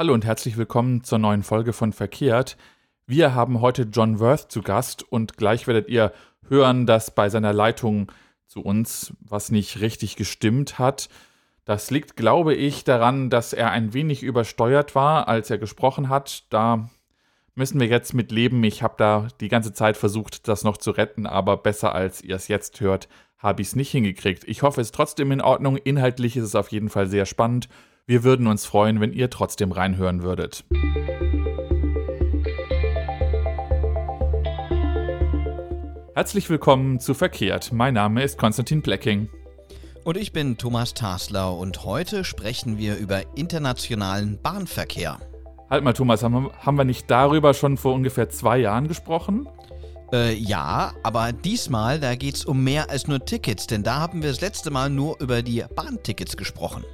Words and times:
Hallo 0.00 0.14
und 0.14 0.24
herzlich 0.24 0.56
willkommen 0.56 1.04
zur 1.04 1.18
neuen 1.18 1.42
Folge 1.42 1.74
von 1.74 1.92
Verkehrt. 1.92 2.56
Wir 3.06 3.34
haben 3.34 3.60
heute 3.60 3.82
John 3.82 4.18
Worth 4.18 4.50
zu 4.50 4.62
Gast 4.62 5.02
und 5.02 5.36
gleich 5.36 5.66
werdet 5.66 5.90
ihr 5.90 6.14
hören, 6.48 6.86
dass 6.86 7.14
bei 7.14 7.28
seiner 7.28 7.52
Leitung 7.52 8.10
zu 8.46 8.62
uns 8.62 9.12
was 9.20 9.50
nicht 9.50 9.82
richtig 9.82 10.16
gestimmt 10.16 10.78
hat. 10.78 11.10
Das 11.66 11.90
liegt, 11.90 12.16
glaube 12.16 12.54
ich, 12.54 12.82
daran, 12.82 13.28
dass 13.28 13.52
er 13.52 13.72
ein 13.72 13.92
wenig 13.92 14.22
übersteuert 14.22 14.94
war, 14.94 15.28
als 15.28 15.50
er 15.50 15.58
gesprochen 15.58 16.08
hat. 16.08 16.50
Da 16.50 16.88
müssen 17.54 17.78
wir 17.78 17.86
jetzt 17.86 18.14
mit 18.14 18.32
leben. 18.32 18.64
Ich 18.64 18.82
habe 18.82 18.94
da 18.96 19.28
die 19.42 19.48
ganze 19.48 19.74
Zeit 19.74 19.98
versucht, 19.98 20.48
das 20.48 20.64
noch 20.64 20.78
zu 20.78 20.92
retten, 20.92 21.26
aber 21.26 21.58
besser 21.58 21.94
als 21.94 22.22
ihr 22.22 22.36
es 22.36 22.48
jetzt 22.48 22.80
hört, 22.80 23.06
habe 23.36 23.60
ich 23.60 23.68
es 23.68 23.76
nicht 23.76 23.90
hingekriegt. 23.90 24.44
Ich 24.44 24.62
hoffe, 24.62 24.80
es 24.80 24.86
ist 24.86 24.94
trotzdem 24.94 25.30
in 25.30 25.42
Ordnung. 25.42 25.76
Inhaltlich 25.76 26.38
ist 26.38 26.44
es 26.44 26.54
auf 26.54 26.68
jeden 26.72 26.88
Fall 26.88 27.06
sehr 27.06 27.26
spannend 27.26 27.68
wir 28.10 28.24
würden 28.24 28.48
uns 28.48 28.66
freuen, 28.66 29.00
wenn 29.00 29.12
ihr 29.12 29.30
trotzdem 29.30 29.70
reinhören 29.70 30.24
würdet. 30.24 30.64
Herzlich 36.16 36.50
willkommen 36.50 36.98
zu 36.98 37.14
Verkehrt. 37.14 37.72
Mein 37.72 37.94
Name 37.94 38.24
ist 38.24 38.36
Konstantin 38.36 38.82
Blecking. 38.82 39.28
Und 40.02 40.16
ich 40.16 40.32
bin 40.32 40.58
Thomas 40.58 40.92
Taslau 40.92 41.56
und 41.56 41.84
heute 41.84 42.24
sprechen 42.24 42.78
wir 42.78 42.96
über 42.96 43.22
internationalen 43.36 44.42
Bahnverkehr. 44.42 45.20
Halt 45.70 45.84
mal, 45.84 45.92
Thomas, 45.92 46.24
haben 46.24 46.76
wir, 46.76 46.84
nicht 46.84 47.08
darüber 47.08 47.54
schon 47.54 47.76
vor 47.76 47.94
ungefähr 47.94 48.28
zwei 48.28 48.58
Jahren 48.58 48.88
gesprochen? 48.88 49.48
Äh, 50.12 50.34
ja, 50.34 50.94
aber 51.04 51.30
diesmal, 51.30 52.00
da 52.00 52.16
geht 52.16 52.34
es 52.34 52.44
um 52.44 52.64
mehr 52.64 52.90
als 52.90 53.06
nur 53.06 53.24
Tickets, 53.24 53.68
denn 53.68 53.84
da 53.84 54.00
haben 54.00 54.24
wir 54.24 54.30
das 54.30 54.40
letzte 54.40 54.72
Mal 54.72 54.90
nur 54.90 55.20
über 55.20 55.42
die 55.42 55.62
Bahntickets 55.76 56.36
gesprochen. 56.36 56.84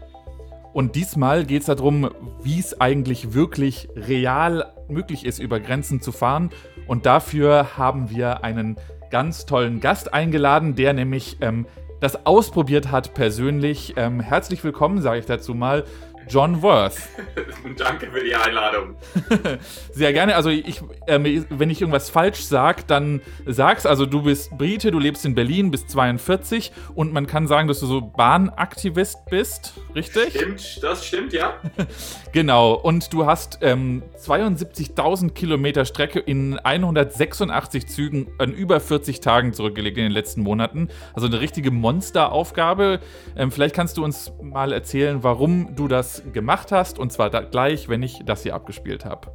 Und 0.77 0.95
diesmal 0.95 1.47
geht 1.47 1.63
es 1.63 1.69
darum, 1.69 2.11
wie 2.43 2.61
es 2.61 2.83
eigentlich 2.83 3.33
wirklich 3.33 3.89
real 3.97 4.75
möglich 4.91 5.25
ist, 5.25 5.39
über 5.39 5.59
Grenzen 5.59 6.03
zu 6.03 6.13
fahren. 6.13 6.51
Und 6.87 7.07
dafür 7.07 7.79
haben 7.79 8.11
wir 8.11 8.45
einen 8.45 8.77
ganz 9.11 9.47
tollen 9.47 9.81
Gast 9.81 10.13
eingeladen, 10.13 10.75
der 10.75 10.93
nämlich 10.93 11.39
ähm, 11.41 11.65
das 12.03 12.27
ausprobiert 12.27 12.91
hat 12.91 13.15
persönlich. 13.15 13.95
Ähm, 13.97 14.21
herzlich 14.21 14.63
willkommen, 14.65 15.01
sage 15.01 15.21
ich 15.21 15.25
dazu 15.25 15.55
mal, 15.55 15.85
John 16.29 16.61
Worth. 16.63 16.97
Danke 17.77 18.11
für 18.11 18.23
die 18.23 18.35
Einladung. 18.35 18.97
Sehr 19.93 20.13
gerne. 20.13 20.35
Also 20.35 20.51
ich, 20.51 20.81
äh, 21.07 21.43
wenn 21.51 21.71
ich 21.71 21.81
irgendwas 21.81 22.11
falsch 22.11 22.41
sage, 22.41 22.83
dann 22.87 23.21
sag's. 23.45 23.87
Also 23.87 24.07
du 24.07 24.23
bist 24.23 24.57
Brite, 24.59 24.91
du 24.91 24.99
lebst 24.99 25.25
in 25.25 25.35
Berlin, 25.35 25.71
bist 25.71 25.91
42 25.91 26.73
und 26.95 27.13
man 27.13 27.27
kann 27.27 27.47
sagen, 27.47 27.69
dass 27.69 27.81
du 27.81 27.87
so 27.87 28.01
Bahnaktivist 28.01 29.27
bist, 29.31 29.75
richtig? 29.95 30.31
Stimmt, 30.31 30.83
das 30.83 31.07
stimmt, 31.07 31.33
ja. 31.33 31.55
genau. 32.33 32.75
Und 32.75 33.13
du 33.13 33.27
hast 33.27 33.59
ähm, 33.63 34.03
72.000 34.19 35.31
Kilometer 35.33 35.85
Strecke 35.85 36.19
in 36.19 36.59
186 36.59 37.87
Zügen 37.87 38.29
an 38.39 38.53
über 38.53 38.81
40 38.81 39.21
Tagen 39.21 39.53
zurückgelegt 39.53 39.97
in 39.99 40.05
den 40.05 40.13
letzten 40.13 40.43
Monaten. 40.43 40.89
Also 41.15 41.29
eine 41.29 41.41
richtige 41.41 41.71
Monsteraufgabe. 41.71 43.01
Ähm, 43.37 43.53
vielleicht 43.53 43.75
kannst 43.75 43.97
du 43.97 44.05
uns 44.05 44.33
mal 44.43 44.73
erzählen, 44.73 45.23
warum 45.23 45.77
du 45.77 45.89
das 45.89 46.16
gemacht 46.33 46.73
hast. 46.73 46.99
Und 46.99 47.13
zwar 47.13 47.31
gleich, 47.31 47.89
wenn 47.89 48.03
ich 48.03 48.21
das 48.25 48.43
hier 48.43 48.55
abgespielt 48.55 49.05
habe. 49.05 49.33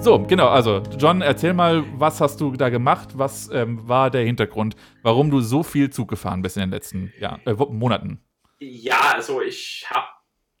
So, 0.00 0.18
genau, 0.18 0.48
also 0.48 0.82
John, 0.98 1.20
erzähl 1.20 1.52
mal, 1.52 1.84
was 1.98 2.22
hast 2.22 2.40
du 2.40 2.52
da 2.52 2.70
gemacht? 2.70 3.10
Was 3.18 3.50
ähm, 3.52 3.86
war 3.86 4.10
der 4.10 4.24
Hintergrund, 4.24 4.74
warum 5.02 5.30
du 5.30 5.40
so 5.40 5.62
viel 5.62 5.90
Zug 5.90 6.08
gefahren 6.08 6.40
bist 6.40 6.56
in 6.56 6.62
den 6.62 6.70
letzten 6.70 7.12
Jahr, 7.18 7.38
äh, 7.44 7.52
Monaten? 7.52 8.24
Ja, 8.60 9.12
also 9.14 9.42
ich 9.42 9.86
habe 9.90 10.06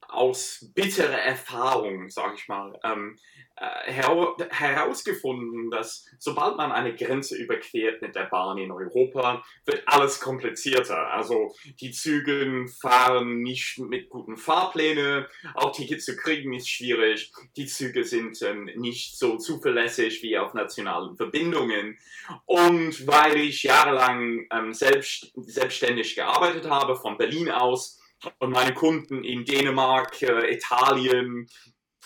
aus 0.08 0.70
bitterer 0.74 1.18
Erfahrung, 1.18 2.10
sage 2.10 2.34
ich 2.36 2.48
mal, 2.48 2.78
ähm, 2.84 3.16
äh, 3.60 3.92
herausgefunden, 3.92 5.70
dass 5.70 6.06
sobald 6.18 6.56
man 6.56 6.72
eine 6.72 6.96
Grenze 6.96 7.36
überquert 7.36 8.00
mit 8.00 8.14
der 8.14 8.24
Bahn 8.24 8.56
in 8.56 8.72
Europa, 8.72 9.44
wird 9.66 9.82
alles 9.84 10.18
komplizierter. 10.18 11.12
Also 11.12 11.54
die 11.78 11.90
Züge 11.90 12.64
fahren 12.80 13.42
nicht 13.42 13.78
mit 13.78 14.08
guten 14.08 14.38
Fahrplänen, 14.38 15.26
auch 15.52 15.72
Tickets 15.72 16.06
zu 16.06 16.16
kriegen 16.16 16.54
ist 16.54 16.70
schwierig. 16.70 17.32
Die 17.58 17.66
Züge 17.66 18.04
sind 18.04 18.40
ähm, 18.40 18.70
nicht 18.76 19.18
so 19.18 19.36
zuverlässig 19.36 20.22
wie 20.22 20.38
auf 20.38 20.54
nationalen 20.54 21.16
Verbindungen. 21.16 21.98
Und 22.46 23.06
weil 23.06 23.36
ich 23.36 23.64
jahrelang 23.64 24.46
ähm, 24.50 24.72
selbst, 24.72 25.34
selbstständig 25.36 26.14
gearbeitet 26.14 26.70
habe, 26.70 26.96
von 26.96 27.18
Berlin 27.18 27.50
aus, 27.50 27.98
und 28.38 28.50
meine 28.50 28.74
Kunden 28.74 29.24
in 29.24 29.44
Dänemark, 29.44 30.20
äh, 30.22 30.54
Italien, 30.54 31.48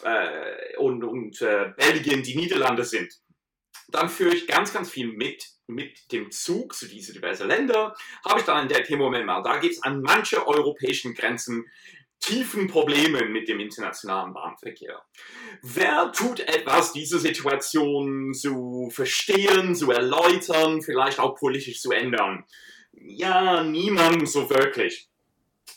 äh, 0.03 0.77
und, 0.79 1.05
und 1.05 1.41
äh, 1.43 1.73
Belgien 1.77 2.23
die 2.23 2.37
Niederlande 2.37 2.85
sind, 2.85 3.13
dann 3.89 4.09
führe 4.09 4.35
ich 4.35 4.47
ganz, 4.47 4.73
ganz 4.73 4.91
viel 4.91 5.13
mit 5.13 5.55
mit 5.67 6.13
dem 6.13 6.31
Zug 6.31 6.75
zu 6.75 6.87
diesen 6.87 7.15
diversen 7.15 7.49
Ländern, 7.49 7.93
habe 8.25 8.41
ich 8.41 8.45
dann 8.47 8.63
entdeckt, 8.63 8.89
hey, 8.89 8.97
Moment 8.97 9.27
mal, 9.27 9.43
da 9.43 9.59
gibt 9.59 9.75
es 9.75 9.83
an 9.83 10.03
manchen 10.03 10.41
europäischen 10.41 11.15
Grenzen 11.15 11.65
tiefen 12.21 12.69
Probleme 12.69 13.25
mit 13.27 13.49
dem 13.49 13.61
internationalen 13.61 14.33
Bahnverkehr. 14.33 15.03
Wer 15.63 16.11
tut 16.13 16.41
etwas, 16.41 16.93
diese 16.93 17.19
Situation 17.19 18.33
zu 18.33 18.89
verstehen, 18.91 19.75
zu 19.75 19.91
erläutern, 19.91 20.81
vielleicht 20.81 21.19
auch 21.19 21.35
politisch 21.35 21.81
zu 21.81 21.93
ändern? 21.93 22.45
Ja, 22.93 23.63
niemand 23.63 24.29
so 24.29 24.49
wirklich. 24.49 25.09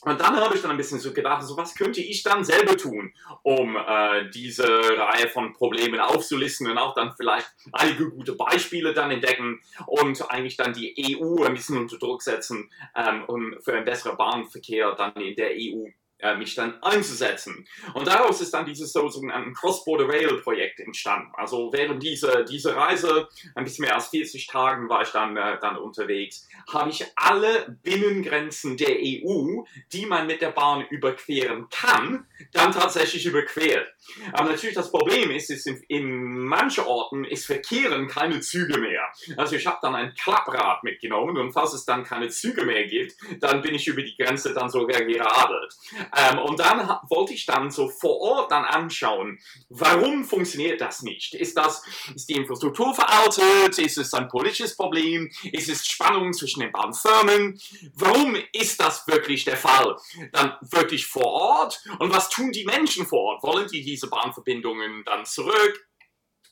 Und 0.01 0.21
dann 0.21 0.35
habe 0.37 0.55
ich 0.55 0.61
dann 0.61 0.71
ein 0.71 0.77
bisschen 0.77 0.99
so 0.99 1.11
gedacht, 1.11 1.43
so 1.43 1.57
was 1.57 1.75
könnte 1.75 2.01
ich 2.01 2.23
dann 2.23 2.43
selber 2.43 2.77
tun, 2.77 3.13
um 3.41 3.75
äh, 3.75 4.29
diese 4.29 4.67
Reihe 4.67 5.27
von 5.27 5.53
Problemen 5.53 5.99
aufzulisten 5.99 6.69
und 6.69 6.77
auch 6.77 6.93
dann 6.93 7.13
vielleicht 7.17 7.47
einige 7.73 8.09
gute 8.09 8.33
Beispiele 8.33 8.93
dann 8.93 9.11
entdecken 9.11 9.59
und 9.85 10.29
eigentlich 10.29 10.55
dann 10.55 10.73
die 10.73 11.17
EU 11.19 11.43
ein 11.43 11.55
bisschen 11.55 11.77
unter 11.77 11.97
Druck 11.97 12.21
setzen, 12.21 12.69
ähm, 12.95 13.23
um 13.27 13.55
für 13.61 13.73
einen 13.73 13.85
besseren 13.85 14.17
Bahnverkehr 14.17 14.93
dann 14.93 15.13
in 15.15 15.35
der 15.35 15.51
EU 15.53 15.87
äh, 16.19 16.35
mich 16.35 16.55
dann 16.55 16.81
einzusetzen. 16.81 17.67
Und 17.93 18.07
daraus 18.07 18.41
ist 18.41 18.53
dann 18.53 18.65
dieses 18.65 18.91
sogenannte 18.91 19.51
Cross-Border 19.53 20.07
Rail-Projekt 20.07 20.79
entstanden. 20.79 21.31
Also 21.35 21.71
während 21.71 22.01
dieser, 22.01 22.43
dieser 22.43 22.75
Reise, 22.75 23.27
ein 23.55 23.63
bisschen 23.63 23.85
mehr 23.85 23.95
als 23.95 24.07
40 24.09 24.47
Tagen 24.47 24.89
war 24.89 25.03
ich 25.03 25.09
dann, 25.09 25.37
äh, 25.37 25.59
dann 25.59 25.77
unterwegs, 25.77 26.47
habe 26.71 26.89
ich 26.89 27.05
alle 27.15 27.77
Binnengrenzen 27.83 28.77
der 28.77 28.97
EU, 28.99 29.63
die 29.93 30.05
man 30.05 30.27
mit 30.27 30.41
der 30.41 30.51
Bahn 30.51 30.85
überqueren 30.89 31.67
kann, 31.69 32.27
dann 32.51 32.71
tatsächlich 32.71 33.25
überquert. 33.25 33.87
Aber 34.33 34.49
natürlich 34.49 34.75
das 34.75 34.91
Problem 34.91 35.31
ist, 35.31 35.49
ist 35.49 35.67
in, 35.67 35.83
in 35.87 36.39
manchen 36.39 36.85
Orten 36.85 37.25
ist 37.25 37.45
verkehren 37.45 38.07
keine 38.07 38.39
Züge 38.39 38.77
mehr. 38.77 39.03
Also 39.35 39.55
ich 39.55 39.67
habe 39.67 39.77
dann 39.81 39.95
ein 39.95 40.13
Klapprad 40.15 40.83
mitgenommen 40.83 41.37
und 41.37 41.51
falls 41.53 41.73
es 41.73 41.85
dann 41.85 42.03
keine 42.03 42.29
Züge 42.29 42.65
mehr 42.65 42.85
gibt, 42.87 43.15
dann 43.39 43.61
bin 43.61 43.75
ich 43.75 43.87
über 43.87 44.01
die 44.01 44.15
Grenze 44.15 44.53
dann 44.53 44.69
sogar 44.69 45.01
geradelt. 45.01 45.73
Ähm, 46.15 46.39
und 46.39 46.59
dann 46.59 46.87
wollte 47.09 47.33
ich 47.33 47.45
dann 47.45 47.71
so 47.71 47.89
vor 47.89 48.19
Ort 48.19 48.51
dann 48.51 48.65
anschauen, 48.65 49.39
warum 49.69 50.23
funktioniert 50.23 50.81
das 50.81 51.01
nicht? 51.01 51.33
Ist 51.33 51.57
das, 51.57 51.83
ist 52.13 52.29
die 52.29 52.35
Infrastruktur 52.35 52.93
veraltet? 52.93 53.79
Ist 53.79 53.97
es 53.97 54.13
ein 54.13 54.27
politisches 54.27 54.75
Problem? 54.75 55.29
Ist 55.51 55.69
es 55.69 55.85
Spannung 55.85 56.33
zwischen 56.33 56.61
den 56.61 56.71
Bahnfirmen? 56.71 57.59
Warum 57.95 58.35
ist 58.53 58.79
das 58.79 59.07
wirklich 59.07 59.45
der 59.45 59.57
Fall? 59.57 59.95
Dann 60.31 60.55
wirklich 60.61 61.05
vor 61.05 61.25
Ort? 61.25 61.81
Und 61.99 62.13
was 62.13 62.29
tun 62.29 62.51
die 62.51 62.65
Menschen 62.65 63.05
vor 63.05 63.21
Ort? 63.21 63.43
Wollen 63.43 63.67
die 63.67 63.83
diese 63.83 64.09
Bahnverbindungen 64.09 65.03
dann 65.05 65.25
zurück? 65.25 65.87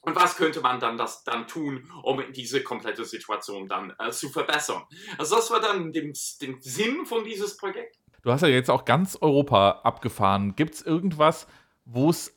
Und 0.05 0.15
was 0.15 0.35
könnte 0.35 0.61
man 0.61 0.79
dann 0.79 0.97
das 0.97 1.23
dann 1.23 1.47
tun, 1.47 1.91
um 2.03 2.23
diese 2.31 2.61
komplette 2.63 3.05
Situation 3.05 3.67
dann 3.67 3.93
äh, 3.97 4.11
zu 4.11 4.29
verbessern? 4.29 4.83
Also 5.17 5.35
das 5.35 5.49
war 5.49 5.59
dann 5.59 5.91
dem 5.91 6.13
Sinn 6.13 7.05
von 7.07 7.23
dieses 7.23 7.57
Projekt. 7.57 7.97
Du 8.25 8.31
hast 8.31 8.41
ja 8.41 8.47
jetzt 8.47 8.71
auch 8.71 8.85
ganz 8.85 9.15
Europa 9.21 9.81
abgefahren. 9.83 10.55
Gibt 10.55 10.73
es 10.73 10.81
irgendwas, 10.81 11.45
wo 11.85 12.09
es 12.09 12.35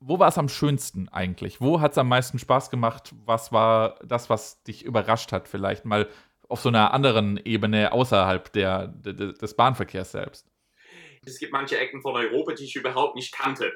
wo 0.00 0.18
war 0.18 0.26
es 0.26 0.38
am 0.38 0.48
schönsten 0.48 1.08
eigentlich? 1.08 1.60
Wo 1.60 1.80
hat 1.80 1.92
es 1.92 1.98
am 1.98 2.08
meisten 2.08 2.40
Spaß 2.40 2.68
gemacht? 2.68 3.14
Was 3.24 3.52
war 3.52 3.94
das, 4.04 4.28
was 4.28 4.64
dich 4.64 4.84
überrascht 4.84 5.30
hat? 5.30 5.46
Vielleicht 5.46 5.84
mal 5.84 6.08
auf 6.48 6.60
so 6.60 6.68
einer 6.68 6.92
anderen 6.92 7.40
Ebene 7.42 7.92
außerhalb 7.92 8.52
der, 8.52 8.88
des 8.88 9.54
Bahnverkehrs 9.54 10.10
selbst. 10.10 10.50
Es 11.24 11.38
gibt 11.38 11.52
manche 11.52 11.78
Ecken 11.78 12.02
von 12.02 12.16
Europa, 12.16 12.52
die 12.54 12.64
ich 12.64 12.74
überhaupt 12.74 13.14
nicht 13.14 13.32
kannte. 13.32 13.72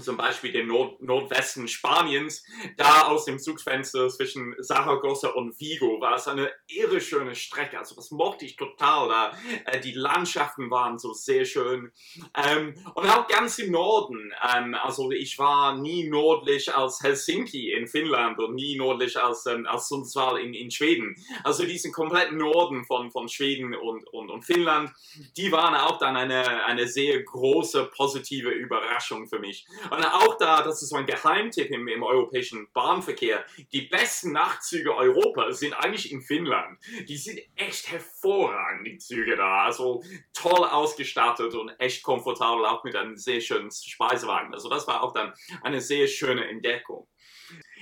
Zum 0.00 0.16
Beispiel 0.16 0.52
den 0.52 0.68
Nord 0.68 1.00
Nordwesten 1.00 1.68
Spaniens, 1.68 2.44
da 2.76 3.02
aus 3.02 3.24
dem 3.24 3.38
Zugfenster 3.38 4.08
zwischen 4.08 4.54
Saragossa 4.58 5.28
und 5.28 5.58
Vigo 5.58 6.00
war 6.00 6.16
es 6.16 6.28
eine 6.28 6.50
irre 6.68 7.00
schöne 7.00 7.34
Strecke. 7.34 7.78
Also 7.78 7.94
das 7.94 8.10
mochte 8.10 8.44
ich 8.44 8.56
total. 8.56 9.08
Da, 9.08 9.32
äh, 9.64 9.80
die 9.80 9.92
Landschaften 9.92 10.70
waren 10.70 10.98
so 10.98 11.12
sehr 11.12 11.44
schön. 11.44 11.92
Ähm, 12.34 12.74
und 12.94 13.08
auch 13.08 13.26
ganz 13.26 13.58
im 13.58 13.72
Norden. 13.72 14.32
Ähm, 14.54 14.74
also 14.74 15.10
ich 15.10 15.38
war 15.38 15.76
nie 15.76 16.08
nördlich 16.08 16.74
als 16.74 17.02
Helsinki 17.02 17.72
in 17.72 17.86
Finnland 17.86 18.38
und 18.38 18.54
nie 18.54 18.76
nördlich 18.76 19.16
als, 19.16 19.46
ähm, 19.46 19.66
als 19.66 19.88
Sundsvall 19.88 20.38
in, 20.40 20.52
in 20.52 20.70
Schweden. 20.70 21.16
Also 21.42 21.64
diesen 21.64 21.92
kompletten 21.92 22.38
Norden 22.38 22.84
von, 22.84 23.10
von 23.10 23.28
Schweden 23.28 23.74
und, 23.74 24.06
und, 24.08 24.30
und 24.30 24.42
Finnland, 24.42 24.90
die 25.36 25.50
waren 25.52 25.74
auch 25.74 25.98
dann 25.98 26.16
eine, 26.16 26.64
eine 26.64 26.86
sehr 26.86 27.22
große 27.22 27.90
positive 27.96 28.50
Überraschung 28.50 29.26
für 29.26 29.38
mich. 29.38 29.66
Und 29.90 30.04
auch 30.04 30.36
da, 30.38 30.62
das 30.62 30.82
ist 30.82 30.90
so 30.90 30.96
ein 30.96 31.06
Geheimtipp 31.06 31.70
im, 31.70 31.88
im 31.88 32.02
europäischen 32.02 32.68
Bahnverkehr, 32.72 33.44
die 33.72 33.82
besten 33.82 34.32
Nachtzüge 34.32 34.94
Europas 34.94 35.58
sind 35.58 35.74
eigentlich 35.74 36.12
in 36.12 36.22
Finnland. 36.22 36.78
Die 37.08 37.16
sind 37.16 37.40
echt 37.56 37.90
hervorragend, 37.90 38.86
die 38.86 38.98
Züge 38.98 39.36
da. 39.36 39.64
Also 39.64 40.02
toll 40.32 40.64
ausgestattet 40.64 41.54
und 41.54 41.70
echt 41.78 42.02
komfortabel, 42.02 42.64
auch 42.66 42.84
mit 42.84 42.96
einem 42.96 43.16
sehr 43.16 43.40
schönen 43.40 43.70
Speisewagen. 43.70 44.54
Also 44.54 44.68
das 44.68 44.86
war 44.86 45.02
auch 45.02 45.12
dann 45.12 45.32
eine 45.62 45.80
sehr 45.80 46.06
schöne 46.06 46.48
Entdeckung. 46.48 47.08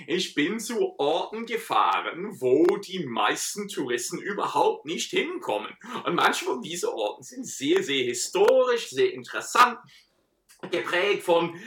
Ich 0.06 0.35
bin 0.35 0.61
zu 0.61 0.99
Orten 0.99 1.46
gefahren, 1.46 2.41
wo 2.41 2.64
die 2.76 3.06
meisten 3.06 3.69
Touristen 3.69 4.19
überhaupt 4.19 4.85
nicht 4.85 5.11
hinkommen. 5.11 5.73
Und 6.05 6.14
manche 6.14 6.44
von 6.44 6.61
diesen 6.61 6.91
Orten 6.91 7.23
sind 7.23 7.46
sehr, 7.46 7.82
sehr 7.82 8.05
historisch, 8.05 8.91
sehr 8.91 9.12
interessant, 9.12 9.79
geprägt 10.70 11.22
von 11.22 11.58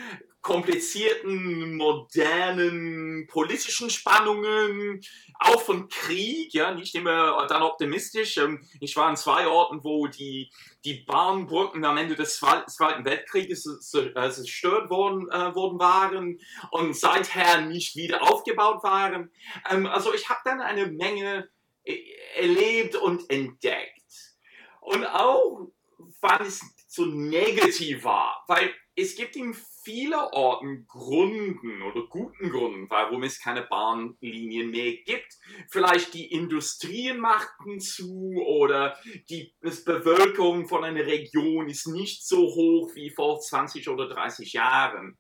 komplizierten, 0.48 1.76
modernen 1.76 3.28
politischen 3.28 3.90
Spannungen, 3.90 5.02
auch 5.40 5.62
von 5.62 5.90
Krieg, 5.90 6.54
ja, 6.54 6.74
nicht 6.74 6.96
immer 6.96 7.46
dann 7.48 7.64
optimistisch. 7.64 8.38
Ähm, 8.38 8.66
ich 8.80 8.96
war 8.96 9.08
an 9.08 9.18
zwei 9.18 9.46
Orten, 9.48 9.84
wo 9.84 10.08
die, 10.08 10.50
die 10.86 11.04
Bahnbrücken 11.04 11.84
am 11.84 11.98
Ende 11.98 12.16
des 12.16 12.38
Zweiten 12.38 13.04
Weltkrieges 13.04 13.66
äh, 13.94 14.30
zerstört 14.32 14.90
worden, 14.90 15.30
äh, 15.30 15.54
worden 15.54 15.80
waren 15.80 16.40
und 16.72 16.96
seither 16.96 17.60
nicht 17.62 17.98
wieder 17.98 18.24
aufgebaut 18.24 18.84
waren. 18.84 19.30
Ähm, 19.70 19.86
also 19.86 20.14
ich 20.14 20.30
habe 20.30 20.40
dann 20.46 20.62
eine 20.62 20.88
Menge 20.88 21.50
äh, 21.84 21.98
erlebt 22.38 22.96
und 22.96 23.30
entdeckt. 23.30 24.38
Und 24.80 25.06
auch, 25.06 25.68
weil 26.22 26.42
es 26.44 26.62
so 26.88 27.06
negativ 27.06 28.06
war, 28.06 28.46
weil 28.48 28.74
es 28.98 29.16
gibt 29.16 29.36
in 29.36 29.56
vielen 29.84 30.14
Orten 30.16 30.86
Gründen 30.88 31.82
oder 31.84 32.08
guten 32.08 32.50
Gründen, 32.50 32.90
warum 32.90 33.24
es 33.24 33.40
keine 33.40 33.62
Bahnlinien 33.62 34.72
mehr 34.72 34.94
gibt. 35.06 35.38
Vielleicht 35.70 36.14
die 36.16 36.32
Industrien 36.32 37.20
machten 37.20 37.80
zu 37.80 38.34
oder 38.46 38.98
die 39.30 39.54
Bevölkerung 39.62 40.68
von 40.68 40.84
einer 40.84 41.06
Region 41.06 41.70
ist 41.70 41.88
nicht 41.88 42.28
so 42.28 42.38
hoch 42.38 42.92
wie 42.96 43.12
vor 43.12 43.40
20 43.40 43.88
oder 43.88 44.10
30 44.10 44.52
Jahren. 44.54 45.18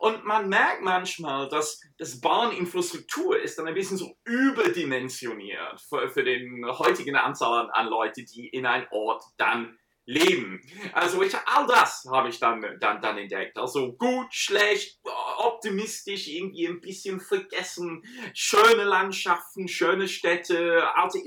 Und 0.00 0.24
man 0.26 0.48
merkt 0.48 0.82
manchmal, 0.82 1.48
dass 1.48 1.80
das 1.96 2.20
Bahninfrastruktur 2.20 3.40
ist 3.40 3.58
dann 3.58 3.68
ein 3.68 3.74
bisschen 3.74 3.96
so 3.96 4.16
überdimensioniert 4.24 5.80
für, 5.88 6.10
für 6.10 6.24
den 6.24 6.66
heutigen 6.66 7.16
Anzahl 7.16 7.70
an, 7.72 7.86
Leute, 7.86 8.24
die 8.24 8.48
in 8.48 8.66
ein 8.66 8.86
Ort 8.90 9.22
dann 9.38 9.78
leben. 10.06 10.60
Also 10.92 11.22
ich, 11.22 11.34
all 11.46 11.66
das 11.66 12.06
habe 12.10 12.28
ich 12.28 12.38
dann, 12.38 12.64
dann, 12.80 13.00
dann 13.00 13.18
entdeckt. 13.18 13.56
Also 13.58 13.92
gut, 13.92 14.32
schlecht, 14.32 14.98
optimistisch, 15.38 16.28
irgendwie 16.28 16.66
ein 16.66 16.80
bisschen 16.80 17.20
vergessen, 17.20 18.02
schöne 18.34 18.84
Landschaften, 18.84 19.68
schöne 19.68 20.08
Städte, 20.08 20.82
alte, 20.94 21.18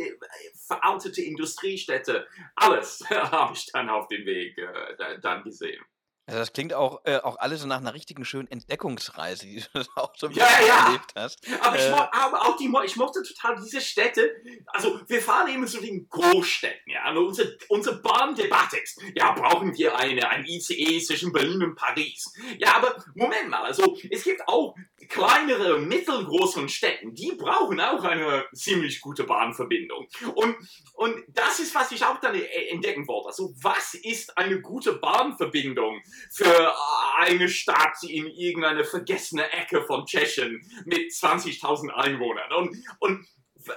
veraltete 0.68 1.22
Industriestädte, 1.22 2.28
alles 2.56 3.04
habe 3.10 3.54
ich 3.54 3.72
dann 3.72 3.90
auf 3.90 4.08
dem 4.08 4.26
Weg 4.26 4.58
äh, 4.58 5.20
dann 5.22 5.44
gesehen. 5.44 5.84
Also 6.26 6.40
das 6.40 6.54
klingt 6.54 6.74
auch, 6.74 7.02
äh, 7.04 7.18
auch 7.18 7.38
alles 7.40 7.62
so 7.62 7.68
nach 7.68 7.80
einer 7.80 7.94
richtigen 7.94 8.24
schönen 8.24 8.50
Entdeckungsreise, 8.50 9.46
die 9.46 9.64
du 9.74 9.82
auch 9.96 10.14
so 10.16 10.28
ja, 10.30 10.48
ja. 10.66 10.86
erlebt 10.86 11.14
hast. 11.16 11.40
Aber, 11.60 11.78
äh, 11.78 11.90
ich, 11.90 11.94
aber 11.94 12.42
auch 12.44 12.56
die, 12.56 12.72
ich 12.86 12.96
mochte 12.96 13.22
total 13.24 13.58
diese 13.62 13.82
Städte. 13.82 14.32
Also 14.68 15.02
wir 15.08 15.22
fahren 15.22 15.50
eben 15.50 15.68
zu 15.68 15.82
den 15.82 16.08
Großstädten, 16.08 16.92
ja. 16.92 17.10
Und 17.10 17.18
unsere, 17.18 17.58
unsere 17.68 18.02
Bahndebatte 18.02 18.78
ist, 18.78 19.02
ja, 19.16 19.32
brauchen 19.32 19.76
wir 19.78 19.98
eine, 19.98 20.30
ein 20.30 20.46
ICE 20.46 21.02
zwischen 21.02 21.34
Berlin 21.34 21.62
und 21.62 21.76
Paris. 21.76 22.34
Ja, 22.58 22.78
aber 22.78 23.04
Moment 23.16 23.50
mal, 23.50 23.64
also 23.64 23.98
es 24.10 24.24
gibt 24.24 24.48
auch 24.48 24.76
kleinere, 25.10 25.80
mittelgroßen 25.80 26.70
Städten, 26.70 27.14
die 27.14 27.34
brauchen 27.34 27.82
auch 27.82 28.04
eine 28.04 28.46
ziemlich 28.54 29.02
gute 29.02 29.26
Bahnverbindung. 29.26 30.08
Und, 30.36 30.56
und 30.94 31.24
das 31.30 31.60
ist, 31.60 31.76
was 31.76 31.92
ich 31.92 32.06
auch 32.06 32.20
dann 32.22 32.36
entdecken 32.36 33.08
wollte. 33.08 33.28
Also 33.28 33.54
was 33.62 33.94
ist 33.96 34.38
eine 34.38 34.62
gute 34.62 34.94
Bahnverbindung 34.94 36.02
für 36.32 36.74
eine 37.18 37.50
Stadt 37.50 38.04
in 38.04 38.28
irgendeine 38.28 38.84
vergessene 38.84 39.52
Ecke 39.52 39.84
von 39.84 40.06
Tschechien 40.06 40.62
mit 40.86 41.12
20.000 41.12 41.90
Einwohnern? 41.90 42.52
Und, 42.54 42.78
und 43.00 43.26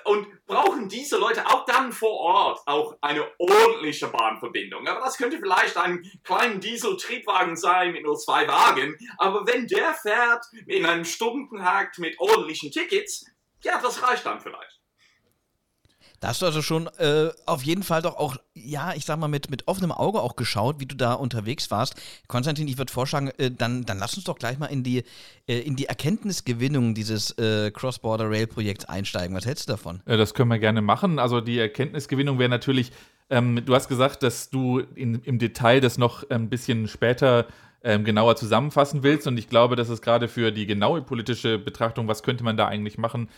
und 0.04 0.46
brauchen 0.46 0.88
diese 0.88 1.16
Leute 1.16 1.46
auch 1.46 1.64
dann 1.64 1.92
vor 1.92 2.12
Ort 2.12 2.60
auch 2.66 2.96
eine 3.00 3.26
ordentliche 3.38 4.08
Bahnverbindung. 4.08 4.86
Aber 4.86 5.00
das 5.00 5.16
könnte 5.16 5.38
vielleicht 5.38 5.76
ein 5.76 6.02
kleiner 6.24 6.56
Dieseltriebwagen 6.56 7.56
sein 7.56 7.92
mit 7.92 8.02
nur 8.02 8.16
zwei 8.16 8.48
Wagen. 8.48 8.96
Aber 9.18 9.46
wenn 9.46 9.66
der 9.66 9.94
fährt 9.94 10.44
in 10.66 10.86
einem 10.86 11.04
Stundenhakt 11.04 11.98
mit 11.98 12.18
ordentlichen 12.18 12.70
Tickets, 12.70 13.26
ja, 13.62 13.80
das 13.80 14.02
reicht 14.02 14.26
dann 14.26 14.40
vielleicht. 14.40 14.75
Da 16.20 16.28
hast 16.28 16.42
du 16.42 16.46
also 16.46 16.62
schon 16.62 16.88
äh, 16.98 17.28
auf 17.44 17.62
jeden 17.62 17.82
Fall 17.82 18.02
doch 18.02 18.16
auch, 18.16 18.36
ja, 18.54 18.94
ich 18.94 19.04
sag 19.04 19.18
mal, 19.18 19.28
mit, 19.28 19.50
mit 19.50 19.68
offenem 19.68 19.92
Auge 19.92 20.20
auch 20.20 20.36
geschaut, 20.36 20.80
wie 20.80 20.86
du 20.86 20.96
da 20.96 21.12
unterwegs 21.12 21.70
warst. 21.70 21.94
Konstantin, 22.26 22.68
ich 22.68 22.78
würde 22.78 22.92
vorschlagen, 22.92 23.30
äh, 23.38 23.50
dann, 23.50 23.84
dann 23.84 23.98
lass 23.98 24.14
uns 24.14 24.24
doch 24.24 24.38
gleich 24.38 24.58
mal 24.58 24.66
in 24.66 24.82
die, 24.82 25.04
äh, 25.46 25.58
in 25.58 25.76
die 25.76 25.86
Erkenntnisgewinnung 25.86 26.94
dieses 26.94 27.32
äh, 27.38 27.70
Cross-Border 27.70 28.30
Rail-Projekts 28.30 28.86
einsteigen. 28.86 29.36
Was 29.36 29.46
hältst 29.46 29.68
du 29.68 29.72
davon? 29.72 30.00
das 30.06 30.34
können 30.34 30.50
wir 30.50 30.58
gerne 30.58 30.82
machen. 30.82 31.18
Also 31.18 31.40
die 31.40 31.58
Erkenntnisgewinnung 31.58 32.38
wäre 32.38 32.48
natürlich, 32.48 32.92
ähm, 33.30 33.62
du 33.64 33.74
hast 33.74 33.88
gesagt, 33.88 34.22
dass 34.22 34.50
du 34.50 34.80
in, 34.94 35.20
im 35.24 35.38
Detail 35.38 35.80
das 35.80 35.98
noch 35.98 36.28
ein 36.30 36.48
bisschen 36.48 36.88
später 36.88 37.46
ähm, 37.86 38.04
genauer 38.04 38.36
zusammenfassen 38.36 39.02
willst. 39.02 39.26
Und 39.26 39.38
ich 39.38 39.48
glaube, 39.48 39.76
dass 39.76 39.88
es 39.88 40.02
gerade 40.02 40.28
für 40.28 40.50
die 40.50 40.66
genaue 40.66 41.02
politische 41.02 41.58
Betrachtung, 41.58 42.08
was 42.08 42.22
könnte 42.22 42.42
man 42.42 42.56
da 42.56 42.66
eigentlich 42.66 42.98
machen, 42.98 43.28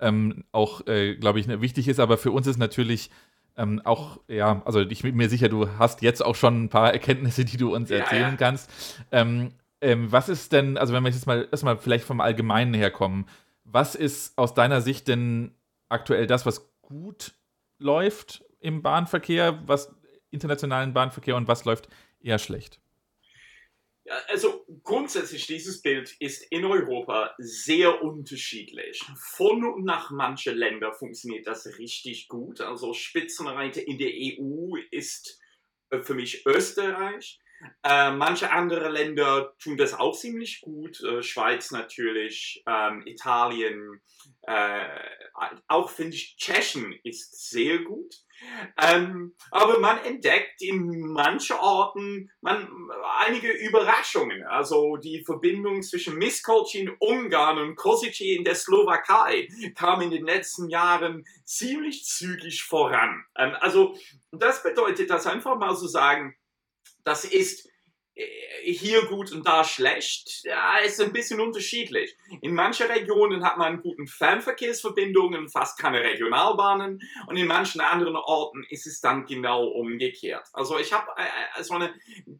ähm, 0.00 0.44
auch, 0.52 0.86
äh, 0.86 1.16
glaube 1.16 1.40
ich, 1.40 1.46
ne, 1.46 1.60
wichtig 1.60 1.88
ist. 1.88 2.00
Aber 2.00 2.18
für 2.18 2.32
uns 2.32 2.46
ist 2.46 2.58
natürlich 2.58 3.10
ähm, 3.56 3.82
auch, 3.84 4.20
ja, 4.28 4.62
also 4.64 4.80
ich 4.80 5.02
bin 5.02 5.16
mir 5.16 5.28
sicher, 5.28 5.48
du 5.48 5.68
hast 5.78 6.02
jetzt 6.02 6.24
auch 6.24 6.36
schon 6.36 6.64
ein 6.64 6.68
paar 6.68 6.92
Erkenntnisse, 6.92 7.44
die 7.44 7.56
du 7.56 7.74
uns 7.74 7.90
erzählen 7.90 8.22
ja, 8.22 8.30
ja. 8.30 8.36
kannst. 8.36 8.70
Ähm, 9.10 9.50
ähm, 9.80 10.10
was 10.10 10.28
ist 10.28 10.52
denn, 10.52 10.78
also 10.78 10.92
wenn 10.94 11.02
wir 11.02 11.10
jetzt 11.10 11.26
mal 11.26 11.48
erstmal 11.50 11.76
vielleicht 11.76 12.04
vom 12.04 12.20
Allgemeinen 12.20 12.74
herkommen, 12.74 13.26
was 13.64 13.94
ist 13.94 14.38
aus 14.38 14.54
deiner 14.54 14.80
Sicht 14.80 15.08
denn 15.08 15.52
aktuell 15.88 16.26
das, 16.26 16.46
was 16.46 16.70
gut 16.82 17.34
läuft 17.78 18.44
im 18.60 18.82
Bahnverkehr, 18.82 19.60
was 19.66 19.94
internationalen 20.30 20.94
Bahnverkehr 20.94 21.36
und 21.36 21.48
was 21.48 21.64
läuft 21.64 21.88
eher 22.20 22.38
schlecht? 22.38 22.80
Also 24.28 24.57
grundsätzlich, 24.88 25.46
dieses 25.46 25.82
Bild 25.82 26.16
ist 26.18 26.46
in 26.50 26.64
Europa 26.64 27.34
sehr 27.36 28.02
unterschiedlich. 28.02 29.04
Von 29.36 29.62
und 29.64 29.84
nach 29.84 30.10
manche 30.10 30.50
Länder 30.50 30.94
funktioniert 30.94 31.46
das 31.46 31.66
richtig 31.78 32.26
gut. 32.28 32.62
Also 32.62 32.94
Spitzenreiter 32.94 33.86
in 33.86 33.98
der 33.98 34.10
EU 34.10 34.76
ist 34.90 35.38
für 36.02 36.14
mich 36.14 36.46
Österreich. 36.46 37.38
Äh, 37.82 38.12
manche 38.12 38.50
andere 38.50 38.88
Länder 38.88 39.54
tun 39.58 39.76
das 39.76 39.94
auch 39.94 40.16
ziemlich 40.16 40.60
gut. 40.60 41.02
Äh, 41.02 41.22
Schweiz 41.22 41.70
natürlich, 41.70 42.62
ähm, 42.66 43.02
Italien, 43.06 44.00
äh, 44.42 44.86
auch 45.66 45.90
finde 45.90 46.16
ich 46.16 46.36
Tschechien 46.36 46.98
ist 47.04 47.50
sehr 47.50 47.78
gut. 47.80 48.14
Ähm, 48.80 49.34
aber 49.50 49.80
man 49.80 49.98
entdeckt 50.04 50.62
in 50.62 51.12
manchen 51.12 51.56
Orten 51.56 52.30
man, 52.40 52.68
einige 53.26 53.50
Überraschungen. 53.50 54.44
Also 54.44 54.96
die 54.96 55.24
Verbindung 55.24 55.82
zwischen 55.82 56.16
Miskolci 56.16 56.78
in 56.78 56.90
Ungarn 57.00 57.58
und 57.58 57.76
Kosice 57.76 58.36
in 58.36 58.44
der 58.44 58.54
Slowakei 58.54 59.48
kam 59.74 60.02
in 60.02 60.10
den 60.10 60.24
letzten 60.24 60.68
Jahren 60.68 61.24
ziemlich 61.44 62.04
zügig 62.04 62.62
voran. 62.62 63.24
Ähm, 63.36 63.56
also 63.60 63.96
das 64.30 64.62
bedeutet, 64.62 65.10
das 65.10 65.26
einfach 65.26 65.56
mal 65.56 65.74
so 65.74 65.86
sagen, 65.86 66.36
das 67.08 67.24
ist 67.24 67.66
äh, 68.14 68.72
hier 68.72 69.06
gut 69.06 69.32
und 69.32 69.46
da 69.46 69.64
schlecht, 69.64 70.44
ja, 70.44 70.76
ist 70.78 71.00
ein 71.00 71.12
bisschen 71.12 71.40
unterschiedlich. 71.40 72.16
In 72.42 72.54
manchen 72.54 72.86
Regionen 72.86 73.42
hat 73.44 73.56
man 73.56 73.80
guten 73.80 74.06
Fernverkehrsverbindungen, 74.06 75.48
fast 75.48 75.78
keine 75.78 76.02
Regionalbahnen 76.02 77.00
und 77.26 77.36
in 77.36 77.46
manchen 77.46 77.80
anderen 77.80 78.16
Orten 78.16 78.62
ist 78.68 78.86
es 78.86 79.00
dann 79.00 79.24
genau 79.24 79.66
umgekehrt. 79.68 80.46
Also 80.52 80.78
ich 80.78 80.92
habe 80.92 81.06
äh, 81.16 81.60
äh, 81.60 81.62
so 81.62 81.74
ein 81.74 81.90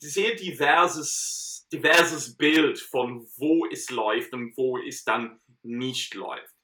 sehr 0.01 0.35
diverses 0.35 1.67
diverses 1.73 2.37
Bild 2.37 2.79
von 2.79 3.27
wo 3.37 3.67
es 3.67 3.91
läuft 3.91 4.33
und 4.33 4.57
wo 4.57 4.79
es 4.79 5.05
dann 5.05 5.39
nicht 5.63 6.15
läuft. 6.15 6.55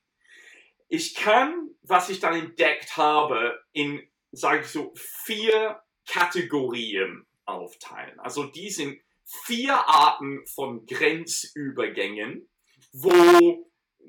Ich 0.88 1.14
kann, 1.14 1.70
was 1.82 2.08
ich 2.08 2.20
dann 2.20 2.34
entdeckt 2.34 2.96
habe, 2.96 3.62
in, 3.72 4.02
sage 4.32 4.60
ich 4.60 4.68
so, 4.68 4.92
vier 4.94 5.82
Kategorien 6.06 7.26
aufteilen. 7.46 8.18
Also 8.20 8.44
die 8.44 8.70
sind 8.70 9.00
vier 9.24 9.74
Arten 9.74 10.46
von 10.46 10.86
Grenzübergängen, 10.86 12.48
wo 12.92 13.66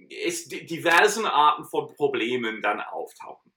es 0.10 0.48
diversen 0.48 1.26
Arten 1.26 1.66
von 1.66 1.94
Problemen 1.96 2.62
dann 2.62 2.82
auftauchen. 2.82 3.52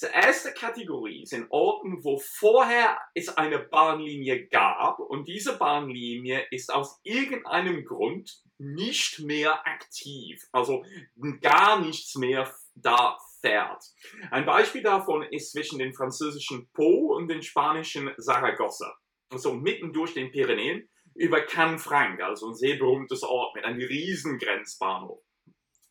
Die 0.00 0.06
erste 0.06 0.52
Kategorie 0.52 1.24
sind 1.26 1.50
Orten, 1.50 2.04
wo 2.04 2.18
vorher 2.18 2.98
es 3.14 3.28
eine 3.36 3.58
Bahnlinie 3.58 4.46
gab 4.48 4.98
und 4.98 5.28
diese 5.28 5.56
Bahnlinie 5.56 6.46
ist 6.50 6.72
aus 6.72 7.00
irgendeinem 7.02 7.84
Grund 7.84 8.42
nicht 8.58 9.20
mehr 9.20 9.66
aktiv, 9.66 10.46
also 10.52 10.84
gar 11.40 11.80
nichts 11.80 12.14
mehr 12.16 12.52
da 12.74 13.18
fährt. 13.40 13.84
Ein 14.30 14.46
Beispiel 14.46 14.82
davon 14.82 15.22
ist 15.24 15.52
zwischen 15.52 15.78
den 15.78 15.94
französischen 15.94 16.70
Po 16.72 17.14
und 17.14 17.28
den 17.28 17.42
spanischen 17.42 18.10
Saragossa, 18.18 18.94
also 19.32 19.54
mitten 19.54 19.92
durch 19.92 20.14
den 20.14 20.30
Pyrenäen 20.30 20.88
über 21.14 21.40
Canfranc, 21.40 22.20
also 22.20 22.48
ein 22.48 22.54
sehr 22.54 22.76
berühmtes 22.76 23.22
Ort 23.22 23.54
mit 23.54 23.64
einem 23.64 23.78
riesen 23.78 24.38
Grenzbahnhof. 24.38 25.20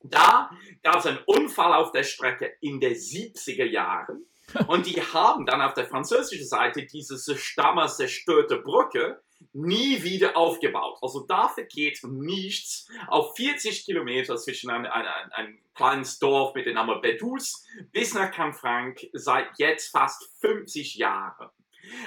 Da 0.04 0.50
gab 0.82 0.98
es 0.98 1.06
einen 1.06 1.20
Unfall 1.26 1.74
auf 1.74 1.92
der 1.92 2.04
Strecke 2.04 2.54
in 2.60 2.80
den 2.80 2.94
70er 2.94 3.66
Jahren 3.66 4.26
und 4.68 4.88
die 4.88 5.00
haben 5.00 5.46
dann 5.46 5.62
auf 5.62 5.74
der 5.74 5.86
französischen 5.86 6.48
Seite 6.48 6.86
diese 6.86 7.18
damals 7.56 7.98
zerstörte 7.98 8.58
Brücke 8.58 9.22
nie 9.54 10.04
wieder 10.04 10.38
aufgebaut. 10.38 10.98
Also 11.02 11.26
da 11.26 11.48
vergeht 11.48 12.00
nichts 12.04 12.88
auf 13.08 13.36
40 13.36 13.86
Kilometer 13.86 14.38
zwischen 14.38 14.70
einem, 14.70 14.86
einem, 14.86 15.32
einem 15.32 15.60
kleines 15.74 16.20
Dorf 16.20 16.54
mit 16.56 16.66
dem 16.66 16.76
Namen 16.76 17.02
Bedous 17.02 17.66
bis 17.92 18.14
nach 18.14 18.32
Canfranc 18.32 19.08
seit 19.14 19.48
jetzt 19.58 19.92
fast 19.92 20.30
50 20.42 20.96
Jahren. 20.96 21.50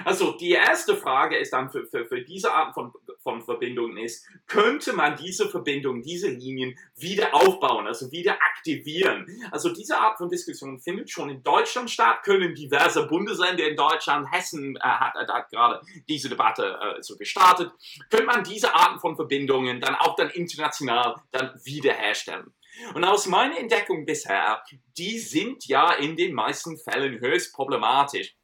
Also 0.05 0.33
die 0.33 0.51
erste 0.51 0.97
Frage 0.97 1.37
ist 1.37 1.53
dann 1.53 1.71
für, 1.71 1.87
für, 1.87 2.07
für 2.07 2.23
diese 2.23 2.53
Art 2.53 2.75
von, 2.75 2.93
von 3.23 3.43
Verbindungen 3.43 3.99
ist, 3.99 4.27
könnte 4.47 4.93
man 4.93 5.17
diese 5.17 5.49
Verbindung, 5.49 6.03
diese 6.03 6.29
Linien 6.29 6.79
wieder 6.97 7.35
aufbauen, 7.35 7.87
also 7.87 8.11
wieder 8.13 8.35
aktivieren? 8.35 9.27
Also 9.51 9.71
diese 9.71 9.99
Art 9.99 10.19
von 10.19 10.29
Diskussion 10.29 10.81
findet 10.81 11.11
schon 11.11 11.31
in 11.31 11.43
Deutschland 11.43 11.91
statt, 11.91 12.23
können 12.23 12.55
diverse 12.55 13.07
Bundesländer 13.07 13.67
in 13.67 13.77
Deutschland, 13.77 14.31
Hessen 14.31 14.77
äh, 14.77 14.81
hat, 14.81 15.15
hat 15.15 15.51
gerade 15.51 15.81
diese 16.09 16.29
Debatte 16.29 16.79
äh, 16.81 17.03
so 17.03 17.17
gestartet, 17.17 17.71
könnte 18.11 18.27
man 18.27 18.45
diese 18.45 18.75
Arten 18.75 19.01
von 19.01 19.17
Verbindungen 19.17 19.81
dann 19.81 19.95
auch 19.95 20.17
dann 20.17 20.31
international 20.31 21.17
dann 21.31 21.53
wiederherstellen? 21.65 22.55
Und 22.95 23.05
aus 23.05 23.27
meiner 23.27 23.59
Entdeckung 23.59 24.05
bisher, 24.05 24.63
die 24.99 25.19
sind 25.19 25.67
ja 25.67 25.93
in 25.93 26.17
den 26.17 26.35
meisten 26.35 26.77
Fällen 26.77 27.21
höchst 27.21 27.55
problematisch 27.55 28.35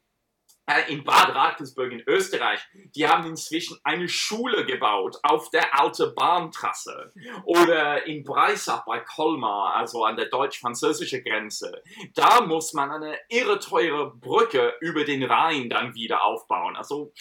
in 0.87 1.03
Bad 1.03 1.35
Radkersburg 1.35 1.91
in 1.91 2.03
Österreich, 2.07 2.59
die 2.95 3.07
haben 3.07 3.27
inzwischen 3.27 3.77
eine 3.83 4.07
Schule 4.07 4.65
gebaut 4.65 5.17
auf 5.23 5.49
der 5.49 5.77
alten 5.77 6.13
Bahntrasse. 6.15 7.11
Oder 7.43 8.05
in 8.05 8.23
Breisach 8.23 8.85
bei 8.85 8.99
Colmar, 8.99 9.75
also 9.75 10.05
an 10.05 10.15
der 10.15 10.27
deutsch-französischen 10.27 11.23
Grenze. 11.23 11.81
Da 12.13 12.41
muss 12.41 12.73
man 12.73 12.91
eine 12.91 13.17
irre 13.29 13.59
teure 13.59 14.15
Brücke 14.15 14.75
über 14.81 15.03
den 15.03 15.23
Rhein 15.23 15.69
dann 15.69 15.93
wieder 15.93 16.23
aufbauen. 16.23 16.75
Also 16.75 17.11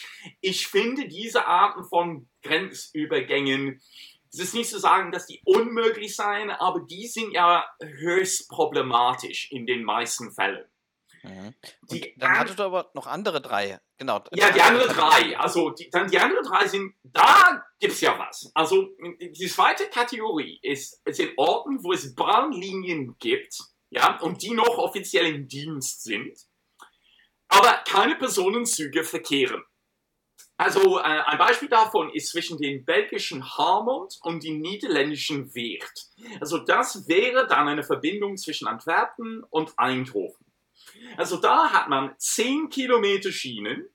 ich 0.41 0.69
finde 0.69 1.09
diese 1.09 1.47
Arten 1.47 1.85
von 1.85 2.29
Grenzübergängen, 2.43 3.81
es 4.33 4.39
ist 4.39 4.55
nicht 4.55 4.71
zu 4.71 4.79
sagen, 4.79 5.11
dass 5.11 5.27
die 5.27 5.43
unmöglich 5.45 6.15
seien, 6.15 6.51
aber 6.51 6.81
die 6.81 7.09
sind 7.09 7.33
ja 7.33 7.65
höchst 7.83 8.49
problematisch 8.49 9.51
in 9.51 9.67
den 9.67 9.83
meisten 9.83 10.31
Fällen. 10.31 10.70
Mhm. 11.23 11.55
Dann 12.17 12.39
hattest 12.39 12.59
du 12.59 12.63
aber 12.63 12.91
noch 12.95 13.07
andere 13.07 13.41
drei, 13.41 13.79
genau. 13.99 14.23
Ja, 14.33 14.51
die 14.51 14.61
anderen 14.61 14.89
drei. 14.89 15.37
Also 15.39 15.71
die, 15.71 15.91
dann 15.91 16.09
die 16.09 16.19
anderen 16.19 16.45
drei 16.45 16.67
sind, 16.67 16.95
da 17.03 17.63
gibt 17.79 17.93
es 17.93 18.01
ja 18.01 18.19
was. 18.19 18.51
Also 18.55 18.89
die 19.21 19.49
zweite 19.49 19.89
Kategorie 19.89 20.59
ist, 20.63 21.01
sind 21.09 21.33
Orten, 21.37 21.83
wo 21.83 21.93
es 21.93 22.15
Bahnlinien 22.15 23.17
gibt, 23.19 23.59
ja, 23.91 24.19
und 24.21 24.43
die 24.43 24.53
noch 24.53 24.79
offiziell 24.79 25.27
im 25.27 25.49
Dienst 25.49 26.05
sind, 26.05 26.39
aber 27.49 27.83
keine 27.87 28.17
Personenzüge 28.17 29.05
verkehren. 29.05 29.63
Also 30.57 30.99
äh, 30.99 31.03
ein 31.03 31.39
Beispiel 31.39 31.71
davon 31.71 32.11
ist 32.13 32.29
zwischen 32.29 32.59
den 32.59 32.85
belgischen 32.85 33.57
Harmond 33.57 34.19
und 34.23 34.45
den 34.45 34.61
niederländischen 34.61 35.55
Weert. 35.55 36.11
Also 36.39 36.59
das 36.59 37.09
wäre 37.09 37.47
dann 37.47 37.67
eine 37.67 37.83
Verbindung 37.83 38.37
zwischen 38.37 38.69
Antwerpen 38.69 39.43
und 39.49 39.73
Eindhoven. 39.79 40.50
Also 41.17 41.37
da 41.37 41.71
hat 41.71 41.89
man 41.89 42.15
10 42.19 42.69
Kilometer 42.71 43.33
Schienen 43.33 43.89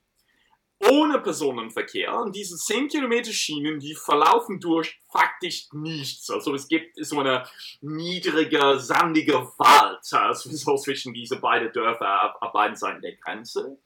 ohne 0.92 1.20
Personenverkehr. 1.20 2.16
Und 2.20 2.36
diese 2.36 2.56
10 2.56 2.88
Kilometer 2.88 3.32
Schienen, 3.32 3.80
die 3.80 3.96
verlaufen 3.96 4.60
durch 4.60 5.00
faktisch 5.12 5.68
nichts. 5.72 6.30
Also 6.30 6.54
es 6.54 6.68
gibt 6.68 6.98
so 7.06 7.20
eine 7.20 7.44
niedrige, 7.82 8.80
sandige 8.80 9.36
Wald 9.58 9.96
also 10.14 10.50
so 10.52 10.76
zwischen 10.76 11.14
diese 11.14 11.38
beiden 11.38 11.72
Dörfer 11.72 12.36
auf 12.42 12.52
beiden 12.52 12.76
Seiten 12.76 13.02
der 13.02 13.16
Grenze. 13.16 13.78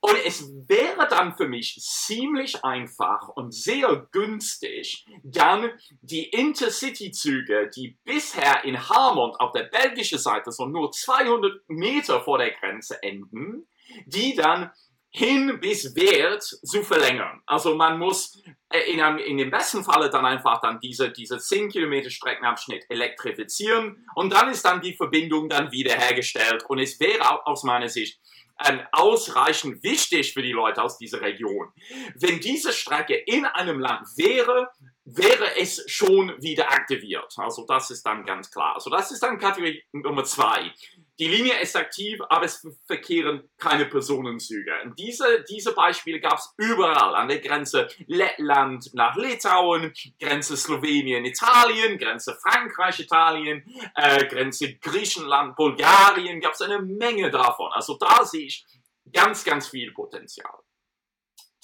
Und 0.00 0.16
es 0.24 0.48
wäre 0.68 1.08
dann 1.08 1.36
für 1.36 1.48
mich 1.48 1.76
ziemlich 1.80 2.64
einfach 2.64 3.28
und 3.28 3.52
sehr 3.52 4.06
günstig, 4.12 5.04
dann 5.24 5.70
die 6.02 6.28
Intercity-Züge, 6.28 7.70
die 7.74 7.98
bisher 8.04 8.64
in 8.64 8.88
Harmond 8.88 9.40
auf 9.40 9.52
der 9.52 9.64
belgischen 9.64 10.18
Seite 10.18 10.52
so 10.52 10.66
nur 10.66 10.92
200 10.92 11.68
Meter 11.68 12.20
vor 12.20 12.38
der 12.38 12.52
Grenze 12.52 13.02
enden, 13.02 13.66
die 14.06 14.34
dann 14.34 14.70
hin 15.10 15.58
bis 15.60 15.94
Wert 15.96 16.42
zu 16.42 16.82
verlängern. 16.82 17.40
Also 17.46 17.74
man 17.74 17.98
muss 17.98 18.42
äh, 18.68 18.92
in, 18.92 19.00
einem, 19.00 19.18
in 19.18 19.38
dem 19.38 19.50
besten 19.50 19.82
Falle 19.82 20.10
dann 20.10 20.26
einfach 20.26 20.60
dann 20.60 20.80
diese, 20.80 21.10
diese 21.10 21.38
10 21.38 21.70
Kilometer 21.70 22.10
Streckenabschnitt 22.10 22.84
elektrifizieren 22.88 24.06
und 24.14 24.32
dann 24.32 24.50
ist 24.50 24.64
dann 24.64 24.80
die 24.80 24.94
Verbindung 24.94 25.48
dann 25.48 25.72
wiederhergestellt 25.72 26.64
und 26.68 26.78
es 26.78 27.00
wäre 27.00 27.46
aus 27.46 27.64
meiner 27.64 27.88
Sicht 27.88 28.20
ähm, 28.66 28.80
ausreichend 28.92 29.82
wichtig 29.82 30.32
für 30.32 30.42
die 30.42 30.52
Leute 30.52 30.82
aus 30.82 30.98
dieser 30.98 31.20
Region. 31.20 31.68
Wenn 32.16 32.40
diese 32.40 32.72
Strecke 32.72 33.14
in 33.14 33.44
einem 33.44 33.78
Land 33.78 34.06
wäre, 34.16 34.68
wäre 35.16 35.56
es 35.56 35.84
schon 35.90 36.34
wieder 36.40 36.70
aktiviert. 36.70 37.32
Also 37.36 37.64
das 37.66 37.90
ist 37.90 38.04
dann 38.04 38.24
ganz 38.24 38.50
klar. 38.50 38.74
Also 38.74 38.90
das 38.90 39.10
ist 39.10 39.22
dann 39.22 39.38
Kategorie 39.38 39.82
Nummer 39.92 40.24
zwei. 40.24 40.72
Die 41.18 41.28
Linie 41.28 41.60
ist 41.60 41.76
aktiv, 41.76 42.20
aber 42.28 42.44
es 42.44 42.66
verkehren 42.86 43.48
keine 43.56 43.86
Personenzüge. 43.86 44.72
Diese, 44.98 45.44
diese 45.48 45.72
Beispiele 45.72 46.20
gab 46.20 46.38
es 46.38 46.52
überall 46.58 47.14
an 47.14 47.28
der 47.28 47.40
Grenze 47.40 47.88
Lettland 48.06 48.90
nach 48.94 49.16
Litauen, 49.16 49.92
Grenze 50.20 50.56
Slowenien, 50.56 51.24
Italien, 51.24 51.98
Grenze 51.98 52.38
Frankreich, 52.40 53.00
Italien, 53.00 53.64
äh, 53.96 54.26
Grenze 54.26 54.74
Griechenland, 54.76 55.56
Bulgarien, 55.56 56.40
gab 56.40 56.52
es 56.52 56.62
eine 56.62 56.80
Menge 56.80 57.30
davon. 57.30 57.72
Also 57.72 57.96
da 57.96 58.24
sehe 58.24 58.46
ich 58.46 58.64
ganz, 59.12 59.42
ganz 59.42 59.68
viel 59.68 59.92
Potenzial. 59.92 60.52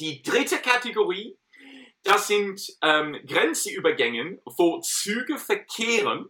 Die 0.00 0.22
dritte 0.22 0.58
Kategorie, 0.58 1.38
das 2.04 2.28
sind 2.28 2.60
ähm, 2.82 3.18
Grenzübergänge, 3.26 4.40
wo 4.44 4.80
Züge 4.80 5.38
verkehren, 5.38 6.28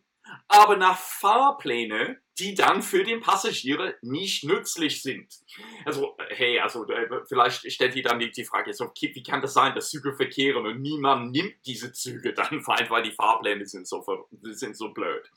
aber 0.48 0.76
nach 0.76 0.98
Fahrpläne 0.98 2.20
die 2.38 2.54
dann 2.54 2.82
für 2.82 3.04
den 3.04 3.20
Passagiere 3.20 3.94
nicht 4.02 4.44
nützlich 4.44 5.02
sind. 5.02 5.32
Also, 5.84 6.16
hey, 6.30 6.58
also 6.58 6.86
äh, 6.88 7.08
vielleicht 7.28 7.70
stellt 7.70 7.94
ihr 7.94 8.02
dann 8.02 8.18
die, 8.18 8.44
Frage, 8.44 8.72
so, 8.74 8.90
wie 9.00 9.22
kann 9.22 9.40
das 9.40 9.54
sein, 9.54 9.74
dass 9.74 9.90
Züge 9.90 10.16
verkehren 10.16 10.66
und 10.66 10.80
niemand 10.80 11.30
nimmt 11.30 11.54
diese 11.64 11.92
Züge 11.92 12.34
dann, 12.34 12.66
weil 12.66 13.02
die 13.02 13.12
Fahrpläne 13.12 13.66
sind 13.66 13.86
so, 13.86 14.04
sind 14.42 14.76
so 14.76 14.88
blöd. 14.88 15.30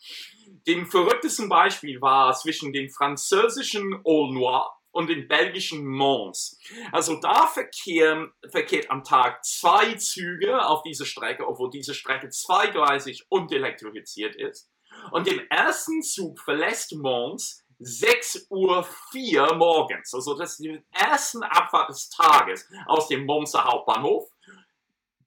Dem 0.66 0.88
verrücktesten 0.88 1.50
Beispiel 1.50 2.02
war 2.02 2.34
zwischen 2.34 2.74
dem 2.74 2.90
französischen 2.90 4.02
Aulnois 4.04 4.66
und 4.98 5.12
den 5.12 5.28
belgischen 5.28 5.86
Mons. 5.86 6.60
Also 6.92 7.20
da 7.20 7.46
verkehren, 7.46 8.32
verkehrt 8.50 8.90
am 8.90 9.04
Tag 9.04 9.46
zwei 9.46 9.94
Züge 9.94 10.66
auf 10.66 10.82
dieser 10.82 11.06
Strecke, 11.06 11.48
obwohl 11.48 11.70
diese 11.70 11.94
Strecke 11.94 12.30
zweigleisig 12.30 13.28
und 13.30 13.52
elektrifiziert 13.52 14.36
ist. 14.36 14.72
Und 15.12 15.28
im 15.28 15.40
ersten 15.52 16.02
Zug 16.02 16.40
verlässt 16.40 16.96
Mons 16.96 17.64
6.04 17.80 18.50
Uhr 18.50 19.56
morgens. 19.56 20.16
Also 20.16 20.36
das 20.36 20.54
ist 20.54 20.64
die 20.64 20.82
erste 20.92 21.40
Abfahrt 21.44 21.90
des 21.90 22.10
Tages 22.10 22.68
aus 22.88 23.08
dem 23.08 23.28
Monster 23.28 23.66
Hauptbahnhof. 23.66 24.28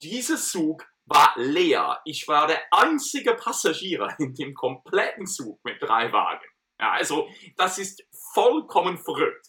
Dieser 0.03 0.37
Zug 0.37 0.85
war 1.07 1.33
leer. 1.37 2.01
Ich 2.05 2.27
war 2.27 2.49
der 2.49 2.61
einzige 2.73 3.35
Passagier 3.35 4.09
in 4.19 4.35
dem 4.35 4.53
kompletten 4.53 5.27
Zug 5.27 5.61
mit 5.63 5.81
drei 5.81 6.13
Wagen. 6.13 6.47
Ja, 6.81 6.93
also 6.93 7.29
das 7.57 7.79
ist 7.79 8.03
vollkommen 8.33 8.97
verrückt. 8.97 9.47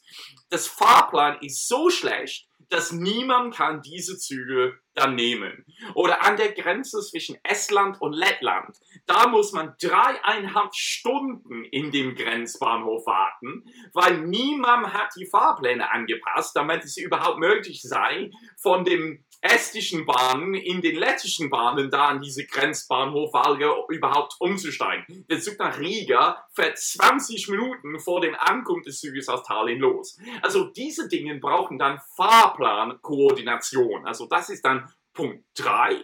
Das 0.50 0.68
Fahrplan 0.68 1.38
ist 1.42 1.68
so 1.68 1.90
schlecht, 1.90 2.50
dass 2.70 2.92
niemand 2.92 3.56
kann 3.56 3.82
diese 3.82 4.18
Züge 4.18 4.80
dann 4.94 5.16
nehmen. 5.16 5.66
Oder 5.94 6.24
an 6.24 6.38
der 6.38 6.52
Grenze 6.54 7.02
zwischen 7.02 7.38
Estland 7.44 8.02
und 8.02 8.14
Lettland, 8.14 8.78
da 9.06 9.28
muss 9.28 9.52
man 9.52 9.76
dreieinhalb 9.82 10.74
Stunden 10.74 11.66
in 11.66 11.92
dem 11.92 12.16
Grenzbahnhof 12.16 13.06
warten, 13.06 13.66
weil 13.94 14.22
niemand 14.22 14.94
hat 14.94 15.10
die 15.18 15.26
Fahrpläne 15.26 15.92
angepasst, 15.92 16.56
damit 16.56 16.84
es 16.84 16.98
überhaupt 16.98 17.40
möglich 17.40 17.82
sei, 17.82 18.32
von 18.62 18.84
dem 18.84 19.24
estischen 19.42 20.06
Bahnen 20.06 20.54
in 20.54 20.82
den 20.82 20.96
lettischen 20.96 21.50
Bahnen 21.50 21.90
da 21.90 22.10
an 22.10 22.22
diese 22.22 22.46
Grenzbahnhof 22.46 23.34
Valga 23.34 23.74
überhaupt 23.90 24.36
umzusteigen. 24.40 25.26
Der 25.30 25.42
Zug 25.42 25.58
nach 25.58 25.80
Riga 25.80 26.46
fährt 26.54 26.78
20 26.78 27.50
Minuten 27.50 28.00
vor 28.00 28.22
dem 28.22 28.36
Ankunft 28.36 28.86
des 28.88 29.00
Zuges 29.00 29.28
aus 29.28 29.44
Tallinn 29.44 29.80
los. 29.80 30.18
Also 30.42 30.66
diese 30.66 31.10
Dinge 31.10 31.40
brauchen 31.40 31.80
dann 31.80 32.00
Fahrplankoordination. 32.16 34.06
Also 34.06 34.28
das 34.28 34.50
ist 34.50 34.64
dann 34.64 34.94
Punkt 35.14 35.44
3. 35.56 36.04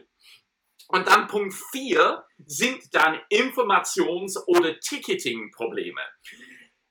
Und 0.90 1.08
dann 1.08 1.28
Punkt 1.28 1.54
4 1.72 2.24
sind 2.46 2.82
dann 2.94 3.20
Informations- 3.30 4.42
oder 4.48 4.80
Ticketing-Probleme. 4.80 6.02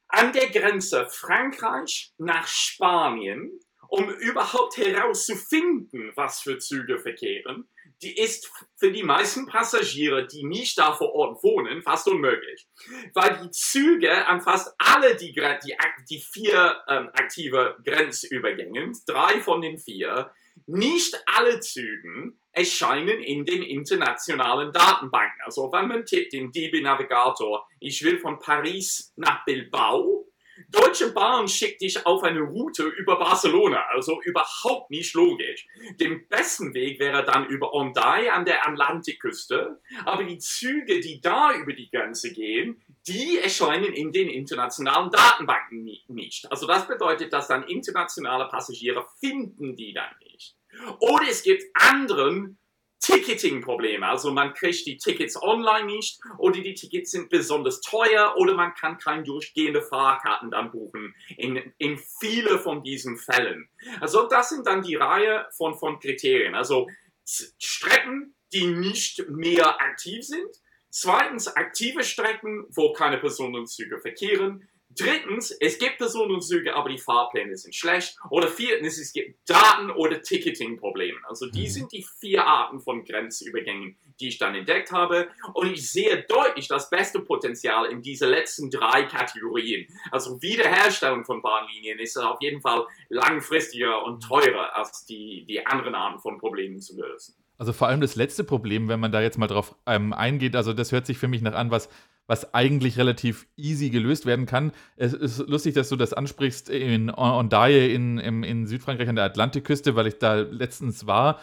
An 0.09 0.33
der 0.33 0.51
Grenze 0.51 1.09
Frankreich 1.11 2.13
nach 2.19 2.47
Spanien 2.47 3.59
um 3.89 4.09
überhaupt 4.11 4.77
herauszufinden, 4.77 6.13
was 6.15 6.41
für 6.41 6.59
Züge 6.59 6.99
verkehren, 6.99 7.69
die 8.03 8.17
ist 8.17 8.51
für 8.77 8.93
die 8.93 9.03
meisten 9.03 9.47
Passagiere, 9.47 10.27
die 10.27 10.45
nicht 10.45 10.79
da 10.79 10.93
vor 10.93 11.15
Ort 11.15 11.43
wohnen, 11.43 11.83
fast 11.83 12.09
unmöglich. 12.09 12.67
Weil 13.15 13.41
die 13.43 13.51
Züge 13.51 14.27
an 14.27 14.43
fast 14.43 14.75
alle 14.79 15.17
die, 15.17 15.33
die, 15.33 15.77
die 16.11 16.21
vier 16.21 16.77
ähm, 16.89 17.09
aktive 17.15 17.77
Grenzübergänge, 17.85 18.93
drei 19.07 19.41
von 19.41 19.63
den 19.63 19.79
vier, 19.79 20.31
nicht 20.67 21.19
alle 21.27 21.61
Zügen 21.61 22.39
erscheinen 22.53 23.21
in 23.21 23.45
den 23.45 23.63
internationalen 23.63 24.73
Datenbanken. 24.73 25.41
Also 25.45 25.71
wenn 25.73 25.89
man 25.89 26.05
tippt 26.05 26.33
in 26.33 26.51
DB 26.51 26.81
Navigator, 26.81 27.67
ich 27.81 28.03
will 28.03 28.19
von 28.19 28.39
Paris 28.39 29.13
nach 29.17 29.45
Bilbao, 29.45 30.26
Deutsche 30.69 31.13
Bahn 31.13 31.49
schickt 31.49 31.81
dich 31.81 32.05
auf 32.07 32.23
eine 32.23 32.41
Route 32.41 32.85
über 32.85 33.19
Barcelona, 33.19 33.85
also 33.93 34.21
überhaupt 34.23 34.91
nicht 34.91 35.15
logisch. 35.15 35.67
Den 36.01 36.27
besten 36.29 36.75
Weg 36.75 36.99
wäre 36.99 37.25
dann 37.25 37.47
über 37.47 37.73
Ondai 37.73 38.33
an 38.33 38.45
der 38.45 38.67
Atlantikküste, 38.67 39.81
aber 40.05 40.25
die 40.25 40.39
Züge, 40.39 41.01
die 41.01 41.21
da 41.21 41.55
über 41.55 41.73
die 41.73 41.91
Grenze 41.91 42.33
gehen, 42.33 42.83
die 43.07 43.39
erscheinen 43.39 43.93
in 43.93 44.13
den 44.13 44.29
internationalen 44.29 45.11
Datenbanken 45.11 45.85
nicht. 46.09 46.51
Also 46.51 46.67
das 46.67 46.89
bedeutet, 46.89 47.33
dass 47.33 47.49
dann 47.49 47.65
internationale 47.65 48.49
Passagiere 48.49 49.07
finden 49.21 49.77
die 49.77 49.93
dann 49.93 50.15
nicht. 50.33 50.57
Oder 51.01 51.29
es 51.29 51.43
gibt 51.43 51.65
anderen 51.75 52.59
Ticketing-Probleme. 53.01 54.07
Also 54.07 54.31
man 54.31 54.55
kriegt 54.55 54.87
die 54.87 54.97
Tickets 54.97 55.41
online 55.41 55.87
nicht 55.87 56.19
oder 56.39 56.61
die 56.61 56.75
Tickets 56.75 57.11
sind 57.11 57.29
besonders 57.29 57.81
teuer 57.81 58.35
oder 58.37 58.55
man 58.55 58.75
kann 58.75 58.99
keine 58.99 59.23
durchgehende 59.23 59.83
Fahrkarten 59.83 60.51
dann 60.51 60.71
buchen 60.71 61.15
in, 61.37 61.73
in 61.79 61.99
viele 62.21 62.59
von 62.59 62.83
diesen 62.83 63.17
Fällen. 63.17 63.69
Also 64.01 64.27
das 64.29 64.49
sind 64.49 64.67
dann 64.67 64.83
die 64.83 64.97
Reihe 64.97 65.47
von, 65.57 65.75
von 65.75 65.99
Kriterien. 66.01 66.55
Also 66.55 66.89
Strecken, 67.25 68.35
die 68.53 68.67
nicht 68.67 69.29
mehr 69.29 69.81
aktiv 69.81 70.25
sind. 70.25 70.57
Zweitens 70.91 71.49
aktive 71.49 72.05
Strecken, 72.05 72.65
wo 72.71 72.93
keine 72.93 73.19
Personenzüge 73.19 74.01
verkehren. 74.01 74.67
Drittens, 74.99 75.51
es 75.51 75.79
gibt 75.79 75.99
Personenzüge, 75.99 76.75
aber 76.75 76.89
die 76.89 76.99
Fahrpläne 76.99 77.57
sind 77.57 77.75
schlecht. 77.75 78.17
Oder 78.31 78.49
viertens, 78.49 78.99
es 78.99 79.13
gibt 79.13 79.49
Daten- 79.49 79.91
oder 79.91 80.23
Ticketing-Probleme. 80.23 81.19
Also 81.29 81.47
die 81.51 81.65
mhm. 81.65 81.71
sind 81.71 81.93
die 81.93 82.05
vier 82.21 82.47
Arten 82.47 82.81
von 82.81 83.05
Grenzübergängen, 83.05 83.97
die 84.21 84.29
ich 84.29 84.39
dann 84.39 84.55
entdeckt 84.55 84.93
habe. 84.93 85.29
Und 85.55 85.71
ich 85.71 85.91
sehe 85.91 86.25
deutlich 86.29 86.69
das 86.69 86.89
beste 86.89 87.21
Potenzial 87.21 87.87
in 87.87 88.03
diese 88.03 88.27
letzten 88.27 88.71
drei 88.71 89.05
Kategorien. 89.05 89.87
Also 90.11 90.41
Wiederherstellung 90.41 91.25
von 91.25 91.43
Bahnlinien 91.43 91.99
ist 91.99 92.17
auf 92.17 92.41
jeden 92.41 92.61
Fall 92.61 92.87
langfristiger 93.09 94.05
und 94.05 94.23
teurer 94.23 94.77
als 94.77 95.05
die, 95.05 95.45
die 95.47 95.67
anderen 95.67 95.95
Arten 95.95 96.21
von 96.21 96.39
Problemen 96.39 96.81
zu 96.81 96.97
lösen. 97.01 97.35
Also 97.59 97.73
vor 97.73 97.89
allem 97.89 98.01
das 98.01 98.17
letzte 98.17 98.45
Problem, 98.45 98.89
wenn 98.89 99.01
man 99.01 99.13
da 99.13 99.23
jetzt 99.23 99.39
mal 99.39 99.47
drauf 99.47 99.75
ähm, 99.87 100.13
eingeht, 100.13 100.57
also 100.57 100.73
das 100.73 100.93
hört 100.93 101.07
sich 101.07 101.19
für 101.19 101.29
mich 101.29 101.41
nach 101.41 101.55
an, 101.55 101.71
was 101.71 101.89
was 102.27 102.55
eigentlich 102.55 102.99
relativ 102.99 103.47
easy 103.57 103.91
gelöst 103.91 104.27
werden 104.27 104.47
kann. 104.47 104.73
Es 104.97 105.13
ist 105.13 105.39
lustig, 105.47 105.75
dass 105.75 105.89
du 105.89 105.97
das 105.97 106.13
ansprichst 106.13 106.69
in 106.69 107.11
Ondaye 107.11 107.93
in, 107.95 108.19
in, 108.19 108.43
in 108.43 108.67
Südfrankreich 108.67 109.09
an 109.09 109.17
der 109.17 109.25
Atlantikküste, 109.25 109.95
weil 109.95 110.07
ich 110.09 110.19
da 110.19 110.37
letztens 110.37 111.07
war. 111.07 111.41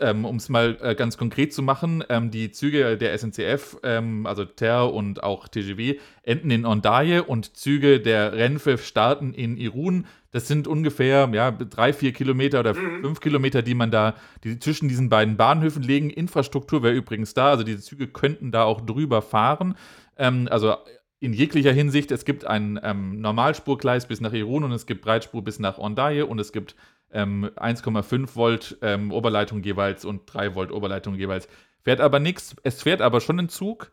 ähm, 0.00 0.24
um 0.24 0.36
es 0.36 0.48
mal 0.48 0.76
äh, 0.80 0.94
ganz 0.94 1.16
konkret 1.16 1.52
zu 1.52 1.62
machen, 1.62 2.04
ähm, 2.08 2.30
die 2.30 2.50
Züge 2.50 2.98
der 2.98 3.16
SNCF, 3.16 3.78
ähm, 3.82 4.26
also 4.26 4.44
TER 4.44 4.92
und 4.92 5.22
auch 5.22 5.48
TGV, 5.48 5.98
enden 6.22 6.50
in 6.50 6.66
Ondaye 6.66 7.22
und 7.22 7.56
Züge 7.56 8.00
der 8.00 8.34
Renfe 8.34 8.76
starten 8.78 9.32
in 9.32 9.56
Irun. 9.56 10.06
Das 10.30 10.46
sind 10.46 10.68
ungefähr 10.68 11.28
ja, 11.32 11.50
drei, 11.50 11.94
vier 11.94 12.12
Kilometer 12.12 12.60
oder 12.60 12.74
mhm. 12.74 13.00
fünf 13.00 13.20
Kilometer, 13.20 13.62
die 13.62 13.74
man 13.74 13.90
da 13.90 14.14
die 14.44 14.58
zwischen 14.58 14.88
diesen 14.88 15.08
beiden 15.08 15.38
Bahnhöfen 15.38 15.82
legen. 15.82 16.10
Infrastruktur 16.10 16.82
wäre 16.82 16.94
übrigens 16.94 17.32
da, 17.32 17.48
also 17.48 17.64
diese 17.64 17.80
Züge 17.80 18.08
könnten 18.08 18.52
da 18.52 18.64
auch 18.64 18.82
drüber 18.82 19.22
fahren. 19.22 19.74
Ähm, 20.18 20.48
also 20.50 20.76
in 21.20 21.32
jeglicher 21.32 21.72
Hinsicht, 21.72 22.10
es 22.10 22.24
gibt 22.24 22.46
ein 22.46 22.78
ähm, 22.82 23.20
Normalspurgleis 23.20 24.06
bis 24.06 24.20
nach 24.20 24.32
Irun 24.32 24.64
und 24.64 24.72
es 24.72 24.86
gibt 24.86 25.02
Breitspur 25.02 25.42
bis 25.42 25.58
nach 25.58 25.78
Ondaye 25.78 26.22
und 26.22 26.38
es 26.38 26.52
gibt 26.52 26.76
ähm, 27.10 27.50
1,5 27.56 28.36
Volt 28.36 28.78
ähm, 28.82 29.12
Oberleitung 29.12 29.62
jeweils 29.62 30.04
und 30.04 30.22
3 30.26 30.54
Volt 30.54 30.70
Oberleitung 30.70 31.14
jeweils. 31.14 31.48
Fährt 31.82 32.00
aber 32.00 32.20
nichts, 32.20 32.54
es 32.62 32.82
fährt 32.82 33.00
aber 33.00 33.20
schon 33.20 33.38
ein 33.40 33.48
Zug. 33.48 33.90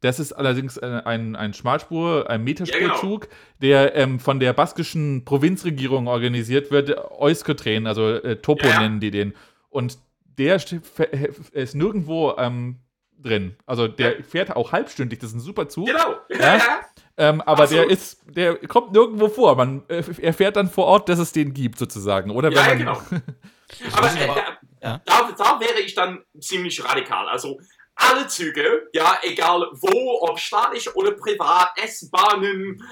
Das 0.00 0.18
ist 0.18 0.32
allerdings 0.32 0.78
äh, 0.78 1.02
ein, 1.04 1.36
ein 1.36 1.54
Schmalspur, 1.54 2.28
ein 2.28 2.42
Meterspurzug, 2.42 3.24
ja, 3.24 3.28
genau. 3.28 3.36
der 3.60 3.94
ähm, 3.94 4.18
von 4.18 4.40
der 4.40 4.52
baskischen 4.52 5.24
Provinzregierung 5.24 6.08
organisiert 6.08 6.70
wird, 6.70 6.96
Euskotren, 7.18 7.86
also 7.86 8.08
äh, 8.08 8.36
Topo 8.36 8.66
ja. 8.66 8.80
nennen 8.80 9.00
die 9.00 9.10
den. 9.10 9.34
Und 9.68 9.98
der 10.38 10.56
ist 10.56 11.74
nirgendwo 11.74 12.34
ähm, 12.36 12.78
drin. 13.22 13.56
Also 13.66 13.88
der 13.88 14.18
ja. 14.18 14.24
fährt 14.24 14.54
auch 14.54 14.72
halbstündig, 14.72 15.18
das 15.20 15.30
ist 15.30 15.36
ein 15.36 15.40
super 15.40 15.68
Zug. 15.68 15.86
Genau. 15.86 16.16
Ja. 16.28 16.60
Ähm, 17.18 17.42
aber 17.42 17.66
so. 17.66 17.74
der 17.74 17.90
ist, 17.90 18.22
der 18.24 18.56
kommt 18.56 18.92
nirgendwo 18.92 19.28
vor. 19.28 19.54
Man 19.54 19.86
äh, 19.88 20.02
erfährt 20.22 20.56
dann 20.56 20.70
vor 20.70 20.86
Ort, 20.86 21.10
dass 21.10 21.18
es 21.18 21.30
den 21.30 21.52
gibt, 21.52 21.78
sozusagen. 21.78 22.30
Oder 22.30 22.50
ja, 22.50 22.62
man, 22.62 22.78
genau. 22.78 22.92
aber 23.92 24.06
äh, 24.14 24.26
da, 24.80 25.02
da, 25.04 25.30
da 25.36 25.60
wäre 25.60 25.80
ich 25.80 25.94
dann 25.94 26.24
ziemlich 26.40 26.82
radikal. 26.82 27.28
Also 27.28 27.60
alle 27.94 28.26
Züge, 28.26 28.88
ja, 28.92 29.18
egal 29.22 29.68
wo, 29.72 30.20
ob 30.22 30.38
staatlich 30.38 30.94
oder 30.96 31.12
privat, 31.12 31.72
S-Bahnen, 31.76 32.82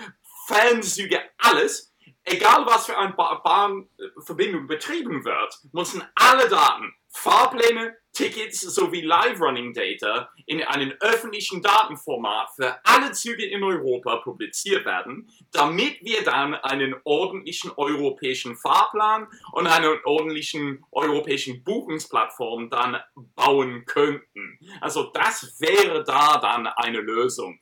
Fernzüge, 0.47 1.21
alles, 1.39 1.93
egal 2.25 2.67
was 2.67 2.87
für 2.87 2.97
eine 2.97 3.13
Bahnverbindung 3.15 4.67
betrieben 4.67 5.25
wird, 5.25 5.59
müssen 5.73 6.03
alle 6.15 6.49
Daten, 6.49 6.93
Fahrpläne, 7.09 7.97
Tickets 8.13 8.61
sowie 8.61 9.03
Live-Running-Data 9.03 10.31
in 10.47 10.63
einem 10.63 10.93
öffentlichen 11.01 11.63
Datenformat 11.63 12.51
für 12.57 12.79
alle 12.85 13.13
Züge 13.13 13.47
in 13.47 13.63
Europa 13.63 14.17
publiziert 14.17 14.85
werden, 14.85 15.31
damit 15.53 16.01
wir 16.03 16.23
dann 16.25 16.55
einen 16.55 16.97
ordentlichen 17.05 17.71
europäischen 17.77 18.57
Fahrplan 18.57 19.29
und 19.53 19.67
eine 19.67 20.05
ordentlichen 20.05 20.85
europäischen 20.91 21.63
Buchungsplattform 21.63 22.69
dann 22.69 22.99
bauen 23.37 23.85
könnten. 23.87 24.59
Also 24.81 25.05
das 25.05 25.61
wäre 25.61 26.05
da 26.05 26.39
dann 26.39 26.67
eine 26.67 26.99
Lösung. 26.99 27.61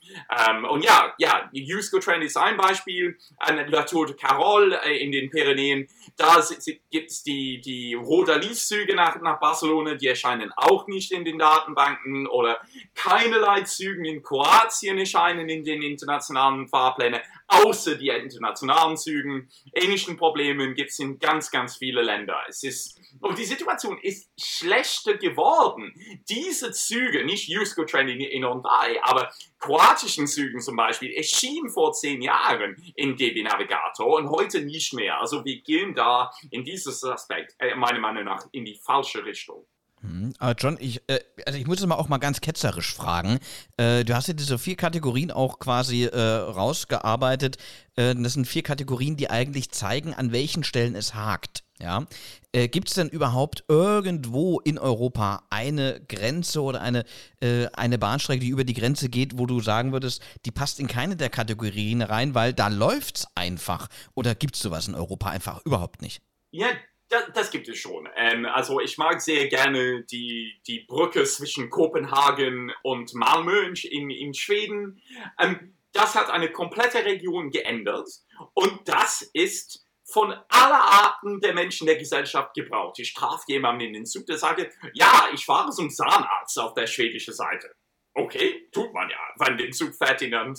Ähm, 0.49 0.65
und 0.65 0.83
ja, 0.83 1.15
ja, 1.19 1.51
Usco 1.55 1.99
Train 1.99 2.23
ist 2.23 2.37
ein 2.37 2.57
Beispiel, 2.57 3.19
an 3.39 3.69
La 3.69 3.83
Tour 3.83 4.07
de 4.07 4.17
Carol 4.17 4.73
äh, 4.73 4.97
in 4.99 5.13
den 5.13 5.31
Pyrenäen, 5.31 5.89
da 6.17 6.43
gibt 6.91 7.11
es 7.11 7.23
die, 7.23 7.61
die 7.61 7.95
Rodalis-Züge 7.95 8.95
nach, 8.95 9.21
nach 9.21 9.39
Barcelona, 9.39 9.95
die 9.95 10.07
erscheinen 10.07 10.38
erscheinen 10.39 10.53
auch 10.57 10.87
nicht 10.87 11.13
in 11.13 11.25
den 11.25 11.39
Datenbanken 11.39 12.27
oder 12.27 12.61
keinerlei 12.95 13.63
Zügen 13.63 14.05
in 14.05 14.23
Kroatien 14.23 14.99
erscheinen 14.99 15.49
in 15.49 15.65
den 15.65 15.83
internationalen 15.83 16.69
Fahrplänen, 16.69 17.21
außer 17.49 17.97
die 17.97 18.09
internationalen 18.09 18.97
Zügen. 18.97 19.49
Ähnlichen 19.73 20.17
Problemen 20.17 20.75
gibt 20.75 20.91
es 20.91 20.99
in 20.99 21.19
ganz, 21.19 21.51
ganz 21.51 21.77
viele 21.77 22.03
Länder. 22.03 22.39
Es 22.49 22.63
ist, 22.63 22.99
und 23.21 23.39
die 23.39 23.45
Situation 23.45 23.99
ist 24.03 24.31
schlechter 24.39 25.17
geworden. 25.17 25.93
Diese 26.29 26.73
Züge, 26.73 27.25
nicht 27.25 27.49
Jusko 27.49 27.85
Train 27.85 28.09
in, 28.09 28.21
in 28.21 28.45
Ondai, 28.45 29.01
aber 29.03 29.31
kroatischen 29.59 30.27
Zügen 30.27 30.61
zum 30.61 30.77
Beispiel, 30.77 31.13
erschienen 31.13 31.71
vor 31.71 31.93
zehn 31.93 32.23
Jahren 32.23 32.77
in 32.95 33.17
DB 33.17 33.43
Navigator 33.43 34.19
und 34.19 34.31
heute 34.31 34.61
nicht 34.61 34.93
mehr. 34.95 35.21
Also 35.21 35.45
wir 35.45 35.61
gehen 35.63 35.95
da 35.95 36.31
in 36.51 36.65
dieses 36.65 37.03
Aspekt, 37.05 37.55
äh, 37.59 37.75
meiner 37.75 37.99
Meinung 37.99 38.25
nach, 38.25 38.47
in 38.53 38.65
die 38.65 38.79
falsche 38.85 39.25
Richtung. 39.25 39.67
Mhm. 40.03 40.33
Aber 40.39 40.55
John, 40.59 40.77
ich, 40.81 41.03
äh, 41.09 41.21
also 41.47 41.59
ich 41.59 41.67
muss 41.67 41.81
es 41.81 41.87
mal 41.87 41.97
auch 41.97 42.09
mal 42.09 42.19
ganz 42.19 42.41
ketzerisch 42.41 42.95
fragen. 42.95 43.39
Äh, 43.77 44.05
du 44.05 44.15
hast 44.15 44.29
ja 44.29 44.35
diese 44.35 44.59
vier 44.59 44.77
Kategorien 44.77 45.31
auch 45.31 45.59
quasi 45.59 46.05
äh, 46.05 46.21
rausgearbeitet. 46.21 47.59
Äh, 47.97 48.15
das 48.15 48.35
sind 48.35 48.47
vier 48.47 48.63
Kategorien, 48.63 49.17
die 49.17 49.31
eigentlich 49.31 49.71
zeigen, 49.71 50.15
an 50.15 50.33
welchen 50.33 50.65
Stellen 50.65 50.95
es 50.95 51.15
hakt. 51.15 51.65
Ja. 51.81 52.07
Äh, 52.53 52.69
Gibt 52.69 52.89
es 52.89 52.95
denn 52.95 53.09
überhaupt 53.09 53.65
irgendwo 53.69 54.59
in 54.61 54.79
Europa 54.79 55.45
eine 55.51 56.01
Grenze 56.09 56.63
oder 56.63 56.81
eine, 56.81 57.05
äh, 57.41 57.67
eine 57.73 57.99
Bahnstrecke, 57.99 58.41
die 58.41 58.49
über 58.49 58.65
die 58.65 58.75
Grenze 58.75 59.09
geht, 59.09 59.39
wo 59.39 59.47
du 59.47 59.61
sagen 59.61 59.93
würdest, 59.93 60.23
die 60.45 60.51
passt 60.51 60.81
in 60.81 60.89
keine 60.89 61.17
der 61.17 61.31
Kategorien 61.31 62.03
rein, 62.03 62.35
weil 62.35 62.53
da 62.53 62.69
läuft 62.69 63.19
es 63.19 63.27
einfach? 63.35 63.89
Oder 64.15 64.35
gibt 64.35 64.57
es 64.57 64.63
sowas 64.63 64.89
in 64.89 64.97
Europa 64.97 65.31
einfach 65.31 65.65
überhaupt 65.65 66.03
nicht? 66.03 66.21
Ja, 66.51 66.69
das, 67.09 67.25
das, 67.35 67.51
gibt 67.51 67.69
es 67.69 67.79
schon. 67.79 68.09
Ähm, 68.17 68.47
also 68.47 68.81
ich 68.81 68.99
mag 68.99 69.21
sehr 69.21 69.49
gerne 69.49 70.05
die, 70.05 70.61
die 70.67 70.81
Brücke 70.81 71.25
zwischen 71.25 71.71
Kopenhagen 71.71 72.73
und 72.83 73.15
Malmö 73.15 73.73
in, 73.85 74.11
in 74.11 74.35
Schweden. 74.35 75.01
Ähm, 75.39 75.75
das 75.93 76.15
hat 76.15 76.31
eine 76.31 76.51
komplette 76.51 77.05
Region 77.05 77.51
geändert 77.51 78.09
und 78.55 78.87
das 78.87 79.23
ist 79.33 79.85
von 80.05 80.33
aller 80.49 80.81
Arten 80.81 81.41
der 81.41 81.55
Menschen 81.55 81.87
der 81.87 81.97
Gesellschaft 81.97 82.55
gebraucht. 82.55 82.99
Ich 82.99 83.13
traf 83.13 83.43
jemanden 83.47 83.83
in 83.83 83.93
den 83.93 84.07
Zug, 84.07 84.27
der 84.27 84.39
sagte, 84.39 84.71
ja, 84.95 85.29
ich 85.35 85.45
fahre 85.45 85.71
zum 85.71 85.91
Zahnarzt 85.91 86.59
auf 86.59 86.75
der 86.75 86.87
schwedischen 86.87 87.35
Seite. 87.35 87.75
Okay, 88.15 88.69
tut 88.73 88.93
man 88.93 89.09
ja. 89.09 89.19
Wenn 89.37 89.57
den 89.59 89.73
Zug 89.73 89.93
dann 89.99 90.55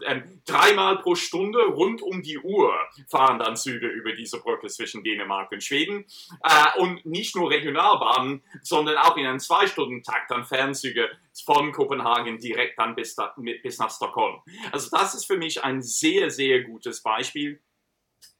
äh, 0.00 0.22
dreimal 0.46 0.98
pro 0.98 1.14
Stunde 1.14 1.60
rund 1.66 2.00
um 2.00 2.22
die 2.22 2.38
Uhr 2.38 2.74
fahren 3.10 3.38
dann 3.38 3.56
Züge 3.56 3.86
über 3.88 4.12
diese 4.12 4.40
Brücke 4.40 4.68
zwischen 4.68 5.04
Dänemark 5.04 5.52
und 5.52 5.62
Schweden. 5.62 6.06
Äh, 6.42 6.80
und 6.80 7.04
nicht 7.04 7.36
nur 7.36 7.50
Regionalbahnen, 7.50 8.42
sondern 8.62 8.96
auch 8.96 9.16
in 9.16 9.26
einem 9.26 9.40
Zwei-Stunden-Takt 9.40 10.30
dann 10.30 10.44
Fernzüge 10.44 11.10
von 11.44 11.72
Kopenhagen 11.72 12.38
direkt 12.38 12.78
dann 12.78 12.94
bis, 12.94 13.14
da, 13.14 13.34
bis 13.62 13.78
nach 13.78 13.94
Stockholm. 13.94 14.40
Also 14.70 14.88
das 14.90 15.14
ist 15.14 15.26
für 15.26 15.36
mich 15.36 15.62
ein 15.62 15.82
sehr, 15.82 16.30
sehr 16.30 16.62
gutes 16.62 17.02
Beispiel. 17.02 17.60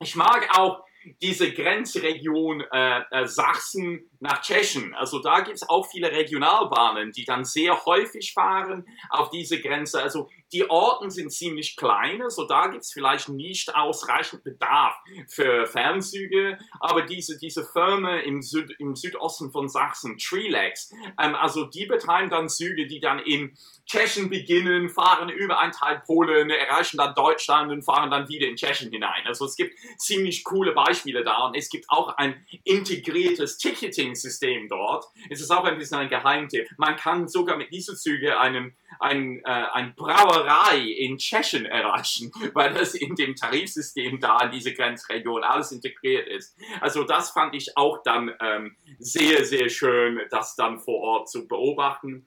Ich 0.01 0.17
mag 0.17 0.49
auch 0.59 0.85
diese 1.21 1.53
Grenzregion 1.53 2.63
äh, 2.73 3.03
äh, 3.11 3.27
Sachsen 3.27 4.09
nach 4.23 4.41
Tschechien. 4.41 4.95
Also 4.95 5.19
da 5.19 5.41
gibt 5.41 5.57
es 5.57 5.69
auch 5.69 5.85
viele 5.91 6.13
Regionalbahnen, 6.13 7.11
die 7.11 7.25
dann 7.25 7.45
sehr 7.45 7.85
häufig 7.85 8.33
fahren 8.33 8.87
auf 9.11 9.31
diese 9.31 9.61
Grenze. 9.61 10.01
Also 10.01 10.31
die 10.53 10.71
Orten 10.71 11.11
sind 11.11 11.33
ziemlich 11.33 11.77
klein, 11.77 12.23
also 12.23 12.47
da 12.47 12.69
gibt 12.69 12.85
es 12.85 12.93
vielleicht 12.93 13.29
nicht 13.31 13.75
ausreichend 13.75 14.45
Bedarf 14.45 14.95
für 15.29 15.67
Fernzüge, 15.67 16.59
aber 16.79 17.03
diese, 17.03 17.39
diese 17.39 17.65
Firma 17.65 18.19
im, 18.19 18.43
Süd, 18.43 18.71
im 18.79 18.95
Südosten 18.95 19.51
von 19.51 19.69
Sachsen, 19.69 20.19
Trelex, 20.19 20.93
ähm, 21.21 21.35
also 21.35 21.65
die 21.65 21.87
betreiben 21.87 22.31
dann 22.31 22.49
Züge, 22.49 22.87
die 22.87 23.01
dann 23.01 23.19
in 23.19 23.57
Tschechien 23.87 24.31
beginnen, 24.31 24.89
fahren 24.89 25.31
über 25.31 25.59
ein 25.59 25.73
Teil 25.73 26.03
Polen, 26.07 26.51
erreichen 26.51 26.99
dann 26.99 27.15
Deutschland 27.15 27.73
und 27.73 27.83
fahren 27.83 28.11
dann 28.11 28.29
wieder 28.29 28.47
in 28.47 28.57
Tschechien 28.57 28.93
hinein. 28.93 29.27
Also 29.27 29.47
es 29.47 29.57
gibt 29.57 29.77
ziemlich 29.99 30.45
coole 30.45 30.73
Beispiele 30.73 31.25
da 31.25 31.47
und 31.47 31.57
es 31.57 31.69
gibt 31.69 31.87
auch 31.89 32.17
ein 32.19 32.47
integriertes 32.65 33.59
Ticketing-System 34.13 34.69
dort. 34.69 35.07
Es 35.31 35.41
ist 35.41 35.51
auch 35.51 35.65
ein 35.65 35.79
bisschen 35.79 35.99
ein 35.99 36.09
Geheimtipp. 36.09 36.69
Man 36.77 36.97
kann 36.97 37.29
sogar 37.29 37.57
mit 37.57 37.73
diesen 37.73 37.97
Zügen 37.97 38.33
einen 38.33 38.77
ein, 39.01 39.41
äh, 39.45 39.51
ein 39.51 39.95
Brauerei 39.95 40.79
in 40.79 41.19
Tschechien 41.19 41.67
erreichen, 41.67 42.31
weil 42.55 42.73
das 42.73 42.95
in 42.95 43.15
dem 43.15 43.35
Tarifsystem 43.35 44.21
da 44.21 44.39
in 44.45 44.51
diese 44.53 44.73
Grenzregion 44.75 45.43
alles 45.43 45.73
integriert 45.73 46.29
ist. 46.29 46.57
Also 46.81 47.05
das 47.05 47.31
fand 47.31 47.55
ich 47.55 47.77
auch 47.77 48.03
dann 48.03 48.33
ähm, 48.41 48.77
sehr, 48.99 49.45
sehr 49.45 49.69
schön, 49.69 50.21
das 50.31 50.57
dann 50.57 50.79
vor 50.79 51.01
Ort 51.01 51.31
zu 51.31 51.49
beobachten. 51.49 52.27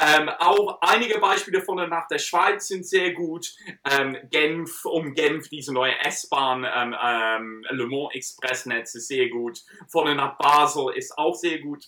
Ähm, 0.00 0.28
auch 0.38 0.78
einige 0.80 1.18
Beispiele 1.18 1.60
von 1.62 1.76
der 1.76 1.88
Nacht 1.88 2.10
der 2.10 2.18
Schweiz 2.18 2.68
sind 2.68 2.86
sehr 2.86 3.12
gut. 3.12 3.52
Ähm, 3.90 4.16
Genf, 4.30 4.84
um 4.84 5.14
Genf, 5.14 5.48
diese 5.48 5.72
neue 5.72 5.98
S-Bahn, 6.00 6.64
ähm, 6.64 6.94
ähm, 7.02 7.66
Le 7.70 7.86
Mans 7.86 8.14
Express-Netz 8.14 8.94
ist 8.94 9.08
sehr 9.08 9.28
gut. 9.28 9.60
Von 9.88 10.06
der 10.06 10.14
Nacht 10.14 10.38
Basel 10.38 10.94
ist 10.94 11.16
auch 11.18 11.23
sehr 11.32 11.60
gut. 11.60 11.86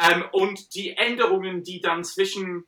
Ähm, 0.00 0.24
und 0.32 0.74
die 0.74 0.96
Änderungen, 0.96 1.64
die 1.64 1.80
dann 1.80 2.04
zwischen 2.04 2.66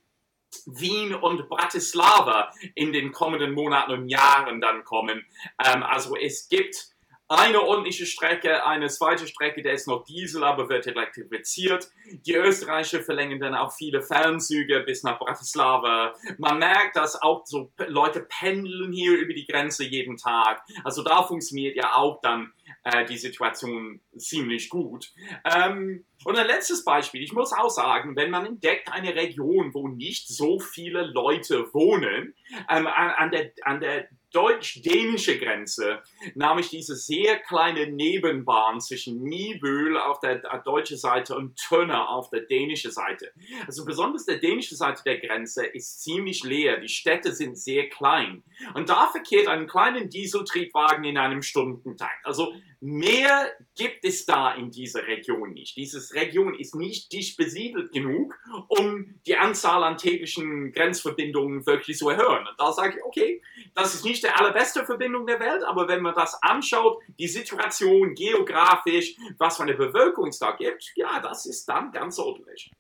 Wien 0.67 1.15
und 1.15 1.49
Bratislava 1.49 2.51
in 2.75 2.93
den 2.93 3.13
kommenden 3.13 3.53
Monaten 3.53 3.93
und 3.93 4.09
Jahren 4.09 4.61
dann 4.61 4.85
kommen. 4.85 5.27
Ähm, 5.65 5.83
also 5.83 6.17
es 6.17 6.49
gibt 6.49 6.89
eine 7.31 7.61
ordentliche 7.61 8.07
Strecke, 8.07 8.65
eine 8.65 8.89
zweite 8.89 9.27
Strecke, 9.27 9.63
der 9.63 9.75
ist 9.75 9.87
noch 9.87 10.05
Diesel, 10.05 10.43
aber 10.45 10.71
wird 10.71 10.87
elektrifiziert. 10.87 11.91
Die 12.27 12.35
Österreicher 12.35 13.01
verlängern 13.01 13.39
dann 13.39 13.55
auch 13.55 13.73
viele 13.73 14.01
Fernzüge 14.01 14.81
bis 14.81 15.03
nach 15.03 15.19
Bratislava. 15.19 16.15
Man 16.39 16.59
merkt, 16.59 16.97
dass 16.97 17.21
auch 17.21 17.45
so 17.45 17.71
Leute 17.87 18.27
pendeln 18.27 18.93
hier 18.93 19.13
über 19.19 19.35
die 19.35 19.47
Grenze 19.47 19.85
jeden 19.85 20.17
Tag. 20.17 20.63
Also 20.85 21.03
da 21.03 21.23
funktioniert 21.23 21.77
ja 21.77 21.95
auch 21.97 22.23
dann 22.23 22.55
äh, 22.85 23.05
die 23.05 23.19
Situation 23.19 24.01
ziemlich 24.17 24.69
gut. 24.69 25.13
Ähm, 25.45 26.05
und 26.25 26.37
ein 26.37 26.47
letztes 26.47 26.85
Beispiel. 26.85 27.23
Ich 27.23 27.33
muss 27.33 27.53
auch 27.53 27.71
sagen, 27.71 28.17
wenn 28.17 28.31
man 28.31 28.47
entdeckt 28.47 28.93
eine 28.93 29.15
Region, 29.15 29.73
wo 29.75 29.89
nicht 29.89 30.29
so 30.29 30.59
viele 30.59 31.03
Leute 31.03 31.73
wohnen, 31.73 32.35
ähm, 32.71 32.87
an, 32.87 33.11
an, 33.11 33.31
der, 33.31 33.53
an 33.63 33.81
der 33.81 34.09
deutsch-dänische 34.33 35.39
Grenze 35.39 36.03
nahm 36.35 36.59
ich 36.59 36.69
diese 36.69 36.97
sehr 36.97 37.39
kleine 37.39 37.87
Nebenbahn 37.87 38.81
zwischen 38.81 39.23
Nibel 39.23 39.99
auf 39.99 40.21
der 40.21 40.37
deutschen 40.65 40.99
Seite 40.99 41.37
und 41.37 41.57
Tönner 41.57 42.11
auf 42.11 42.31
der 42.31 42.43
dänischen 42.43 42.91
Seite. 42.91 43.33
Also 43.67 43.85
besonders 43.85 44.27
der 44.27 44.39
dänische 44.39 44.77
Seite 44.77 45.03
der 45.05 45.19
Grenze 45.19 45.67
ist 45.67 46.03
ziemlich 46.03 46.45
leer. 46.45 46.79
Die 46.79 46.89
Städte 46.89 47.33
sind 47.33 47.59
sehr 47.59 47.89
klein. 47.89 48.43
Und 48.75 48.89
da 48.89 49.09
verkehrt 49.09 49.49
ein 49.49 49.67
kleiner 49.67 50.05
Dieseltriebwagen 50.05 51.05
in 51.05 51.19
einem 51.19 51.43
Stundentakt. 51.43 52.25
Also 52.25 52.55
mehr 52.81 53.51
gibt 53.77 54.05
es 54.05 54.25
da 54.27 54.53
in 54.55 54.71
dieser 54.71 55.07
Region 55.07 55.53
nicht. 55.53 55.77
Diese 55.77 56.15
Region 56.15 56.55
ist 56.55 56.75
nicht 56.75 57.13
dicht 57.13 57.37
besiedelt 57.37 57.93
genug, 57.93 58.35
um 58.69 59.21
die 59.27 59.37
Anzahl 59.37 59.83
an 59.85 59.97
täglichen 59.97 60.73
Grenzverbindungen 60.73 61.67
wirklich 61.67 61.99
zu 61.99 62.09
erhöhen. 62.09 62.47
Und 62.47 62.55
da 62.59 62.73
sage 62.73 62.97
ich, 62.97 63.05
okay, 63.05 63.43
das 63.75 63.95
ist 63.95 64.05
nicht 64.05 64.23
die 64.23 64.29
allerbeste 64.29 64.85
Verbindung 64.85 65.27
der 65.27 65.41
Welt, 65.41 65.63
aber 65.65 65.89
wenn 65.89 66.03
man 66.03 66.15
das 66.15 66.41
anschaut, 66.43 67.03
die 67.19 67.29
Situation 67.29 68.15
geografisch, 68.15 69.17
was 69.39 69.57
für 69.57 69.65
eine 69.65 69.75
Bevölkerung 69.75 70.29
es 70.29 70.39
da 70.39 70.53
gibt, 70.53 70.93
ja, 70.95 71.21
das 71.21 71.47
ist 71.47 71.69
dann 71.69 71.91
ganz 71.93 72.19
ordentlich. 72.19 72.71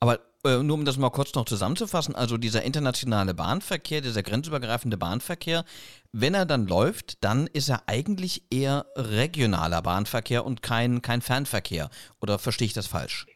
Aber 0.00 0.20
äh, 0.44 0.62
nur 0.62 0.76
um 0.76 0.84
das 0.84 0.96
mal 0.96 1.10
kurz 1.10 1.34
noch 1.34 1.44
zusammenzufassen, 1.44 2.14
also 2.14 2.38
dieser 2.38 2.62
internationale 2.62 3.34
Bahnverkehr, 3.34 4.00
dieser 4.00 4.22
grenzübergreifende 4.22 4.96
Bahnverkehr, 4.96 5.64
wenn 6.18 6.32
er 6.32 6.46
dann 6.46 6.66
läuft, 6.66 7.22
dann 7.22 7.46
ist 7.46 7.68
er 7.68 7.82
eigentlich 7.88 8.44
eher 8.50 8.86
regionaler 8.96 9.82
Bahnverkehr 9.82 10.46
und 10.46 10.62
kein, 10.62 11.02
kein 11.02 11.20
Fernverkehr. 11.20 11.90
Oder 12.22 12.38
verstehe 12.38 12.66
ich 12.66 12.72
das 12.72 12.86
falsch? 12.86 13.26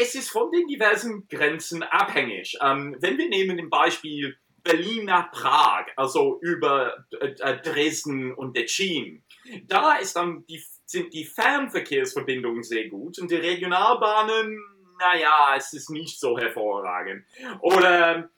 Es 0.00 0.14
ist 0.14 0.30
von 0.30 0.50
den 0.52 0.68
diversen 0.68 1.26
Grenzen 1.28 1.82
abhängig. 1.82 2.56
Ähm, 2.62 2.96
wenn 3.00 3.18
wir 3.18 3.28
nehmen 3.28 3.58
im 3.58 3.68
Beispiel 3.68 4.36
Berlin 4.62 5.06
nach 5.06 5.32
Prag, 5.32 5.86
also 5.96 6.38
über 6.40 7.04
äh, 7.20 7.60
Dresden 7.62 8.32
und 8.32 8.56
Decin, 8.56 9.24
da 9.64 9.96
ist 9.96 10.14
dann 10.14 10.44
die, 10.46 10.62
sind 10.84 11.12
die 11.12 11.24
Fernverkehrsverbindungen 11.24 12.62
sehr 12.62 12.88
gut 12.88 13.18
und 13.18 13.30
die 13.30 13.36
Regionalbahnen 13.36 14.56
naja, 15.00 15.54
es 15.56 15.72
ist 15.72 15.90
nicht 15.90 16.18
so 16.18 16.38
hervorragend. 16.38 17.24
Oder 17.60 18.30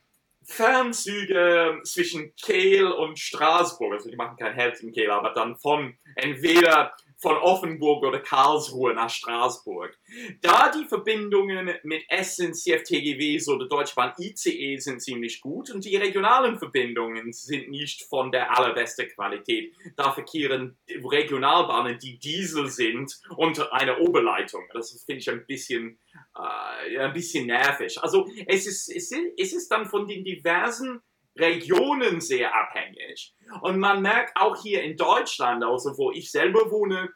Fernzüge 0.50 1.80
zwischen 1.84 2.34
Kehl 2.34 2.86
und 2.86 3.18
Straßburg, 3.18 3.92
also 3.92 4.10
die 4.10 4.16
machen 4.16 4.36
kein 4.36 4.54
Herz 4.54 4.80
in 4.80 4.92
Kehl, 4.92 5.10
aber 5.10 5.32
dann 5.32 5.56
von 5.56 5.96
entweder 6.16 6.92
von 7.20 7.37
Offenburg 7.37 8.04
oder 8.04 8.20
Karlsruhe 8.20 8.94
nach 8.94 9.11
Straßburg. 9.11 9.96
Da 10.40 10.70
die 10.70 10.87
Verbindungen 10.87 11.70
mit 11.83 12.04
Essen, 12.09 12.54
CFTGWs 12.54 13.48
oder 13.48 13.68
Deutsche 13.68 13.94
Bahn 13.94 14.12
ICE 14.18 14.78
sind 14.78 15.02
ziemlich 15.02 15.40
gut 15.40 15.70
und 15.70 15.85
die 15.85 15.96
regionalen 15.96 16.59
Verbindungen 16.59 17.33
sind 17.33 17.68
nicht 17.68 18.04
von 18.04 18.33
der 18.33 18.56
allerbesten 18.56 19.09
Qualität. 19.09 19.74
Da 19.96 20.12
verkehren 20.12 20.78
Regionalbahnen, 20.88 21.98
die 21.98 22.18
Diesel 22.18 22.68
sind, 22.68 23.20
unter 23.37 23.72
einer 23.72 24.00
Oberleitung. 24.00 24.64
Das 24.72 24.90
finde 25.04 25.20
ich 25.20 25.30
ein 25.30 25.44
bisschen, 25.46 25.98
äh, 26.37 26.98
ein 26.98 27.12
bisschen 27.12 27.46
nervig. 27.46 28.02
Also 28.02 28.28
es 28.46 28.66
ist, 28.66 28.88
es 28.88 29.12
ist, 29.12 29.20
es 29.37 29.52
ist 29.52 29.68
dann 29.68 29.87
von 29.87 30.06
den 30.06 30.24
diversen 30.24 31.02
Regionen 31.40 32.20
sehr 32.20 32.55
abhängig. 32.55 33.35
Und 33.62 33.79
man 33.79 34.03
merkt 34.03 34.37
auch 34.37 34.61
hier 34.62 34.83
in 34.83 34.96
Deutschland, 34.96 35.64
also 35.64 35.96
wo 35.98 36.12
ich 36.12 36.31
selber 36.31 36.70
wohne, 36.70 37.11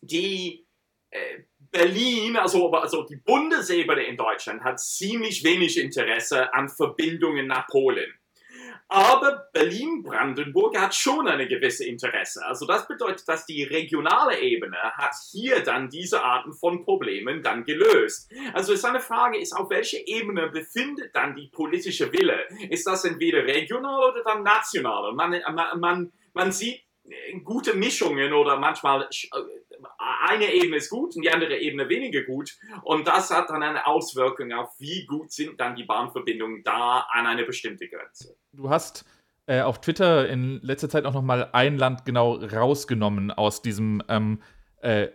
die 0.00 0.66
äh, 1.10 1.42
Berlin, 1.58 2.36
also, 2.36 2.70
also 2.70 3.04
die 3.04 3.16
Bundesebene 3.16 4.02
in 4.04 4.16
Deutschland, 4.16 4.62
hat 4.62 4.80
ziemlich 4.80 5.44
wenig 5.44 5.78
Interesse 5.78 6.52
an 6.54 6.68
Verbindungen 6.68 7.46
nach 7.46 7.66
Polen. 7.66 8.12
Aber 8.90 9.48
Berlin-Brandenburg 9.52 10.78
hat 10.78 10.94
schon 10.94 11.28
eine 11.28 11.46
gewisse 11.46 11.84
Interesse. 11.86 12.44
Also 12.46 12.66
das 12.66 12.88
bedeutet, 12.88 13.28
dass 13.28 13.44
die 13.44 13.62
regionale 13.62 14.40
Ebene 14.40 14.78
hat 14.78 15.12
hier 15.30 15.62
dann 15.62 15.90
diese 15.90 16.24
Arten 16.24 16.54
von 16.54 16.84
Problemen 16.84 17.42
dann 17.42 17.64
gelöst. 17.64 18.32
Also 18.54 18.72
ist 18.72 18.86
eine 18.86 19.00
Frage, 19.00 19.38
ist 19.38 19.54
auf 19.54 19.68
welcher 19.68 19.98
Ebene 20.06 20.48
befindet 20.48 21.14
dann 21.14 21.36
die 21.36 21.48
politische 21.48 22.10
Wille? 22.12 22.46
Ist 22.70 22.86
das 22.86 23.04
entweder 23.04 23.44
regional 23.44 24.10
oder 24.10 24.22
dann 24.24 24.42
national? 24.42 25.12
Man, 25.12 25.38
man, 25.52 25.80
man, 25.80 26.12
man 26.32 26.52
sieht 26.52 26.82
gute 27.44 27.74
Mischungen 27.74 28.32
oder 28.32 28.56
manchmal 28.56 29.08
eine 29.98 30.52
Ebene 30.52 30.76
ist 30.76 30.90
gut 30.90 31.16
und 31.16 31.22
die 31.22 31.30
andere 31.30 31.56
Ebene 31.58 31.88
weniger 31.88 32.22
gut. 32.22 32.56
Und 32.82 33.06
das 33.06 33.30
hat 33.30 33.50
dann 33.50 33.62
eine 33.62 33.86
Auswirkung 33.86 34.52
auf, 34.52 34.70
wie 34.78 35.06
gut 35.06 35.32
sind 35.32 35.60
dann 35.60 35.76
die 35.76 35.84
Bahnverbindungen 35.84 36.62
da 36.64 37.06
an 37.10 37.26
eine 37.26 37.44
bestimmte 37.44 37.88
Grenze. 37.88 38.36
Du 38.52 38.70
hast 38.70 39.04
äh, 39.46 39.62
auf 39.62 39.80
Twitter 39.80 40.28
in 40.28 40.60
letzter 40.62 40.88
Zeit 40.88 41.04
auch 41.04 41.14
noch 41.14 41.22
mal 41.22 41.50
ein 41.52 41.78
Land 41.78 42.04
genau 42.04 42.34
rausgenommen 42.34 43.30
aus 43.30 43.62
diesem 43.62 44.02
ähm, 44.08 44.42
äh, 44.82 45.08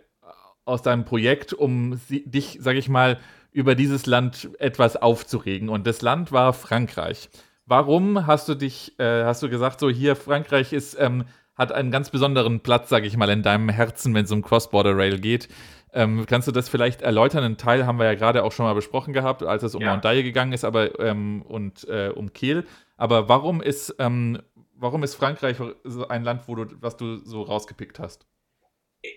aus 0.64 0.82
deinem 0.82 1.04
Projekt, 1.04 1.52
um 1.52 1.94
sie, 1.94 2.24
dich, 2.24 2.58
sag 2.60 2.76
ich 2.76 2.88
mal, 2.88 3.18
über 3.52 3.74
dieses 3.74 4.06
Land 4.06 4.48
etwas 4.58 4.96
aufzuregen. 4.96 5.68
Und 5.68 5.86
das 5.86 6.02
Land 6.02 6.32
war 6.32 6.52
Frankreich. 6.52 7.28
Warum 7.66 8.26
hast 8.26 8.48
du 8.48 8.54
dich, 8.54 8.98
äh, 8.98 9.24
hast 9.24 9.42
du 9.42 9.48
gesagt, 9.48 9.80
so 9.80 9.88
hier 9.88 10.16
Frankreich 10.16 10.72
ist, 10.72 10.96
ähm, 10.98 11.24
hat 11.56 11.72
einen 11.72 11.90
ganz 11.90 12.10
besonderen 12.10 12.60
Platz, 12.60 12.88
sag 12.88 13.04
ich 13.04 13.16
mal, 13.16 13.30
in 13.30 13.42
deinem 13.42 13.68
Herzen, 13.68 14.14
wenn 14.14 14.24
es 14.24 14.32
um 14.32 14.42
Cross-Border 14.42 14.96
Rail 14.96 15.20
geht. 15.20 15.48
Ähm, 15.92 16.26
kannst 16.26 16.48
du 16.48 16.52
das 16.52 16.68
vielleicht 16.68 17.02
erläutern? 17.02 17.44
Einen 17.44 17.56
Teil 17.56 17.86
haben 17.86 17.98
wir 17.98 18.06
ja 18.06 18.14
gerade 18.14 18.42
auch 18.42 18.50
schon 18.50 18.66
mal 18.66 18.74
besprochen 18.74 19.12
gehabt, 19.12 19.44
als 19.44 19.62
es 19.62 19.76
um 19.76 19.82
ja. 19.82 19.96
Dye 19.96 20.24
gegangen 20.24 20.52
ist, 20.52 20.64
aber 20.64 20.98
ähm, 20.98 21.42
und 21.42 21.86
äh, 21.88 22.08
um 22.14 22.32
Kiel. 22.32 22.66
Aber 22.96 23.28
warum 23.28 23.62
ist, 23.62 23.94
ähm, 24.00 24.42
warum 24.74 25.04
ist 25.04 25.14
Frankreich 25.14 25.56
so 25.84 26.08
ein 26.08 26.24
Land, 26.24 26.48
wo 26.48 26.56
du, 26.56 26.66
was 26.80 26.96
du 26.96 27.18
so 27.24 27.42
rausgepickt 27.42 28.00
hast? 28.00 28.26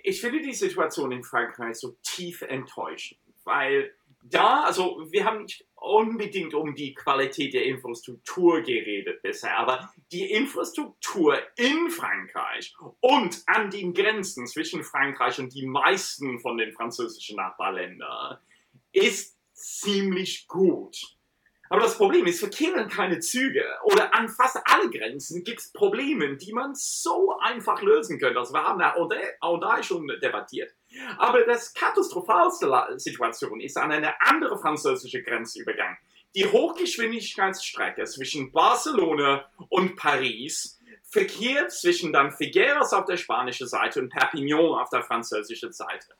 Ich 0.04 0.22
finde 0.22 0.42
die 0.42 0.54
Situation 0.54 1.12
in 1.12 1.24
Frankreich 1.24 1.78
so 1.78 1.98
tief 2.04 2.44
enttäuschend, 2.44 3.22
weil 3.44 3.92
da, 4.24 4.64
also 4.64 5.08
wir 5.10 5.26
haben 5.26 5.44
nicht 5.44 5.67
unbedingt 5.80 6.54
um 6.54 6.76
die 6.76 6.94
Qualität 6.94 7.54
der 7.54 7.66
Infrastruktur 7.66 8.62
geredet 8.62 9.22
bisher, 9.22 9.58
aber 9.58 9.94
die 10.12 10.32
Infrastruktur 10.32 11.38
in 11.56 11.90
Frankreich 11.90 12.74
und 13.00 13.44
an 13.46 13.70
den 13.70 13.94
Grenzen 13.94 14.48
zwischen 14.48 14.84
Frankreich 14.84 15.40
und 15.40 15.54
die 15.54 15.66
meisten 15.66 16.40
von 16.40 16.58
den 16.58 16.74
französischen 16.74 17.38
Nachbarländern 17.38 18.38
ist 18.92 19.38
ziemlich 19.54 20.48
gut. 20.48 21.17
Aber 21.70 21.82
das 21.82 21.98
Problem 21.98 22.26
ist, 22.26 22.40
verkehren 22.40 22.88
keine 22.88 23.20
Züge 23.20 23.64
oder 23.84 24.16
an 24.16 24.30
fast 24.30 24.58
alle 24.66 24.90
Grenzen 24.90 25.44
gibt 25.44 25.60
es 25.60 25.72
Probleme, 25.74 26.38
die 26.38 26.54
man 26.54 26.74
so 26.76 27.38
einfach 27.40 27.82
lösen 27.82 28.20
könnte. 28.20 28.40
Also 28.40 28.54
wir 28.54 28.64
haben 28.64 28.80
da 28.80 28.96
auch 29.42 29.60
da 29.60 29.84
schon 29.84 30.08
debattiert. 30.22 30.74
Aber 31.18 31.44
das 31.44 31.74
katastrophalste 31.74 32.70
Situation 32.98 33.60
ist 33.60 33.78
an 33.78 33.92
eine 33.92 34.22
andere 34.22 34.58
französische 34.58 35.22
Grenzübergang. 35.22 35.98
Die 36.36 36.46
Hochgeschwindigkeitsstrecke 36.46 38.04
zwischen 38.06 38.52
Barcelona 38.52 39.50
und 39.70 39.96
Paris 39.96 40.77
verkehrt 41.10 41.72
zwischen 41.72 42.14
dann 42.14 42.32
Figueres 42.32 42.94
auf 42.94 43.06
der 43.06 43.18
spanischen 43.18 43.68
Seite 43.68 44.02
und 44.02 44.10
Perpignan 44.10 44.80
auf 44.80 44.90
der 44.90 45.04
französischen 45.04 45.72
Seite 45.72 46.16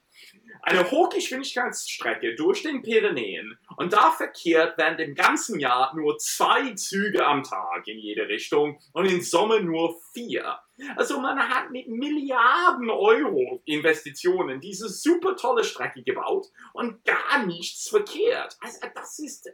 eine 0.62 0.90
Hochgeschwindigkeitsstrecke 0.90 2.36
durch 2.36 2.64
den 2.64 2.82
Pyrenäen 2.82 3.58
und 3.78 3.94
da 3.94 4.12
verkehrt 4.12 4.78
während 4.78 5.00
dem 5.00 5.16
ganzen 5.16 5.60
Jahr 5.60 5.96
nur 5.96 6.18
zwei 6.18 6.74
Züge 6.74 7.26
am 7.26 7.44
Tag 7.44 7.88
in 7.88 8.00
jede 8.00 8.28
Richtung 8.28 8.80
und 8.94 9.06
im 9.06 9.22
Sommer 9.22 9.60
nur 9.60 10.00
vier. 10.14 10.60
Also 10.96 11.20
man 11.20 11.40
hat 11.40 11.72
mit 11.72 11.88
Milliarden 11.88 12.90
Euro 12.90 13.62
Investitionen 13.66 14.60
diese 14.60 14.90
super 14.90 15.36
tolle 15.36 15.64
Strecke 15.64 16.04
gebaut 16.04 16.48
und 16.74 17.04
gar 17.04 17.46
nichts 17.46 17.90
verkehrt. 17.90 18.58
Also 18.60 18.80
das 18.94 19.20
ist 19.20 19.50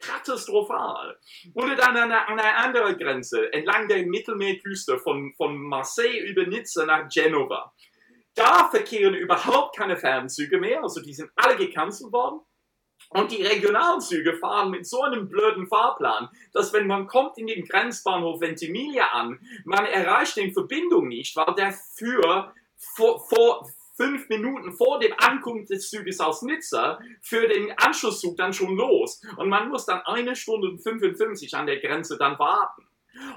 katastrophal. 0.00 1.18
Oder 1.54 1.76
dann 1.76 1.96
an 1.96 2.10
einer, 2.10 2.28
an 2.28 2.38
einer 2.38 2.56
anderen 2.58 2.98
Grenze, 2.98 3.52
entlang 3.52 3.88
der 3.88 4.06
Mittelmeerküste 4.06 4.98
von, 4.98 5.32
von 5.36 5.56
Marseille 5.56 6.20
über 6.20 6.46
Nizza 6.46 6.84
nach 6.86 7.08
Genova. 7.08 7.72
Da 8.34 8.68
verkehren 8.68 9.14
überhaupt 9.14 9.76
keine 9.76 9.96
Fernzüge 9.96 10.58
mehr, 10.58 10.82
also 10.82 11.00
die 11.00 11.14
sind 11.14 11.30
alle 11.36 11.56
gecancelt 11.56 12.12
worden. 12.12 12.40
Und 13.10 13.30
die 13.30 13.42
Regionalzüge 13.42 14.34
fahren 14.34 14.70
mit 14.70 14.86
so 14.86 15.02
einem 15.02 15.28
blöden 15.28 15.66
Fahrplan, 15.68 16.28
dass 16.52 16.72
wenn 16.72 16.86
man 16.86 17.06
kommt 17.06 17.38
in 17.38 17.46
den 17.46 17.64
Grenzbahnhof 17.64 18.40
Ventimiglia 18.40 19.08
an, 19.12 19.38
man 19.64 19.86
erreicht 19.86 20.36
den 20.36 20.52
Verbindung 20.52 21.08
nicht, 21.08 21.36
weil 21.36 21.54
der 21.54 21.72
für 21.72 22.52
vor, 22.76 23.20
vor 23.28 23.68
fünf 23.96 24.28
Minuten 24.28 24.72
vor 24.72 24.98
dem 25.00 25.12
Ankunft 25.18 25.70
des 25.70 25.90
Zuges 25.90 26.20
aus 26.20 26.42
Nizza 26.42 26.98
für 27.22 27.48
den 27.48 27.72
Anschlusszug 27.76 28.36
dann 28.36 28.52
schon 28.52 28.76
los. 28.76 29.22
Und 29.36 29.48
man 29.48 29.68
muss 29.68 29.86
dann 29.86 30.00
eine 30.02 30.36
Stunde 30.36 30.68
und 30.68 30.78
55 30.78 31.54
an 31.54 31.66
der 31.66 31.80
Grenze 31.80 32.16
dann 32.18 32.38
warten. 32.38 32.86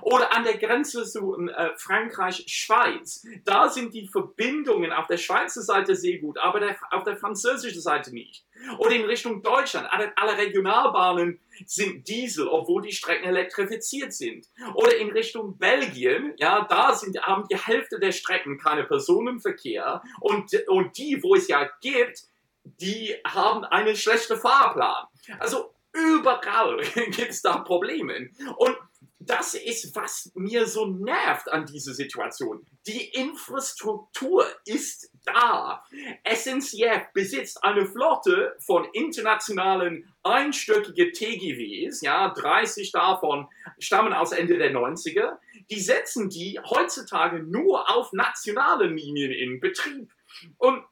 Oder 0.01 0.35
an 0.35 0.43
der 0.43 0.57
Grenze 0.57 1.05
zu 1.05 1.37
äh, 1.37 1.69
Frankreich-Schweiz. 1.77 3.25
Da 3.45 3.69
sind 3.69 3.93
die 3.93 4.07
Verbindungen 4.07 4.91
auf 4.91 5.07
der 5.07 5.17
Schweizer 5.17 5.61
Seite 5.61 5.95
sehr 5.95 6.17
gut, 6.19 6.37
aber 6.37 6.59
der, 6.59 6.75
auf 6.91 7.03
der 7.03 7.15
französischen 7.15 7.81
Seite 7.81 8.13
nicht. 8.13 8.45
Oder 8.77 8.95
in 8.95 9.05
Richtung 9.05 9.41
Deutschland. 9.41 9.87
Alle, 9.89 10.11
alle 10.17 10.37
Regionalbahnen 10.37 11.39
sind 11.65 12.07
Diesel, 12.07 12.47
obwohl 12.47 12.81
die 12.81 12.91
Strecken 12.91 13.25
elektrifiziert 13.25 14.13
sind. 14.13 14.47
Oder 14.75 14.97
in 14.97 15.11
Richtung 15.11 15.57
Belgien, 15.57 16.33
ja, 16.37 16.65
da 16.69 16.93
sind, 16.95 17.21
haben 17.21 17.47
die 17.49 17.57
Hälfte 17.57 17.99
der 17.99 18.11
Strecken 18.11 18.57
keine 18.57 18.83
Personenverkehr. 18.83 20.01
Und, 20.21 20.53
und 20.67 20.97
die, 20.97 21.21
wo 21.21 21.35
es 21.35 21.47
ja 21.47 21.69
gibt, 21.81 22.23
die 22.63 23.15
haben 23.25 23.63
einen 23.65 23.95
schlechten 23.95 24.37
Fahrplan. 24.37 25.05
Also 25.39 25.73
überall 25.93 26.77
gibt 26.93 27.31
es 27.31 27.41
da 27.41 27.57
Probleme. 27.59 28.29
Und 28.57 28.77
das 29.19 29.53
ist, 29.53 29.95
was 29.95 30.31
mir 30.33 30.65
so 30.65 30.87
nervt 30.87 31.51
an 31.51 31.65
dieser 31.65 31.93
Situation. 31.93 32.65
Die 32.87 33.09
Infrastruktur 33.09 34.45
ist 34.65 35.11
da. 35.25 35.83
SNCF 36.25 37.13
besitzt 37.13 37.63
eine 37.63 37.85
Flotte 37.85 38.55
von 38.65 38.87
internationalen 38.93 40.11
einstöckigen 40.29 41.11
TGVs, 41.13 42.01
ja, 42.01 42.29
30 42.29 42.91
davon 42.91 43.47
stammen 43.79 44.13
aus 44.13 44.31
Ende 44.31 44.57
der 44.57 44.71
90er. 44.71 45.37
Die 45.69 45.79
setzen 45.79 46.29
die 46.29 46.59
heutzutage 46.63 47.43
nur 47.43 47.89
auf 47.95 48.13
nationalen 48.13 48.95
Linien 48.95 49.31
in 49.31 49.59
Betrieb. 49.59 50.11
Und 50.57 50.83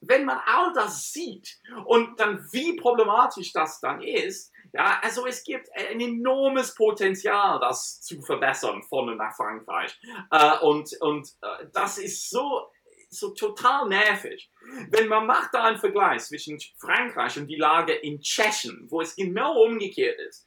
wenn 0.00 0.24
man 0.24 0.38
all 0.46 0.72
das 0.72 1.12
sieht 1.12 1.60
und 1.84 2.18
dann 2.18 2.46
wie 2.52 2.76
problematisch 2.76 3.52
das 3.52 3.80
dann 3.80 4.00
ist, 4.00 4.52
ja, 4.72 5.00
also 5.02 5.26
es 5.26 5.42
gibt 5.42 5.68
ein 5.74 6.00
enormes 6.00 6.74
Potenzial, 6.74 7.58
das 7.60 8.00
zu 8.00 8.22
verbessern 8.22 8.82
von 8.84 9.08
und 9.10 9.16
nach 9.16 9.34
Frankreich. 9.34 9.98
Äh, 10.30 10.58
und 10.60 10.96
und 11.00 11.28
äh, 11.42 11.66
das 11.72 11.98
ist 11.98 12.30
so, 12.30 12.70
so 13.10 13.30
total 13.30 13.88
nervig. 13.88 14.50
Wenn 14.90 15.08
man 15.08 15.26
macht 15.26 15.52
da 15.52 15.64
einen 15.64 15.78
Vergleich 15.78 16.22
zwischen 16.22 16.58
Frankreich 16.78 17.36
und 17.36 17.48
die 17.48 17.56
Lage 17.56 17.92
in 17.92 18.20
Tschechien, 18.20 18.86
wo 18.88 19.00
es 19.00 19.16
genau 19.16 19.62
umgekehrt 19.62 20.18
ist 20.20 20.46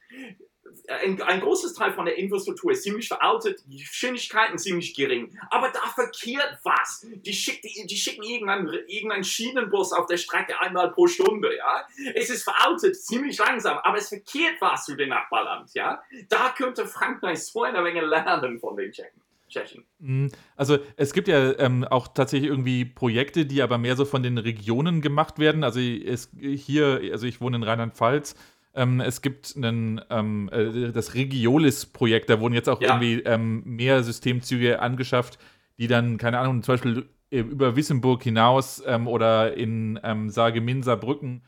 ein, 0.88 1.20
ein, 1.22 1.40
großes 1.40 1.74
Teil 1.74 1.92
von 1.92 2.04
der 2.04 2.16
Infrastruktur 2.16 2.72
ist 2.72 2.82
ziemlich 2.82 3.08
veraltet, 3.08 3.62
die 3.66 3.78
Geschwindigkeiten 3.78 4.58
ziemlich 4.58 4.94
gering. 4.94 5.36
Aber 5.50 5.70
da 5.70 5.80
verkehrt 5.94 6.58
was. 6.62 7.06
Die, 7.06 7.32
schick, 7.32 7.62
die, 7.62 7.86
die 7.86 7.96
schicken 7.96 8.22
irgendeinen, 8.22 8.68
irgendeinen 8.86 9.24
Schienenbus 9.24 9.92
auf 9.92 10.06
der 10.06 10.16
Strecke 10.16 10.58
einmal 10.60 10.90
pro 10.92 11.06
Stunde. 11.06 11.56
Ja? 11.56 11.86
Es 12.14 12.30
ist 12.30 12.44
veraltet, 12.44 12.96
ziemlich 12.96 13.38
langsam, 13.38 13.78
aber 13.78 13.98
es 13.98 14.08
verkehrt 14.08 14.60
was 14.60 14.84
zu 14.84 14.96
den 14.96 15.10
Nachbarland. 15.10 15.72
Ja? 15.74 16.02
Da 16.28 16.50
könnte 16.50 16.86
Frankreich 16.86 17.44
so 17.44 17.62
eine 17.62 17.82
Menge 17.82 18.02
lernen 18.02 18.58
von 18.58 18.76
den 18.76 18.92
Tschechen. 18.92 19.23
Tschechen. 19.54 19.84
Mhm. 19.98 20.30
Also 20.56 20.78
es 20.96 21.12
gibt 21.12 21.28
ja 21.28 21.58
ähm, 21.58 21.84
auch 21.84 22.08
tatsächlich 22.08 22.50
irgendwie 22.50 22.84
Projekte, 22.84 23.46
die 23.46 23.62
aber 23.62 23.78
mehr 23.78 23.96
so 23.96 24.04
von 24.04 24.22
den 24.22 24.38
Regionen 24.38 25.00
gemacht 25.00 25.38
werden. 25.38 25.64
Also 25.64 25.80
es, 25.80 26.30
hier, 26.40 27.00
also 27.12 27.26
ich 27.26 27.40
wohne 27.40 27.56
in 27.56 27.62
Rheinland-Pfalz, 27.62 28.34
ähm, 28.74 29.00
es 29.00 29.22
gibt 29.22 29.54
einen, 29.56 30.00
ähm, 30.10 30.50
äh, 30.52 30.90
das 30.90 31.14
Regiolis-Projekt, 31.14 32.28
da 32.28 32.40
wurden 32.40 32.54
jetzt 32.54 32.68
auch 32.68 32.80
ja. 32.80 32.88
irgendwie 32.88 33.22
ähm, 33.22 33.62
mehr 33.64 34.02
Systemzüge 34.02 34.80
angeschafft, 34.82 35.38
die 35.78 35.86
dann, 35.86 36.18
keine 36.18 36.40
Ahnung, 36.40 36.62
zum 36.64 36.74
Beispiel 36.74 37.08
äh, 37.30 37.38
über 37.38 37.76
Wissemburg 37.76 38.22
hinaus 38.24 38.82
ähm, 38.84 39.06
oder 39.06 39.56
in 39.56 40.00
ähm, 40.02 40.28
Saargemünd, 40.30 40.84
Brücken 41.00 41.42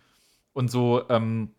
und 0.53 0.71
so 0.71 1.03
ähm, 1.09 1.51
äh, 1.51 1.56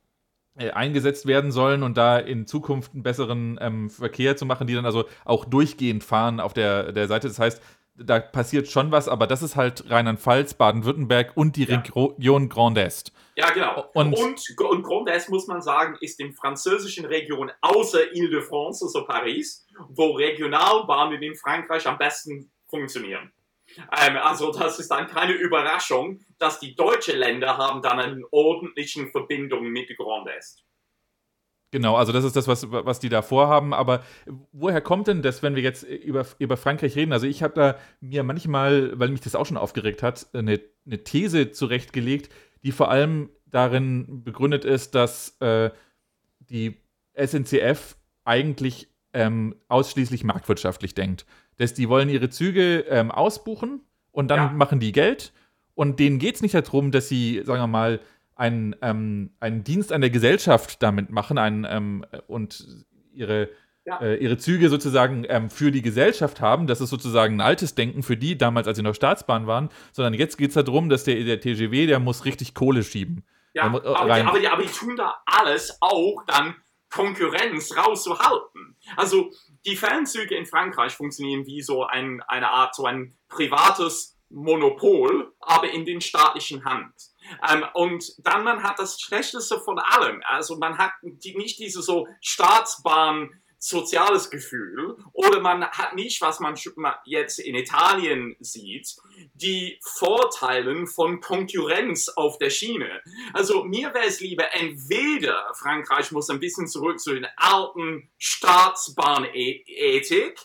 eingesetzt 0.58 1.26
werden 1.26 1.52
sollen 1.52 1.84
und 1.84 1.98
da 1.98 2.18
in 2.18 2.48
Zukunft 2.48 2.94
einen 2.94 3.04
besseren 3.04 3.58
ähm, 3.62 3.90
Verkehr 3.90 4.36
zu 4.36 4.46
machen, 4.46 4.68
die 4.68 4.74
dann 4.74 4.86
also 4.86 5.06
auch 5.26 5.46
durchgehend 5.46 6.04
fahren 6.04 6.40
auf 6.40 6.54
der, 6.54 6.92
der 6.92 7.08
Seite. 7.08 7.28
Das 7.28 7.40
heißt, 7.40 7.62
da 7.96 8.20
passiert 8.20 8.68
schon 8.68 8.92
was, 8.92 9.08
aber 9.08 9.28
das 9.28 9.42
ist 9.42 9.56
halt 9.56 9.90
Rheinland-Pfalz, 9.90 10.54
Baden-Württemberg 10.54 11.32
und 11.36 11.56
die 11.56 11.66
ja. 11.66 11.78
Region 11.96 12.50
Grand 12.50 12.78
Est. 12.78 13.12
Ja, 13.36 13.52
genau. 13.52 13.86
Und, 13.94 14.14
und, 14.14 14.60
und 14.60 14.84
Grand 14.84 15.10
Est, 15.10 15.30
muss 15.30 15.48
man 15.48 15.62
sagen, 15.62 15.96
ist 16.02 16.20
in 16.20 16.34
französischen 16.34 17.06
Regionen 17.06 17.52
außer 17.62 18.14
Ile-de-France, 18.14 18.86
also 18.86 19.06
Paris, 19.06 19.66
wo 19.90 20.12
Regionalbahnen 20.12 21.22
in 21.22 21.36
Frankreich 21.36 21.86
am 21.88 21.98
besten 21.98 22.52
funktionieren. 22.68 23.32
Ähm, 23.78 24.18
also 24.18 24.52
das 24.52 24.80
ist 24.80 24.90
dann 24.90 25.08
keine 25.08 25.34
Überraschung, 25.34 26.20
dass 26.38 26.60
die 26.60 26.76
deutschen 26.76 27.18
Länder 27.18 27.58
haben 27.58 27.82
dann 27.82 28.00
eine 28.00 28.24
ordentliche 28.32 29.08
Verbindung 29.08 29.70
mit 29.70 29.96
Grand 29.98 30.28
Est. 30.30 30.64
Genau, 31.72 31.96
also 31.96 32.14
das 32.14 32.24
ist 32.24 32.36
das, 32.36 32.48
was, 32.48 32.72
was 32.72 33.00
die 33.00 33.10
da 33.10 33.22
vorhaben. 33.22 33.74
Aber 33.74 34.04
woher 34.54 34.80
kommt 34.80 35.08
denn 35.08 35.22
das, 35.22 35.44
wenn 35.44 35.56
wir 35.56 35.64
jetzt 35.64 35.84
über, 35.84 36.26
über 36.40 36.56
Frankreich 36.56 36.96
reden? 36.96 37.12
Also 37.12 37.28
ich 37.28 37.44
habe 37.44 37.54
da 37.54 37.78
mir 38.00 38.24
manchmal, 38.24 38.98
weil 38.98 39.10
mich 39.10 39.22
das 39.22 39.36
auch 39.36 39.46
schon 39.46 39.58
aufgeregt 39.58 40.02
hat, 40.02 40.28
eine, 40.34 40.62
eine 40.86 41.04
These 41.04 41.52
zurechtgelegt, 41.52 42.34
die 42.64 42.72
vor 42.72 42.90
allem 42.90 43.30
darin 43.46 44.24
begründet 44.24 44.64
ist, 44.64 44.96
dass 44.96 45.38
äh, 45.42 45.72
die 46.40 46.78
SNCF 47.16 47.98
eigentlich 48.24 48.88
ähm, 49.14 49.56
ausschließlich 49.68 50.24
marktwirtschaftlich 50.24 50.94
denkt. 50.94 51.26
Dass 51.58 51.74
die 51.74 51.90
wollen 51.90 52.10
ihre 52.10 52.30
Züge 52.30 52.86
ähm, 52.90 53.12
ausbuchen 53.12 53.82
und 54.12 54.30
dann 54.30 54.40
ja. 54.40 54.50
machen 54.50 54.80
die 54.80 54.92
Geld. 54.92 55.34
Und 55.74 56.00
denen 56.00 56.20
geht 56.20 56.36
es 56.36 56.42
nicht 56.42 56.56
darum, 56.56 56.92
dass 56.92 57.08
sie, 57.08 57.42
sagen 57.46 57.62
wir 57.62 57.68
mal, 57.68 58.00
einen, 58.36 58.76
ähm, 58.82 59.32
einen 59.40 59.64
Dienst 59.64 59.92
an 59.92 60.02
der 60.02 60.10
Gesellschaft 60.10 60.82
damit 60.82 61.10
machen 61.10 61.38
einen, 61.38 61.66
ähm, 61.70 62.06
und 62.28 62.86
ihre, 63.14 63.50
ja. 63.86 64.00
äh, 64.00 64.16
ihre 64.16 64.38
Züge 64.38 64.70
sozusagen 64.70 65.26
ähm, 65.28 65.50
für 65.50 65.72
die 65.72 65.82
Gesellschaft 65.82 66.42
haben. 66.42 66.68
Das 66.68 66.82
ist 66.82 66.90
sozusagen 66.90 67.36
ein 67.36 67.42
altes 67.42 67.76
Denken 67.76 68.04
für 68.04 68.18
die, 68.18 68.38
damals, 68.38 68.68
als 68.68 68.78
sie 68.78 68.84
noch 68.84 68.96
Staatsbahn 68.96 69.48
waren. 69.48 69.70
Sondern 69.92 70.14
jetzt 70.14 70.38
geht 70.38 70.50
es 70.50 70.54
darum, 70.56 70.90
dass 70.90 71.04
der, 71.04 71.24
der 71.24 71.40
TGW, 71.40 71.88
der 71.88 72.00
muss 72.00 72.26
richtig 72.26 72.54
Kohle 72.54 72.84
schieben. 72.84 73.24
Ja, 73.54 73.64
aber, 73.64 73.80
die, 73.80 73.88
aber, 73.88 74.40
die, 74.40 74.48
aber 74.48 74.64
die 74.64 74.70
tun 74.70 74.96
da 74.96 75.16
alles 75.26 75.78
auch 75.82 76.24
dann 76.28 76.56
Konkurrenz 76.90 77.76
rauszuhalten. 77.76 78.78
Also 78.96 79.32
die 79.68 79.76
Fernzüge 79.76 80.36
in 80.36 80.46
Frankreich 80.46 80.94
funktionieren 80.94 81.46
wie 81.46 81.62
so 81.62 81.84
ein, 81.84 82.22
eine 82.28 82.50
Art, 82.50 82.74
so 82.74 82.86
ein 82.86 83.18
privates 83.28 84.18
Monopol, 84.30 85.34
aber 85.40 85.70
in 85.70 85.86
den 85.86 86.02
staatlichen 86.02 86.66
Hand. 86.66 86.94
Ähm, 87.50 87.66
und 87.74 88.14
dann 88.20 88.44
man 88.44 88.64
hat 88.64 88.80
das 88.80 89.00
Schlechteste 89.00 89.60
von 89.60 89.80
allem. 89.80 90.22
Also 90.26 90.58
man 90.58 90.78
hat 90.78 90.92
die, 91.02 91.36
nicht 91.38 91.60
diese 91.60 91.82
so 91.82 92.08
Staatsbahn 92.22 93.30
soziales 93.60 94.30
Gefühl 94.30 94.98
oder 95.14 95.42
man 95.42 95.66
hat 95.66 95.96
nicht, 95.96 96.22
was 96.22 96.40
man 96.40 96.56
jetzt 97.06 97.40
in 97.40 97.56
Italien 97.56 98.36
sieht, 98.40 98.96
die 99.34 99.80
Vorteile 99.84 100.86
von 100.88 101.22
Konkurrenz 101.22 102.10
auf 102.10 102.38
der 102.38 102.50
Schiene. 102.50 103.02
Also 103.34 103.64
mir 103.64 103.94
wäre 103.94 104.06
es 104.06 104.20
lieber, 104.20 104.54
entweder 104.54 105.52
Frankreich 105.56 106.12
muss 106.12 106.30
ein 106.30 106.40
bisschen 106.40 106.68
zurück 106.68 107.00
zu 107.00 107.14
den 107.14 107.28
alten 107.36 108.10
Staatsbahnethik 108.18 110.40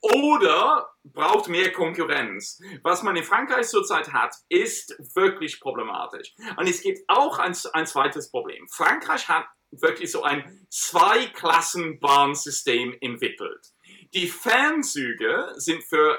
oder 0.00 0.90
braucht 1.04 1.48
mehr 1.48 1.72
Konkurrenz. 1.72 2.60
Was 2.82 3.02
man 3.02 3.16
in 3.16 3.24
Frankreich 3.24 3.68
zurzeit 3.68 4.12
hat, 4.12 4.34
ist 4.48 4.96
wirklich 5.14 5.60
problematisch. 5.60 6.34
Und 6.56 6.68
es 6.68 6.82
gibt 6.82 7.00
auch 7.08 7.38
ein, 7.38 7.56
ein 7.72 7.86
zweites 7.86 8.30
Problem. 8.30 8.68
Frankreich 8.68 9.28
hat 9.28 9.46
wirklich 9.70 10.10
so 10.10 10.22
ein 10.22 10.66
Zweiklassenbahnsystem 10.70 12.96
entwickelt. 13.00 13.72
Die 14.14 14.28
Fernzüge 14.28 15.52
sind 15.56 15.84
für 15.84 16.18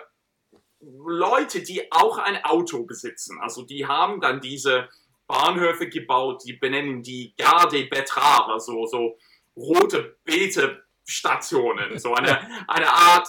Leute, 0.80 1.62
die 1.62 1.92
auch 1.92 2.18
ein 2.18 2.44
Auto 2.44 2.86
besitzen. 2.86 3.40
Also 3.42 3.64
die 3.64 3.86
haben 3.86 4.22
dann 4.22 4.42
diese 4.42 4.90
Bahnhöfe 5.28 5.90
gebaut, 5.90 6.44
die 6.46 6.54
benennen 6.54 7.04
die 7.04 7.34
Garde 7.38 7.86
Betrave, 7.86 8.54
also 8.54 8.86
so 8.86 9.18
rote 9.56 10.18
Beete-Stationen, 10.24 12.00
so 12.00 12.16
eine, 12.16 12.40
eine 12.68 12.90
Art 12.90 13.28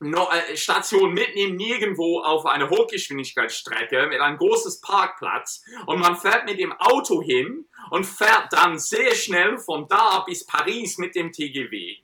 äh, 0.00 0.56
Station 0.56 1.14
mitten 1.14 1.38
im 1.38 1.56
Nirgendwo 1.56 2.20
auf 2.20 2.46
einer 2.46 2.68
Hochgeschwindigkeitsstrecke 2.68 4.08
mit 4.08 4.20
einem 4.20 4.38
großes 4.38 4.80
Parkplatz 4.80 5.62
und 5.86 6.00
man 6.00 6.16
fährt 6.16 6.46
mit 6.46 6.58
dem 6.58 6.72
Auto 6.72 7.22
hin 7.22 7.68
und 7.90 8.04
fährt 8.04 8.52
dann 8.52 8.78
sehr 8.78 9.14
schnell 9.14 9.58
von 9.58 9.86
da 9.88 10.20
bis 10.26 10.46
Paris 10.46 10.98
mit 10.98 11.14
dem 11.14 11.32
TGW. 11.32 11.96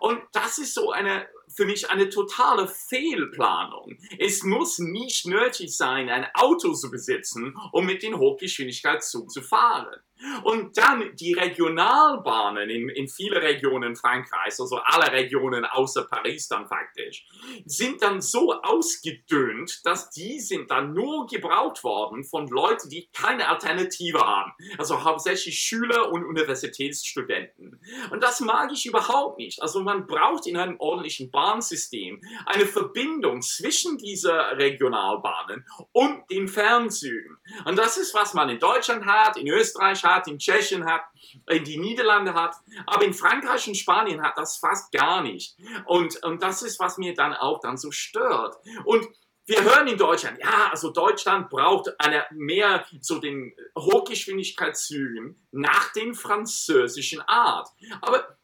Und 0.00 0.20
das 0.32 0.58
ist 0.58 0.74
so 0.74 0.90
eine 0.90 1.26
für 1.56 1.64
mich 1.64 1.88
eine 1.90 2.08
totale 2.10 2.68
Fehlplanung. 2.68 3.96
Es 4.18 4.42
muss 4.42 4.78
nicht 4.78 5.26
nötig 5.26 5.74
sein, 5.76 6.10
ein 6.10 6.26
Auto 6.34 6.74
zu 6.74 6.90
besitzen, 6.90 7.56
um 7.72 7.86
mit 7.86 8.02
dem 8.02 8.18
Hochgeschwindigkeitszug 8.18 9.30
zu 9.30 9.42
fahren. 9.42 10.00
Und 10.44 10.76
dann 10.78 11.14
die 11.16 11.34
Regionalbahnen 11.34 12.70
in, 12.70 12.88
in 12.88 13.08
viele 13.08 13.42
Regionen 13.42 13.96
Frankreichs, 13.96 14.60
also 14.60 14.76
alle 14.78 15.12
Regionen 15.12 15.64
außer 15.64 16.04
Paris 16.04 16.48
dann 16.48 16.66
faktisch, 16.66 17.26
sind 17.64 18.02
dann 18.02 18.20
so 18.20 18.52
ausgedünnt, 18.62 19.84
dass 19.84 20.10
die 20.10 20.40
sind 20.40 20.70
dann 20.70 20.94
nur 20.94 21.26
gebraucht 21.26 21.84
worden 21.84 22.24
von 22.24 22.48
Leuten, 22.48 22.88
die 22.88 23.08
keine 23.12 23.48
Alternative 23.48 24.20
haben. 24.20 24.52
Also 24.78 25.04
hauptsächlich 25.04 25.58
Schüler 25.58 26.10
und 26.10 26.24
Universitätsstudenten. 26.24 27.80
Und 28.10 28.22
das 28.22 28.40
mag 28.40 28.72
ich 28.72 28.86
überhaupt 28.86 29.38
nicht. 29.38 29.60
Also 29.62 29.80
man 29.82 30.06
braucht 30.06 30.46
in 30.46 30.56
einem 30.56 30.78
ordentlichen 30.78 31.30
Bahnsystem 31.30 32.20
eine 32.46 32.66
Verbindung 32.66 33.42
zwischen 33.42 33.98
dieser 33.98 34.56
Regionalbahnen 34.56 35.66
und 35.92 36.30
den 36.30 36.48
Fernzügen. 36.48 37.36
Und 37.64 37.76
das 37.76 37.96
ist, 37.98 38.14
was 38.14 38.34
man 38.34 38.48
in 38.48 38.58
Deutschland 38.58 39.04
hat, 39.04 39.36
in 39.36 39.48
Österreich 39.48 40.05
hat, 40.14 40.28
in 40.28 40.38
Tschechien 40.38 40.86
hat, 40.86 41.02
in 41.48 41.64
die 41.64 41.78
Niederlande 41.78 42.34
hat, 42.34 42.56
aber 42.86 43.04
in 43.04 43.14
Frankreich 43.14 43.66
und 43.68 43.76
Spanien 43.76 44.22
hat 44.22 44.36
das 44.36 44.56
fast 44.56 44.92
gar 44.92 45.22
nicht. 45.22 45.56
Und, 45.86 46.22
und 46.24 46.42
das 46.42 46.62
ist, 46.62 46.78
was 46.80 46.98
mir 46.98 47.14
dann 47.14 47.34
auch 47.34 47.60
dann 47.60 47.76
so 47.76 47.90
stört. 47.90 48.56
Und 48.84 49.06
wir 49.46 49.62
hören 49.62 49.86
in 49.86 49.96
Deutschland, 49.96 50.38
ja, 50.40 50.70
also 50.70 50.90
Deutschland 50.90 51.50
braucht 51.50 51.88
eine 52.00 52.24
mehr 52.32 52.84
so 53.00 53.20
den 53.20 53.54
Hochgeschwindigkeitszügen 53.78 55.46
nach 55.52 55.92
den 55.92 56.14
französischen 56.14 57.20
Art. 57.20 57.68
Aber 58.00 58.36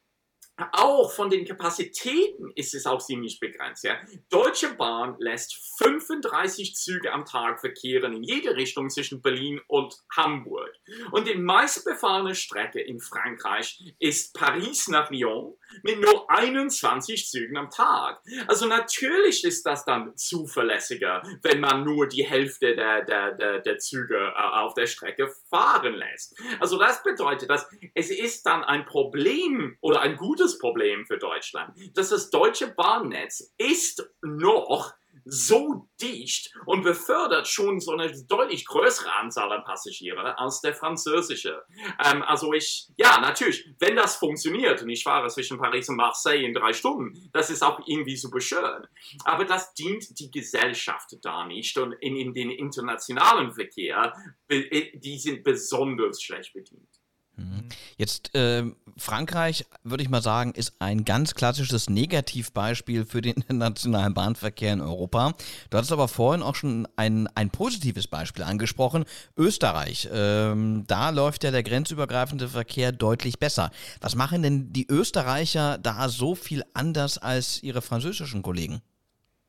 auch 0.73 1.12
von 1.12 1.31
den 1.31 1.45
Kapazitäten 1.45 2.53
ist 2.55 2.75
es 2.75 2.87
auch 2.87 3.05
ziemlich 3.05 3.41
begrenzt. 3.41 3.85
Ja. 3.85 3.97
Deutsche 4.29 4.75
Bahn 4.75 5.17
lässt 5.19 5.57
35 5.79 6.75
Züge 6.75 7.12
am 7.12 7.25
Tag 7.25 7.61
verkehren 7.61 8.15
in 8.15 8.23
jede 8.23 8.55
Richtung 8.55 8.91
zwischen 8.91 9.23
Berlin 9.23 9.61
und 9.67 9.95
Hamburg. 10.15 10.71
Und 11.11 11.27
die 11.27 11.35
meistbefahrene 11.35 12.35
Strecke 12.35 12.81
in 12.81 13.01
Frankreich 13.01 13.95
ist 13.99 14.35
Paris 14.35 14.88
nach 14.88 15.11
Lyon 15.11 15.57
mit 15.82 16.00
nur 16.00 16.30
21 16.30 17.28
Zügen 17.28 17.56
am 17.56 17.70
Tag. 17.70 18.22
Also 18.46 18.66
natürlich 18.66 19.44
ist 19.44 19.64
das 19.66 19.85
dann 19.85 20.16
zuverlässiger, 20.16 21.22
wenn 21.42 21.61
man 21.61 21.85
nur 21.85 22.08
die 22.08 22.24
Hälfte 22.24 22.74
der, 22.74 23.04
der, 23.04 23.32
der, 23.32 23.61
der 23.61 23.78
Züge 23.78 24.16
äh, 24.16 24.58
auf 24.58 24.74
der 24.74 24.87
Strecke 24.87 25.32
fahren 25.50 25.94
lässt. 25.94 26.38
Also 26.61 26.78
das 26.78 27.02
bedeutet, 27.02 27.50
dass 27.50 27.68
es 27.94 28.11
ist 28.11 28.46
dann 28.46 28.64
ein 28.64 28.85
Problem 28.85 29.76
oder 29.80 30.00
ein 30.00 30.16
gutes 30.16 30.58
Problem 30.58 31.06
für 31.06 31.18
Deutschland, 31.18 31.76
dass 31.94 32.11
das 32.11 32.30
deutsche 32.30 32.68
Bahnnetz 32.68 33.52
ist 33.58 34.08
noch 34.22 34.94
so 35.24 35.88
dicht 36.00 36.52
und 36.66 36.82
befördert 36.82 37.46
schon 37.46 37.80
so 37.80 37.92
eine 37.92 38.12
deutlich 38.26 38.66
größere 38.66 39.12
Anzahl 39.12 39.52
an 39.52 39.64
Passagiere 39.64 40.38
als 40.38 40.61
der 40.61 40.74
französische. 40.74 41.62
Ähm, 42.04 42.22
also 42.22 42.52
ich, 42.52 42.88
ja, 42.96 43.20
natürlich, 43.20 43.68
wenn 43.78 43.96
das 43.96 44.16
funktioniert 44.16 44.82
und 44.82 44.90
ich 44.90 45.02
fahre 45.02 45.28
zwischen 45.28 45.58
Paris 45.58 45.88
und 45.88 45.96
Marseille 45.96 46.44
in 46.44 46.54
drei 46.54 46.72
Stunden, 46.72 47.30
das 47.32 47.50
ist 47.50 47.62
auch 47.62 47.80
irgendwie 47.87 48.16
super 48.16 48.40
schön. 48.40 48.87
Aber 49.24 49.44
das 49.44 49.74
dient 49.74 50.18
die 50.18 50.30
Gesellschaft 50.30 51.16
da 51.22 51.46
nicht 51.46 51.76
und 51.78 51.92
in, 51.94 52.16
in 52.16 52.35
den 52.35 52.50
internationalen 52.50 53.52
Verkehr, 53.52 54.12
die 54.50 55.18
sind 55.18 55.44
besonders 55.44 56.22
schlecht 56.22 56.52
bedient. 56.52 56.91
Mhm. 57.37 57.68
Jetzt 57.97 58.35
äh, 58.35 58.64
Frankreich, 58.97 59.64
würde 59.85 60.03
ich 60.03 60.11
mal 60.11 60.23
sagen, 60.23 60.53
ist 60.53 60.75
ein 60.81 61.05
ganz 61.05 61.35
klassisches 61.35 61.88
Negativbeispiel 61.88 63.07
für 63.07 63.23
den 63.23 63.35
internationalen 63.37 64.14
Bahnverkehr 64.14 64.73
in 64.73 64.81
Europa. 64.81 65.35
Du 65.71 65.79
hattest 65.79 65.92
aber 65.92 66.09
vorhin 66.09 66.42
auch 66.42 66.55
schon 66.55 66.87
ein, 66.97 67.29
ein 67.35 67.51
positives 67.51 68.07
Beispiel 68.07 68.45
angesprochen, 68.45 69.05
Österreich. 69.37 70.09
Ähm, 70.12 70.85
da 70.87 71.11
läuft 71.11 71.45
ja 71.45 71.51
der 71.51 71.62
grenzübergreifende 71.62 72.49
Verkehr 72.49 72.92
deutlich 72.92 73.38
besser. 73.38 73.71
Was 74.01 74.14
machen 74.14 74.42
denn 74.42 74.73
die 74.73 74.87
Österreicher 74.88 75.79
da 75.79 76.09
so 76.09 76.35
viel 76.35 76.64
anders 76.75 77.18
als 77.18 77.62
ihre 77.62 77.83
französischen 77.83 78.42
Kollegen? 78.42 78.83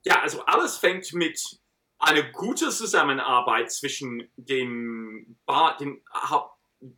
Ja, 0.06 0.22
also 0.22 0.44
alles 0.46 0.78
fängt 0.78 1.14
mit 1.14 1.40
einer 2.00 2.24
guten 2.24 2.72
Zusammenarbeit 2.72 3.72
zwischen 3.72 4.30
dem, 4.36 5.38
ba 5.46 5.78
dem 5.78 6.02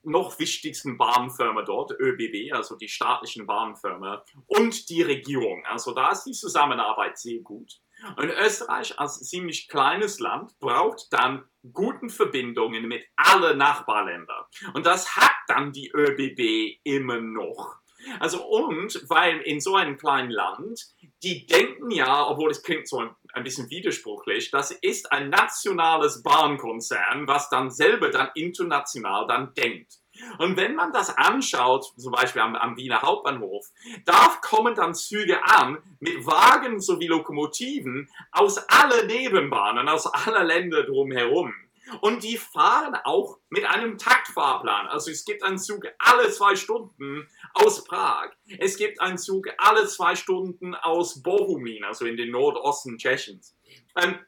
noch 0.04 0.40
wichtigsten 0.40 0.98
Bahnfirma 0.98 1.64
dort, 1.64 1.92
ÖBB, 2.00 2.54
also 2.54 2.76
die 2.76 2.90
staatlichen 2.90 3.46
Bahnfirma, 3.46 4.24
und 4.48 4.90
die 4.90 5.02
Regierung. 5.02 5.66
Also 5.66 5.94
da 5.94 6.12
ist 6.12 6.24
die 6.24 6.34
Zusammenarbeit 6.34 7.18
sehr 7.18 7.40
gut. 7.40 7.80
Und 8.18 8.30
Österreich 8.30 9.00
als 9.00 9.22
ziemlich 9.22 9.68
kleines 9.68 10.20
Land 10.20 10.58
braucht 10.60 11.12
dann 11.12 11.46
guten 11.72 12.10
Verbindungen 12.10 12.88
mit 12.88 13.04
allen 13.16 13.58
Nachbarländern. 13.58 14.44
Und 14.74 14.86
das 14.86 15.16
hat 15.16 15.36
dann 15.48 15.72
die 15.72 15.92
ÖBB 15.92 16.80
immer 16.84 17.20
noch. 17.20 17.78
Also 18.20 18.46
und 18.46 19.04
weil 19.10 19.40
in 19.42 19.60
so 19.60 19.76
einem 19.76 19.98
kleinen 19.98 20.30
Land, 20.30 20.80
die 21.24 21.46
denken 21.48 21.90
ja, 21.90 22.28
obwohl 22.28 22.52
es 22.52 22.62
klingt 22.62 22.88
so 22.88 23.00
ein, 23.00 23.16
ein 23.36 23.44
bisschen 23.44 23.70
widersprüchlich, 23.70 24.52
das 24.52 24.72
ist 24.72 25.12
ein 25.12 25.30
nationales 25.30 26.24
Bahnkonzern, 26.24 27.28
was 27.28 27.50
dann 27.50 27.70
selber 27.70 28.10
dann 28.10 28.30
international 28.36 29.28
dann 29.28 29.54
denkt. 29.54 30.00
Und 30.38 30.56
wenn 30.56 30.76
man 30.76 30.94
das 30.94 31.16
anschaut, 31.18 31.94
zum 31.98 32.14
Beispiel 32.14 32.42
am, 32.42 32.56
am 32.56 32.78
Wiener 32.78 33.02
Hauptbahnhof, 33.02 33.68
da 34.06 34.38
kommen 34.42 34.74
dann 34.74 34.96
Züge 34.96 35.44
an 35.44 35.78
mit 36.00 36.26
Wagen 36.26 36.80
sowie 36.80 37.08
Lokomotiven 37.08 38.10
aus 38.32 38.58
allen 38.70 39.08
Nebenbahnen, 39.08 39.90
aus 39.90 40.08
aller 40.08 40.44
Länder 40.46 40.84
drumherum. 40.84 41.54
Und 42.02 42.24
die 42.24 42.38
fahren 42.38 42.98
auch 43.04 43.38
mit 43.50 43.66
einem 43.66 43.98
Taktfahrplan. 43.98 44.88
Also 44.88 45.12
es 45.12 45.24
gibt 45.26 45.44
einen 45.44 45.60
Zug 45.60 45.86
alle 46.00 46.32
zwei 46.32 46.56
Stunden 46.56 47.28
aus 47.56 47.84
Prag. 47.84 48.32
Es 48.60 48.78
gibt 48.78 49.02
einen 49.02 49.18
Zug 49.18 49.48
alle 49.58 49.88
zwei 49.88 50.16
Stunden 50.16 50.76
aus 50.76 51.22
Bohumin, 51.24 51.84
also 51.84 52.06
in 52.06 52.18
den 52.18 52.32
Nordosten 52.32 52.98
Tschechiens. 52.98 53.56
Ähm, 53.96 54.20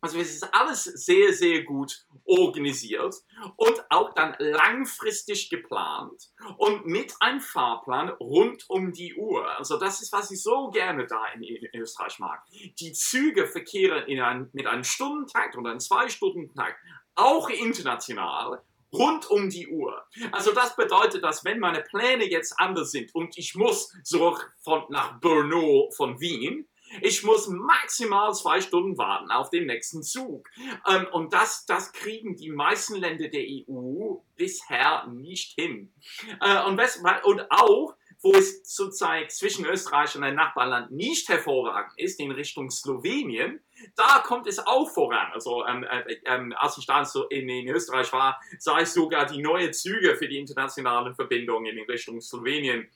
also 0.00 0.18
es 0.18 0.34
ist 0.34 0.54
alles 0.54 0.84
sehr, 0.84 1.32
sehr 1.32 1.64
gut 1.64 2.06
organisiert 2.26 3.14
und 3.56 3.82
auch 3.90 4.12
dann 4.14 4.36
langfristig 4.38 5.48
geplant 5.48 6.30
und 6.58 6.86
mit 6.86 7.14
einem 7.20 7.40
Fahrplan 7.40 8.10
rund 8.10 8.64
um 8.68 8.92
die 8.92 9.14
Uhr. 9.14 9.48
Also 9.58 9.78
das 9.78 10.02
ist, 10.02 10.12
was 10.12 10.30
ich 10.30 10.42
so 10.42 10.70
gerne 10.70 11.06
da 11.06 11.24
in, 11.34 11.42
Österreich 11.74 12.18
mag. 12.18 12.44
Die 12.78 12.92
Züge 12.92 13.46
verkehren 13.46 14.04
ein, 14.20 14.50
mit 14.52 14.66
einem 14.66 14.84
Stundentakt 14.84 15.56
oder 15.56 15.70
einem 15.70 15.80
Zwei-Stunden-Takt, 15.80 16.78
auch 17.14 17.48
international, 17.48 18.62
rund 18.98 19.30
um 19.30 19.50
die 19.50 19.68
Uhr. 19.68 20.04
Also 20.32 20.52
das 20.52 20.76
bedeutet, 20.76 21.22
dass 21.22 21.44
wenn 21.44 21.58
meine 21.58 21.82
Pläne 21.82 22.28
jetzt 22.28 22.58
anders 22.58 22.90
sind 22.90 23.14
und 23.14 23.36
ich 23.38 23.54
muss 23.54 23.92
so 24.02 24.36
von, 24.62 24.84
nach 24.88 25.20
Brno 25.20 25.90
von 25.96 26.20
Wien, 26.20 26.68
ich 27.00 27.24
muss 27.24 27.48
maximal 27.48 28.32
zwei 28.34 28.60
Stunden 28.60 28.96
warten 28.96 29.30
auf 29.30 29.50
den 29.50 29.66
nächsten 29.66 30.02
Zug. 30.02 30.48
Ähm, 30.86 31.06
und 31.12 31.32
das, 31.32 31.66
das 31.66 31.92
kriegen 31.92 32.36
die 32.36 32.50
meisten 32.50 32.94
Länder 32.96 33.28
der 33.28 33.42
EU 33.42 34.16
bisher 34.36 35.06
nicht 35.08 35.58
hin. 35.58 35.92
Äh, 36.40 36.62
und, 36.64 36.80
und 37.24 37.50
auch, 37.50 37.94
wo 38.22 38.32
es 38.32 38.62
zurzeit 38.64 39.30
zwischen 39.30 39.66
Österreich 39.66 40.16
und 40.16 40.24
einem 40.24 40.36
Nachbarland 40.36 40.90
nicht 40.90 41.28
hervorragend 41.28 41.92
ist, 41.96 42.18
in 42.20 42.30
Richtung 42.30 42.70
Slowenien, 42.70 43.60
da 43.94 44.22
kommt 44.24 44.46
es 44.46 44.58
auch 44.58 44.90
voran. 44.90 45.32
Also 45.32 45.64
ähm, 45.66 45.84
äh, 45.84 46.14
äh, 46.24 46.54
als 46.56 46.78
ich 46.78 46.86
da 46.86 47.04
so 47.04 47.24
in, 47.28 47.48
in, 47.48 47.68
Österreich 47.68 48.12
war, 48.12 48.40
sah 48.58 48.80
ich 48.80 48.88
sogar 48.88 49.26
die 49.26 49.42
neuen 49.42 49.72
Züge 49.72 50.16
für 50.16 50.28
die 50.28 50.38
internationalen 50.38 51.14
Verbindungen 51.14 51.76
in 51.76 51.84
Richtung 51.84 52.20
Slowenien 52.20 52.88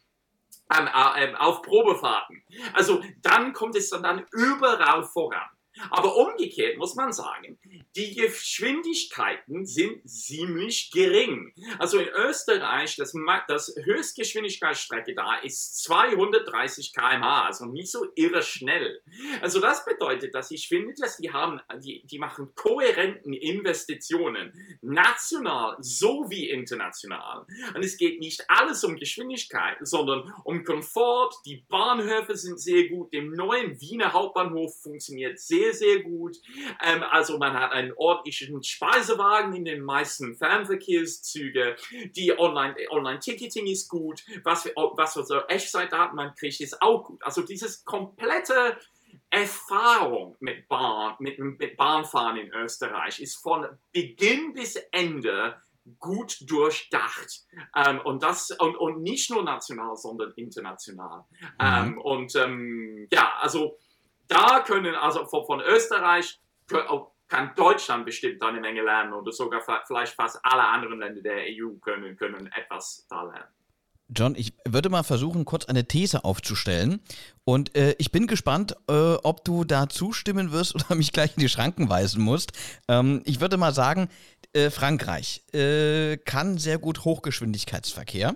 ähm, 0.76 0.88
äh, 0.88 1.34
auf 1.34 1.62
Probefahrten. 1.62 2.42
Also 2.72 3.02
dann 3.22 3.52
kommt 3.52 3.76
es 3.76 3.90
dann 3.90 4.26
überall 4.32 5.04
voran. 5.04 5.48
Aber 5.90 6.16
umgekehrt 6.16 6.78
muss 6.78 6.94
man 6.94 7.12
sagen, 7.12 7.58
die 7.96 8.14
Geschwindigkeiten 8.14 9.66
sind 9.66 10.08
ziemlich 10.08 10.90
gering. 10.92 11.52
Also 11.78 11.98
in 11.98 12.08
Österreich, 12.08 12.96
das, 12.96 13.14
das 13.48 13.74
Höchstgeschwindigkeitsstrecke 13.82 15.14
da 15.14 15.36
ist 15.36 15.82
230 15.84 16.92
km/h, 16.92 17.46
also 17.46 17.66
nicht 17.66 17.90
so 17.90 18.06
irre 18.14 18.42
schnell. 18.42 19.00
Also 19.40 19.60
das 19.60 19.84
bedeutet, 19.84 20.34
dass 20.34 20.50
ich 20.50 20.68
finde, 20.68 20.94
dass 20.98 21.16
die 21.16 21.32
haben, 21.32 21.60
die, 21.82 22.04
die 22.06 22.18
machen 22.18 22.52
kohärenten 22.54 23.32
Investitionen, 23.32 24.52
national 24.82 25.76
sowie 25.80 26.50
international. 26.50 27.46
Und 27.74 27.84
es 27.84 27.96
geht 27.96 28.20
nicht 28.20 28.44
alles 28.48 28.84
um 28.84 28.96
Geschwindigkeit, 28.96 29.78
sondern 29.80 30.32
um 30.44 30.64
Komfort. 30.64 31.30
Die 31.46 31.64
Bahnhöfe 31.68 32.36
sind 32.36 32.60
sehr 32.60 32.88
gut. 32.88 33.12
Dem 33.12 33.32
neuen 33.32 33.80
Wiener 33.80 34.12
Hauptbahnhof 34.12 34.80
funktioniert 34.82 35.38
sehr 35.38 35.70
sehr, 35.72 36.00
gut. 36.00 36.36
Ähm, 36.82 37.02
also 37.02 37.38
man 37.38 37.54
hat 37.54 37.72
einen 37.80 37.92
ordentlichen 37.96 38.62
Speisewagen 38.62 39.54
in 39.54 39.64
den 39.64 39.82
meisten 39.82 40.36
Fernverkehrszügen. 40.36 41.74
Die 42.16 42.38
Online-Ticketing 42.38 43.62
Online 43.62 43.72
ist 43.72 43.88
gut. 43.88 44.22
Was, 44.44 44.64
wir, 44.64 44.72
was 44.76 45.14
für 45.14 45.24
so 45.24 45.40
Echtzeitdaten 45.40 46.16
man 46.16 46.34
kriegt, 46.34 46.60
ist 46.60 46.80
auch 46.82 47.04
gut. 47.04 47.22
Also 47.22 47.42
dieses 47.42 47.84
komplette 47.84 48.78
Erfahrung 49.30 50.36
mit 50.40 50.68
Bahn, 50.68 51.16
mit, 51.20 51.38
mit 51.38 51.76
Bahnfahren 51.76 52.36
in 52.36 52.52
Österreich 52.52 53.20
ist 53.20 53.36
von 53.36 53.66
Beginn 53.92 54.52
bis 54.52 54.76
Ende 54.90 55.60
gut 55.98 56.38
durchdacht. 56.48 57.46
Ähm, 57.74 58.00
und 58.04 58.22
das 58.22 58.50
und, 58.50 58.76
und 58.76 59.02
nicht 59.02 59.30
nur 59.30 59.42
national, 59.42 59.96
sondern 59.96 60.32
international. 60.36 61.24
Mhm. 61.40 61.46
Ähm, 61.60 62.00
und 62.00 62.34
ähm, 62.36 63.08
ja, 63.10 63.36
also 63.40 63.78
da 64.28 64.60
können, 64.60 64.94
also 64.94 65.26
von, 65.26 65.44
von 65.44 65.60
Österreich, 65.60 66.40
kann 67.30 67.52
Deutschland 67.56 68.04
bestimmt 68.04 68.42
eine 68.42 68.60
Menge 68.60 68.82
lernen 68.82 69.12
oder 69.12 69.32
sogar 69.32 69.62
vielleicht 69.86 70.14
fast 70.14 70.38
alle 70.42 70.62
anderen 70.62 70.98
Länder 70.98 71.22
der 71.22 71.44
EU 71.48 71.78
können, 71.80 72.16
können 72.16 72.50
etwas 72.52 73.06
da 73.08 73.22
lernen. 73.22 73.48
John, 74.12 74.34
ich 74.34 74.54
würde 74.66 74.88
mal 74.88 75.04
versuchen, 75.04 75.44
kurz 75.44 75.66
eine 75.66 75.86
These 75.86 76.24
aufzustellen. 76.24 77.00
Und 77.44 77.76
äh, 77.76 77.94
ich 77.98 78.10
bin 78.10 78.26
gespannt, 78.26 78.76
äh, 78.88 79.14
ob 79.22 79.44
du 79.44 79.64
da 79.64 79.88
zustimmen 79.88 80.50
wirst 80.50 80.74
oder 80.74 80.96
mich 80.96 81.12
gleich 81.12 81.36
in 81.36 81.40
die 81.40 81.48
Schranken 81.48 81.88
weisen 81.88 82.22
musst. 82.22 82.52
Ähm, 82.88 83.22
ich 83.24 83.40
würde 83.40 83.56
mal 83.56 83.72
sagen, 83.72 84.08
äh, 84.52 84.70
Frankreich 84.70 85.44
äh, 85.54 86.16
kann 86.16 86.58
sehr 86.58 86.78
gut 86.78 87.04
Hochgeschwindigkeitsverkehr. 87.04 88.34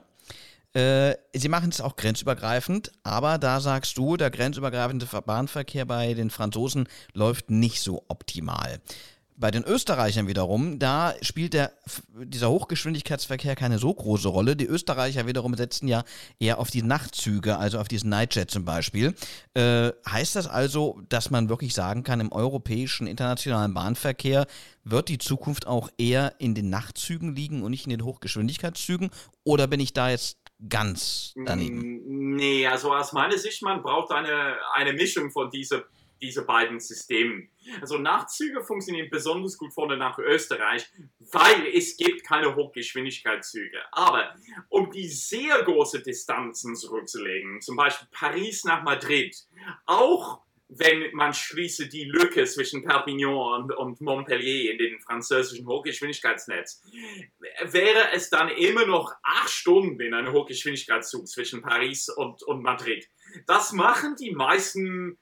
Äh, 0.75 1.15
sie 1.33 1.49
machen 1.49 1.71
es 1.71 1.81
auch 1.81 1.95
grenzübergreifend, 1.95 2.91
aber 3.05 3.39
da 3.39 3.61
sagst 3.61 3.97
du, 3.97 4.17
der 4.17 4.31
grenzübergreifende 4.31 5.07
Bahnverkehr 5.07 5.85
bei 5.85 6.15
den 6.15 6.31
Franzosen 6.31 6.89
läuft 7.13 7.51
nicht 7.51 7.81
so 7.81 8.05
optimal. 8.09 8.81
Bei 9.37 9.51
den 9.51 9.65
Österreichern 9.65 10.29
wiederum, 10.29 10.79
da 10.79 11.13
spielt 11.21 11.55
der, 11.55 11.73
dieser 12.25 12.51
Hochgeschwindigkeitsverkehr 12.51 13.57
keine 13.57 13.79
so 13.79 13.93
große 13.93 14.29
Rolle. 14.29 14.55
Die 14.55 14.67
Österreicher 14.67 15.27
wiederum 15.27 15.57
setzen 15.57 15.89
ja 15.89 16.05
eher 16.39 16.59
auf 16.59 16.71
die 16.71 16.83
Nachtzüge, 16.83 17.59
also 17.59 17.81
auf 17.81 17.89
diesen 17.89 18.11
Nightjet 18.11 18.51
zum 18.51 18.65
Beispiel. 18.65 19.15
Äh, 19.55 19.91
heißt 20.09 20.37
das 20.37 20.47
also, 20.47 21.01
dass 21.09 21.31
man 21.31 21.49
wirklich 21.49 21.75
sagen 21.75 22.05
kann, 22.05 22.21
im 22.21 22.31
europäischen 22.31 23.09
internationalen 23.09 23.75
Bahnverkehr 23.75 24.47
wird 24.85 25.09
die 25.09 25.19
Zukunft 25.19 25.67
auch 25.67 25.89
eher 25.99 26.35
in 26.39 26.55
den 26.55 26.71
Nachtzügen 26.71 27.35
liegen 27.35 27.65
und 27.65 27.73
nicht 27.73 27.87
in 27.87 27.91
den 27.91 28.05
Hochgeschwindigkeitszügen? 28.05 29.11
Oder 29.43 29.67
bin 29.67 29.81
ich 29.81 29.93
da 29.93 30.11
jetzt 30.11 30.44
ganz 30.69 31.35
daneben. 31.37 32.35
Nee, 32.37 32.67
also 32.67 32.95
aus 32.95 33.13
meiner 33.13 33.39
Sicht, 33.39 33.63
man 33.63 33.83
braucht 33.83 34.11
eine, 34.13 34.57
eine 34.75 34.93
Mischung 34.93 35.31
von 35.31 35.51
diese, 35.51 35.87
diese 36.21 36.45
beiden 36.45 36.81
Systemen. 36.81 37.51
Also 37.81 37.99
Nachtzüge 37.99 38.63
funktionieren 38.63 39.09
besonders 39.11 39.59
gut 39.59 39.73
vorne 39.73 39.97
nach 39.97 40.19
Österreich, 40.19 40.87
weil 41.19 41.67
es 41.75 41.97
gibt 41.97 42.25
keine 42.25 42.55
Hochgeschwindigkeitszüge. 42.55 43.79
Aber 43.93 44.35
um 44.69 44.91
die 44.91 45.09
sehr 45.09 45.63
große 45.63 46.03
Distanzen 46.03 46.77
zurückzulegen, 46.77 47.61
zum 47.61 47.77
Beispiel 47.77 48.09
Paris 48.11 48.65
nach 48.65 48.83
Madrid, 48.83 49.37
auch 49.87 50.44
wenn 50.69 51.13
man 51.13 51.35
schließe 51.35 51.89
die 51.89 52.05
Lücke 52.05 52.45
zwischen 52.47 52.85
Perpignan 52.85 53.63
und, 53.63 53.73
und 53.73 54.01
Montpellier 54.01 54.73
in 54.73 54.79
den 54.79 55.01
französischen 55.01 55.67
Hochgeschwindigkeitsnetz, 55.67 56.83
wäre 57.65 58.13
es 58.13 58.31
dann 58.31 58.49
immer 58.49 58.87
noch 58.87 59.13
acht 59.23 59.51
Stunden 59.51 60.01
in 60.01 60.15
einem 60.15 60.33
Hochgeschwindigkeitszug 60.33 61.29
zwischen 61.29 61.63
Paris 61.63 62.09
und, 62.09 62.43
und 62.43 62.63
Madrid. 62.63 63.07
Das 63.47 63.73
machen 63.73 64.17
die 64.17 64.33
meisten 64.33 65.19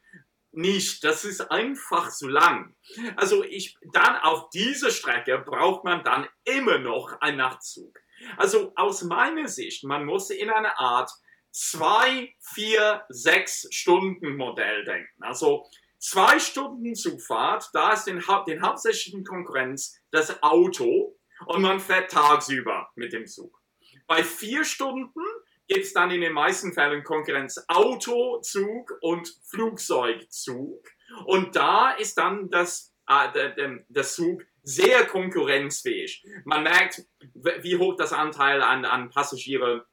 nicht. 0.53 1.03
Das 1.03 1.25
ist 1.25 1.41
einfach 1.41 2.11
zu 2.11 2.29
lang. 2.29 2.75
Also 3.17 3.43
ich, 3.43 3.77
dann 3.93 4.17
auf 4.17 4.51
dieser 4.51 4.91
Strecke 4.91 5.39
braucht 5.39 5.85
man 5.85 6.05
dann 6.05 6.29
immer 6.45 6.79
noch 6.79 7.21
einen 7.21 7.39
Nachtzug. 7.39 7.99
Also 8.37 8.73
aus 8.77 9.03
meiner 9.03 9.49
Sicht, 9.49 9.83
man 9.85 10.05
muss 10.05 10.31
in 10.31 10.51
einer 10.51 10.79
Art 10.79 11.11
zwei, 11.53 12.35
vier, 12.41 13.05
sechs 13.09 13.69
Stunden 13.71 14.37
Modell 14.37 14.85
denken. 14.85 15.23
Also 15.23 15.67
zwei 15.99 16.39
Stunden 16.39 16.95
Zugfahrt, 16.95 17.69
da 17.73 17.93
ist 17.93 18.05
den, 18.05 18.23
den 18.47 18.63
hauptsächlichen 18.63 19.25
Konkurrenz 19.25 20.01
das 20.11 20.43
Auto 20.43 21.17
und 21.47 21.63
man 21.63 21.81
fährt 21.81 22.11
tagsüber 22.11 22.91
mit 22.97 23.13
dem 23.13 23.27
Zug. 23.27 23.63
Bei 24.07 24.25
vier 24.25 24.65
Stunden 24.65 25.21
gibt 25.69 25.85
es 25.85 25.93
dann 25.93 26.11
in 26.11 26.21
den 26.21 26.33
meisten 26.33 26.73
Fällen 26.73 27.05
Konkurrenz 27.05 27.63
Auto, 27.69 28.41
Zug 28.41 28.99
und 29.01 29.33
Flugzeugzug. 29.49 30.89
Und 31.27 31.57
da 31.57 31.93
ist 31.93 32.19
dann 32.19 32.51
das, 32.51 32.95
äh, 33.09 33.79
das 33.89 34.15
Zug 34.15 34.45
sehr 34.63 35.07
konkurrenzfähig. 35.07 36.25
Man 36.45 36.63
merkt, 36.63 37.03
wie 37.35 37.77
hoch 37.77 37.97
das 37.97 38.13
Anteil 38.13 38.63
an, 38.63 38.85
an 38.85 39.11
Passagiere 39.11 39.87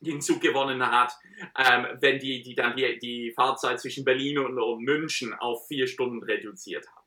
den 0.00 0.20
Zug 0.20 0.40
gewonnen 0.40 0.84
hat, 0.84 1.12
ähm, 1.56 1.86
wenn 2.00 2.18
die, 2.18 2.42
die 2.42 2.54
dann 2.54 2.76
die, 2.76 2.98
die 2.98 3.32
Fahrzeit 3.34 3.80
zwischen 3.80 4.04
Berlin 4.04 4.38
und, 4.38 4.58
und 4.58 4.82
München 4.82 5.34
auf 5.34 5.66
vier 5.68 5.86
Stunden 5.86 6.22
reduziert 6.22 6.86
hat. 6.86 7.00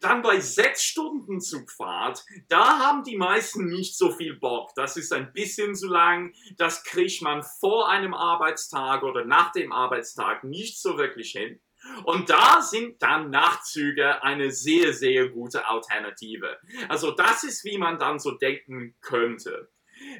Dann 0.00 0.22
bei 0.22 0.40
sechs 0.40 0.84
Stunden 0.84 1.40
Zugfahrt, 1.40 2.24
da 2.48 2.78
haben 2.78 3.02
die 3.02 3.16
meisten 3.16 3.66
nicht 3.66 3.96
so 3.96 4.10
viel 4.12 4.34
Bock. 4.34 4.72
Das 4.76 4.96
ist 4.96 5.12
ein 5.12 5.32
bisschen 5.32 5.74
zu 5.74 5.88
lang. 5.88 6.32
Das 6.56 6.84
kriegt 6.84 7.22
man 7.22 7.42
vor 7.42 7.88
einem 7.88 8.14
Arbeitstag 8.14 9.02
oder 9.02 9.24
nach 9.24 9.52
dem 9.52 9.72
Arbeitstag 9.72 10.44
nicht 10.44 10.80
so 10.80 10.98
wirklich 10.98 11.32
hin. 11.32 11.60
Und 12.04 12.28
da 12.28 12.60
sind 12.60 13.02
dann 13.02 13.30
Nachtzüge 13.30 14.22
eine 14.22 14.50
sehr, 14.50 14.92
sehr 14.92 15.28
gute 15.28 15.66
Alternative. 15.66 16.58
Also 16.88 17.10
das 17.10 17.42
ist, 17.42 17.64
wie 17.64 17.78
man 17.78 17.98
dann 17.98 18.18
so 18.18 18.32
denken 18.32 18.94
könnte. 19.00 19.70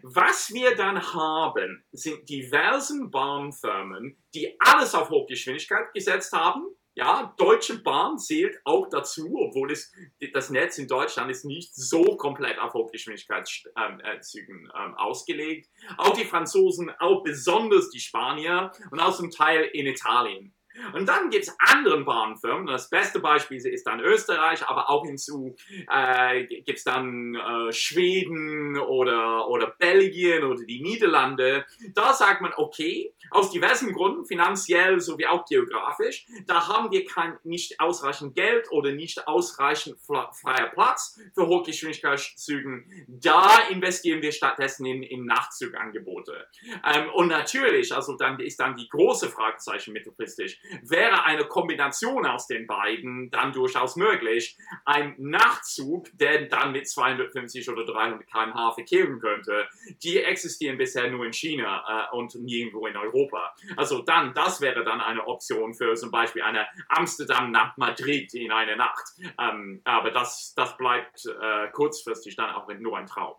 Was 0.03 0.53
wir 0.53 0.75
dann 0.77 1.01
haben, 1.15 1.85
sind 1.93 2.29
diversen 2.29 3.11
Bahnfirmen, 3.11 4.17
die 4.35 4.57
alles 4.61 4.95
auf 4.95 5.11
Hochgeschwindigkeit 5.11 5.93
gesetzt 5.95 6.33
haben. 6.33 6.67
Ja, 6.95 7.35
Deutsche 7.39 7.79
Bahn 7.83 8.19
zählt 8.19 8.61
auch 8.65 8.89
dazu, 8.89 9.35
obwohl 9.39 9.71
es, 9.71 9.93
das 10.35 10.51
Netz 10.51 10.77
in 10.77 10.89
Deutschland 10.89 11.31
ist 11.31 11.45
nicht 11.45 11.75
so 11.75 12.17
komplett 12.17 12.59
auf 12.59 12.75
Hochgeschwindigkeitszügen 12.75 14.73
ähm, 14.77 14.95
ausgelegt. 14.97 15.71
Auch 15.97 16.15
die 16.15 16.25
Franzosen, 16.25 16.91
auch 16.99 17.23
besonders 17.23 17.91
die 17.91 18.01
Spanier 18.01 18.73
und 18.91 18.99
auch 19.01 19.17
zum 19.17 19.31
Teil 19.31 19.71
in 19.73 19.87
Italien. 19.87 20.55
Und 20.95 21.09
dann 21.09 21.31
gibt 21.31 21.45
es 21.45 21.57
andere 21.59 22.05
Bahnfirmen. 22.05 22.67
Das 22.67 22.91
beste 22.91 23.21
Beispiel 23.21 23.59
ist 23.59 23.87
dann 23.87 24.01
Österreich, 24.01 24.67
aber 24.67 24.91
auch 24.91 25.05
hinzu 25.05 25.57
äh, 25.91 26.45
gibt 26.45 26.79
es 26.79 26.85
dann 26.85 27.35
äh, 27.35 27.73
Schweden 27.73 28.79
oder, 28.79 29.49
oder 29.49 29.75
Belgien 29.79 30.45
oder 30.45 30.65
die 30.65 30.83
Niederlande. 30.83 31.65
Da 31.95 32.13
sagt 32.13 32.41
man, 32.41 32.53
okay, 32.57 33.13
aus 33.31 33.51
diversen 33.51 33.93
Gründen, 33.93 34.25
finanziell 34.25 35.01
sowie 35.01 35.27
auch 35.27 35.45
geografisch, 35.45 36.27
da 36.47 36.69
haben 36.69 36.91
wir 36.91 37.05
kein, 37.05 37.39
nicht 37.45 37.81
ausreichend 37.81 38.35
Geld 38.35 38.71
oder 38.71 38.93
nicht 38.93 39.27
ausreichend 39.27 39.99
freier 40.01 40.71
Platz 40.73 41.19
für 41.35 41.47
Hochgeschwindigkeitszügen. 41.47 43.07
Da 43.09 43.59
investieren 43.71 44.23
wir 44.23 44.33
stattdessen 44.33 44.87
in, 44.87 45.03
in 45.03 45.25
Nachtzugangebote. 45.25 46.47
Ähm, 46.85 47.11
und 47.15 47.29
natürlich, 47.29 47.95
also 47.95 48.17
dann 48.17 48.39
ist 48.41 48.59
dann 48.61 48.77
die 48.77 48.89
große 48.89 49.29
Fragezeichen 49.29 49.93
mittelfristig, 49.93 50.61
wäre 50.83 51.25
eine 51.25 51.45
Kombination 51.45 52.27
aus 52.27 52.47
den 52.47 52.67
beiden 52.67 53.31
dann 53.31 53.53
durchaus 53.53 53.97
möglich. 53.97 54.57
Ein 54.85 55.15
Nachtzug, 55.19 56.09
der 56.15 56.47
dann 56.47 56.73
mit 56.73 56.89
250 56.89 57.69
oder 57.71 57.85
300 57.85 58.27
km/h 58.27 58.73
verkehren 58.73 59.21
könnte, 59.21 59.69
die 60.03 60.23
existieren 60.23 60.79
bisher 60.79 61.11
nur 61.11 61.25
in 61.25 61.33
China 61.33 62.09
äh, 62.13 62.17
und 62.17 62.35
nirgendwo 62.35 62.87
in 62.87 62.97
Europa. 62.97 63.55
Also 63.77 64.03
dann, 64.03 64.35
das 64.35 64.61
wäre 64.61 64.85
dann 64.85 65.01
eine 65.01 65.27
Option 65.27 65.75
für 65.75 65.95
zum 65.95 66.11
Beispiel 66.11 66.43
eine 66.43 66.67
Amsterdam 66.89 67.51
nach 67.51 67.77
Madrid 67.77 68.33
in 68.35 68.53
einer 68.53 68.77
Nacht. 68.77 69.05
Ähm, 69.39 69.81
aber 69.85 70.11
das, 70.11 70.55
das 70.57 70.77
bleibt 70.77 71.25
äh, 71.27 71.69
kurzfristig 71.73 72.37
dann 72.37 72.51
auch 72.51 72.69
nur 72.79 72.99
ein 72.99 73.07
Traum. 73.07 73.35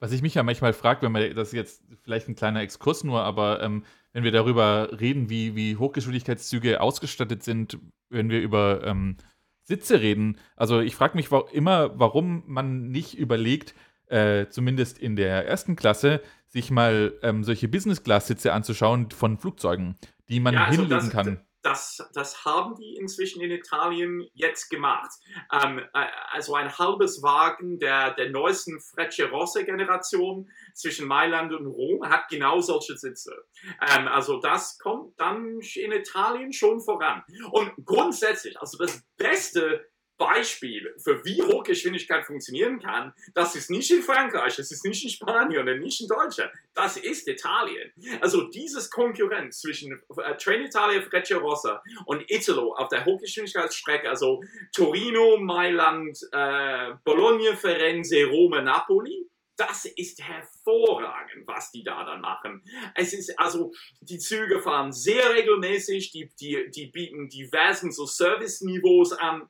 Was 0.00 0.10
ich 0.10 0.20
mich 0.20 0.34
ja 0.34 0.42
manchmal 0.42 0.72
frage, 0.72 1.02
wenn 1.02 1.12
man, 1.12 1.32
das 1.34 1.52
jetzt 1.52 1.80
vielleicht 2.02 2.28
ein 2.28 2.34
kleiner 2.34 2.60
Exkurs 2.60 3.04
nur, 3.04 3.22
aber 3.22 3.62
ähm, 3.62 3.84
wenn 4.12 4.24
wir 4.24 4.32
darüber 4.32 5.00
reden, 5.00 5.30
wie, 5.30 5.54
wie 5.56 5.76
Hochgeschwindigkeitszüge 5.76 6.80
ausgestattet 6.80 7.42
sind, 7.42 7.78
wenn 8.10 8.30
wir 8.30 8.40
über 8.40 8.84
ähm, 8.84 9.16
Sitze 9.62 10.00
reden, 10.00 10.38
also 10.56 10.80
ich 10.80 10.94
frage 10.94 11.16
mich 11.16 11.30
immer, 11.52 11.98
warum 11.98 12.42
man 12.46 12.88
nicht 12.88 13.16
überlegt, 13.16 13.74
äh, 14.06 14.46
zumindest 14.48 14.98
in 14.98 15.16
der 15.16 15.46
ersten 15.46 15.76
Klasse, 15.76 16.20
sich 16.46 16.70
mal 16.70 17.14
ähm, 17.22 17.44
solche 17.44 17.68
Business-Class-Sitze 17.68 18.52
anzuschauen 18.52 19.10
von 19.10 19.38
Flugzeugen, 19.38 19.96
die 20.28 20.40
man 20.40 20.54
ja, 20.54 20.64
also 20.64 20.82
hinlegen 20.82 20.90
das, 20.90 21.10
kann 21.10 21.40
das, 21.62 22.08
das 22.12 22.44
haben 22.44 22.74
die 22.74 22.96
inzwischen 22.96 23.40
in 23.40 23.50
Italien 23.50 24.28
jetzt 24.34 24.68
gemacht. 24.68 25.10
Ähm, 25.52 25.78
äh, 25.78 26.06
also 26.32 26.54
ein 26.54 26.76
halbes 26.76 27.22
Wagen 27.22 27.78
der, 27.78 28.14
der 28.14 28.30
neuesten 28.30 28.80
Frecce-Rosse-Generation 28.80 30.50
zwischen 30.74 31.06
Mailand 31.06 31.52
und 31.52 31.66
Rom 31.66 32.08
hat 32.08 32.28
genau 32.28 32.60
solche 32.60 32.96
Sitze. 32.96 33.32
Ähm, 33.80 34.08
also 34.08 34.40
das 34.40 34.78
kommt 34.78 35.18
dann 35.18 35.60
in 35.74 35.92
Italien 35.92 36.52
schon 36.52 36.80
voran. 36.80 37.22
Und 37.50 37.72
grundsätzlich, 37.84 38.60
also 38.60 38.78
das 38.78 39.02
beste 39.16 39.91
Beispiel 40.22 40.94
für 41.02 41.24
wie 41.24 41.42
Hochgeschwindigkeit 41.42 42.24
funktionieren 42.24 42.78
kann, 42.80 43.12
das 43.34 43.56
ist 43.56 43.70
nicht 43.70 43.90
in 43.90 44.02
Frankreich, 44.02 44.54
das 44.56 44.70
ist 44.70 44.84
nicht 44.84 45.02
in 45.02 45.10
Spanien 45.10 45.68
und 45.68 45.80
nicht 45.80 46.00
in 46.00 46.06
Deutschland, 46.06 46.52
das 46.74 46.96
ist 46.96 47.26
Italien. 47.26 47.90
Also 48.20 48.44
dieses 48.48 48.88
Konkurrenz 48.88 49.60
zwischen 49.60 50.00
äh, 50.16 50.36
Trenitalia 50.36 51.02
Frecciarossa 51.02 51.82
und 52.06 52.30
Italo 52.30 52.74
auf 52.74 52.88
der 52.88 53.04
Hochgeschwindigkeitsstrecke, 53.04 54.08
also 54.08 54.42
Torino, 54.72 55.38
Mailand, 55.38 56.18
äh, 56.30 56.92
Bologna, 57.04 57.56
Firenze, 57.56 58.24
Rome, 58.26 58.62
Napoli, 58.62 59.26
das 59.56 59.84
ist 59.84 60.22
hervorragend, 60.22 61.46
was 61.46 61.70
die 61.70 61.84
da 61.84 62.04
dann 62.04 62.20
machen. 62.20 62.62
Es 62.94 63.12
ist 63.12 63.38
also, 63.38 63.72
die 64.00 64.18
Züge 64.18 64.60
fahren 64.60 64.92
sehr 64.92 65.34
regelmäßig, 65.34 66.10
die, 66.10 66.30
die, 66.40 66.70
die 66.70 66.86
bieten 66.86 67.28
diversen 67.28 67.92
so 67.92 68.06
Service-Niveaus 68.06 69.12
an. 69.12 69.48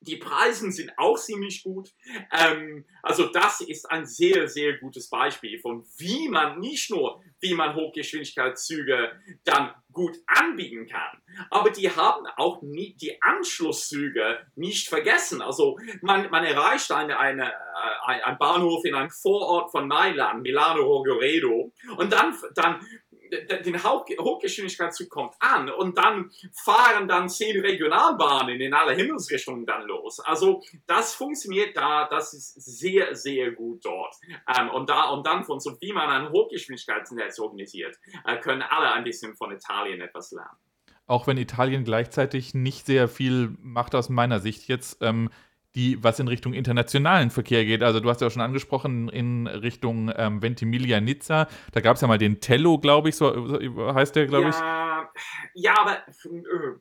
Die 0.00 0.16
Preise 0.16 0.70
sind 0.70 0.92
auch 0.96 1.18
ziemlich 1.18 1.62
gut. 1.64 1.90
Ähm, 2.32 2.84
also 3.02 3.26
das 3.26 3.60
ist 3.60 3.90
ein 3.90 4.06
sehr, 4.06 4.48
sehr 4.48 4.78
gutes 4.78 5.10
Beispiel 5.10 5.58
von 5.58 5.84
wie 5.98 6.28
man 6.28 6.60
nicht 6.60 6.90
nur, 6.90 7.20
wie 7.40 7.54
man 7.54 7.74
Hochgeschwindigkeitszüge 7.74 9.12
dann 9.44 9.74
gut 9.92 10.16
anbieten 10.26 10.86
kann, 10.86 11.20
aber 11.50 11.70
die 11.70 11.90
haben 11.90 12.26
auch 12.36 12.62
nie, 12.62 12.94
die 12.94 13.20
Anschlusszüge 13.20 14.46
nicht 14.54 14.88
vergessen. 14.88 15.42
Also 15.42 15.76
man, 16.02 16.30
man 16.30 16.44
erreicht 16.44 16.92
eine, 16.92 17.18
eine, 17.18 17.52
äh, 17.52 18.22
ein 18.22 18.38
Bahnhof 18.38 18.84
in 18.84 18.94
einem 18.94 19.10
Vorort 19.10 19.72
von 19.72 19.88
Mailand, 19.88 20.42
Milano 20.42 20.82
Rogoredo, 20.82 21.72
und 21.96 22.12
dann, 22.12 22.36
dann 22.54 22.80
den 23.30 23.82
Hochgeschwindigkeitszug 23.82 25.08
kommt 25.08 25.34
an 25.40 25.70
und 25.70 25.98
dann 25.98 26.30
fahren 26.52 27.08
dann 27.08 27.28
zehn 27.28 27.60
Regionalbahnen 27.60 28.60
in 28.60 28.74
alle 28.74 28.94
Himmelsrichtungen 28.94 29.66
dann 29.66 29.86
los. 29.86 30.20
Also 30.20 30.62
das 30.86 31.14
funktioniert 31.14 31.76
da, 31.76 32.08
das 32.08 32.34
ist 32.34 32.54
sehr, 32.54 33.14
sehr 33.14 33.52
gut 33.52 33.84
dort. 33.84 34.14
Ähm, 34.58 34.70
und, 34.70 34.90
da, 34.90 35.10
und 35.10 35.26
dann 35.26 35.44
von 35.44 35.60
so 35.60 35.76
wie 35.80 35.92
man 35.92 36.08
ein 36.08 36.32
Hochgeschwindigkeitsnetz 36.32 37.38
organisiert, 37.38 37.96
äh, 38.24 38.36
können 38.38 38.62
alle 38.62 38.92
ein 38.92 39.04
bisschen 39.04 39.36
von 39.36 39.52
Italien 39.52 40.00
etwas 40.00 40.32
lernen. 40.32 40.58
Auch 41.06 41.26
wenn 41.26 41.38
Italien 41.38 41.84
gleichzeitig 41.84 42.52
nicht 42.54 42.86
sehr 42.86 43.08
viel 43.08 43.56
macht 43.60 43.94
aus 43.94 44.10
meiner 44.10 44.40
Sicht 44.40 44.68
jetzt. 44.68 44.98
Ähm, 45.00 45.30
die, 45.74 46.02
was 46.02 46.18
in 46.18 46.28
Richtung 46.28 46.54
internationalen 46.54 47.30
Verkehr 47.30 47.64
geht. 47.64 47.82
Also 47.82 48.00
du 48.00 48.08
hast 48.08 48.20
ja 48.20 48.26
auch 48.26 48.30
schon 48.30 48.42
angesprochen, 48.42 49.08
in 49.08 49.46
Richtung 49.46 50.10
ähm, 50.16 50.42
Ventimiglia 50.42 51.00
Nizza. 51.00 51.48
Da 51.72 51.80
gab 51.80 51.96
es 51.96 52.02
ja 52.02 52.08
mal 52.08 52.18
den 52.18 52.40
Tello, 52.40 52.78
glaube 52.78 53.10
ich, 53.10 53.16
so 53.16 53.60
heißt 53.94 54.16
der, 54.16 54.26
glaube 54.26 54.50
ja, 54.50 55.08
ich. 55.54 55.62
Ja, 55.62 55.74
aber. 55.78 55.98
Äh. 56.24 56.78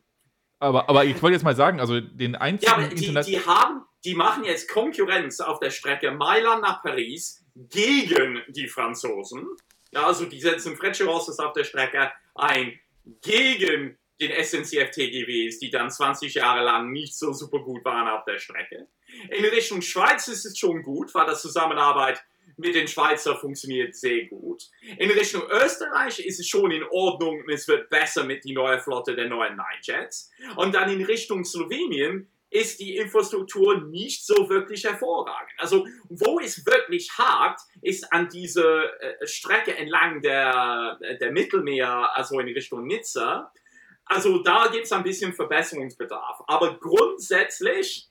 Aber, 0.60 0.90
aber 0.90 1.06
ich 1.06 1.22
wollte 1.22 1.36
jetzt 1.36 1.44
mal 1.44 1.56
sagen, 1.56 1.80
also 1.80 2.00
den 2.02 2.36
einzigen. 2.36 2.72
Ja, 2.72 2.78
aber 2.78 2.88
die, 2.88 3.14
die, 3.14 3.40
haben, 3.46 3.84
die 4.04 4.16
machen 4.16 4.44
jetzt 4.44 4.68
Konkurrenz 4.72 5.40
auf 5.40 5.60
der 5.60 5.70
Strecke 5.70 6.12
Mailand 6.12 6.64
nach 6.64 6.82
Paris 6.82 7.46
gegen 7.54 8.42
die 8.48 8.68
Franzosen. 8.68 9.46
Ja, 9.92 10.08
also 10.08 10.26
die 10.26 10.42
setzen 10.42 10.76
Frecce-Rosses 10.76 11.38
auf 11.40 11.54
der 11.54 11.64
Strecke 11.64 12.12
ein 12.34 12.80
gegen 13.22 13.98
den 14.20 14.32
SNCF-TGWs, 14.32 15.60
die 15.60 15.70
dann 15.70 15.92
20 15.92 16.34
Jahre 16.34 16.64
lang 16.64 16.92
nicht 16.92 17.18
so 17.18 17.34
super 17.34 17.60
gut 17.60 17.86
waren 17.86 18.08
auf 18.08 18.26
der 18.26 18.40
Strecke. 18.40 18.88
In 19.30 19.46
Richtung 19.46 19.82
Schweiz 19.82 20.28
ist 20.28 20.46
es 20.46 20.58
schon 20.58 20.82
gut, 20.82 21.14
weil 21.14 21.26
das 21.26 21.42
Zusammenarbeit 21.42 22.22
mit 22.58 22.74
den 22.74 22.88
Schweizer 22.88 23.36
funktioniert 23.36 23.96
sehr 23.96 24.26
gut. 24.26 24.64
In 24.98 25.12
Richtung 25.12 25.44
Österreich 25.50 26.20
ist 26.20 26.40
es 26.40 26.48
schon 26.48 26.72
in 26.72 26.84
Ordnung 26.90 27.42
und 27.42 27.52
es 27.52 27.68
wird 27.68 27.90
besser 27.90 28.24
mit 28.24 28.44
die 28.44 28.54
neue 28.54 28.80
Flotte 28.80 29.16
der 29.16 29.28
neuen 29.28 29.56
Nightjets. 29.56 30.32
Und 30.56 30.74
dann 30.74 30.92
in 30.92 31.06
Richtung 31.06 31.46
Slowenien 31.46 32.32
ist 32.50 32.80
die 32.80 32.96
Infrastruktur 32.96 33.82
nicht 33.88 34.26
so 34.26 34.50
wirklich 34.50 34.86
hervorragend. 34.86 35.52
Also 35.58 35.86
wo 36.10 36.40
es 36.40 36.66
wirklich 36.66 37.12
hakt, 37.18 37.62
ist 37.82 38.12
an 38.14 38.30
dieser 38.30 38.86
äh, 39.02 39.28
Strecke 39.28 39.78
entlang 39.78 40.22
der, 40.22 40.98
der 41.20 41.32
Mittelmeer, 41.32 42.16
also 42.16 42.40
in 42.40 42.48
Richtung 42.48 42.88
Nizza, 42.88 43.52
also 44.08 44.42
da 44.44 44.68
gibt 44.72 44.86
es 44.86 44.92
ein 44.92 45.04
bisschen 45.04 45.34
Verbesserungsbedarf. 45.34 46.42
Aber 46.48 46.80
grundsätzlich, 46.80 48.10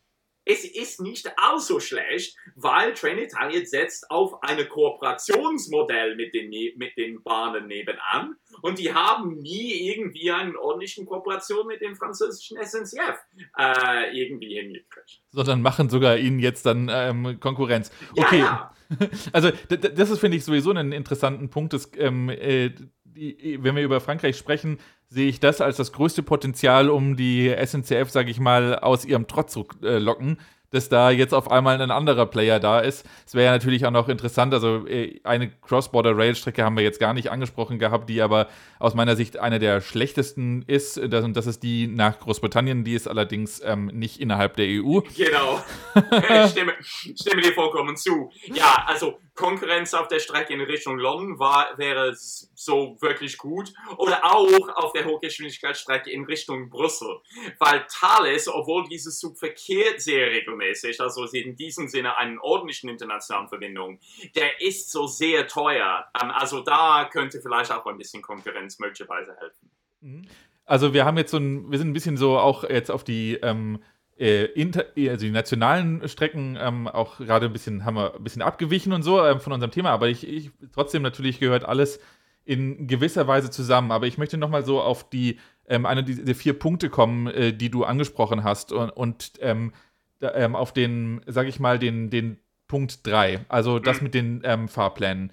es 0.49 0.64
ist 0.64 1.01
nicht 1.01 1.28
auch 1.36 1.59
so 1.59 1.80
schlecht, 1.80 2.36
weil 2.55 2.94
Trenitalia 2.94 3.64
setzt 3.64 4.09
auf 4.11 4.42
ein 4.42 4.68
Kooperationsmodell 4.68 6.14
mit 6.14 6.34
den, 6.34 6.51
ne-, 6.51 6.74
mit 6.76 6.97
den 6.97 7.22
Bahnen 7.24 7.66
nebenan 7.66 8.36
und 8.62 8.78
die 8.78 8.94
haben 8.94 9.38
nie 9.38 9.90
irgendwie 9.90 10.30
eine 10.30 10.57
ordentliche 10.59 11.05
Kooperation 11.05 11.66
mit 11.66 11.80
dem 11.80 11.97
französischen 11.97 12.59
SNCF 12.62 13.18
äh, 13.59 14.16
irgendwie 14.16 14.55
hingekriegt. 14.55 15.20
Sondern 15.30 15.62
machen 15.62 15.90
sogar 15.90 16.16
ihnen 16.16 16.38
jetzt 16.38 16.64
dann 16.64 16.88
ähm, 16.92 17.40
Konkurrenz. 17.40 17.90
Okay. 18.16 18.38
Ja, 18.38 18.44
ja. 18.44 18.72
Also 19.32 19.51
das 19.51 20.11
ist, 20.11 20.20
finde 20.20 20.36
ich, 20.36 20.44
sowieso 20.44 20.70
einen 20.70 20.92
interessanten 20.92 21.51
Punkt. 21.51 21.72
Dass, 21.72 21.90
ähm, 21.97 22.28
äh, 22.28 22.70
wenn 23.17 23.77
wir 23.77 23.83
über 23.83 24.01
Frankreich 24.01 24.37
sprechen, 24.37 24.79
sehe 25.09 25.29
ich 25.29 25.41
das 25.41 25.61
als 25.61 25.77
das 25.77 25.93
größte 25.93 26.23
Potenzial, 26.23 26.91
um 26.91 27.17
die 27.17 27.55
SNCF, 27.64 28.11
sage 28.11 28.31
ich 28.31 28.41
mal, 28.41 28.79
aus 28.79 29.05
ihrem 29.05 29.27
Trotz 29.27 29.53
zu 29.53 29.67
äh, 29.83 29.99
locken 29.99 30.39
dass 30.71 30.89
da 30.89 31.11
jetzt 31.11 31.33
auf 31.33 31.51
einmal 31.51 31.81
ein 31.81 31.91
anderer 31.91 32.27
Player 32.27 32.61
da 32.61 32.81
ist. 32.81 33.07
Es 33.27 33.35
wäre 33.35 33.47
ja 33.47 33.53
natürlich 33.53 33.87
auch 33.87 33.91
noch 33.91 34.09
interessant, 34.09 34.53
also 34.53 34.87
äh, 34.87 35.21
eine 35.25 35.51
Cross-Border-Rail-Strecke 35.51 36.64
haben 36.64 36.77
wir 36.77 36.83
jetzt 36.83 37.01
gar 37.01 37.14
nicht 37.14 37.31
angesprochen 37.31 37.79
gehabt, 37.79 38.09
die 38.09 38.21
aber 38.21 38.49
aus 38.79 38.95
meiner 38.95 39.17
Sicht 39.17 39.39
eine 39.39 39.59
der 39.59 39.81
schlechtesten 39.81 40.62
ist. 40.67 41.01
Das, 41.11 41.25
und 41.25 41.37
das 41.37 41.47
ist 41.47 41.62
die 41.62 41.87
nach 41.87 42.19
Großbritannien, 42.19 42.85
die 42.85 42.95
ist 42.95 43.09
allerdings 43.09 43.62
ähm, 43.64 43.87
nicht 43.87 44.21
innerhalb 44.21 44.57
der 44.57 44.67
EU. 44.67 45.01
Genau. 45.17 45.62
ich 45.95 46.51
stimme, 46.51 46.73
stimme 46.81 47.43
dir 47.43 47.53
vollkommen 47.55 47.97
zu. 47.97 48.31
Ja, 48.53 48.85
also 48.87 49.19
Konkurrenz 49.37 49.95
auf 49.95 50.09
der 50.09 50.18
Strecke 50.18 50.55
in 50.55 50.61
Richtung 50.61 50.99
London 50.99 51.39
war, 51.39 51.76
wäre 51.78 52.14
so 52.14 52.97
wirklich 53.01 53.39
gut. 53.39 53.72
Oder 53.99 54.24
auch 54.24 54.68
auf 54.76 54.93
der 54.93 55.05
Hochgeschwindigkeitsstrecke 55.05 56.11
in 56.11 56.24
Richtung 56.24 56.70
Brüssel. 56.70 57.20
Weil 57.59 57.87
Thales, 57.89 58.49
obwohl 58.49 58.89
dieses 58.89 59.18
Zug 59.18 59.39
verkehrt 59.39 60.01
sehr 60.01 60.28
regelmäßig, 60.28 61.01
also 61.01 61.24
in 61.26 61.55
diesem 61.55 61.89
Sinne 61.89 62.16
einen 62.16 62.39
ordentlichen 62.39 62.89
internationalen 62.89 63.49
Verbindung, 63.49 64.01
der 64.34 64.61
ist 64.61 64.91
so 64.91 65.07
sehr 65.07 65.47
teuer. 65.47 66.07
Ähm, 66.20 66.30
also 66.30 66.61
da 66.61 67.09
könnte 67.12 67.41
vielleicht 67.41 67.70
auch 67.70 67.87
ein 67.87 67.99
bisschen 67.99 68.22
Konkurrenz 68.22 68.78
möglicherweise 68.78 69.37
helfen. 69.39 69.70
Mhm. 70.01 70.28
Also 70.64 70.93
wir 70.93 71.05
haben 71.05 71.16
jetzt 71.16 71.30
so 71.30 71.37
ein, 71.37 71.70
wir 71.70 71.78
sind 71.78 71.91
ein 71.91 71.93
bisschen 71.93 72.16
so 72.16 72.39
auch 72.39 72.64
jetzt 72.64 72.91
auf 72.91 73.05
die 73.05 73.34
ähm 73.34 73.80
äh, 74.19 74.45
inter, 74.47 74.85
also 74.97 75.27
die 75.27 75.31
nationalen 75.31 76.09
Strecken 76.09 76.57
ähm, 76.61 76.89
auch 76.89 77.19
gerade 77.19 77.47
ein 77.47 77.53
bisschen, 77.53 77.85
haben 77.85 77.97
wir 77.97 78.14
ein 78.14 78.25
bisschen 78.25 78.43
abgewichen 78.43 78.93
und 78.93 79.03
so 79.03 79.25
ähm, 79.25 79.41
von 79.41 79.53
unserem 79.53 79.71
Thema, 79.71 79.91
aber 79.91 80.09
ich, 80.09 80.27
ich, 80.27 80.51
trotzdem 80.73 81.03
natürlich 81.03 81.39
gehört 81.39 81.64
alles 81.64 82.01
in 82.45 82.87
gewisser 82.87 83.27
Weise 83.27 83.51
zusammen. 83.51 83.91
Aber 83.91 84.07
ich 84.07 84.19
möchte 84.19 84.39
nochmal 84.39 84.64
so 84.64 84.81
auf 84.81 85.11
die, 85.11 85.39
ähm, 85.69 85.85
eine 85.85 86.03
dieser 86.05 86.35
vier 86.35 86.59
Punkte 86.59 86.89
kommen, 86.89 87.27
äh, 87.27 87.53
die 87.53 87.71
du 87.71 87.85
angesprochen 87.85 88.45
hast 88.45 88.73
und, 88.73 88.91
und 88.91 89.33
ähm, 89.41 89.73
da, 90.21 90.33
ähm, 90.35 90.57
auf 90.57 90.73
den, 90.73 91.21
sag 91.27 91.47
ich 91.47 91.61
mal, 91.61 91.79
den, 91.79 92.09
den 92.09 92.39
Punkt 92.69 93.07
3, 93.07 93.45
also 93.49 93.79
das 93.79 93.99
mhm. 93.99 94.05
mit 94.05 94.14
den 94.14 94.41
ähm, 94.45 94.69
Fahrplänen. 94.69 95.31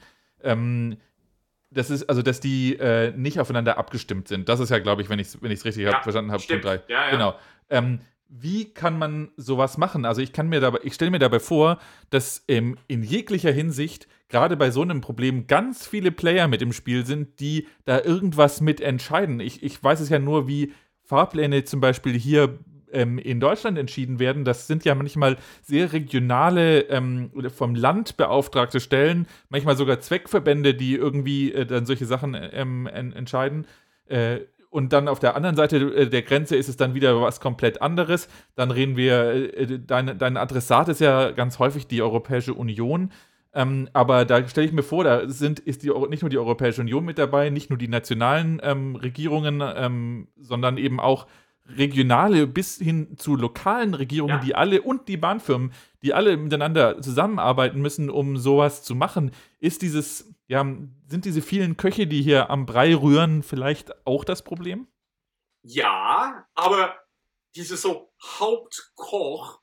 das 1.72 1.90
ist, 1.90 2.10
also, 2.10 2.22
dass 2.22 2.42
die 2.42 2.76
äh, 2.76 3.12
nicht 3.16 3.40
aufeinander 3.40 3.78
abgestimmt 3.78 4.28
sind. 4.28 4.50
Das 4.50 4.60
ist 4.60 4.70
ja, 4.70 4.80
glaube 4.80 5.02
ich, 5.02 5.10
wenn 5.10 5.20
ich 5.20 5.28
es 5.28 5.42
wenn 5.42 5.52
richtig 5.52 5.78
ja, 5.78 5.94
hab, 5.94 6.04
verstanden 6.04 6.32
habe, 6.32 6.44
Punkt 6.46 6.66
3. 6.66 6.82
Ja, 6.90 7.06
ja. 7.06 7.12
Genau. 7.12 7.36
Ähm, 7.70 8.02
wie 8.36 8.66
kann 8.66 8.98
man 8.98 9.30
sowas 9.38 9.78
machen? 9.78 10.06
Also 10.06 10.22
ich 10.22 10.34
kann 10.34 10.50
mir 10.50 10.60
dabei, 10.60 10.80
ich 10.84 10.96
stelle 10.96 11.12
mir 11.12 11.20
dabei 11.20 11.40
vor, 11.40 11.78
dass 12.10 12.44
ähm, 12.48 12.78
in 12.88 13.04
jeglicher 13.04 13.52
Hinsicht 13.52 14.08
gerade 14.30 14.58
bei 14.58 14.72
so 14.72 14.82
einem 14.82 15.02
Problem 15.02 15.46
ganz 15.46 15.86
viele 15.86 16.12
Player 16.12 16.48
mit 16.48 16.62
im 16.64 16.74
Spiel 16.74 17.06
sind, 17.06 17.40
die 17.40 17.68
da 17.86 18.02
irgendwas 18.02 18.60
mit 18.60 18.82
entscheiden. 18.82 19.40
Ich, 19.40 19.62
ich 19.62 19.84
weiß 19.84 20.00
es 20.00 20.10
ja 20.10 20.18
nur, 20.18 20.48
wie 20.48 20.74
Fahrpläne 21.04 21.64
zum 21.64 21.80
Beispiel 21.80 22.18
hier 22.18 22.58
ähm, 22.92 23.20
in 23.20 23.40
Deutschland 23.40 23.78
entschieden 23.78 24.18
werden. 24.18 24.46
Das 24.46 24.66
sind 24.66 24.84
ja 24.84 24.96
manchmal 24.96 25.38
sehr 25.62 25.94
regionale, 25.94 26.82
ähm, 26.90 27.30
vom 27.56 27.76
Land 27.76 28.18
beauftragte 28.18 28.80
Stellen, 28.80 29.28
manchmal 29.50 29.78
sogar 29.78 30.00
Zweckverbände, 30.00 30.74
die 30.74 30.96
irgendwie 30.96 31.54
äh, 31.54 31.68
dann 31.68 31.86
solche 31.86 32.08
Sachen 32.08 32.36
ähm, 32.36 32.88
entscheiden. 32.88 33.68
Äh, 34.08 34.42
und 34.74 34.91
dann 34.91 35.07
auf 35.07 35.19
der 35.19 35.36
anderen 35.36 35.55
Seite 35.55 35.78
äh, 35.78 36.09
der 36.09 36.24
Grenze 36.24 36.55
ist 36.55 36.67
es 36.67 36.78
dann 36.78 36.95
wieder 36.95 37.21
was 37.21 37.39
komplett 37.39 37.82
anderes. 37.82 38.28
Dann 38.55 38.71
reden 38.71 38.97
wir, 38.97 39.55
äh, 39.55 39.80
dein, 39.80 40.17
dein 40.17 40.36
Adressat 40.36 40.89
ist 40.89 40.99
ja 40.99 41.30
ganz 41.30 41.59
häufig 41.59 41.86
die 41.86 42.01
Europäische 42.01 42.55
Union. 42.55 43.11
Ähm, 43.53 43.88
aber 43.93 44.26
da 44.26 44.47
stelle 44.47 44.65
ich 44.65 44.74
mir 44.74 44.82
vor, 44.82 45.03
da 45.03 45.30
sind, 45.30 45.59
ist 45.59 45.84
die, 45.84 45.91
nicht 46.09 46.24
nur 46.24 46.30
die 46.32 46.39
Europäische 46.39 46.82
Union 46.82 47.05
mit 47.05 47.19
dabei, 47.19 47.51
nicht 47.51 47.69
nur 47.69 47.78
die 47.78 47.88
nationalen 47.88 48.59
ähm, 48.63 48.95
Regierungen, 48.95 49.61
ähm, 49.63 50.28
sondern 50.39 50.80
eben 50.80 50.99
auch 50.99 51.28
regionale 51.78 52.47
bis 52.47 52.78
hin 52.78 53.15
zu 53.15 53.36
lokalen 53.36 53.93
Regierungen, 53.93 54.38
ja. 54.38 54.43
die 54.43 54.55
alle 54.55 54.82
und 54.82 55.07
die 55.07 55.17
Bahnfirmen, 55.17 55.71
die 56.01 56.15
alle 56.15 56.36
miteinander 56.36 56.99
zusammenarbeiten 56.99 57.80
müssen, 57.80 58.09
um 58.09 58.38
sowas 58.38 58.82
zu 58.82 58.95
machen, 58.95 59.30
ist 59.59 59.84
dieses, 59.84 60.33
ja, 60.48 60.66
sind 61.08 61.26
diese 61.26 61.41
vielen 61.41 61.78
Köche, 61.78 62.08
die 62.08 62.22
hier 62.22 62.50
am 62.50 62.66
Brei 62.66 62.96
rühren, 62.96 63.44
vielleicht 63.44 64.06
auch 64.06 64.24
das 64.24 64.44
Problem? 64.44 64.88
Ja, 65.64 66.46
aber 66.54 66.96
dieses 67.56 67.82
so 67.82 68.14
Hauptkoch 68.22 69.62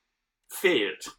fehlt. 0.49 1.13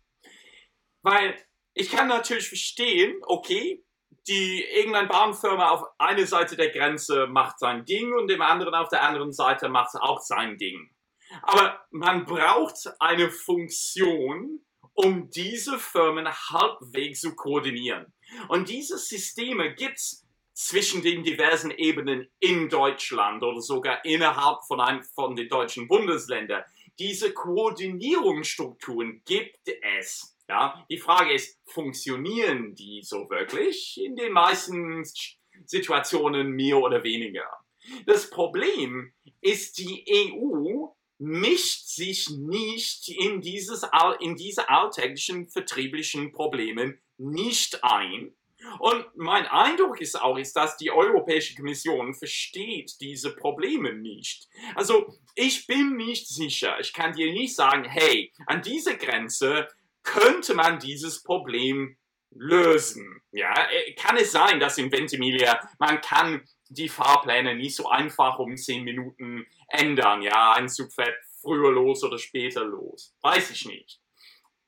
Weil 1.03 1.35
ich 1.73 1.91
kann 1.91 2.07
natürlich 2.07 2.47
verstehen, 2.47 3.19
okay, 3.23 3.83
die 4.27 4.63
irgendeine 4.63 5.07
Bahnfirma 5.07 5.69
auf 5.69 5.83
einer 5.97 6.25
Seite 6.25 6.55
der 6.55 6.69
Grenze 6.69 7.27
macht 7.27 7.59
sein 7.59 7.85
Ding 7.85 8.13
und 8.13 8.27
dem 8.27 8.41
anderen 8.41 8.75
auf 8.75 8.89
der 8.89 9.03
anderen 9.03 9.31
Seite 9.31 9.69
macht 9.69 9.95
auch 9.95 10.19
sein 10.19 10.57
Ding. 10.57 10.89
Aber 11.43 11.85
man 11.91 12.25
braucht 12.25 12.89
eine 12.99 13.29
Funktion, 13.29 14.63
um 14.93 15.29
diese 15.29 15.79
Firmen 15.79 16.27
halbwegs 16.27 17.21
zu 17.21 17.35
koordinieren. 17.35 18.13
Und 18.49 18.69
diese 18.69 18.97
Systeme 18.97 19.73
gibt 19.73 19.97
es 19.97 20.25
zwischen 20.53 21.01
den 21.01 21.23
diversen 21.23 21.71
Ebenen 21.71 22.29
in 22.39 22.69
Deutschland 22.69 23.41
oder 23.43 23.61
sogar 23.61 24.03
innerhalb 24.05 24.63
von, 24.67 24.79
einem, 24.79 25.03
von 25.03 25.35
den 25.35 25.49
deutschen 25.49 25.87
Bundesländern. 25.87 26.63
Diese 26.99 27.33
Koordinierungsstrukturen 27.33 29.23
gibt 29.25 29.67
es. 29.97 30.37
Ja, 30.47 30.85
die 30.89 30.97
Frage 30.97 31.33
ist, 31.33 31.59
funktionieren 31.65 32.75
die 32.75 33.01
so 33.03 33.29
wirklich? 33.29 33.99
In 34.03 34.15
den 34.15 34.33
meisten 34.33 35.03
Situationen 35.65 36.51
mehr 36.51 36.77
oder 36.77 37.03
weniger. 37.03 37.47
Das 38.05 38.29
Problem 38.29 39.13
ist, 39.39 39.77
die 39.77 40.05
EU 40.07 40.87
mischt 41.21 41.85
sich 41.85 42.31
nicht 42.31 43.07
in, 43.07 43.41
dieses, 43.41 43.85
in 44.21 44.35
diese 44.35 44.69
alltäglichen 44.69 45.47
vertrieblichen 45.47 46.31
Probleme 46.31 46.97
nicht 47.17 47.83
ein. 47.83 48.33
Und 48.79 49.05
mein 49.15 49.45
Eindruck 49.45 50.01
ist 50.01 50.19
auch, 50.19 50.37
ist, 50.37 50.55
dass 50.55 50.77
die 50.77 50.89
Europäische 50.89 51.55
Kommission 51.55 52.15
versteht 52.15 52.99
diese 53.01 53.35
Probleme 53.35 53.93
nicht. 53.93 54.47
Also 54.73 55.15
ich 55.35 55.67
bin 55.67 55.95
nicht 55.95 56.27
sicher. 56.27 56.79
Ich 56.79 56.91
kann 56.91 57.13
dir 57.13 57.31
nicht 57.31 57.55
sagen, 57.55 57.85
hey, 57.85 58.33
an 58.47 58.63
dieser 58.63 58.95
Grenze 58.95 59.67
könnte 60.01 60.55
man 60.55 60.79
dieses 60.79 61.21
Problem 61.21 61.97
lösen. 62.31 63.21
Ja, 63.31 63.53
äh, 63.69 63.93
kann 63.93 64.17
es 64.17 64.31
sein, 64.31 64.59
dass 64.59 64.77
in 64.77 64.91
Ventimiglia 64.91 65.59
man 65.77 66.01
kann 66.01 66.41
die 66.69 66.89
Fahrpläne 66.89 67.55
nicht 67.55 67.75
so 67.75 67.89
einfach 67.89 68.39
um 68.39 68.55
10 68.55 68.83
Minuten 68.83 69.45
ändern. 69.73 70.21
Ja, 70.21 70.53
ein 70.53 70.69
Zug 70.69 70.91
früher 71.41 71.71
los 71.71 72.03
oder 72.03 72.17
später 72.17 72.63
los. 72.63 73.15
Weiß 73.21 73.51
ich 73.51 73.65
nicht. 73.65 73.99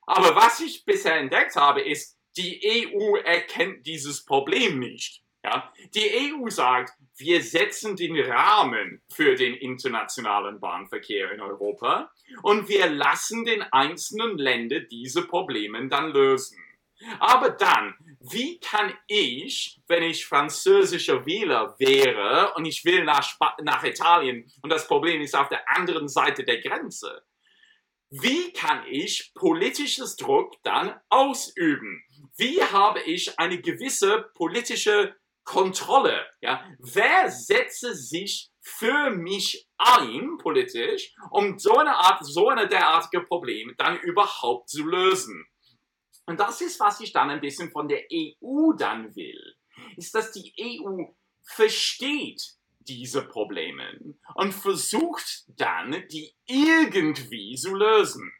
Aber 0.06 0.36
was 0.36 0.60
ich 0.60 0.84
bisher 0.84 1.16
entdeckt 1.16 1.56
habe, 1.56 1.80
ist, 1.80 2.18
die 2.36 2.60
EU 2.92 3.16
erkennt 3.16 3.86
dieses 3.86 4.24
Problem 4.24 4.78
nicht. 4.78 5.22
Ja? 5.42 5.72
Die 5.94 6.32
EU 6.34 6.48
sagt, 6.48 6.92
wir 7.16 7.42
setzen 7.42 7.96
den 7.96 8.18
Rahmen 8.18 9.02
für 9.12 9.34
den 9.36 9.54
internationalen 9.54 10.58
Bahnverkehr 10.58 11.30
in 11.32 11.40
Europa 11.40 12.10
und 12.42 12.68
wir 12.68 12.88
lassen 12.90 13.44
den 13.44 13.62
einzelnen 13.62 14.36
Ländern 14.36 14.86
diese 14.90 15.26
Probleme 15.26 15.86
dann 15.88 16.12
lösen. 16.12 16.58
Aber 17.18 17.50
dann, 17.50 17.94
wie 18.20 18.58
kann 18.60 18.92
ich, 19.06 19.80
wenn 19.86 20.02
ich 20.02 20.26
französischer 20.26 21.26
Wähler 21.26 21.74
wäre 21.78 22.54
und 22.54 22.64
ich 22.64 22.84
will 22.84 23.04
nach, 23.04 23.20
Sp 23.26 23.56
nach 23.62 23.84
Italien 23.84 24.50
und 24.62 24.70
das 24.70 24.86
Problem 24.86 25.20
ist 25.20 25.36
auf 25.36 25.48
der 25.48 25.68
anderen 25.70 26.08
Seite 26.08 26.44
der 26.44 26.60
Grenze, 26.60 27.24
wie 28.10 28.52
kann 28.52 28.84
ich 28.86 29.32
politisches 29.34 30.16
Druck 30.16 30.54
dann 30.62 30.94
ausüben? 31.08 32.04
Wie 32.36 32.62
habe 32.62 33.00
ich 33.00 33.38
eine 33.38 33.60
gewisse 33.60 34.30
politische 34.34 35.16
Kontrolle. 35.44 36.26
Ja? 36.40 36.64
Wer 36.78 37.30
setze 37.30 37.94
sich 37.94 38.50
für 38.60 39.10
mich 39.10 39.68
ein, 39.76 40.38
politisch, 40.38 41.14
um 41.30 41.58
so 41.58 41.76
eine 41.76 41.94
Art, 41.96 42.24
so 42.24 42.48
eine 42.48 42.66
derartige 42.66 43.22
Probleme 43.22 43.74
dann 43.76 43.98
überhaupt 44.00 44.70
zu 44.70 44.84
lösen? 44.84 45.46
Und 46.26 46.40
das 46.40 46.60
ist, 46.60 46.80
was 46.80 47.00
ich 47.00 47.12
dann 47.12 47.30
ein 47.30 47.40
bisschen 47.40 47.70
von 47.70 47.88
der 47.88 48.02
EU 48.12 48.72
dann 48.76 49.14
will, 49.14 49.56
ist, 49.96 50.14
dass 50.14 50.32
die 50.32 50.54
EU 50.58 51.04
versteht 51.42 52.42
diese 52.80 53.26
Probleme 53.26 53.98
und 54.34 54.52
versucht 54.52 55.44
dann, 55.48 56.04
die 56.10 56.34
irgendwie 56.46 57.54
zu 57.56 57.74
lösen. 57.74 58.32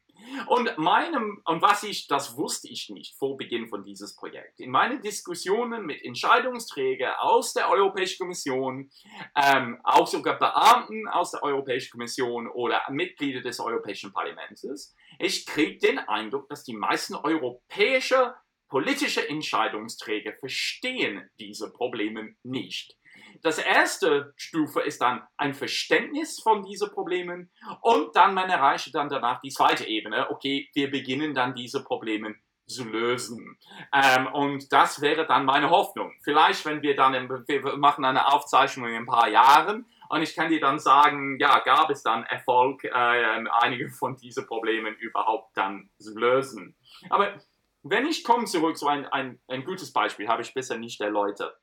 Und 0.46 0.78
meinem, 0.78 1.42
und 1.44 1.60
was 1.60 1.82
ich, 1.82 2.06
das 2.06 2.36
wusste 2.36 2.68
ich 2.68 2.88
nicht 2.88 3.16
vor 3.18 3.36
Beginn 3.36 3.68
von 3.68 3.84
dieses 3.84 4.16
Projekt. 4.16 4.58
In 4.58 4.70
meinen 4.70 5.02
Diskussionen 5.02 5.84
mit 5.84 6.02
Entscheidungsträgern 6.02 7.14
aus 7.18 7.52
der 7.52 7.70
Europäischen 7.70 8.18
Kommission, 8.22 8.90
ähm, 9.36 9.78
auch 9.84 10.06
sogar 10.06 10.38
Beamten 10.38 11.08
aus 11.08 11.32
der 11.32 11.42
Europäischen 11.42 11.90
Kommission 11.90 12.48
oder 12.48 12.82
Mitglieder 12.90 13.42
des 13.42 13.60
Europäischen 13.60 14.12
Parlaments, 14.12 14.94
ich 15.18 15.46
kriege 15.46 15.78
den 15.78 15.98
Eindruck, 15.98 16.48
dass 16.48 16.64
die 16.64 16.76
meisten 16.76 17.14
europäische 17.14 18.34
politische 18.68 19.28
Entscheidungsträger 19.28 20.32
verstehen 20.40 21.30
diese 21.38 21.72
Probleme 21.72 22.34
nicht. 22.42 22.96
Das 23.42 23.58
erste 23.58 24.32
Stufe 24.36 24.80
ist 24.80 25.00
dann 25.00 25.22
ein 25.36 25.54
Verständnis 25.54 26.40
von 26.40 26.64
diesen 26.64 26.90
Problemen 26.90 27.52
und 27.82 28.16
dann 28.16 28.34
man 28.34 28.50
erreicht 28.50 28.94
dann 28.94 29.08
danach 29.08 29.40
die 29.42 29.50
zweite 29.50 29.86
Ebene. 29.86 30.30
Okay, 30.30 30.68
wir 30.74 30.90
beginnen 30.90 31.34
dann 31.34 31.54
diese 31.54 31.84
Probleme 31.84 32.34
zu 32.66 32.84
lösen. 32.84 33.58
Ähm, 33.92 34.26
und 34.32 34.72
das 34.72 35.00
wäre 35.00 35.26
dann 35.26 35.44
meine 35.44 35.70
Hoffnung. 35.70 36.12
Vielleicht, 36.22 36.64
wenn 36.64 36.82
wir 36.82 36.96
dann, 36.96 37.14
im, 37.14 37.28
wir 37.28 37.76
machen 37.76 38.04
eine 38.04 38.32
Aufzeichnung 38.32 38.88
in 38.88 38.96
ein 38.96 39.06
paar 39.06 39.28
Jahren 39.28 39.86
und 40.08 40.22
ich 40.22 40.34
kann 40.34 40.50
dir 40.50 40.60
dann 40.60 40.78
sagen, 40.78 41.38
ja, 41.40 41.58
gab 41.60 41.90
es 41.90 42.02
dann 42.02 42.24
Erfolg, 42.24 42.84
äh, 42.84 42.88
einige 42.92 43.90
von 43.90 44.16
diesen 44.16 44.46
Problemen 44.46 44.94
überhaupt 44.96 45.56
dann 45.56 45.90
zu 45.98 46.16
lösen. 46.18 46.76
Aber 47.10 47.40
wenn 47.82 48.06
ich 48.06 48.24
komme 48.24 48.46
zurück, 48.46 48.76
so 48.76 48.88
ein, 48.88 49.06
ein, 49.06 49.40
ein 49.48 49.64
gutes 49.64 49.92
Beispiel 49.92 50.28
habe 50.28 50.42
ich 50.42 50.54
bisher 50.54 50.78
nicht 50.78 51.00
erläutert. 51.00 51.56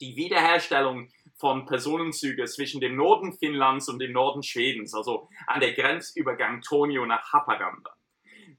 Die 0.00 0.16
Wiederherstellung 0.16 1.08
von 1.36 1.66
Personenzügen 1.66 2.46
zwischen 2.46 2.80
dem 2.80 2.96
Norden 2.96 3.32
Finnlands 3.32 3.88
und 3.88 4.00
dem 4.00 4.12
Norden 4.12 4.42
Schwedens, 4.42 4.94
also 4.94 5.28
an 5.46 5.60
der 5.60 5.72
Grenzübergang 5.72 6.62
Tornio 6.62 7.06
nach 7.06 7.32
Haparanda. 7.32 7.97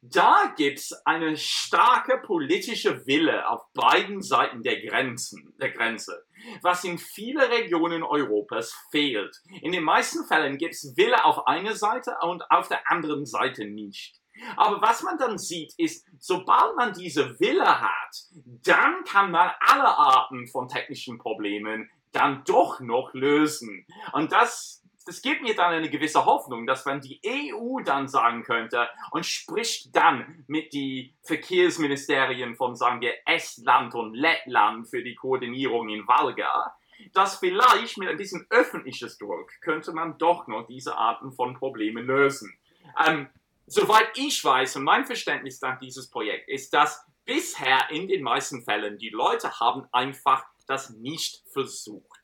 Da 0.02 0.54
gibt 0.56 0.80
es 0.80 0.94
eine 1.06 1.36
starke 1.36 2.22
politische 2.26 3.06
Wille 3.06 3.50
auf 3.50 3.62
beiden 3.74 4.22
Seiten 4.22 4.64
der 4.64 4.82
Grenzen, 4.82 5.54
der 5.60 5.72
Grenze, 5.72 6.26
was 6.62 6.86
in 6.86 6.98
vielen 6.98 7.52
Regionen 7.52 8.04
Europas 8.04 8.74
fehlt. 8.92 9.36
In 9.62 9.74
den 9.74 9.84
meisten 9.84 10.26
Fällen 10.26 10.58
gibt 10.58 10.74
es 10.74 10.94
Wille 10.96 11.26
auf 11.26 11.48
einer 11.48 11.76
Seite 11.76 12.16
und 12.22 12.50
auf 12.50 12.70
der 12.70 12.90
anderen 12.90 13.26
Seite 13.26 13.66
nicht. 13.66 14.20
Aber 14.56 14.82
was 14.82 15.04
man 15.04 15.18
dann 15.18 15.38
sieht, 15.38 15.74
ist, 15.78 16.08
sobald 16.18 16.78
man 16.78 16.94
diese 16.94 17.38
Wille 17.42 17.82
hat, 17.82 18.16
dann 18.64 19.04
kann 19.04 19.32
man 19.32 19.52
alle 19.60 19.98
Arten 19.98 20.48
von 20.48 20.70
technischen 20.70 21.18
Problemen 21.18 21.90
dann 22.12 22.44
doch 22.46 22.80
noch 22.80 23.14
lösen. 23.14 23.86
Und 24.14 24.32
das, 24.32 24.79
das 25.10 25.24
gibt 25.24 25.42
mir 25.42 25.56
dann 25.56 25.74
eine 25.74 25.90
gewisse 25.90 26.24
Hoffnung, 26.24 26.68
dass 26.68 26.86
wenn 26.86 27.02
die 27.02 27.20
EU 27.26 27.80
dann 27.84 28.08
sagen 28.08 28.44
könnte 28.44 28.88
und 29.10 29.26
spricht 29.26 29.96
dann 29.96 30.44
mit 30.46 30.72
die 30.72 31.16
Verkehrsministerien 31.24 32.56
von, 32.56 32.76
sagen 32.76 33.02
wir, 33.02 33.16
Estland 33.26 33.96
und 33.96 34.14
Lettland 34.14 34.88
für 34.88 35.02
die 35.02 35.16
Koordinierung 35.16 35.90
in 35.90 36.08
Valga, 36.08 36.76
dass 37.12 37.38
vielleicht 37.38 37.98
mit 37.98 38.08
ein 38.08 38.18
bisschen 38.18 38.46
öffentliches 38.52 39.18
Druck 39.18 39.50
könnte 39.62 39.94
man 39.94 40.20
doch 40.20 40.46
noch 40.46 40.68
diese 40.68 40.96
Arten 40.96 41.32
von 41.32 41.56
Problemen 41.56 42.06
lösen. 42.06 42.56
Ähm, 43.04 43.30
soweit 43.66 44.16
ich 44.16 44.46
weiß 44.46 44.76
und 44.76 44.84
mein 44.84 45.06
Verständnis 45.06 45.60
nach 45.62 45.80
dieses 45.80 46.08
Projekt 46.12 46.50
ist, 46.50 46.72
dass 46.72 47.04
bisher 47.26 47.90
in 47.90 48.08
den 48.08 48.22
meisten 48.22 48.62
Fällen 48.62 49.00
die 49.00 49.10
Leute 49.10 49.60
haben 49.60 49.88
einfach 49.92 50.46
das 50.68 50.92
nicht 50.92 51.42
versucht. 51.52 52.19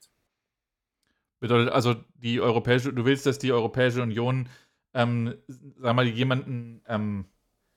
Bedeutet 1.40 1.72
also, 1.72 1.96
die 2.16 2.40
Europäische, 2.42 2.94
du 2.94 3.06
willst, 3.06 3.26
dass 3.26 3.40
die 3.40 3.52
Europäische 3.52 4.02
Union, 4.02 4.50
ähm, 4.94 5.36
sag 5.48 5.96
mal, 5.96 6.08
jemanden 6.08 6.82
ähm, 6.88 7.26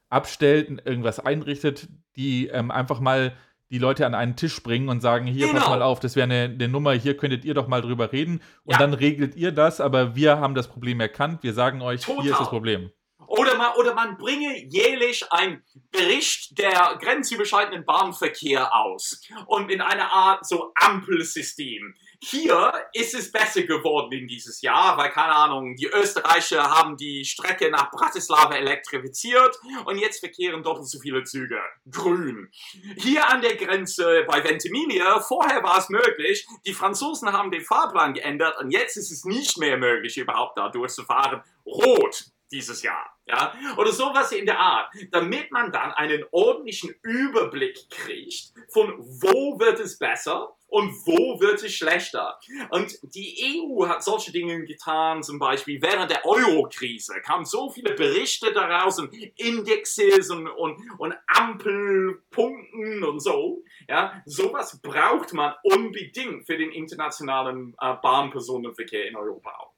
abstellt, 0.09 0.83
irgendwas 0.85 1.21
einrichtet, 1.21 1.89
die 2.17 2.49
ähm, 2.49 2.71
einfach 2.71 3.01
mal 3.01 3.37
die 3.71 3.79
Leute 3.79 4.07
an 4.07 4.15
einen 4.15 4.37
Tisch 4.37 4.63
bringen 4.63 4.89
und 4.89 5.01
sagen, 5.01 5.27
hier, 5.27 5.49
genau. 5.49 5.61
pass 5.61 5.69
mal 5.69 5.83
auf, 5.83 6.01
das 6.01 6.17
wäre 6.17 6.25
eine, 6.25 6.45
eine, 6.45 6.69
Nummer, 6.69 6.93
hier 6.93 7.17
könntet 7.17 7.45
ihr 7.45 7.55
doch 7.55 7.69
mal 7.69 7.83
drüber 7.83 8.13
reden. 8.13 8.41
Und 8.65 8.73
ja. 8.73 8.79
dann 8.79 8.95
regelt 8.95 9.37
ihr 9.37 9.53
das, 9.53 9.81
aber 9.81 10.17
wir 10.17 10.39
haben 10.39 10.55
das 10.55 10.69
Problem 10.69 11.01
erkannt, 11.01 11.43
wir 11.43 11.53
sagen 11.53 11.83
euch, 11.83 12.03
Total. 12.03 12.23
hier 12.23 12.33
ist 12.33 12.41
das 12.41 12.49
Problem. 12.49 12.91
Oder 13.27 13.59
man, 13.59 13.75
oder 13.79 13.95
man 13.95 14.17
bringe 14.17 14.65
jährlich 14.69 15.31
einen 15.31 15.63
Bericht 15.91 16.59
der 16.59 16.97
grenzüberschreitenden 16.99 17.85
Bahnverkehr 17.85 18.75
aus 18.75 19.21
und 19.47 19.71
in 19.71 19.83
einer 19.83 20.11
Art 20.11 20.47
so 20.47 20.73
Ampelsystem. 20.75 21.95
Hier 22.21 22.73
ist 22.95 23.14
es 23.14 23.31
besser 23.31 23.62
geworden 23.62 24.12
in 24.12 24.27
dieses 24.27 24.61
Jahr, 24.61 24.99
weil, 24.99 25.11
keine 25.11 25.35
Ahnung, 25.35 25.77
die 25.77 25.87
Österreicher 25.87 26.62
haben 26.62 26.97
die 26.97 27.25
Strecke 27.25 27.71
nach 27.71 27.93
Bratislava 27.93 28.57
elektrifiziert 28.57 29.57
und 29.85 29.99
jetzt 29.99 30.19
verkehren 30.19 30.64
doppelt 30.64 30.89
so 30.89 30.99
viele 30.99 31.23
Züge. 31.23 31.61
Grün. 31.89 32.51
Hier 32.97 33.29
an 33.29 33.41
der 33.41 33.55
Grenze 33.55 34.25
bei 34.29 34.43
Ventimiglia, 34.43 35.21
vorher 35.21 35.62
war 35.62 35.79
es 35.79 35.89
möglich, 35.91 36.45
die 36.66 36.75
Franzosen 36.75 37.33
haben 37.33 37.53
den 37.53 37.64
Fahrplan 37.64 38.14
geändert 38.14 38.59
und 38.59 38.73
jetzt 38.73 38.97
ist 38.97 39.12
es 39.12 39.25
nicht 39.25 39.57
mehr 39.59 39.77
möglich, 39.77 40.19
überhaupt 40.19 40.59
da 40.59 40.71
durchzufahren. 40.71 41.43
Rot 41.64 42.25
dieses 42.51 42.83
Jahr. 42.83 43.16
Ja? 43.27 43.55
Oder 43.77 43.93
sowas 43.93 44.33
in 44.33 44.47
der 44.47 44.59
Art, 44.59 44.93
damit 45.12 45.53
man 45.53 45.71
dann 45.71 45.93
einen 45.93 46.25
ordentlichen 46.33 46.95
Überblick 47.03 47.91
kriegt 47.91 48.53
von 48.73 48.95
wo 48.99 49.59
wird 49.59 49.81
es 49.81 49.99
besser 49.99 50.57
und 50.69 50.91
wo 51.07 51.41
wird 51.41 51.62
es 51.62 51.75
schlechter. 51.75 52.39
Und 52.71 52.99
die 53.03 53.62
EU 53.66 53.87
hat 53.89 54.05
solche 54.05 54.33
Dinge 54.33 54.64
getan, 54.64 55.23
zum 55.23 55.39
Beispiel 55.39 55.81
während 55.83 56.11
der 56.11 56.25
Euro-Krise 56.25 57.21
kamen 57.23 57.45
so 57.45 57.71
viele 57.71 57.95
Berichte 57.95 58.53
daraus 58.53 58.99
und 58.99 59.14
Indexes 59.37 60.31
und, 60.31 60.47
und, 60.47 60.79
und 60.99 61.14
Ampelpunkten 61.27 63.05
und 63.05 63.21
so. 63.21 63.62
Ja, 63.89 64.23
sowas 64.27 64.81
braucht 64.83 65.33
man 65.33 65.55
unbedingt 65.62 66.47
für 66.47 66.59
den 66.59 66.71
internationalen 66.71 67.75
äh, 67.81 67.95
Bahnpersonenverkehr 68.03 69.09
in 69.09 69.16
Europa 69.16 69.51
auch. 69.51 69.78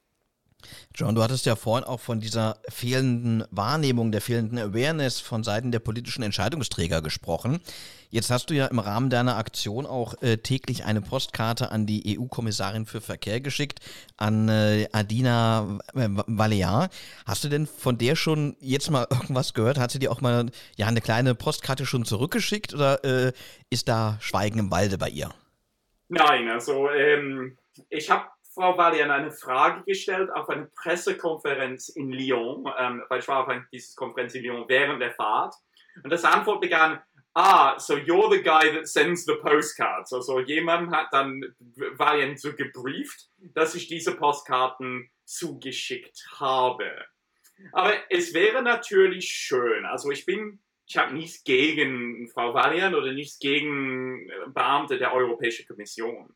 John, 0.95 1.15
du 1.15 1.23
hattest 1.23 1.45
ja 1.45 1.55
vorhin 1.55 1.85
auch 1.87 1.99
von 1.99 2.19
dieser 2.19 2.57
fehlenden 2.69 3.43
Wahrnehmung, 3.51 4.11
der 4.11 4.21
fehlenden 4.21 4.59
Awareness 4.59 5.19
von 5.19 5.43
Seiten 5.43 5.71
der 5.71 5.79
politischen 5.79 6.23
Entscheidungsträger 6.23 7.01
gesprochen. 7.01 7.61
Jetzt 8.11 8.29
hast 8.29 8.49
du 8.49 8.53
ja 8.53 8.65
im 8.65 8.79
Rahmen 8.79 9.09
deiner 9.09 9.37
Aktion 9.37 9.85
auch 9.85 10.21
äh, 10.21 10.35
täglich 10.35 10.83
eine 10.83 10.99
Postkarte 11.01 11.71
an 11.71 11.85
die 11.85 12.19
EU-Kommissarin 12.19 12.85
für 12.85 12.99
Verkehr 12.99 13.39
geschickt, 13.39 13.79
an 14.17 14.49
äh, 14.49 14.89
Adina 14.91 15.79
äh, 15.93 16.09
Valéan. 16.27 16.89
Hast 17.25 17.45
du 17.45 17.47
denn 17.47 17.67
von 17.67 17.97
der 17.97 18.17
schon 18.17 18.57
jetzt 18.59 18.91
mal 18.91 19.07
irgendwas 19.09 19.53
gehört? 19.53 19.79
Hat 19.79 19.91
sie 19.91 19.99
dir 19.99 20.11
auch 20.11 20.19
mal 20.19 20.47
ja, 20.75 20.87
eine 20.87 20.99
kleine 20.99 21.35
Postkarte 21.35 21.85
schon 21.85 22.03
zurückgeschickt 22.03 22.73
oder 22.73 23.01
äh, 23.05 23.31
ist 23.69 23.87
da 23.87 24.17
Schweigen 24.19 24.59
im 24.59 24.71
Walde 24.71 24.97
bei 24.97 25.07
ihr? 25.07 25.29
Nein, 26.09 26.49
also 26.49 26.89
ähm, 26.89 27.57
ich 27.89 28.09
habe 28.09 28.25
Frau 28.53 28.77
Valian 28.77 29.11
eine 29.11 29.31
Frage 29.31 29.83
gestellt 29.85 30.29
auf 30.31 30.49
eine 30.49 30.69
Pressekonferenz 30.75 31.89
in 31.89 32.11
Lyon, 32.11 32.65
ähm, 32.77 33.03
weil 33.07 33.19
ich 33.19 33.27
war 33.27 33.43
auf 33.43 33.47
einer 33.47 33.65
Konferenz 33.95 34.35
in 34.35 34.43
Lyon 34.43 34.65
während 34.67 35.01
der 35.01 35.13
Fahrt. 35.13 35.55
Und 36.03 36.09
das 36.09 36.25
Antwort 36.25 36.61
begann, 36.61 37.01
ah, 37.33 37.79
so 37.79 37.95
you're 37.95 38.29
the 38.29 38.41
guy 38.41 38.73
that 38.73 38.87
sends 38.87 39.25
the 39.25 39.35
postcards. 39.41 40.11
Also 40.11 40.39
jemand 40.39 40.91
hat 40.91 41.07
dann 41.11 41.41
Valian 41.95 42.35
so 42.35 42.53
gebrieft, 42.53 43.29
dass 43.37 43.75
ich 43.75 43.87
diese 43.87 44.15
Postkarten 44.15 45.09
zugeschickt 45.23 46.27
habe. 46.39 46.89
Aber 47.71 47.93
es 48.09 48.33
wäre 48.33 48.61
natürlich 48.61 49.29
schön, 49.29 49.85
also 49.85 50.11
ich 50.11 50.25
bin 50.25 50.59
ich 50.87 50.97
habe 50.97 51.13
nichts 51.13 51.45
gegen 51.45 52.27
Frau 52.27 52.53
Valian 52.53 52.95
oder 52.95 53.13
nichts 53.13 53.39
gegen 53.39 54.29
Beamte 54.47 54.97
der 54.97 55.13
Europäischen 55.13 55.65
Kommission. 55.65 56.35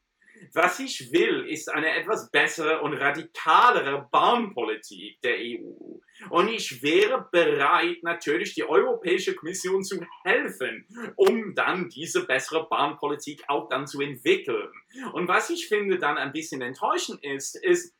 Was 0.53 0.79
ich 0.79 1.11
will, 1.11 1.47
ist 1.47 1.69
eine 1.69 1.95
etwas 1.95 2.29
bessere 2.31 2.81
und 2.81 2.93
radikalere 2.93 4.07
Bahnpolitik 4.11 5.21
der 5.21 5.37
EU. 5.37 5.99
Und 6.29 6.49
ich 6.49 6.81
wäre 6.81 7.27
bereit, 7.31 7.97
natürlich 8.03 8.53
die 8.53 8.63
Europäische 8.63 9.35
Kommission 9.35 9.83
zu 9.83 9.99
helfen, 10.23 10.87
um 11.15 11.53
dann 11.55 11.89
diese 11.89 12.25
bessere 12.25 12.67
Bahnpolitik 12.67 13.43
auch 13.47 13.67
dann 13.69 13.87
zu 13.87 14.01
entwickeln. 14.01 14.71
Und 15.13 15.27
was 15.27 15.49
ich 15.49 15.67
finde 15.67 15.99
dann 15.99 16.17
ein 16.17 16.31
bisschen 16.31 16.61
enttäuschend 16.61 17.23
ist, 17.23 17.55
ist, 17.55 17.93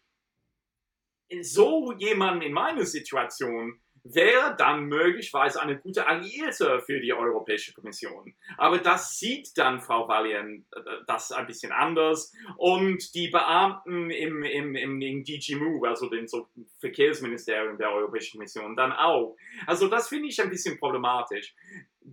so 1.42 1.92
jemand 1.98 2.44
in 2.44 2.54
meiner 2.54 2.86
Situation 2.86 3.82
wäre 4.06 4.56
dann 4.56 4.86
möglicherweise 4.86 5.62
eine 5.62 5.78
gute 5.80 6.08
Alliierte 6.08 6.80
für 6.86 7.00
die 7.00 7.12
Europäische 7.12 7.74
Kommission. 7.74 8.36
Aber 8.58 8.78
das 8.78 9.18
sieht 9.18 9.58
dann 9.58 9.82
Frau 9.82 10.08
Valian 10.08 10.64
äh, 10.76 10.80
das 11.08 11.32
ein 11.32 11.48
bisschen 11.48 11.72
anders 11.72 12.32
und 12.58 13.16
die 13.16 13.30
Beamten 13.30 14.12
im, 14.12 14.44
im, 14.44 14.76
im, 14.76 15.02
im 15.02 15.24
DG 15.24 15.56
Move, 15.56 15.90
also 15.90 16.08
dem 16.08 16.28
so 16.28 16.48
Verkehrsministerium 16.80 17.78
der 17.80 17.92
Europäischen 17.92 18.38
Kommission, 18.38 18.76
dann 18.76 18.92
auch. 18.92 19.36
Also 19.66 19.88
das 19.88 20.08
finde 20.08 20.30
ich 20.30 20.40
ein 20.40 20.52
bisschen 20.52 20.78
problematisch. 20.78 21.56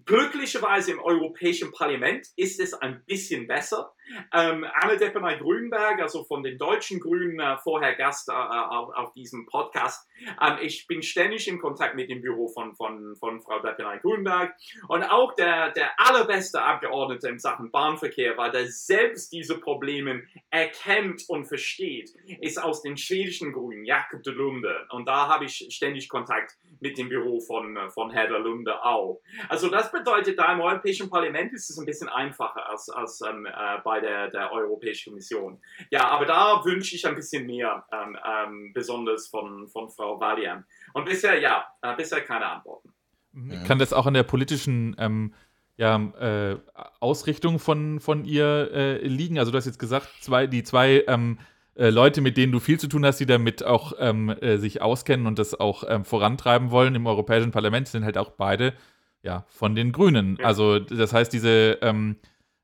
Glücklicherweise 0.07 0.93
im 0.93 1.01
Europäischen 1.01 1.71
Parlament 1.73 2.27
ist 2.37 2.59
es 2.59 2.73
ein 2.73 3.05
bisschen 3.05 3.47
besser. 3.47 3.93
Ähm, 4.33 4.67
Anne 4.75 4.97
Deppenay-Grünberg, 4.97 6.01
also 6.01 6.25
von 6.25 6.43
den 6.43 6.59
deutschen 6.59 7.01
Grünen, 7.01 7.39
äh, 7.39 7.57
vorher 7.59 7.95
Gast 7.95 8.29
äh, 8.29 8.33
auf, 8.33 8.95
auf, 8.95 9.13
diesem 9.13 9.47
Podcast. 9.47 10.09
Ähm, 10.41 10.59
ich 10.61 10.87
bin 10.87 11.03
ständig 11.03 11.49
in 11.49 11.59
Kontakt 11.59 11.95
mit 11.95 12.11
dem 12.11 12.21
Büro 12.21 12.49
von, 12.49 12.75
von, 12.75 13.17
von 13.17 13.41
Frau 13.41 13.61
Deppenay-Grünberg. 13.61 14.55
Und 14.89 15.05
auch 15.05 15.35
der, 15.35 15.71
der 15.71 15.99
allerbeste 15.99 16.63
Abgeordnete 16.63 17.29
in 17.29 17.39
Sachen 17.39 17.71
Bahnverkehr, 17.71 18.37
weil 18.37 18.51
der 18.51 18.67
selbst 18.67 19.33
diese 19.33 19.59
Probleme 19.59 20.23
erkennt 20.51 21.25
und 21.29 21.47
versteht, 21.47 22.11
ist 22.41 22.63
aus 22.63 22.83
den 22.83 22.97
schwedischen 22.97 23.53
Grünen, 23.53 23.85
Jakob 23.85 24.23
de 24.23 24.33
Lunde. 24.33 24.87
Und 24.91 25.07
da 25.07 25.29
habe 25.29 25.45
ich 25.45 25.69
ständig 25.71 26.09
Kontakt 26.09 26.57
mit 26.81 26.99
dem 26.99 27.09
Büro 27.09 27.41
von, 27.41 27.79
von 27.91 28.11
Herr 28.11 28.29
de 28.29 28.39
Lunde 28.39 28.85
auch. 28.85 29.21
Also 29.49 29.69
das 29.69 29.93
bedeutet, 29.93 30.39
da 30.39 30.53
im 30.53 30.61
Europäischen 30.61 31.09
Parlament 31.09 31.53
ist 31.53 31.71
es 31.71 31.79
ein 31.79 31.87
bisschen 31.87 32.09
einfacher 32.09 32.69
als, 32.69 32.89
als 32.89 33.21
ähm, 33.21 33.47
äh, 33.47 33.79
bei 33.85 33.92
der, 34.01 34.29
der 34.29 34.53
Europäischen 34.53 35.11
Kommission. 35.11 35.61
Ja, 35.91 36.09
aber 36.09 36.25
da 36.27 36.65
wünsche 36.65 36.95
ich 36.95 37.07
ein 37.07 37.15
bisschen 37.15 37.47
mehr, 37.47 37.85
ähm, 37.93 38.17
ähm, 38.25 38.73
besonders 38.73 39.29
von, 39.29 39.69
von 39.69 39.91
Frau 39.91 40.19
Valian. 40.19 40.65
Und 40.95 41.05
bisher, 41.05 41.39
ja, 41.41 41.65
äh, 41.83 41.95
bisher 41.97 42.21
keine 42.23 42.47
Antworten. 42.47 42.93
Mhm. 43.33 43.65
Kann 43.65 43.79
das 43.79 43.93
auch 43.93 44.07
an 44.07 44.15
der 44.15 44.23
politischen 44.23 44.97
ähm, 44.99 45.35
ja, 45.77 45.97
äh, 45.97 46.59
Ausrichtung 47.01 47.59
von, 47.59 48.01
von 48.01 48.25
ihr 48.25 48.71
äh, 48.73 49.07
liegen? 49.07 49.39
Also 49.39 49.51
du 49.51 49.59
hast 49.59 49.67
jetzt 49.67 49.79
gesagt, 49.79 50.09
zwei, 50.21 50.47
die 50.47 50.63
zwei 50.63 51.05
ähm, 51.07 51.39
äh, 51.75 51.89
Leute, 51.89 52.21
mit 52.21 52.37
denen 52.37 52.53
du 52.53 52.61
viel 52.61 52.79
zu 52.79 52.89
tun 52.89 53.05
hast, 53.07 53.19
die 53.19 53.27
damit 53.27 53.65
auch 53.65 53.95
ähm, 53.99 54.29
äh, 54.29 54.59
sich 54.59 54.83
auskennen 54.83 55.27
und 55.27 55.39
das 55.39 55.59
auch 55.59 55.85
ähm, 55.89 56.05
vorantreiben 56.05 56.71
wollen 56.71 56.95
im 56.95 57.07
Europäischen 57.07 57.51
Parlament, 57.51 57.89
sind 57.89 58.05
halt 58.05 58.19
auch 58.19 58.31
beide 58.33 58.75
ja, 59.23 59.47
von 59.49 59.75
den 59.75 59.93
Grünen. 59.93 60.37
Ja. 60.39 60.47
Also 60.47 60.79
das 60.79 61.13
heißt, 61.13 61.33
diese 61.33 61.79
ähm, 61.81 62.17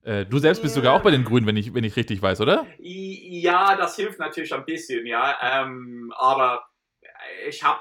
äh, 0.09 0.24
du 0.24 0.38
selbst 0.38 0.62
bist 0.62 0.74
sogar 0.74 0.94
auch 0.94 1.02
bei 1.02 1.11
den 1.11 1.24
Grünen, 1.24 1.46
wenn 1.46 1.56
ich, 1.56 1.74
wenn 1.74 1.84
ich 1.84 1.94
richtig 1.96 2.22
weiß, 2.22 2.40
oder? 2.40 2.66
Ja, 2.78 3.76
das 3.76 3.96
hilft 3.96 4.18
natürlich 4.18 4.54
ein 4.54 4.64
bisschen, 4.64 5.06
ja. 5.06 5.36
Ähm, 5.42 6.12
aber 6.16 6.66
ich 7.46 7.62
habe 7.62 7.80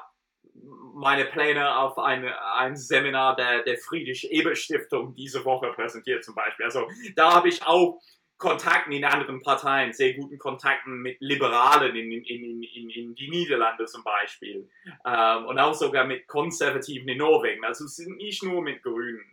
meine 0.93 1.25
Pläne 1.25 1.77
auf 1.77 1.97
ein, 1.97 2.25
ein 2.25 2.75
Seminar 2.75 3.35
der, 3.35 3.63
der 3.63 3.77
Friedrich-Ebert-Stiftung 3.77 5.13
diese 5.15 5.45
Woche 5.45 5.71
präsentiert 5.73 6.25
zum 6.25 6.35
Beispiel. 6.35 6.65
Also 6.65 6.87
da 7.15 7.35
habe 7.35 7.47
ich 7.47 7.65
auch 7.65 8.01
Kontakten 8.37 8.91
in 8.91 9.05
anderen 9.05 9.41
Parteien, 9.41 9.93
sehr 9.93 10.13
guten 10.13 10.37
Kontakten 10.37 11.01
mit 11.01 11.17
Liberalen 11.21 11.95
in, 11.95 12.11
in, 12.11 12.23
in, 12.25 12.63
in, 12.63 12.89
in 12.89 13.15
die 13.15 13.29
Niederlande 13.29 13.85
zum 13.85 14.03
Beispiel 14.03 14.69
ähm, 15.05 15.45
und 15.45 15.57
auch 15.59 15.73
sogar 15.73 16.05
mit 16.05 16.27
Konservativen 16.27 17.07
in 17.07 17.19
Norwegen. 17.19 17.63
Also 17.63 17.85
es 17.85 17.95
sind 17.95 18.17
nicht 18.17 18.43
nur 18.43 18.61
mit 18.61 18.83
Grünen. 18.83 19.23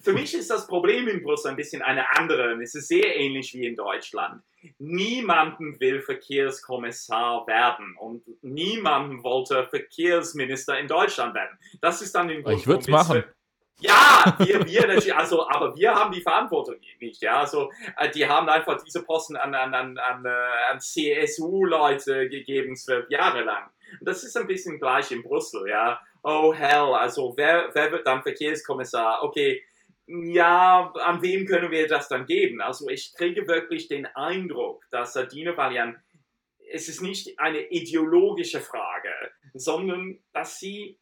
Für 0.00 0.12
mich 0.12 0.34
ist 0.34 0.50
das 0.50 0.66
Problem 0.66 1.08
in 1.08 1.22
Brüssel 1.22 1.50
ein 1.50 1.56
bisschen 1.56 1.82
eine 1.82 2.10
andere. 2.16 2.60
Es 2.62 2.74
ist 2.74 2.88
sehr 2.88 3.16
ähnlich 3.16 3.52
wie 3.54 3.66
in 3.66 3.76
Deutschland. 3.76 4.42
Niemanden 4.78 5.78
will 5.80 6.00
Verkehrskommissar 6.00 7.46
werden 7.46 7.96
und 7.98 8.22
niemanden 8.42 9.22
wollte 9.22 9.66
Verkehrsminister 9.68 10.78
in 10.78 10.88
Deutschland 10.88 11.34
werden. 11.34 11.58
Das 11.80 12.02
ist 12.02 12.14
dann 12.14 12.30
in 12.30 12.42
Brüssel. 12.42 12.58
Ich 12.58 12.66
würde 12.66 12.80
es 12.80 12.88
machen. 12.88 13.24
Ja, 13.78 14.34
wir, 14.38 14.64
wir 14.64 14.86
natürlich, 14.86 15.14
also, 15.14 15.46
aber 15.48 15.76
wir 15.76 15.94
haben 15.94 16.10
die 16.10 16.22
Verantwortung 16.22 16.76
nicht, 16.98 17.20
ja. 17.20 17.40
Also, 17.40 17.70
äh, 17.98 18.10
die 18.10 18.26
haben 18.26 18.48
einfach 18.48 18.82
diese 18.82 19.02
Posten 19.04 19.36
an, 19.36 19.54
an, 19.54 19.74
an, 19.74 19.98
an, 19.98 20.24
äh, 20.24 20.72
an 20.72 20.80
CSU-Leute 20.80 22.30
gegeben, 22.30 22.74
zwölf 22.74 23.10
Jahre 23.10 23.44
lang. 23.44 23.68
Und 24.00 24.08
das 24.08 24.24
ist 24.24 24.34
ein 24.36 24.46
bisschen 24.46 24.78
gleich 24.78 25.10
in 25.12 25.22
Brüssel, 25.22 25.68
ja 25.68 26.00
oh 26.26 26.52
hell, 26.52 26.92
also 26.94 27.34
wer, 27.36 27.70
wer 27.72 27.92
wird 27.92 28.06
dann 28.06 28.22
Verkehrskommissar? 28.22 29.22
Okay, 29.22 29.62
ja, 30.06 30.92
an 30.92 31.22
wem 31.22 31.46
können 31.46 31.70
wir 31.70 31.86
das 31.86 32.08
dann 32.08 32.26
geben? 32.26 32.60
Also 32.60 32.88
ich 32.88 33.14
kriege 33.14 33.46
wirklich 33.46 33.88
den 33.88 34.06
Eindruck, 34.06 34.84
dass 34.90 35.14
Dina 35.32 35.56
Valian, 35.56 35.96
es 36.72 36.88
ist 36.88 37.00
nicht 37.00 37.38
eine 37.38 37.68
ideologische 37.68 38.60
Frage, 38.60 39.12
sondern 39.54 40.18
dass 40.32 40.58
sie 40.58 40.98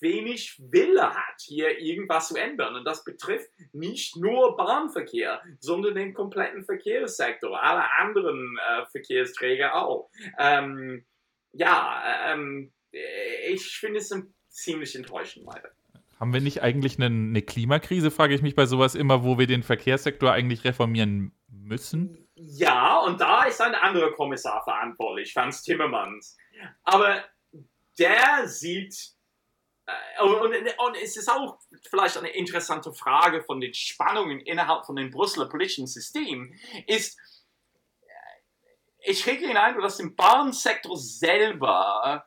wenig 0.00 0.56
Wille 0.58 1.14
hat, 1.14 1.40
hier 1.40 1.78
irgendwas 1.78 2.28
zu 2.28 2.36
ändern. 2.36 2.74
Und 2.74 2.84
das 2.84 3.04
betrifft 3.04 3.48
nicht 3.72 4.16
nur 4.16 4.56
Bahnverkehr, 4.56 5.40
sondern 5.60 5.94
den 5.94 6.12
kompletten 6.12 6.64
Verkehrssektor, 6.64 7.62
alle 7.62 7.88
anderen 7.98 8.58
äh, 8.58 8.84
Verkehrsträger 8.86 9.76
auch. 9.76 10.10
Ähm, 10.40 11.06
ja, 11.52 12.32
ähm, 12.32 12.72
ich 12.92 13.78
finde 13.78 13.98
es 13.98 14.14
ziemlich 14.48 14.94
enttäuschend 14.94 15.46
leider. 15.46 15.70
Haben 16.20 16.32
wir 16.32 16.40
nicht 16.40 16.62
eigentlich 16.62 16.98
eine, 16.98 17.06
eine, 17.06 17.42
Klimakrise, 17.42 18.12
frage 18.12 18.34
ich 18.34 18.42
mich 18.42 18.54
bei 18.54 18.66
sowas 18.66 18.94
immer, 18.94 19.24
wo 19.24 19.38
wir 19.38 19.48
den 19.48 19.64
Verkehrssektor 19.64 20.30
eigentlich 20.30 20.62
reformieren 20.62 21.32
müssen? 21.48 22.28
Ja, 22.34 23.00
und 23.00 23.20
da 23.20 23.44
ist 23.44 23.60
ein 23.60 23.74
anderer 23.74 24.12
Kommissar 24.12 24.62
verantwortlich, 24.62 25.32
Franz 25.32 25.62
Timmermans. 25.62 26.36
Aber 26.84 27.24
der 27.98 28.46
sieht, 28.46 28.94
äh, 29.86 30.22
und, 30.22 30.36
und, 30.36 30.54
und, 30.54 30.96
es 31.02 31.16
ist 31.16 31.28
auch 31.28 31.58
vielleicht 31.90 32.16
eine 32.16 32.30
interessante 32.30 32.92
Frage 32.92 33.42
von 33.42 33.60
den 33.60 33.74
Spannungen 33.74 34.40
innerhalb 34.40 34.86
von 34.86 34.96
dem 34.96 35.10
Brüsseler 35.10 35.48
politischen 35.48 35.88
System, 35.88 36.54
ist, 36.86 37.18
äh, 38.02 39.10
ich 39.10 39.24
kriege 39.24 39.46
den 39.46 39.56
Eindruck, 39.56 39.82
dass 39.82 39.98
im 39.98 40.14
Bahnsektor 40.14 40.96
selber 40.96 42.26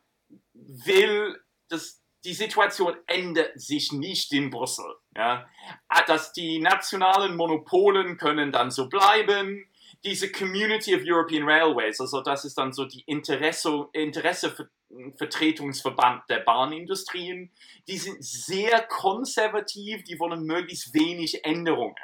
will, 0.67 1.39
dass 1.69 2.01
die 2.25 2.33
Situation 2.33 2.97
ändert 3.05 3.57
sich 3.59 3.91
nicht 3.91 4.31
in 4.33 4.49
Brüssel. 4.49 4.95
Ja? 5.15 5.47
Ah, 5.87 6.01
dass 6.03 6.33
die 6.33 6.59
nationalen 6.59 7.35
Monopolen 7.35 8.17
können 8.17 8.51
dann 8.51 8.71
so 8.71 8.89
bleiben. 8.89 9.69
Diese 10.03 10.31
Community 10.31 10.95
of 10.95 11.03
European 11.05 11.47
Railways, 11.47 12.01
also 12.01 12.21
das 12.21 12.43
ist 12.45 12.57
dann 12.57 12.73
so 12.73 12.85
die 12.85 13.03
Interesse, 13.07 13.87
Interessevertretungsverband 13.93 16.23
der 16.29 16.39
Bahnindustrien, 16.39 17.51
die 17.87 17.97
sind 17.97 18.23
sehr 18.23 18.81
konservativ, 18.83 20.03
die 20.03 20.19
wollen 20.19 20.43
möglichst 20.43 20.93
wenig 20.93 21.45
Änderungen. 21.45 21.95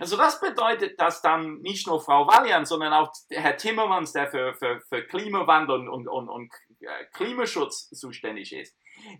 Also 0.00 0.16
das 0.16 0.40
bedeutet, 0.40 1.00
dass 1.00 1.22
dann 1.22 1.60
nicht 1.60 1.86
nur 1.86 2.00
Frau 2.00 2.26
Valian, 2.26 2.66
sondern 2.66 2.92
auch 2.92 3.12
Herr 3.30 3.56
Timmermans, 3.56 4.12
der 4.12 4.26
für, 4.28 4.52
für, 4.54 4.80
für 4.88 5.04
Klimawandel 5.04 5.88
und, 5.88 6.08
und, 6.08 6.28
und 6.28 6.52
Klimaschutz 7.12 7.90
zuständig 7.90 8.52
ist, 8.52 8.76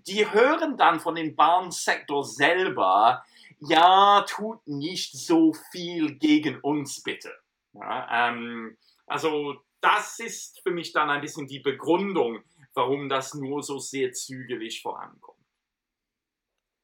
die 0.06 0.30
hören 0.30 0.76
dann 0.76 1.00
von 1.00 1.14
dem 1.14 1.36
Bahnsektor 1.36 2.24
selber, 2.24 3.24
ja, 3.60 4.24
tut 4.28 4.66
nicht 4.66 5.12
so 5.12 5.52
viel 5.70 6.18
gegen 6.18 6.60
uns 6.60 7.02
bitte. 7.02 7.32
Ja, 7.72 8.28
ähm, 8.28 8.76
also 9.06 9.56
das 9.80 10.18
ist 10.18 10.60
für 10.62 10.70
mich 10.70 10.92
dann 10.92 11.10
ein 11.10 11.20
bisschen 11.20 11.46
die 11.46 11.60
Begründung, 11.60 12.42
warum 12.74 13.08
das 13.08 13.34
nur 13.34 13.62
so 13.62 13.78
sehr 13.78 14.12
zügig 14.12 14.82
vorankommt. 14.82 15.38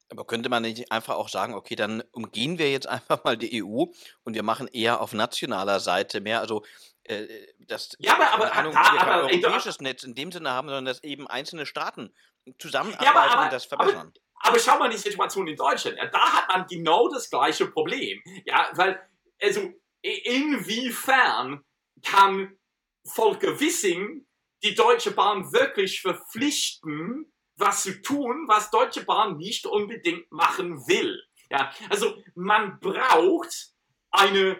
Aber 0.09 0.25
könnte 0.25 0.47
man 0.47 0.63
nicht 0.63 0.91
einfach 0.91 1.15
auch 1.15 1.27
sagen, 1.27 1.53
okay, 1.53 1.75
dann 1.75 2.01
umgehen 2.11 2.57
wir 2.57 2.71
jetzt 2.71 2.87
einfach 2.87 3.23
mal 3.23 3.37
die 3.37 3.63
EU 3.63 3.85
und 4.23 4.33
wir 4.33 4.43
machen 4.43 4.67
eher 4.67 5.01
auf 5.01 5.13
nationaler 5.13 5.79
Seite 5.79 6.21
mehr, 6.21 6.39
also 6.39 6.63
äh, 7.07 7.47
das 7.59 7.95
ja, 7.99 8.15
aber, 8.15 8.31
aber, 8.31 8.53
Ahnung, 8.53 8.73
da, 8.73 8.99
aber, 8.99 9.23
europäisches 9.23 9.79
Netz 9.81 10.03
in 10.03 10.15
dem 10.15 10.31
Sinne 10.31 10.51
haben, 10.51 10.67
sondern 10.67 10.85
dass 10.85 11.03
eben 11.03 11.27
einzelne 11.27 11.65
Staaten 11.65 12.13
zusammenarbeiten 12.59 13.15
ja, 13.15 13.33
aber, 13.33 13.43
und 13.43 13.53
das 13.53 13.65
verbessern. 13.65 14.13
Aber, 14.39 14.59
schau 14.59 14.77
mal 14.77 14.89
die 14.89 14.97
Situation 14.97 15.47
in 15.47 15.55
Deutschland. 15.55 15.97
Ja, 15.97 16.07
da 16.07 16.19
hat 16.19 16.47
man 16.49 16.67
genau 16.67 17.09
das 17.09 17.29
gleiche 17.29 17.67
Problem. 17.67 18.21
Ja, 18.45 18.69
weil, 18.75 19.01
also, 19.41 19.73
inwiefern 20.01 21.63
kann 22.03 22.57
Volker 23.05 23.59
Wissing 23.59 24.25
die 24.63 24.75
Deutsche 24.75 25.11
Bahn 25.11 25.51
wirklich 25.53 26.01
verpflichten, 26.01 27.31
was 27.55 27.83
zu 27.83 28.01
tun, 28.01 28.45
was 28.47 28.69
Deutsche 28.69 29.03
Bahn 29.03 29.37
nicht 29.37 29.65
unbedingt 29.65 30.31
machen 30.31 30.87
will. 30.87 31.21
Ja, 31.49 31.71
also 31.89 32.17
man 32.35 32.79
braucht 32.79 33.71
eine, 34.11 34.59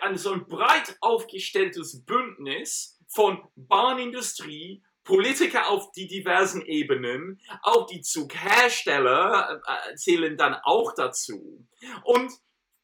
eine 0.00 0.18
so 0.18 0.32
ein 0.32 0.46
breit 0.46 0.96
aufgestelltes 1.00 2.04
Bündnis 2.04 2.98
von 3.08 3.42
Bahnindustrie, 3.56 4.82
Politiker 5.04 5.68
auf 5.68 5.90
die 5.92 6.06
diversen 6.06 6.62
Ebenen, 6.66 7.40
auch 7.62 7.86
die 7.86 8.02
Zughersteller 8.02 9.62
äh, 9.66 9.94
zählen 9.94 10.36
dann 10.36 10.54
auch 10.62 10.92
dazu. 10.94 11.66
Und 12.04 12.30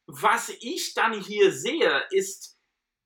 was 0.07 0.49
ich 0.59 0.93
dann 0.95 1.19
hier 1.19 1.51
sehe, 1.51 2.03
ist 2.09 2.54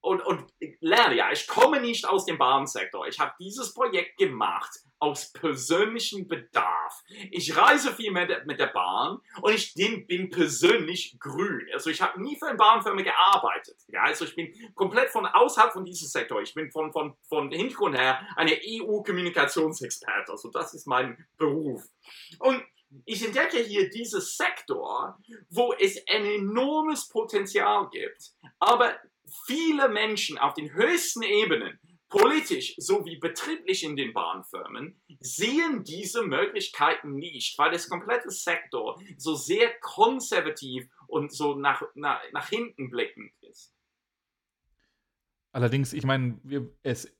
und, 0.01 0.21
und 0.21 0.51
lerne 0.79 1.15
ja, 1.15 1.31
ich 1.31 1.47
komme 1.47 1.81
nicht 1.81 2.07
aus 2.07 2.25
dem 2.25 2.37
Bahnsektor. 2.37 3.07
Ich 3.07 3.19
habe 3.19 3.33
dieses 3.39 3.73
Projekt 3.73 4.17
gemacht 4.17 4.69
aus 4.99 5.31
persönlichem 5.31 6.27
Bedarf. 6.27 7.03
Ich 7.31 7.55
reise 7.55 7.93
viel 7.93 8.11
mit, 8.11 8.29
mit 8.45 8.59
der 8.59 8.67
Bahn 8.67 9.19
und 9.41 9.53
ich 9.53 9.73
bin, 9.73 10.05
bin 10.07 10.29
persönlich 10.29 11.17
grün. 11.19 11.67
Also 11.73 11.89
ich 11.89 12.01
habe 12.01 12.21
nie 12.21 12.37
für 12.37 12.47
eine 12.47 12.57
Bahnfirma 12.57 13.01
gearbeitet. 13.01 13.77
Ja, 13.87 14.03
also 14.03 14.25
ich 14.25 14.35
bin 14.35 14.53
komplett 14.75 15.09
von 15.09 15.25
außerhalb 15.25 15.71
von 15.71 15.85
diesem 15.85 16.07
Sektor. 16.07 16.41
Ich 16.41 16.53
bin 16.53 16.71
von, 16.71 16.91
von, 16.91 17.15
von 17.27 17.51
Hintergrund 17.51 17.97
her 17.97 18.25
eine 18.35 18.51
EU-Kommunikationsexperte. 18.51 20.31
Also 20.31 20.49
das 20.51 20.73
ist 20.73 20.85
mein 20.85 21.25
Beruf. 21.37 21.83
Und 22.39 22.63
ich 23.05 23.23
entdecke 23.23 23.59
hier 23.59 23.89
diesen 23.89 24.21
Sektor, 24.21 25.17
wo 25.49 25.73
es 25.73 25.97
ein 26.07 26.25
enormes 26.25 27.07
Potenzial 27.07 27.87
gibt, 27.91 28.33
aber 28.57 28.99
viele 29.45 29.89
Menschen 29.89 30.37
auf 30.37 30.53
den 30.53 30.73
höchsten 30.73 31.23
Ebenen, 31.23 31.79
politisch 32.09 32.75
sowie 32.77 33.17
betrieblich 33.17 33.83
in 33.83 33.95
den 33.95 34.13
Bahnfirmen, 34.13 34.99
sehen 35.19 35.83
diese 35.83 36.23
Möglichkeiten 36.23 37.15
nicht, 37.15 37.57
weil 37.59 37.71
das 37.71 37.87
komplette 37.87 38.31
Sektor 38.31 38.99
so 39.17 39.35
sehr 39.35 39.69
konservativ 39.81 40.87
und 41.07 41.31
so 41.31 41.55
nach, 41.55 41.83
nach, 41.95 42.19
nach 42.33 42.49
hinten 42.49 42.89
blickend 42.89 43.31
ist. 43.41 43.73
Allerdings, 45.51 45.93
ich 45.93 46.05
meine, 46.05 46.39
wir, 46.43 46.69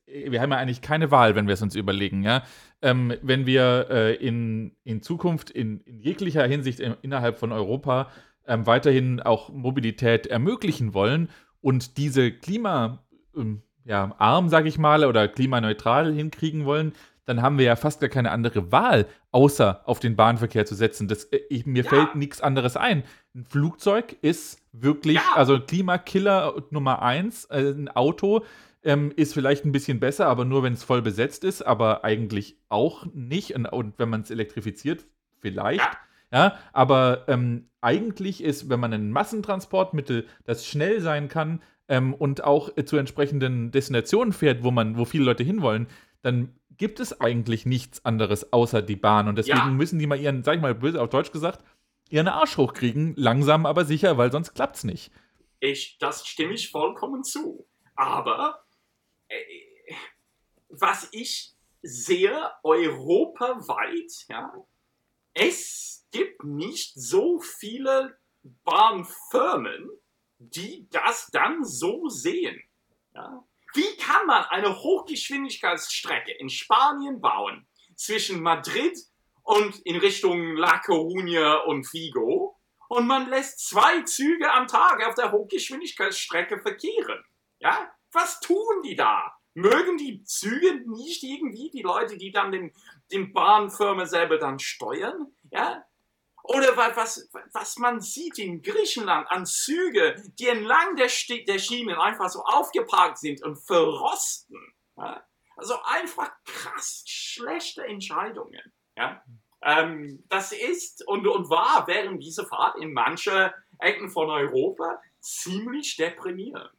wir 0.06 0.40
haben 0.40 0.52
ja 0.52 0.58
eigentlich 0.58 0.82
keine 0.82 1.10
Wahl, 1.10 1.34
wenn 1.34 1.48
wir 1.48 1.54
es 1.54 1.62
uns 1.62 1.74
überlegen, 1.74 2.22
ja. 2.22 2.44
Ähm, 2.80 3.16
wenn 3.22 3.44
wir 3.44 3.88
äh, 3.90 4.14
in, 4.14 4.76
in 4.84 5.02
Zukunft 5.02 5.50
in, 5.50 5.80
in 5.80 6.00
jeglicher 6.00 6.46
Hinsicht 6.46 6.78
in, 6.78 6.96
innerhalb 7.02 7.38
von 7.38 7.50
Europa 7.50 8.10
ähm, 8.46 8.66
weiterhin 8.66 9.20
auch 9.20 9.50
Mobilität 9.50 10.28
ermöglichen 10.28 10.94
wollen 10.94 11.28
und 11.60 11.96
diese 11.96 12.32
Klima, 12.32 13.04
ähm, 13.36 13.62
ja, 13.84 14.14
arm, 14.18 14.48
sage 14.48 14.68
ich 14.68 14.78
mal, 14.78 15.04
oder 15.04 15.28
klimaneutral 15.28 16.12
hinkriegen 16.12 16.64
wollen, 16.64 16.92
dann 17.26 17.42
haben 17.42 17.58
wir 17.58 17.64
ja 17.64 17.76
fast 17.76 18.00
gar 18.00 18.10
keine 18.10 18.32
andere 18.32 18.72
Wahl, 18.72 19.06
außer 19.30 19.82
auf 19.84 20.00
den 20.00 20.16
Bahnverkehr 20.16 20.66
zu 20.66 20.74
setzen. 20.74 21.06
Das, 21.06 21.24
äh, 21.24 21.40
ich, 21.48 21.64
mir 21.66 21.84
ja. 21.84 21.88
fällt 21.88 22.14
nichts 22.16 22.40
anderes 22.40 22.76
ein. 22.76 23.04
Ein 23.34 23.44
Flugzeug 23.44 24.16
ist 24.22 24.60
wirklich, 24.72 25.16
ja. 25.16 25.34
also 25.34 25.60
Klimakiller 25.60 26.54
Nummer 26.70 27.02
eins. 27.02 27.44
Äh, 27.46 27.70
ein 27.70 27.88
Auto 27.88 28.44
ähm, 28.82 29.12
ist 29.14 29.34
vielleicht 29.34 29.64
ein 29.64 29.72
bisschen 29.72 30.00
besser, 30.00 30.26
aber 30.26 30.44
nur, 30.44 30.62
wenn 30.62 30.72
es 30.72 30.82
voll 30.82 31.02
besetzt 31.02 31.44
ist, 31.44 31.62
aber 31.62 32.04
eigentlich 32.04 32.56
auch 32.68 33.06
nicht. 33.12 33.54
Und, 33.54 33.66
und 33.66 33.98
wenn 33.98 34.08
man 34.08 34.22
es 34.22 34.30
elektrifiziert, 34.30 35.06
vielleicht. 35.40 35.80
Ja. 35.80 35.98
Ja, 36.32 36.58
aber 36.72 37.24
ähm, 37.28 37.68
eigentlich 37.80 38.42
ist, 38.42 38.68
wenn 38.68 38.80
man 38.80 38.92
ein 38.92 39.10
Massentransportmittel, 39.10 40.26
das 40.44 40.66
schnell 40.66 41.00
sein 41.00 41.28
kann 41.28 41.62
ähm, 41.88 42.14
und 42.14 42.44
auch 42.44 42.76
äh, 42.76 42.84
zu 42.84 42.96
entsprechenden 42.96 43.72
Destinationen 43.72 44.32
fährt, 44.32 44.62
wo 44.62 44.70
man, 44.70 44.96
wo 44.96 45.04
viele 45.04 45.24
Leute 45.24 45.42
hinwollen, 45.42 45.88
dann 46.22 46.54
gibt 46.76 47.00
es 47.00 47.20
eigentlich 47.20 47.66
nichts 47.66 48.04
anderes 48.04 48.52
außer 48.52 48.80
die 48.80 48.96
Bahn. 48.96 49.28
Und 49.28 49.36
deswegen 49.36 49.58
ja. 49.58 49.66
müssen 49.66 49.98
die 49.98 50.06
mal 50.06 50.20
ihren, 50.20 50.44
sag 50.44 50.56
ich 50.56 50.62
mal 50.62 50.74
böse 50.74 51.02
auf 51.02 51.10
Deutsch 51.10 51.32
gesagt, 51.32 51.64
ihren 52.10 52.28
Arsch 52.28 52.56
hochkriegen, 52.56 53.14
langsam 53.16 53.66
aber 53.66 53.84
sicher, 53.84 54.16
weil 54.16 54.30
sonst 54.32 54.54
klappt's 54.54 54.84
nicht. 54.84 55.12
Ich, 55.60 55.98
das 55.98 56.26
stimme 56.26 56.54
ich 56.54 56.70
vollkommen 56.70 57.22
zu. 57.24 57.66
Aber 57.96 58.64
äh, 59.28 59.36
was 60.68 61.08
ich 61.12 61.54
sehe 61.82 62.50
europaweit, 62.62 64.26
ja, 64.28 64.52
es 65.34 65.99
gibt 66.10 66.44
nicht 66.44 66.92
so 66.94 67.40
viele 67.40 68.18
Bahnfirmen, 68.64 69.90
die 70.38 70.88
das 70.90 71.28
dann 71.32 71.64
so 71.64 72.08
sehen. 72.08 72.60
Ja. 73.14 73.44
Wie 73.74 73.96
kann 73.96 74.26
man 74.26 74.44
eine 74.44 74.82
Hochgeschwindigkeitsstrecke 74.82 76.32
in 76.32 76.48
Spanien 76.48 77.20
bauen 77.20 77.68
zwischen 77.94 78.42
Madrid 78.42 78.98
und 79.42 79.78
in 79.84 79.96
Richtung 79.96 80.56
La 80.56 80.80
Coruña 80.80 81.64
und 81.64 81.92
Vigo 81.92 82.58
und 82.88 83.06
man 83.06 83.28
lässt 83.28 83.68
zwei 83.68 84.02
Züge 84.02 84.50
am 84.52 84.66
Tag 84.66 85.06
auf 85.06 85.14
der 85.14 85.30
Hochgeschwindigkeitsstrecke 85.30 86.60
verkehren? 86.60 87.22
Ja, 87.58 87.92
was 88.12 88.40
tun 88.40 88.82
die 88.84 88.96
da? 88.96 89.32
Mögen 89.54 89.96
die 89.96 90.24
Züge 90.24 90.82
nicht 90.86 91.22
irgendwie 91.22 91.70
die 91.70 91.82
Leute, 91.82 92.16
die 92.16 92.32
dann 92.32 92.50
den, 92.50 92.72
den 93.12 93.32
Bahnfirma 93.32 94.06
selber 94.06 94.38
dann 94.38 94.58
steuern? 94.58 95.32
Ja? 95.50 95.84
Oder 96.52 96.76
was, 96.76 97.28
was 97.52 97.78
man 97.78 98.00
sieht 98.00 98.38
in 98.40 98.60
Griechenland 98.60 99.30
an 99.30 99.46
Züge, 99.46 100.20
die 100.36 100.48
entlang 100.48 100.96
der, 100.96 101.08
der 101.46 101.58
Schienen 101.60 101.94
einfach 101.94 102.28
so 102.28 102.42
aufgeparkt 102.42 103.18
sind 103.18 103.40
und 103.44 103.56
verrosten. 103.56 104.58
Ja? 104.96 105.24
Also 105.56 105.74
einfach 105.84 106.32
krass 106.44 107.04
schlechte 107.06 107.84
Entscheidungen. 107.84 108.60
Ja? 108.96 109.22
Ähm, 109.62 110.24
das 110.28 110.50
ist 110.50 111.06
und, 111.06 111.28
und 111.28 111.50
war 111.50 111.86
während 111.86 112.20
dieser 112.20 112.44
Fahrt 112.46 112.78
in 112.82 112.94
manchen 112.94 113.50
Ecken 113.78 114.10
von 114.10 114.28
Europa 114.28 115.00
ziemlich 115.20 115.96
deprimierend. 115.96 116.72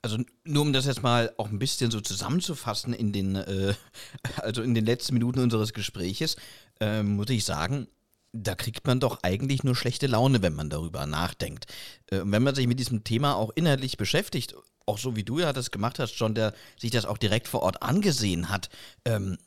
Also 0.00 0.18
nur 0.44 0.62
um 0.62 0.72
das 0.72 0.86
jetzt 0.86 1.02
mal 1.02 1.34
auch 1.38 1.48
ein 1.48 1.58
bisschen 1.58 1.90
so 1.90 2.00
zusammenzufassen 2.00 2.94
in 2.94 3.12
den, 3.12 3.34
äh, 3.34 3.74
also 4.36 4.62
in 4.62 4.74
den 4.74 4.84
letzten 4.84 5.14
Minuten 5.14 5.40
unseres 5.40 5.72
Gespräches, 5.72 6.36
äh, 6.78 7.02
muss 7.02 7.30
ich 7.30 7.44
sagen, 7.44 7.88
da 8.34 8.54
kriegt 8.56 8.86
man 8.86 8.98
doch 8.98 9.22
eigentlich 9.22 9.62
nur 9.62 9.76
schlechte 9.76 10.08
Laune, 10.08 10.42
wenn 10.42 10.54
man 10.54 10.68
darüber 10.68 11.06
nachdenkt. 11.06 11.66
Äh, 12.10 12.22
wenn 12.24 12.42
man 12.42 12.54
sich 12.54 12.66
mit 12.66 12.80
diesem 12.80 13.04
Thema 13.04 13.36
auch 13.36 13.50
inhaltlich 13.54 13.96
beschäftigt, 13.96 14.54
auch 14.86 14.98
so 14.98 15.16
wie 15.16 15.24
du 15.24 15.38
ja 15.38 15.52
das 15.52 15.70
gemacht 15.70 15.98
hast, 15.98 16.14
John, 16.18 16.34
der 16.34 16.52
sich 16.76 16.90
das 16.90 17.06
auch 17.06 17.16
direkt 17.16 17.48
vor 17.48 17.62
Ort 17.62 17.82
angesehen 17.82 18.50
hat, 18.50 18.68
ähm, 19.04 19.38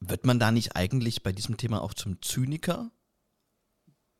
wird 0.00 0.26
man 0.26 0.38
da 0.38 0.52
nicht 0.52 0.76
eigentlich 0.76 1.22
bei 1.22 1.32
diesem 1.32 1.56
Thema 1.56 1.82
auch 1.82 1.94
zum 1.94 2.20
Zyniker? 2.20 2.90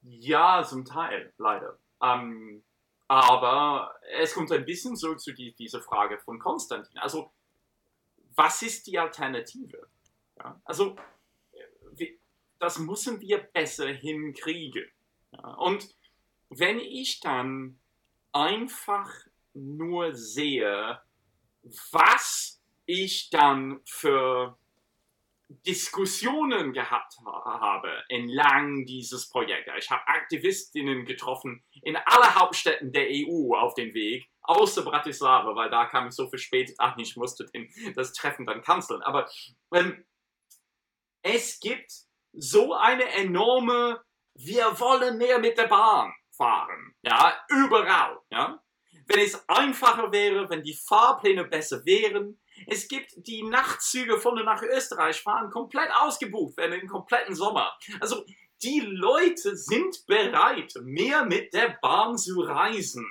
Ja, 0.01 0.65
zum 0.65 0.85
Teil, 0.87 1.33
leider. 1.37 1.79
Ähm, 2.03 2.65
aber 3.09 3.95
es 4.19 4.35
kommt 4.35 4.51
ein 4.51 4.65
bisschen 4.65 4.97
so 4.97 5.15
zu 5.15 5.33
die, 5.33 5.55
dieser 5.55 5.83
Frage 5.83 6.19
von 6.19 6.39
Konstantin. 6.39 6.99
Also, 6.99 7.31
was 8.35 8.63
ist 8.63 8.87
die 8.87 8.99
Alternative? 8.99 9.89
Ja, 10.39 10.61
also, 10.65 10.97
das 12.59 12.79
müssen 12.79 13.21
wir 13.21 13.39
besser 13.39 13.89
hinkriegen. 13.89 14.87
Und 15.59 15.95
wenn 16.49 16.79
ich 16.79 17.21
dann 17.21 17.79
einfach 18.33 19.11
nur 19.55 20.15
sehe, 20.15 21.01
was 21.91 22.63
ich 22.87 23.31
dann 23.31 23.81
für 23.85 24.57
Diskussionen 25.49 26.73
gehabt 26.73 27.17
habe 27.25 28.05
entlang 28.09 28.85
dieses 28.85 29.29
Projekts. 29.29 29.71
Ich 29.79 29.91
habe 29.91 30.07
Aktivistinnen 30.09 31.05
getroffen 31.05 31.63
in 31.83 31.97
alle 31.97 32.35
Hauptstädten 32.35 32.93
der 32.93 33.07
EU 33.09 33.55
auf 33.55 33.75
dem 33.75 33.95
Weg, 33.95 34.29
außer 34.43 34.83
Bratislava, 34.83 35.55
weil 35.55 35.71
da 35.71 35.87
kam 35.87 36.09
ich 36.09 36.15
so 36.15 36.29
viel 36.29 36.41
spät 36.41 36.75
an, 36.79 36.99
ich 36.99 37.17
musste 37.17 37.47
den, 37.47 37.69
das 37.95 38.13
Treffen 38.13 38.45
dann 38.45 38.63
canceln. 38.63 39.03
Aber 39.03 39.29
ähm, 39.73 40.05
es 41.23 41.61
gibt 41.61 41.93
so 42.37 42.75
eine 42.75 43.05
enorme, 43.13 44.03
wir 44.35 44.79
wollen 44.79 45.19
mehr 45.19 45.39
mit 45.39 45.59
der 45.59 45.69
Bahn 45.69 46.13
fahren, 46.31 46.95
ja, 47.03 47.35
überall, 47.49 48.19
ja. 48.31 48.63
Wenn 49.09 49.21
es 49.21 49.49
einfacher 49.49 50.11
wäre, 50.11 50.51
wenn 50.51 50.63
die 50.63 50.75
Fahrpläne 50.75 51.45
besser 51.45 51.85
wären, 51.85 52.41
es 52.67 52.89
gibt 52.89 53.13
die 53.17 53.43
Nachtzüge 53.43 54.19
von 54.19 54.39
und 54.39 54.47
nach 54.47 54.63
Österreich 54.63 55.21
fahren 55.21 55.51
komplett 55.51 55.91
ausgebucht 55.95 56.57
werden 56.57 56.81
den 56.81 56.89
kompletten 56.89 57.35
Sommer. 57.35 57.77
Also 58.01 58.25
die 58.63 58.81
Leute 58.81 59.57
sind 59.57 60.05
bereit, 60.07 60.75
mehr 60.83 61.25
mit 61.25 61.53
der 61.53 61.79
Bahn 61.83 62.17
zu 62.17 62.41
reisen. 62.41 63.07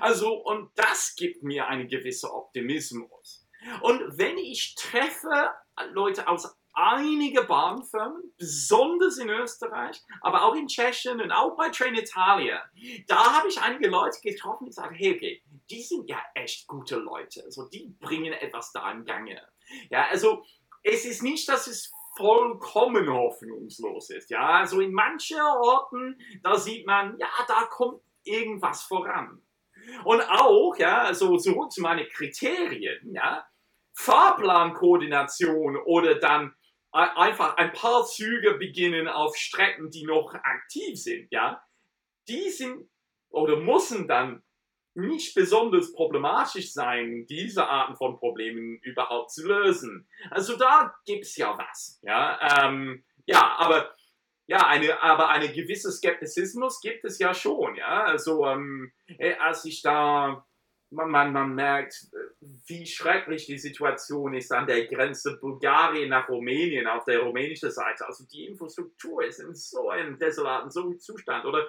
Also, 0.00 0.34
und 0.34 0.70
das 0.74 1.14
gibt 1.16 1.44
mir 1.44 1.68
einen 1.68 1.88
gewissen 1.88 2.28
Optimismus. 2.30 3.46
Und 3.80 4.18
wenn 4.18 4.36
ich 4.38 4.74
treffe 4.74 5.52
Leute 5.92 6.26
aus 6.26 6.57
einige 6.78 7.42
Bahnfirmen, 7.42 8.32
besonders 8.38 9.18
in 9.18 9.28
Österreich, 9.28 10.00
aber 10.20 10.44
auch 10.44 10.54
in 10.54 10.68
Tschechien 10.68 11.20
und 11.20 11.32
auch 11.32 11.56
bei 11.56 11.70
Train 11.70 11.96
Italia. 11.96 12.62
Da 13.08 13.36
habe 13.36 13.48
ich 13.48 13.60
einige 13.60 13.88
Leute 13.88 14.20
getroffen, 14.22 14.66
die 14.66 14.72
sagen, 14.72 14.94
hey, 14.94 15.16
okay, 15.16 15.42
die 15.70 15.82
sind 15.82 16.08
ja 16.08 16.22
echt 16.34 16.68
gute 16.68 16.96
Leute. 16.96 17.42
Also 17.44 17.68
die 17.68 17.94
bringen 18.00 18.32
etwas 18.32 18.72
da 18.72 18.90
in 18.92 19.04
Gange. 19.04 19.42
Ja, 19.90 20.06
also 20.06 20.44
es 20.82 21.04
ist 21.04 21.22
nicht, 21.22 21.48
dass 21.48 21.66
es 21.66 21.92
vollkommen 22.16 23.12
hoffnungslos 23.12 24.10
ist. 24.10 24.30
Ja, 24.30 24.46
also 24.60 24.80
in 24.80 24.92
manchen 24.92 25.40
Orten, 25.40 26.18
da 26.42 26.56
sieht 26.56 26.86
man, 26.86 27.18
ja, 27.18 27.28
da 27.46 27.64
kommt 27.64 28.00
irgendwas 28.22 28.82
voran. 28.82 29.42
Und 30.04 30.20
auch, 30.22 30.76
ja, 30.78 31.02
also 31.02 31.36
zurück 31.38 31.72
zu 31.72 31.80
meinen 31.80 32.08
Kriterien, 32.08 33.14
ja, 33.14 33.46
Fahrplankoordination 33.94 35.76
oder 35.76 36.16
dann 36.16 36.54
einfach 36.92 37.56
ein 37.56 37.72
paar 37.72 38.06
Züge 38.06 38.54
beginnen 38.54 39.08
auf 39.08 39.36
Strecken, 39.36 39.90
die 39.90 40.04
noch 40.04 40.34
aktiv 40.34 41.00
sind, 41.00 41.28
ja, 41.30 41.62
die 42.28 42.50
sind 42.50 42.88
oder 43.30 43.56
müssen 43.56 44.08
dann 44.08 44.42
nicht 44.94 45.34
besonders 45.34 45.92
problematisch 45.92 46.72
sein, 46.72 47.26
diese 47.28 47.68
Arten 47.68 47.96
von 47.96 48.18
Problemen 48.18 48.78
überhaupt 48.82 49.30
zu 49.30 49.46
lösen. 49.46 50.08
Also 50.30 50.56
da 50.56 50.94
gibt 51.04 51.24
es 51.24 51.36
ja 51.36 51.56
was, 51.56 52.00
ja, 52.02 52.64
ähm, 52.64 53.04
ja, 53.26 53.56
aber 53.58 53.94
ja, 54.46 54.66
eine, 54.66 55.00
aber 55.02 55.28
eine 55.28 55.52
gewisse 55.52 55.92
Skeptizismus 55.92 56.80
gibt 56.80 57.04
es 57.04 57.18
ja 57.18 57.34
schon, 57.34 57.76
ja, 57.76 58.04
also 58.04 58.46
ähm, 58.46 58.92
äh, 59.18 59.34
als 59.34 59.64
ich 59.66 59.82
da 59.82 60.44
man, 60.90 61.10
man, 61.10 61.32
man 61.32 61.54
merkt, 61.54 62.08
wie 62.66 62.86
schrecklich 62.86 63.46
die 63.46 63.58
Situation 63.58 64.34
ist 64.34 64.52
an 64.52 64.66
der 64.66 64.86
Grenze 64.86 65.38
Bulgarien 65.38 66.08
nach 66.08 66.28
Rumänien 66.28 66.86
auf 66.86 67.04
der 67.04 67.20
rumänischen 67.20 67.70
Seite. 67.70 68.06
Also 68.06 68.24
die 68.26 68.46
Infrastruktur 68.46 69.24
ist 69.24 69.40
in 69.40 69.54
so 69.54 69.90
einem 69.90 70.18
desolaten 70.18 70.70
Zustand. 70.70 71.44
Oder 71.44 71.68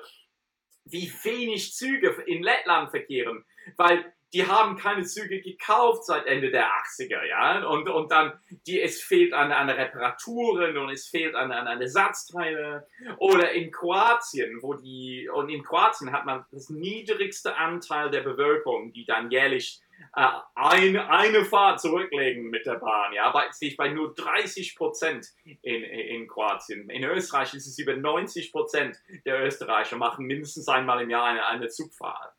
wie 0.85 1.11
wenig 1.23 1.73
Züge 1.73 2.09
in 2.25 2.43
Lettland 2.43 2.91
verkehren, 2.91 3.45
weil 3.77 4.13
die 4.33 4.45
haben 4.45 4.77
keine 4.77 5.03
Züge 5.03 5.41
gekauft 5.41 6.05
seit 6.05 6.27
Ende 6.27 6.51
der 6.51 6.67
80er, 6.67 7.25
ja, 7.25 7.65
und, 7.67 7.89
und 7.89 8.11
dann, 8.11 8.33
die, 8.67 8.79
es 8.79 9.01
fehlt 9.01 9.33
an, 9.33 9.51
an 9.51 9.69
Reparaturen 9.69 10.77
und 10.77 10.89
es 10.89 11.07
fehlt 11.07 11.35
an, 11.35 11.51
an, 11.51 11.81
Ersatzteile. 11.81 12.87
Oder 13.17 13.51
in 13.53 13.71
Kroatien, 13.71 14.59
wo 14.61 14.73
die, 14.75 15.29
und 15.33 15.49
in 15.49 15.63
Kroatien 15.63 16.11
hat 16.11 16.25
man 16.25 16.45
das 16.51 16.69
niedrigste 16.69 17.55
Anteil 17.57 18.11
der 18.11 18.21
Bevölkerung, 18.21 18.93
die 18.93 19.05
dann 19.05 19.31
jährlich 19.31 19.81
äh, 20.15 20.27
ein, 20.55 20.97
eine 20.97 21.45
Fahrt 21.45 21.81
zurücklegen 21.81 22.49
mit 22.49 22.65
der 22.65 22.75
Bahn, 22.75 23.13
ja, 23.13 23.31
bei, 23.31 23.51
sich 23.51 23.77
bei 23.77 23.89
nur 23.89 24.13
30 24.13 24.75
Prozent 24.75 25.27
in, 25.43 25.83
in 25.83 26.27
Kroatien. 26.27 26.89
In 26.89 27.03
Österreich 27.03 27.53
ist 27.53 27.67
es 27.67 27.79
über 27.79 27.95
90 27.95 28.51
Prozent 28.51 28.97
der 29.25 29.43
Österreicher 29.45 29.97
machen 29.97 30.25
mindestens 30.25 30.67
einmal 30.67 31.01
im 31.01 31.09
Jahr 31.09 31.25
eine, 31.25 31.45
eine 31.47 31.67
Zugfahrt. 31.67 32.33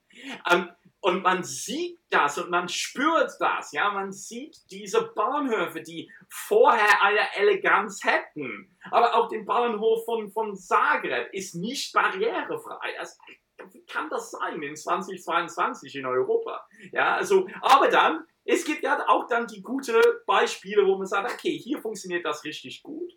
Ähm, 0.50 0.68
und 1.00 1.22
man 1.22 1.42
sieht 1.42 1.98
das 2.10 2.38
und 2.38 2.50
man 2.50 2.68
spürt 2.68 3.32
das, 3.40 3.72
ja, 3.72 3.90
man 3.90 4.12
sieht 4.12 4.56
diese 4.70 5.02
Bahnhöfe, 5.14 5.82
die 5.82 6.10
vorher 6.28 7.02
eine 7.02 7.34
Eleganz 7.36 8.04
hätten. 8.04 8.76
Aber 8.90 9.14
auch 9.14 9.28
den 9.28 9.46
Bahnhof 9.46 10.04
von, 10.04 10.30
von 10.30 10.56
Zagreb 10.56 11.32
ist 11.32 11.54
nicht 11.54 11.92
barrierefrei. 11.92 12.98
Also, 12.98 13.16
wie 13.72 13.84
kann 13.84 14.08
das 14.10 14.30
sein 14.30 14.62
in 14.62 14.76
2022 14.76 15.96
in 15.96 16.06
Europa? 16.06 16.66
Ja, 16.92 17.14
also, 17.14 17.46
aber 17.60 17.88
dann, 17.88 18.24
es 18.44 18.64
gibt 18.64 18.82
ja 18.82 19.06
auch 19.08 19.26
dann 19.26 19.46
die 19.46 19.62
guten 19.62 20.00
Beispiele, 20.26 20.86
wo 20.86 20.96
man 20.96 21.06
sagt, 21.06 21.32
okay, 21.32 21.56
hier 21.58 21.78
funktioniert 21.78 22.24
das 22.24 22.44
richtig 22.44 22.82
gut. 22.82 23.12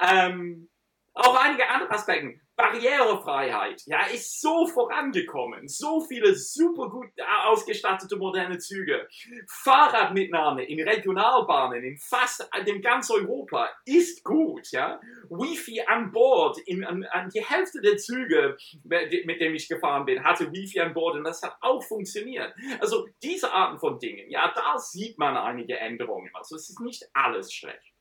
Ähm, 0.00 0.68
auch 1.14 1.36
einige 1.36 1.68
andere 1.68 1.90
Aspekte. 1.90 2.40
Barrierefreiheit, 2.54 3.82
ja, 3.86 4.06
ist 4.06 4.40
so 4.40 4.66
vorangekommen. 4.66 5.66
So 5.68 6.00
viele 6.02 6.34
super 6.34 6.90
gut 6.90 7.08
ausgestattete 7.44 8.16
moderne 8.16 8.58
Züge. 8.58 9.08
Fahrradmitnahme 9.48 10.64
in 10.64 10.86
Regionalbahnen 10.86 11.82
in 11.82 11.96
fast 11.96 12.48
dem 12.66 12.82
ganz 12.82 13.10
Europa 13.10 13.70
ist 13.86 14.22
gut, 14.22 14.70
ja. 14.70 15.00
Wifi 15.30 15.82
an 15.86 16.12
Bord, 16.12 16.58
in, 16.66 16.84
an, 16.84 17.04
an 17.04 17.30
die 17.30 17.44
Hälfte 17.44 17.80
der 17.80 17.96
Züge, 17.96 18.56
mit 18.84 19.40
dem 19.40 19.54
ich 19.54 19.68
gefahren 19.68 20.04
bin, 20.04 20.22
hatte 20.22 20.52
Wifi 20.52 20.80
an 20.80 20.92
Bord 20.92 21.16
und 21.16 21.24
das 21.24 21.42
hat 21.42 21.56
auch 21.62 21.82
funktioniert. 21.82 22.54
Also 22.80 23.08
diese 23.22 23.50
Arten 23.50 23.78
von 23.78 23.98
Dingen, 23.98 24.30
ja, 24.30 24.52
da 24.54 24.78
sieht 24.78 25.18
man 25.18 25.36
einige 25.36 25.78
Änderungen. 25.78 26.30
Also 26.34 26.56
es 26.56 26.68
ist 26.68 26.80
nicht 26.80 27.08
alles 27.14 27.52
schlecht. 27.52 27.92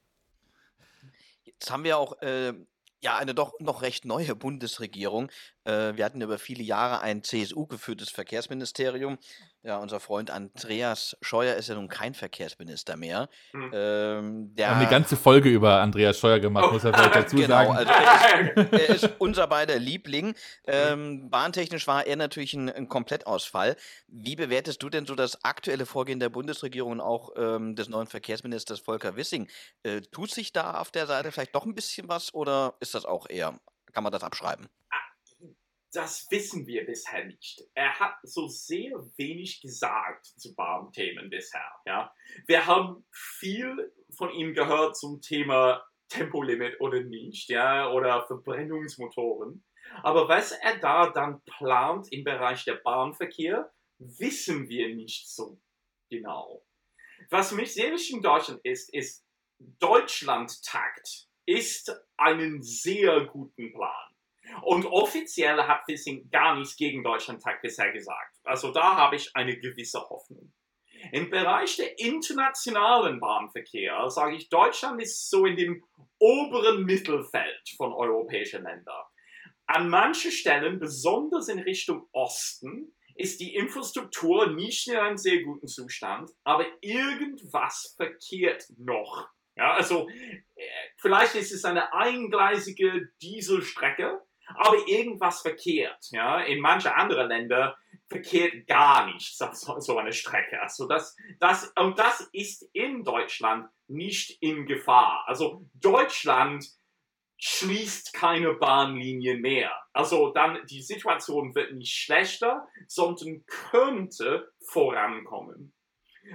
Jetzt 1.44 1.72
haben 1.72 1.84
wir 1.84 1.98
auch 1.98 2.22
äh, 2.22 2.54
ja, 3.02 3.18
eine 3.18 3.34
doch 3.34 3.54
noch 3.60 3.82
recht 3.82 4.06
neue 4.06 4.36
Bundesregierung. 4.36 5.32
Äh, 5.64 5.96
wir 5.96 6.06
hatten 6.06 6.22
über 6.22 6.38
viele 6.38 6.64
Jahre 6.64 7.02
ein 7.02 7.24
CSU-geführtes 7.24 8.12
Verkehrsministerium. 8.12 9.18
Ja, 9.64 9.78
unser 9.78 10.00
Freund 10.00 10.32
Andreas 10.32 11.16
Scheuer 11.22 11.56
ist 11.56 11.70
ja 11.70 11.76
nun 11.76 11.88
kein 11.88 12.16
Verkehrsminister 12.16 12.98
mehr. 12.98 13.30
Mhm. 13.54 13.72
Ähm, 13.72 14.52
wir 14.56 14.68
haben 14.68 14.80
eine 14.80 14.90
ganze 14.90 15.16
Folge 15.16 15.50
über 15.50 15.82
Andreas 15.82 16.18
Scheuer 16.18 16.40
gemacht, 16.40 16.66
oh. 16.70 16.74
muss 16.74 16.84
er 16.84 16.94
vielleicht 16.94 17.16
dazu 17.16 17.36
genau, 17.36 17.48
sagen. 17.48 17.76
Also 17.76 17.92
er, 17.92 18.58
ist, 18.58 18.74
er 18.74 18.90
ist 18.90 19.10
unser 19.20 19.46
beider 19.46 19.78
Liebling. 19.78 20.34
Ähm, 20.66 21.30
bahntechnisch 21.30 21.86
war 21.86 22.08
er 22.08 22.16
natürlich 22.16 22.56
ein, 22.56 22.70
ein, 22.70 22.90
Komplettausfall. 22.90 23.76
Wie 24.08 24.36
bewertest 24.36 24.82
du 24.82 24.90
denn 24.90 25.06
so 25.06 25.14
das 25.14 25.44
aktuelle 25.46 25.86
Vorgehen 25.86 26.20
der 26.20 26.30
Bundesregierung 26.30 26.94
und 26.94 27.02
auch 27.02 27.30
ähm, 27.38 27.76
des 27.76 27.88
neuen 27.88 28.08
Verkehrsministers 28.08 28.80
Volker 28.80 29.16
Wissing? 29.16 29.48
Äh, 29.84 30.02
tut 30.02 30.32
sich 30.32 30.54
da 30.54 30.80
auf 30.80 30.90
der 30.90 31.06
Seite 31.06 31.32
vielleicht 31.32 31.54
doch 31.54 31.68
ein 31.68 31.76
bisschen 31.76 32.10
was 32.10 32.34
oder 32.34 32.74
ist 32.80 32.96
das 32.96 33.06
auch 33.06 33.30
eher, 33.30 33.60
kann 33.94 34.04
man 34.04 34.12
das 34.12 34.24
abschreiben? 34.24 34.70
Das 35.94 36.28
wissen 36.32 36.66
wir 36.68 36.86
bisher 36.86 37.26
nicht. 37.26 37.62
Er 37.74 38.00
hat 38.00 38.16
so 38.24 38.48
sehr 38.48 38.92
wenig 39.18 39.62
gesagt 39.62 40.26
zu 40.26 40.56
Bahnthemen 40.56 41.30
bisher. 41.30 41.70
Ja? 41.86 42.14
Wir 42.48 42.66
haben 42.66 43.06
viel 43.12 43.92
von 44.16 44.32
ihm 44.32 44.54
gehört 44.54 44.98
zum 44.98 45.22
Thema 45.22 45.86
Tempolimit 46.10 46.80
oder 46.80 47.02
nicht, 47.02 47.50
ja, 47.50 47.90
oder 47.90 48.26
Verbrennungsmotoren. 48.28 49.64
Aber 50.04 50.28
was 50.28 50.52
er 50.52 50.78
da 50.80 51.10
dann 51.10 51.42
plant 51.44 52.12
im 52.12 52.24
Bereich 52.24 52.66
der 52.66 52.76
Bahnverkehr, 52.76 53.72
wissen 53.98 54.68
wir 54.70 54.94
nicht 54.96 55.30
so 55.30 55.62
genau. 56.10 56.66
Was 57.30 57.52
mich 57.52 57.74
sehr 57.74 57.92
wichtig 57.92 58.16
in 58.16 58.22
Deutschland 58.22 58.62
ist, 58.64 58.94
ist 58.94 59.26
Deutschland-Takt 59.80 61.28
ist 61.46 61.92
einen 62.18 62.62
sehr 62.62 63.26
guten 63.26 63.74
Plan. 63.74 64.11
Und 64.64 64.86
offiziell 64.86 65.64
hat 65.64 65.88
Wissing 65.88 66.30
gar 66.30 66.56
nichts 66.56 66.76
gegen 66.76 67.04
Deutschland-Tag 67.04 67.62
bisher 67.62 67.92
gesagt. 67.92 68.38
Also 68.44 68.72
da 68.72 68.96
habe 68.96 69.16
ich 69.16 69.36
eine 69.36 69.58
gewisse 69.58 70.02
Hoffnung. 70.10 70.54
Im 71.12 71.30
Bereich 71.30 71.78
der 71.78 71.98
internationalen 72.00 73.20
Bahnverkehr 73.20 74.10
sage 74.10 74.36
ich, 74.36 74.50
Deutschland 74.50 75.02
ist 75.02 75.30
so 75.30 75.46
in 75.46 75.56
dem 75.56 75.84
oberen 76.20 76.84
Mittelfeld 76.86 77.70
von 77.76 77.92
europäischen 77.92 78.64
Ländern. 78.64 79.04
An 79.66 79.90
manchen 79.90 80.32
Stellen, 80.32 80.80
besonders 80.80 81.48
in 81.48 81.60
Richtung 81.60 82.08
Osten, 82.12 82.94
ist 83.16 83.40
die 83.40 83.56
Infrastruktur 83.56 84.52
nicht 84.52 84.88
in 84.88 84.98
einem 84.98 85.18
sehr 85.18 85.44
guten 85.44 85.68
Zustand, 85.68 86.30
aber 86.44 86.66
irgendwas 86.82 87.94
verkehrt 87.96 88.66
noch. 88.78 89.30
Ja, 89.56 89.74
also 89.74 90.08
äh, 90.10 90.64
vielleicht 90.98 91.36
ist 91.36 91.52
es 91.52 91.66
eine 91.66 91.94
eingleisige 91.94 93.10
Dieselstrecke, 93.22 94.22
aber 94.56 94.78
irgendwas 94.88 95.42
verkehrt. 95.42 96.08
Ja? 96.12 96.42
In 96.42 96.60
manchen 96.60 96.92
anderen 96.92 97.28
Ländern 97.28 97.74
verkehrt 98.08 98.68
gar 98.68 99.12
nichts 99.12 99.42
auf 99.42 99.54
so, 99.56 99.80
so 99.80 99.98
eine 99.98 100.14
Strecke. 100.14 100.62
Also 100.62 100.88
das, 100.88 101.16
das, 101.40 101.72
und 101.80 101.98
das 101.98 102.30
ist 102.34 102.70
in 102.74 103.04
Deutschland 103.04 103.68
nicht 103.88 104.42
in 104.42 104.66
Gefahr. 104.66 105.24
Also 105.28 105.66
Deutschland 105.76 106.66
schließt 107.38 108.14
keine 108.14 108.54
Bahnlinie 108.54 109.38
mehr. 109.38 109.72
Also 109.94 110.32
dann 110.32 110.60
die 110.68 110.82
Situation 110.82 111.56
wird 111.56 111.74
nicht 111.74 111.96
schlechter, 111.96 112.68
sondern 112.88 113.44
könnte 113.48 114.52
vorankommen. 114.68 115.74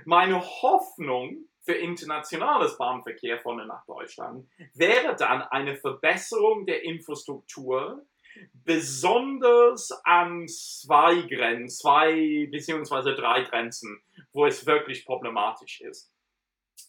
Meine 0.04 0.40
Hoffnung 0.40 1.48
für 1.66 1.74
internationales 1.74 2.78
Bahnverkehr 2.78 3.40
von 3.40 3.60
und 3.60 3.66
nach 3.66 3.84
Deutschland 3.86 4.48
wäre 4.74 5.16
dann 5.16 5.42
eine 5.42 5.76
Verbesserung 5.76 6.64
der 6.64 6.84
Infrastruktur, 6.84 8.06
besonders 8.52 9.90
an 10.04 10.46
zwei 10.46 11.22
Grenzen, 11.22 11.68
zwei 11.68 12.48
beziehungsweise 12.50 13.14
drei 13.14 13.42
Grenzen, 13.42 14.00
wo 14.32 14.46
es 14.46 14.66
wirklich 14.66 15.04
problematisch 15.04 15.80
ist. 15.80 16.12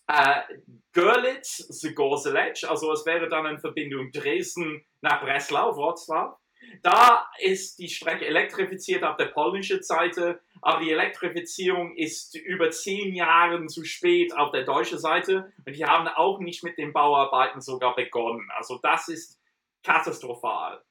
Äh, 0.07 0.41
Görlitz, 0.93 1.67
Zgorzelec, 1.69 2.63
also 2.69 2.91
es 2.91 3.05
wäre 3.05 3.29
dann 3.29 3.45
eine 3.45 3.59
Verbindung 3.59 4.11
Dresden 4.11 4.85
nach 5.01 5.21
Breslau, 5.21 5.71
Wrocław, 5.71 6.35
da 6.83 7.27
ist 7.39 7.79
die 7.79 7.89
Strecke 7.89 8.25
elektrifiziert 8.25 9.03
auf 9.03 9.15
der 9.17 9.27
polnischen 9.27 9.81
Seite, 9.81 10.41
aber 10.61 10.81
die 10.81 10.91
Elektrifizierung 10.91 11.95
ist 11.95 12.35
über 12.35 12.69
zehn 12.71 13.13
Jahre 13.13 13.65
zu 13.67 13.83
spät 13.83 14.35
auf 14.35 14.51
der 14.51 14.63
deutschen 14.63 14.99
Seite 14.99 15.53
und 15.65 15.75
die 15.75 15.85
haben 15.85 16.07
auch 16.07 16.39
nicht 16.39 16.63
mit 16.63 16.77
den 16.77 16.93
Bauarbeiten 16.93 17.61
sogar 17.61 17.95
begonnen. 17.95 18.49
Also 18.55 18.79
das 18.81 19.07
ist 19.07 19.39
katastrophal. 19.83 20.81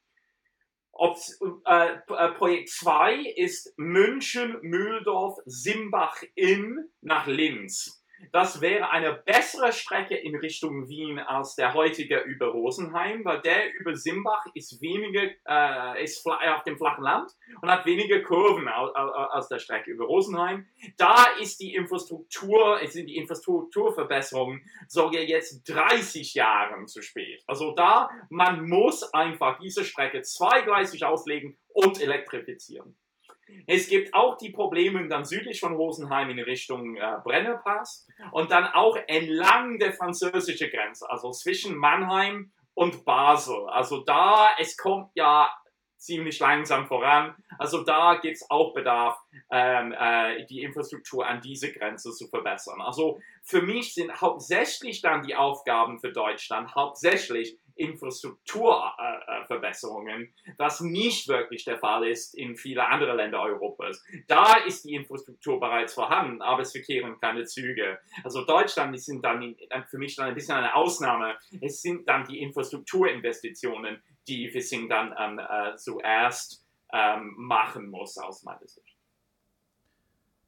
Ob, 0.92 1.18
äh, 1.66 1.94
äh 1.94 2.32
Projekt 2.32 2.70
2 2.70 3.16
ist 3.36 3.74
München, 3.76 4.58
Mühldorf, 4.62 5.38
Simbach 5.44 6.22
in 6.34 6.88
nach 7.02 7.26
Linz. 7.26 8.02
Das 8.32 8.60
wäre 8.60 8.90
eine 8.90 9.12
bessere 9.12 9.72
Strecke 9.72 10.16
in 10.16 10.36
Richtung 10.36 10.88
Wien 10.88 11.18
als 11.18 11.54
der 11.54 11.74
heutige 11.74 12.20
über 12.20 12.48
Rosenheim, 12.48 13.24
weil 13.24 13.40
der 13.40 13.74
über 13.74 13.94
Simbach 13.94 14.44
ist 14.54 14.80
weniger, 14.80 15.30
äh, 15.46 16.02
ist 16.02 16.26
auf 16.26 16.62
dem 16.64 16.76
flachen 16.76 17.04
Land 17.04 17.32
und 17.60 17.70
hat 17.70 17.86
weniger 17.86 18.20
Kurven 18.22 18.68
als 18.68 19.48
der 19.48 19.58
Strecke 19.58 19.90
über 19.90 20.06
Rosenheim. 20.06 20.66
Da 20.96 21.26
ist 21.40 21.60
die 21.60 21.74
Infrastruktur, 21.74 22.80
es 22.82 22.92
sind 22.92 23.06
die 23.06 23.16
Infrastrukturverbesserungen 23.16 24.62
sogar 24.88 25.22
jetzt 25.22 25.64
30 25.68 26.34
Jahre 26.34 26.84
zu 26.86 27.02
spät. 27.02 27.42
Also 27.46 27.74
da, 27.74 28.10
man 28.30 28.68
muss 28.68 29.02
einfach 29.14 29.58
diese 29.58 29.84
Strecke 29.84 30.22
zweigleisig 30.22 31.04
auslegen 31.04 31.56
und 31.68 32.00
elektrifizieren. 32.00 32.96
Es 33.66 33.88
gibt 33.88 34.14
auch 34.14 34.36
die 34.36 34.50
Probleme 34.50 35.06
dann 35.08 35.24
südlich 35.24 35.60
von 35.60 35.74
Rosenheim 35.74 36.30
in 36.30 36.38
Richtung 36.40 36.96
äh, 36.96 37.16
Brennerpass 37.22 38.06
und 38.32 38.50
dann 38.50 38.66
auch 38.66 38.96
entlang 39.06 39.78
der 39.78 39.92
französischen 39.92 40.70
Grenze, 40.70 41.08
also 41.08 41.30
zwischen 41.30 41.76
Mannheim 41.76 42.52
und 42.74 43.04
Basel. 43.04 43.68
Also 43.68 44.04
da, 44.04 44.50
es 44.58 44.76
kommt 44.76 45.10
ja 45.14 45.48
ziemlich 45.96 46.38
langsam 46.38 46.86
voran. 46.86 47.34
Also 47.58 47.82
da 47.82 48.16
gibt 48.16 48.36
es 48.36 48.50
auch 48.50 48.74
Bedarf, 48.74 49.18
ähm, 49.50 49.92
äh, 49.98 50.44
die 50.46 50.62
Infrastruktur 50.62 51.26
an 51.26 51.40
diese 51.40 51.72
Grenze 51.72 52.12
zu 52.12 52.28
verbessern. 52.28 52.80
Also 52.80 53.20
für 53.42 53.62
mich 53.62 53.94
sind 53.94 54.20
hauptsächlich 54.20 55.00
dann 55.00 55.22
die 55.22 55.34
Aufgaben 55.34 55.98
für 55.98 56.12
Deutschland 56.12 56.74
hauptsächlich 56.74 57.58
Infrastrukturverbesserungen, 57.76 60.34
was 60.56 60.80
nicht 60.80 61.28
wirklich 61.28 61.64
der 61.64 61.78
Fall 61.78 62.08
ist 62.08 62.34
in 62.34 62.56
vielen 62.56 62.80
anderen 62.80 63.16
Ländern 63.16 63.42
Europas. 63.42 64.04
Da 64.26 64.56
ist 64.66 64.84
die 64.84 64.94
Infrastruktur 64.94 65.60
bereits 65.60 65.94
vorhanden, 65.94 66.42
aber 66.42 66.62
es 66.62 66.72
verkehren 66.72 67.20
keine 67.20 67.44
Züge. 67.44 68.00
Also 68.24 68.44
Deutschland 68.44 69.00
sind 69.00 69.24
dann 69.24 69.54
für 69.88 69.98
mich 69.98 70.16
dann 70.16 70.26
ein 70.28 70.34
bisschen 70.34 70.56
eine 70.56 70.74
Ausnahme. 70.74 71.36
Es 71.60 71.82
sind 71.82 72.08
dann 72.08 72.26
die 72.26 72.40
Infrastrukturinvestitionen, 72.40 74.02
die 74.26 74.52
Wissing 74.52 74.88
dann 74.88 75.14
ähm, 75.18 75.38
äh, 75.38 75.76
zuerst 75.76 76.66
ähm, 76.92 77.34
machen 77.36 77.90
muss, 77.90 78.18
aus 78.18 78.42
meiner 78.42 78.66
Sicht. 78.66 78.96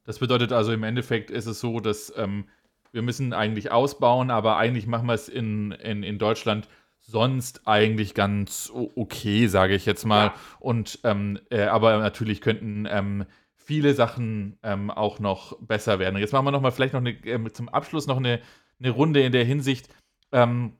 Das 0.05 0.19
bedeutet 0.19 0.51
also 0.51 0.71
im 0.71 0.83
Endeffekt 0.83 1.29
ist 1.29 1.45
es 1.45 1.59
so, 1.59 1.79
dass 1.79 2.11
ähm, 2.17 2.49
wir 2.91 3.01
müssen 3.01 3.33
eigentlich 3.33 3.71
ausbauen, 3.71 4.31
aber 4.31 4.57
eigentlich 4.57 4.87
machen 4.87 5.07
wir 5.07 5.13
es 5.13 5.29
in, 5.29 5.71
in, 5.71 6.03
in 6.03 6.17
Deutschland 6.17 6.67
sonst 7.11 7.67
eigentlich 7.67 8.13
ganz 8.13 8.71
okay, 8.73 9.47
sage 9.47 9.75
ich 9.75 9.85
jetzt 9.85 10.05
mal. 10.05 10.27
Ja. 10.27 10.35
Und 10.59 10.99
ähm, 11.03 11.39
äh, 11.49 11.63
aber 11.63 11.97
natürlich 11.97 12.41
könnten 12.41 12.87
ähm, 12.89 13.25
viele 13.55 13.93
Sachen 13.93 14.57
ähm, 14.63 14.89
auch 14.91 15.19
noch 15.19 15.57
besser 15.59 15.99
werden. 15.99 16.17
Jetzt 16.17 16.33
machen 16.33 16.45
wir 16.45 16.51
noch 16.51 16.61
mal 16.61 16.71
vielleicht 16.71 16.93
noch 16.93 17.01
eine, 17.01 17.11
äh, 17.11 17.51
zum 17.51 17.69
Abschluss 17.69 18.07
noch 18.07 18.17
eine, 18.17 18.41
eine 18.79 18.89
Runde 18.91 19.21
in 19.21 19.31
der 19.31 19.45
Hinsicht. 19.45 19.89
Ähm, 20.31 20.77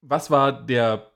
was 0.00 0.30
war 0.30 0.52
der 0.52 1.12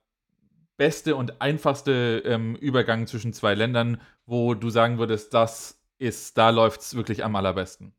beste 0.76 1.16
und 1.16 1.40
einfachste 1.40 2.22
ähm, 2.24 2.56
Übergang 2.56 3.06
zwischen 3.06 3.32
zwei 3.32 3.55
Ländern, 3.55 4.01
wo 4.26 4.55
du 4.55 4.70
sagen 4.70 4.98
würdest, 4.98 5.34
das 5.34 5.82
ist, 5.98 6.36
da 6.38 6.51
läuft 6.51 6.80
es 6.80 6.97
wirklich 6.97 7.24
am 7.24 7.36
allerbesten? 7.36 7.94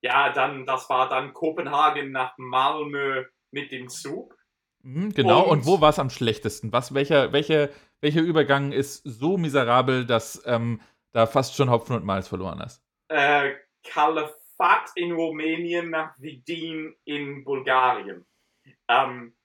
Ja, 0.00 0.32
dann, 0.32 0.66
das 0.66 0.88
war 0.88 1.08
dann 1.08 1.32
Kopenhagen 1.32 2.12
nach 2.12 2.34
Malmö 2.36 3.24
mit 3.50 3.72
dem 3.72 3.88
Zug. 3.88 4.37
Mhm, 4.82 5.12
genau, 5.12 5.44
und, 5.44 5.60
und 5.60 5.66
wo 5.66 5.80
war 5.80 5.90
es 5.90 5.98
am 5.98 6.10
schlechtesten? 6.10 6.72
Was, 6.72 6.94
welcher, 6.94 7.32
welcher, 7.32 7.68
welcher 8.00 8.20
Übergang 8.20 8.72
ist 8.72 9.02
so 9.04 9.36
miserabel, 9.36 10.06
dass 10.06 10.42
ähm, 10.46 10.80
da 11.12 11.26
fast 11.26 11.56
schon 11.56 11.70
Hopfen 11.70 11.96
und 11.96 12.04
Malz 12.04 12.28
verloren 12.28 12.60
hast? 12.60 12.82
Äh, 13.08 13.54
in 14.96 15.12
Rumänien 15.12 15.90
nach 15.90 16.14
Vidin 16.18 16.94
in 17.04 17.44
Bulgarien. 17.44 18.26
Ähm, 18.88 19.36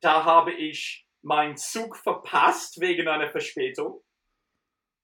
da 0.00 0.24
habe 0.24 0.52
ich 0.52 1.06
meinen 1.22 1.56
Zug 1.56 1.96
verpasst 1.96 2.80
wegen 2.80 3.08
einer 3.08 3.30
Verspätung. 3.30 4.02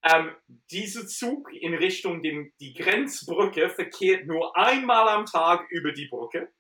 Ähm, 0.02 0.35
dieser 0.70 1.06
Zug 1.06 1.52
in 1.52 1.74
Richtung 1.74 2.23
dem, 2.23 2.52
die 2.60 2.73
Grenzbrücke 2.73 3.69
verkehrt 3.69 4.27
nur 4.27 4.56
einmal 4.56 5.09
am 5.09 5.27
Tag 5.27 5.66
über 5.70 5.93
die 5.93 6.09
Brücke, 6.09 6.52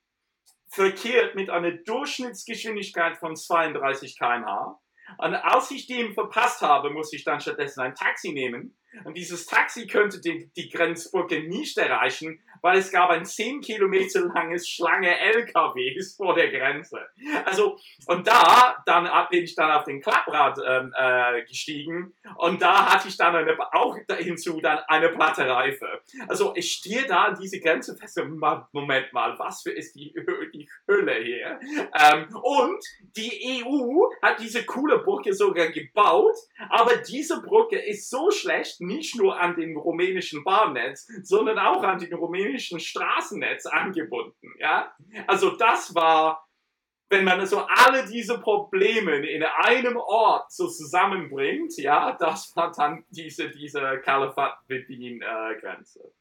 verkehrt 0.70 1.34
mit 1.34 1.50
einer 1.50 1.72
Durchschnittsgeschwindigkeit 1.72 3.18
von 3.18 3.36
32 3.36 4.18
km/h. 4.18 4.80
Und 5.18 5.34
als 5.34 5.70
ich 5.70 5.86
den 5.86 6.12
verpasst 6.12 6.62
habe, 6.62 6.90
muss 6.90 7.12
ich 7.12 7.24
dann 7.24 7.40
stattdessen 7.40 7.80
ein 7.80 7.94
Taxi 7.94 8.32
nehmen. 8.32 8.77
Und 9.04 9.16
dieses 9.16 9.46
Taxi 9.46 9.86
könnte 9.86 10.20
die, 10.20 10.50
die 10.56 10.68
Grenzbrücke 10.68 11.48
nicht 11.48 11.78
erreichen, 11.78 12.40
weil 12.62 12.78
es 12.78 12.90
gab 12.90 13.10
ein 13.10 13.24
10 13.24 13.60
Kilometer 13.60 14.20
langes 14.34 14.68
Schlange 14.68 15.18
LKWs 15.18 16.16
vor 16.16 16.34
der 16.34 16.50
Grenze. 16.50 16.98
Also, 17.44 17.78
und 18.06 18.26
da 18.26 18.82
dann 18.86 19.08
bin 19.30 19.44
ich 19.44 19.54
dann 19.54 19.70
auf 19.70 19.84
den 19.84 20.00
Klapprad 20.00 20.58
ähm, 20.66 20.92
äh, 20.96 21.44
gestiegen 21.44 22.14
und 22.36 22.60
da 22.62 22.92
hatte 22.92 23.08
ich 23.08 23.16
dann 23.16 23.36
eine, 23.36 23.56
auch 23.72 23.96
hinzu 24.18 24.60
dann 24.60 24.78
eine 24.88 25.10
platte 25.10 25.48
Reife. 25.48 26.00
Also 26.26 26.52
ich 26.56 26.72
stehe 26.72 27.06
da 27.06 27.24
an 27.24 27.38
diese 27.40 27.60
Grenze 27.60 27.96
fest 27.96 28.18
Moment 28.72 29.12
mal, 29.12 29.38
was 29.38 29.62
für 29.62 29.70
ist 29.70 29.94
die, 29.94 30.14
die 30.54 30.68
Hölle 30.88 31.22
hier? 31.22 31.60
Ähm, 31.94 32.34
und 32.34 32.84
die 33.16 33.62
EU 33.64 34.08
hat 34.22 34.40
diese 34.40 34.64
coole 34.64 34.98
Brücke 34.98 35.32
sogar 35.32 35.68
gebaut, 35.68 36.36
aber 36.70 36.96
diese 36.96 37.40
Brücke 37.42 37.78
ist 37.78 38.10
so 38.10 38.30
schlecht, 38.30 38.80
nicht 38.88 39.16
nur 39.16 39.38
an 39.38 39.54
den 39.54 39.76
rumänischen 39.76 40.42
Bahnnetz, 40.42 41.06
sondern 41.22 41.60
auch 41.60 41.84
an 41.84 42.00
den 42.00 42.14
rumänischen 42.14 42.80
Straßennetz 42.80 43.66
angebunden. 43.66 44.52
Ja? 44.58 44.92
Also 45.28 45.56
das 45.56 45.94
war, 45.94 46.44
wenn 47.08 47.24
man 47.24 47.46
so 47.46 47.60
alle 47.60 48.08
diese 48.08 48.40
Probleme 48.40 49.24
in 49.28 49.44
einem 49.44 49.96
Ort 49.96 50.50
so 50.50 50.66
zusammenbringt, 50.68 51.78
ja, 51.78 52.16
das 52.18 52.56
war 52.56 52.72
dann 52.72 53.04
diese, 53.10 53.50
diese 53.50 54.00
Kalafat-Bedien-Grenze. 54.04 56.12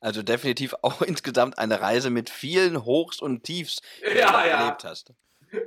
Also 0.00 0.22
definitiv 0.22 0.74
auch 0.82 1.00
insgesamt 1.00 1.58
eine 1.58 1.80
Reise 1.80 2.10
mit 2.10 2.28
vielen 2.28 2.84
Hochs 2.84 3.22
und 3.22 3.44
Tiefs, 3.44 3.80
die 4.00 4.18
ja, 4.18 4.30
du 4.30 4.48
ja. 4.48 4.60
erlebt 4.60 4.84
hast. 4.84 5.14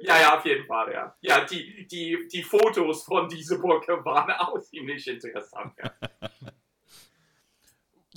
Ja, 0.02 0.20
ja, 0.20 0.38
auf 0.38 0.46
jeden 0.46 0.66
Fall, 0.66 0.92
ja. 0.92 1.16
Ja, 1.22 1.46
die, 1.46 1.88
die, 1.88 2.28
die 2.32 2.44
Fotos 2.44 3.04
von 3.04 3.28
dieser 3.28 3.58
Brücke 3.58 4.04
waren 4.04 4.32
auch 4.40 4.60
ziemlich 4.62 5.08
interessant, 5.08 5.74
ja. 5.78 5.92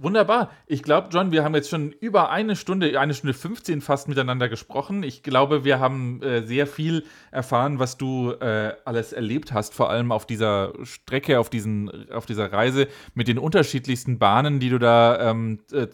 Wunderbar. 0.02 0.50
Ich 0.66 0.82
glaube, 0.82 1.08
John, 1.12 1.30
wir 1.30 1.44
haben 1.44 1.54
jetzt 1.54 1.68
schon 1.68 1.92
über 1.92 2.30
eine 2.30 2.56
Stunde, 2.56 2.98
eine 2.98 3.12
Stunde 3.12 3.34
15 3.34 3.82
fast 3.82 4.08
miteinander 4.08 4.48
gesprochen. 4.48 5.02
Ich 5.02 5.22
glaube, 5.22 5.64
wir 5.64 5.78
haben 5.78 6.22
äh, 6.22 6.42
sehr 6.42 6.66
viel 6.66 7.04
erfahren, 7.30 7.78
was 7.78 7.98
du 7.98 8.32
äh, 8.32 8.72
alles 8.86 9.12
erlebt 9.12 9.52
hast, 9.52 9.74
vor 9.74 9.90
allem 9.90 10.10
auf 10.10 10.24
dieser 10.24 10.72
Strecke, 10.84 11.38
auf, 11.38 11.50
diesen, 11.50 12.10
auf 12.10 12.24
dieser 12.24 12.50
Reise 12.50 12.88
mit 13.12 13.28
den 13.28 13.38
unterschiedlichsten 13.38 14.18
Bahnen, 14.18 14.58
die 14.58 14.70
du 14.70 14.78
da 14.78 15.30
ähm, 15.30 15.60
äh, 15.70 15.90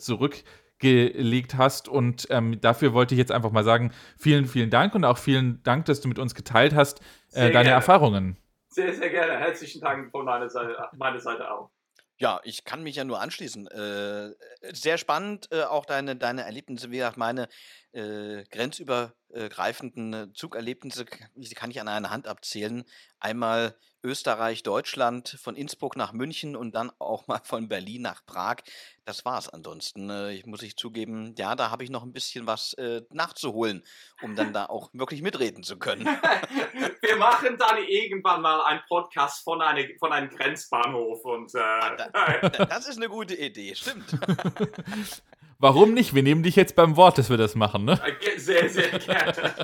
zurückgelegt 0.78 1.56
hast. 1.56 1.88
Und 1.88 2.26
ähm, 2.30 2.60
dafür 2.60 2.92
wollte 2.92 3.14
ich 3.14 3.18
jetzt 3.18 3.32
einfach 3.32 3.50
mal 3.50 3.64
sagen, 3.64 3.92
vielen, 4.18 4.46
vielen 4.46 4.70
Dank 4.70 4.94
und 4.94 5.04
auch 5.04 5.18
vielen 5.18 5.62
Dank, 5.62 5.86
dass 5.86 6.00
du 6.00 6.08
mit 6.08 6.18
uns 6.18 6.34
geteilt 6.34 6.74
hast, 6.74 7.00
äh, 7.32 7.40
deine 7.40 7.52
gerne. 7.52 7.70
Erfahrungen. 7.70 8.36
Sehr, 8.68 8.92
sehr 8.94 9.10
gerne. 9.10 9.38
Herzlichen 9.38 9.80
Dank 9.80 10.10
von 10.10 10.24
meiner 10.24 10.48
Seite, 10.48 10.76
meiner 10.96 11.20
Seite 11.20 11.50
auch. 11.50 11.70
Ja, 12.18 12.40
ich 12.44 12.64
kann 12.64 12.82
mich 12.82 12.96
ja 12.96 13.04
nur 13.04 13.20
anschließen. 13.20 13.66
Äh, 13.66 14.32
sehr 14.72 14.96
spannend, 14.96 15.48
äh, 15.52 15.64
auch 15.64 15.84
deine, 15.84 16.16
deine 16.16 16.44
Erlebnisse, 16.44 16.90
wie 16.90 16.96
gesagt, 16.96 17.18
meine 17.18 17.46
äh, 17.92 18.42
grenzübergreifenden 18.50 20.14
äh, 20.14 20.32
Zugerlebnisse 20.32 21.04
die 21.34 21.54
kann 21.54 21.70
ich 21.70 21.78
an 21.78 21.88
einer 21.88 22.10
Hand 22.10 22.26
abzählen. 22.26 22.84
Einmal 23.20 23.76
Österreich, 24.06 24.62
Deutschland, 24.62 25.36
von 25.42 25.56
Innsbruck 25.56 25.96
nach 25.96 26.12
München 26.12 26.54
und 26.54 26.76
dann 26.76 26.92
auch 27.00 27.26
mal 27.26 27.40
von 27.42 27.68
Berlin 27.68 28.02
nach 28.02 28.24
Prag. 28.24 28.58
Das 29.04 29.24
war's 29.24 29.48
ansonsten. 29.48 30.08
Äh, 30.08 30.32
ich 30.32 30.46
muss 30.46 30.62
ich 30.62 30.76
zugeben, 30.76 31.34
ja, 31.36 31.56
da 31.56 31.70
habe 31.70 31.82
ich 31.82 31.90
noch 31.90 32.04
ein 32.04 32.12
bisschen 32.12 32.46
was 32.46 32.74
äh, 32.74 33.02
nachzuholen, 33.10 33.82
um 34.22 34.36
dann 34.36 34.52
da 34.52 34.66
auch 34.66 34.90
wirklich 34.92 35.22
mitreden 35.22 35.64
zu 35.64 35.76
können. 35.76 36.06
Wir 37.00 37.16
machen 37.16 37.56
dann 37.58 37.78
irgendwann 37.86 38.42
mal 38.42 38.60
einen 38.62 38.80
Podcast 38.88 39.42
von, 39.42 39.60
eine, 39.60 39.88
von 39.98 40.12
einem 40.12 40.30
Grenzbahnhof 40.30 41.24
und. 41.24 41.52
Äh, 41.54 41.58
ah, 41.58 41.96
da, 41.96 42.64
das 42.66 42.86
ist 42.86 42.98
eine 42.98 43.08
gute 43.08 43.34
Idee, 43.34 43.74
stimmt. 43.74 44.06
Warum 45.58 45.94
nicht? 45.94 46.14
Wir 46.14 46.22
nehmen 46.22 46.44
dich 46.44 46.54
jetzt 46.54 46.76
beim 46.76 46.96
Wort, 46.96 47.18
dass 47.18 47.30
wir 47.30 47.38
das 47.38 47.54
machen, 47.54 47.86
ne? 47.86 48.00
Sehr, 48.36 48.68
sehr 48.68 48.98
gerne. 48.98 49.54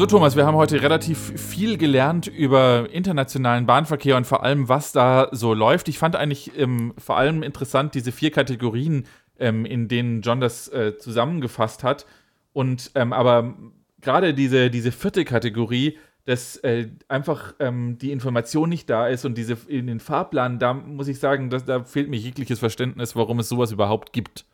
So, 0.00 0.06
Thomas, 0.06 0.34
wir 0.34 0.46
haben 0.46 0.56
heute 0.56 0.80
relativ 0.80 1.18
viel 1.38 1.76
gelernt 1.76 2.26
über 2.26 2.88
internationalen 2.90 3.66
Bahnverkehr 3.66 4.16
und 4.16 4.26
vor 4.26 4.42
allem, 4.42 4.66
was 4.66 4.92
da 4.92 5.28
so 5.30 5.52
läuft. 5.52 5.88
Ich 5.88 5.98
fand 5.98 6.16
eigentlich 6.16 6.58
ähm, 6.58 6.94
vor 6.96 7.18
allem 7.18 7.42
interessant 7.42 7.94
diese 7.94 8.10
vier 8.10 8.30
Kategorien, 8.30 9.04
ähm, 9.38 9.66
in 9.66 9.88
denen 9.88 10.22
John 10.22 10.40
das 10.40 10.68
äh, 10.68 10.96
zusammengefasst 10.96 11.84
hat. 11.84 12.06
Und 12.54 12.92
ähm, 12.94 13.12
aber 13.12 13.52
gerade 14.00 14.32
diese, 14.32 14.70
diese 14.70 14.90
vierte 14.90 15.26
Kategorie, 15.26 15.98
dass 16.24 16.56
äh, 16.56 16.88
einfach 17.08 17.52
ähm, 17.58 17.98
die 17.98 18.10
Information 18.10 18.70
nicht 18.70 18.88
da 18.88 19.06
ist 19.06 19.26
und 19.26 19.36
diese 19.36 19.58
in 19.68 19.86
den 19.86 20.00
Fahrplan, 20.00 20.58
da 20.58 20.72
muss 20.72 21.08
ich 21.08 21.18
sagen, 21.18 21.50
dass, 21.50 21.66
da 21.66 21.84
fehlt 21.84 22.08
mir 22.08 22.16
jegliches 22.16 22.58
Verständnis, 22.58 23.16
warum 23.16 23.40
es 23.40 23.50
sowas 23.50 23.70
überhaupt 23.70 24.14
gibt. 24.14 24.46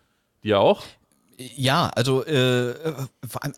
Dir 0.43 0.59
auch? 0.59 0.83
Ja, 1.39 1.89
also 1.89 2.25
äh, 2.25 2.75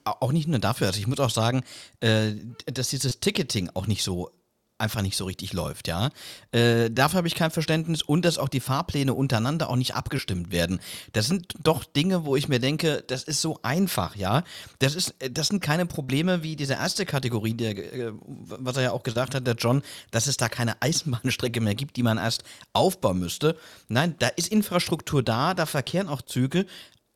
auch 0.04 0.32
nicht 0.32 0.48
nur 0.48 0.58
dafür. 0.58 0.88
Also 0.88 0.98
ich 0.98 1.06
muss 1.06 1.20
auch 1.20 1.30
sagen, 1.30 1.62
äh, 2.00 2.32
dass 2.66 2.88
dieses 2.88 3.20
Ticketing 3.20 3.70
auch 3.74 3.86
nicht 3.86 4.02
so 4.02 4.30
einfach 4.78 5.02
nicht 5.02 5.16
so 5.16 5.24
richtig 5.24 5.52
läuft, 5.52 5.88
ja. 5.88 6.10
Äh, 6.52 6.90
dafür 6.90 7.18
habe 7.18 7.28
ich 7.28 7.34
kein 7.34 7.50
Verständnis 7.50 8.00
und 8.00 8.24
dass 8.24 8.38
auch 8.38 8.48
die 8.48 8.60
Fahrpläne 8.60 9.12
untereinander 9.12 9.68
auch 9.68 9.76
nicht 9.76 9.94
abgestimmt 9.94 10.52
werden. 10.52 10.80
Das 11.12 11.26
sind 11.26 11.54
doch 11.62 11.84
Dinge, 11.84 12.24
wo 12.24 12.36
ich 12.36 12.48
mir 12.48 12.60
denke, 12.60 13.02
das 13.08 13.24
ist 13.24 13.40
so 13.40 13.58
einfach, 13.62 14.14
ja. 14.14 14.44
Das 14.78 14.94
ist, 14.94 15.14
das 15.32 15.48
sind 15.48 15.60
keine 15.60 15.86
Probleme 15.86 16.42
wie 16.42 16.54
diese 16.54 16.74
erste 16.74 17.06
Kategorie, 17.06 17.54
der, 17.54 17.76
äh, 17.76 18.12
was 18.22 18.76
er 18.76 18.84
ja 18.84 18.92
auch 18.92 19.02
gesagt 19.02 19.34
hat, 19.34 19.46
der 19.46 19.56
John, 19.56 19.82
dass 20.12 20.28
es 20.28 20.36
da 20.36 20.48
keine 20.48 20.80
Eisenbahnstrecke 20.80 21.60
mehr 21.60 21.74
gibt, 21.74 21.96
die 21.96 22.04
man 22.04 22.18
erst 22.18 22.44
aufbauen 22.72 23.18
müsste. 23.18 23.56
Nein, 23.88 24.14
da 24.20 24.28
ist 24.28 24.48
Infrastruktur 24.48 25.24
da, 25.24 25.54
da 25.54 25.66
verkehren 25.66 26.08
auch 26.08 26.22
Züge, 26.22 26.66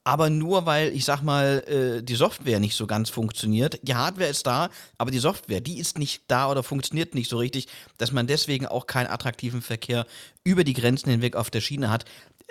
aber 0.04 0.30
nur 0.30 0.66
weil, 0.66 0.88
ich 0.94 1.04
sag 1.04 1.22
mal, 1.22 1.62
äh, 1.68 2.02
die 2.02 2.14
Software 2.14 2.58
nicht 2.58 2.74
so 2.74 2.86
ganz 2.86 3.08
funktioniert. 3.08 3.78
Die 3.82 3.94
Hardware 3.94 4.28
ist 4.28 4.46
da, 4.46 4.70
aber 4.98 5.10
die 5.10 5.18
Software, 5.18 5.60
die 5.60 5.78
ist 5.78 5.98
nicht 5.98 6.24
da 6.28 6.50
oder 6.50 6.62
funktioniert 6.62 7.14
nicht 7.14 7.30
so 7.30 7.38
richtig, 7.38 7.68
dass 7.98 8.12
man 8.12 8.26
deswegen 8.26 8.66
auch 8.66 8.86
keinen 8.86 9.06
attraktiven 9.06 9.62
Verkehr 9.62 10.06
über 10.42 10.64
die 10.64 10.74
Grenzen 10.74 11.10
hinweg 11.10 11.36
auf 11.36 11.50
der 11.50 11.60
Schiene 11.60 11.90
hat. 11.90 12.04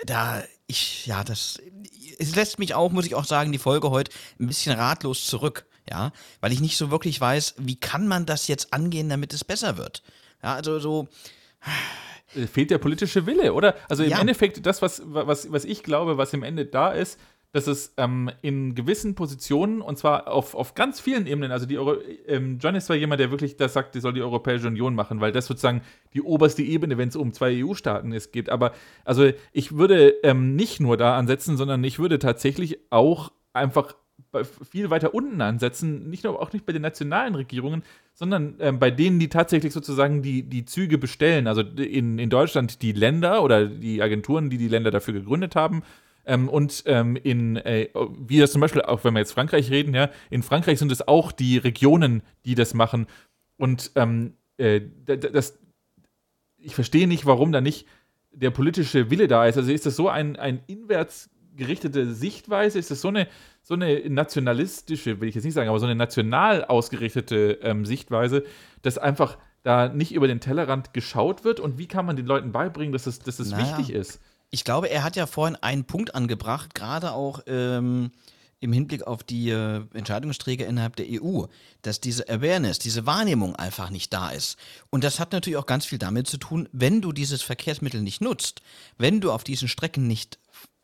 Da, 0.06 0.42
ich, 0.66 1.06
ja, 1.06 1.24
das, 1.24 1.60
es 2.18 2.34
lässt 2.34 2.58
mich 2.58 2.74
auch, 2.74 2.90
muss 2.90 3.06
ich 3.06 3.14
auch 3.14 3.26
sagen, 3.26 3.52
die 3.52 3.58
Folge 3.58 3.90
heute 3.90 4.12
ein 4.40 4.46
bisschen 4.46 4.74
ratlos 4.74 5.26
zurück, 5.26 5.66
ja, 5.90 6.12
weil 6.40 6.52
ich 6.52 6.60
nicht 6.60 6.78
so 6.78 6.90
wirklich 6.90 7.20
weiß, 7.20 7.56
wie 7.58 7.76
kann 7.76 8.08
man 8.08 8.24
das 8.24 8.48
jetzt 8.48 8.72
angehen, 8.72 9.10
damit 9.10 9.34
es 9.34 9.44
besser 9.44 9.76
wird. 9.76 10.02
Ja, 10.42 10.54
also 10.54 10.78
so 10.78 11.08
äh, 12.34 12.46
fehlt 12.46 12.70
der 12.70 12.78
politische 12.78 13.26
Wille, 13.26 13.52
oder? 13.52 13.76
Also 13.88 14.02
im 14.04 14.10
ja. 14.10 14.20
Endeffekt, 14.20 14.64
das, 14.64 14.80
was, 14.82 15.02
was, 15.04 15.52
was 15.52 15.64
ich 15.64 15.82
glaube, 15.82 16.16
was 16.16 16.32
im 16.32 16.42
Ende 16.42 16.64
da 16.64 16.90
ist, 16.90 17.18
dass 17.52 17.66
es 17.66 17.92
ähm, 17.98 18.30
in 18.40 18.74
gewissen 18.74 19.14
Positionen, 19.14 19.82
und 19.82 19.98
zwar 19.98 20.28
auf, 20.28 20.54
auf 20.54 20.74
ganz 20.74 21.00
vielen 21.00 21.26
Ebenen, 21.26 21.52
also 21.52 21.66
die 21.66 21.78
Euro, 21.78 21.96
ähm, 22.26 22.58
John 22.58 22.74
ist 22.74 22.86
zwar 22.86 22.96
jemand, 22.96 23.20
der 23.20 23.30
wirklich 23.30 23.56
das 23.56 23.74
sagt, 23.74 23.94
die 23.94 24.00
soll 24.00 24.14
die 24.14 24.22
Europäische 24.22 24.66
Union 24.66 24.94
machen, 24.94 25.20
weil 25.20 25.32
das 25.32 25.46
sozusagen 25.46 25.82
die 26.14 26.22
oberste 26.22 26.62
Ebene, 26.62 26.96
wenn 26.96 27.10
es 27.10 27.16
um 27.16 27.32
zwei 27.32 27.62
EU-Staaten 27.62 28.12
ist, 28.12 28.32
geht. 28.32 28.48
Aber 28.48 28.72
also 29.04 29.30
ich 29.52 29.76
würde 29.76 30.14
ähm, 30.22 30.56
nicht 30.56 30.80
nur 30.80 30.96
da 30.96 31.18
ansetzen, 31.18 31.58
sondern 31.58 31.84
ich 31.84 31.98
würde 31.98 32.18
tatsächlich 32.18 32.78
auch 32.90 33.32
einfach 33.52 33.94
viel 34.70 34.88
weiter 34.88 35.12
unten 35.12 35.42
ansetzen, 35.42 36.08
nicht 36.08 36.24
nur 36.24 36.40
auch 36.40 36.54
nicht 36.54 36.64
bei 36.64 36.72
den 36.72 36.80
nationalen 36.80 37.34
Regierungen, 37.34 37.82
sondern 38.14 38.54
ähm, 38.60 38.78
bei 38.78 38.90
denen, 38.90 39.18
die 39.18 39.28
tatsächlich 39.28 39.74
sozusagen 39.74 40.22
die, 40.22 40.42
die 40.42 40.64
Züge 40.64 40.96
bestellen. 40.96 41.46
Also 41.46 41.60
in, 41.60 42.18
in 42.18 42.30
Deutschland 42.30 42.80
die 42.80 42.92
Länder 42.92 43.42
oder 43.42 43.66
die 43.66 44.00
Agenturen, 44.00 44.48
die 44.48 44.56
die 44.56 44.68
Länder 44.68 44.90
dafür 44.90 45.12
gegründet 45.12 45.54
haben 45.54 45.82
ähm, 46.24 46.48
und 46.48 46.82
ähm, 46.86 47.16
in, 47.16 47.56
äh, 47.56 47.88
wie 48.18 48.38
das 48.38 48.52
zum 48.52 48.60
Beispiel, 48.60 48.82
auch 48.82 49.04
wenn 49.04 49.14
wir 49.14 49.20
jetzt 49.20 49.32
Frankreich 49.32 49.70
reden, 49.70 49.94
ja, 49.94 50.10
in 50.30 50.42
Frankreich 50.42 50.78
sind 50.78 50.92
es 50.92 51.06
auch 51.06 51.32
die 51.32 51.58
Regionen, 51.58 52.22
die 52.44 52.54
das 52.54 52.74
machen. 52.74 53.06
Und 53.56 53.92
ähm, 53.96 54.34
äh, 54.56 54.80
das, 55.04 55.58
ich 56.58 56.74
verstehe 56.74 57.08
nicht, 57.08 57.26
warum 57.26 57.52
da 57.52 57.60
nicht 57.60 57.86
der 58.32 58.50
politische 58.50 59.10
Wille 59.10 59.28
da 59.28 59.46
ist. 59.46 59.56
Also 59.56 59.72
ist 59.72 59.86
das 59.86 59.96
so 59.96 60.08
ein, 60.08 60.36
ein 60.36 60.60
inwärts 60.66 61.30
gerichtete 61.54 62.12
Sichtweise? 62.12 62.78
Ist 62.78 62.90
das 62.90 63.00
so 63.00 63.08
eine, 63.08 63.28
so 63.62 63.74
eine 63.74 64.08
nationalistische, 64.08 65.20
will 65.20 65.28
ich 65.28 65.34
jetzt 65.34 65.44
nicht 65.44 65.54
sagen, 65.54 65.68
aber 65.68 65.78
so 65.78 65.86
eine 65.86 65.94
national 65.94 66.64
ausgerichtete 66.64 67.58
ähm, 67.62 67.84
Sichtweise, 67.84 68.44
dass 68.82 68.98
einfach 68.98 69.38
da 69.62 69.88
nicht 69.88 70.12
über 70.12 70.28
den 70.28 70.40
Tellerrand 70.40 70.94
geschaut 70.94 71.44
wird? 71.44 71.60
Und 71.60 71.78
wie 71.78 71.86
kann 71.86 72.06
man 72.06 72.16
den 72.16 72.26
Leuten 72.26 72.52
beibringen, 72.52 72.92
dass 72.92 73.06
es, 73.06 73.18
dass 73.18 73.38
es 73.38 73.50
naja, 73.50 73.66
wichtig 73.66 73.94
ist? 73.94 74.20
Ich 74.54 74.64
glaube, 74.64 74.90
er 74.90 75.02
hat 75.02 75.16
ja 75.16 75.26
vorhin 75.26 75.56
einen 75.56 75.84
Punkt 75.84 76.14
angebracht, 76.14 76.74
gerade 76.74 77.12
auch 77.12 77.40
ähm, 77.46 78.12
im 78.60 78.72
Hinblick 78.72 79.06
auf 79.06 79.24
die 79.24 79.48
äh, 79.48 79.82
Entscheidungsträger 79.94 80.66
innerhalb 80.66 80.94
der 80.96 81.06
EU, 81.08 81.46
dass 81.80 82.00
diese 82.00 82.28
Awareness, 82.28 82.78
diese 82.78 83.06
Wahrnehmung 83.06 83.56
einfach 83.56 83.88
nicht 83.88 84.12
da 84.12 84.28
ist. 84.28 84.58
Und 84.90 85.04
das 85.04 85.18
hat 85.18 85.32
natürlich 85.32 85.56
auch 85.56 85.64
ganz 85.64 85.86
viel 85.86 85.98
damit 85.98 86.28
zu 86.28 86.36
tun, 86.36 86.68
wenn 86.70 87.00
du 87.00 87.12
dieses 87.12 87.40
Verkehrsmittel 87.40 88.02
nicht 88.02 88.20
nutzt, 88.20 88.60
wenn 88.98 89.22
du 89.22 89.32
auf 89.32 89.42
diesen 89.42 89.68
Strecken 89.68 90.06
nicht, 90.06 90.38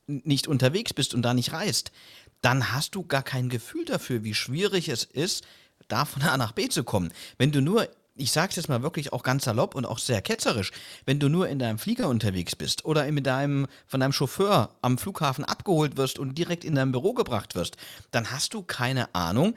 nicht 0.06 0.48
unterwegs 0.48 0.94
bist 0.94 1.12
und 1.12 1.20
da 1.20 1.34
nicht 1.34 1.52
reist, 1.52 1.92
dann 2.40 2.72
hast 2.72 2.94
du 2.94 3.04
gar 3.04 3.22
kein 3.22 3.50
Gefühl 3.50 3.84
dafür, 3.84 4.24
wie 4.24 4.34
schwierig 4.34 4.88
es 4.88 5.04
ist, 5.04 5.44
da 5.88 6.06
von 6.06 6.22
A 6.22 6.38
nach 6.38 6.52
B 6.52 6.70
zu 6.70 6.84
kommen. 6.84 7.12
Wenn 7.36 7.52
du 7.52 7.60
nur 7.60 7.86
ich 8.18 8.32
sage 8.32 8.50
es 8.50 8.56
jetzt 8.56 8.68
mal 8.68 8.82
wirklich 8.82 9.12
auch 9.12 9.22
ganz 9.22 9.44
salopp 9.44 9.74
und 9.74 9.86
auch 9.86 9.98
sehr 9.98 10.20
ketzerisch, 10.22 10.72
wenn 11.06 11.18
du 11.18 11.28
nur 11.28 11.48
in 11.48 11.58
deinem 11.58 11.78
Flieger 11.78 12.08
unterwegs 12.08 12.56
bist 12.56 12.84
oder 12.84 13.10
mit 13.12 13.26
deinem, 13.26 13.66
von 13.86 14.00
deinem 14.00 14.12
Chauffeur 14.12 14.70
am 14.82 14.98
Flughafen 14.98 15.44
abgeholt 15.44 15.96
wirst 15.96 16.18
und 16.18 16.36
direkt 16.36 16.64
in 16.64 16.74
dein 16.74 16.92
Büro 16.92 17.14
gebracht 17.14 17.54
wirst, 17.54 17.76
dann 18.10 18.30
hast 18.30 18.54
du 18.54 18.62
keine 18.62 19.14
Ahnung, 19.14 19.54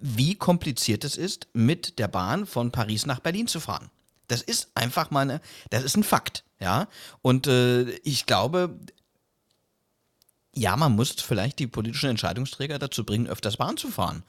wie 0.00 0.36
kompliziert 0.36 1.04
es 1.04 1.16
ist, 1.16 1.48
mit 1.52 1.98
der 1.98 2.08
Bahn 2.08 2.46
von 2.46 2.70
Paris 2.70 3.04
nach 3.06 3.20
Berlin 3.20 3.48
zu 3.48 3.60
fahren. 3.60 3.90
Das 4.28 4.42
ist 4.42 4.68
einfach 4.74 5.10
mal 5.10 5.40
das 5.70 5.82
ist 5.82 5.96
ein 5.96 6.04
Fakt, 6.04 6.44
ja. 6.60 6.86
Und 7.22 7.46
äh, 7.46 7.90
ich 8.04 8.26
glaube, 8.26 8.78
ja, 10.54 10.76
man 10.76 10.92
muss 10.92 11.12
vielleicht 11.12 11.58
die 11.58 11.66
politischen 11.66 12.10
Entscheidungsträger 12.10 12.78
dazu 12.78 13.04
bringen, 13.04 13.26
öfters 13.26 13.56
Bahn 13.56 13.76
zu 13.76 13.88
fahren. 13.88 14.22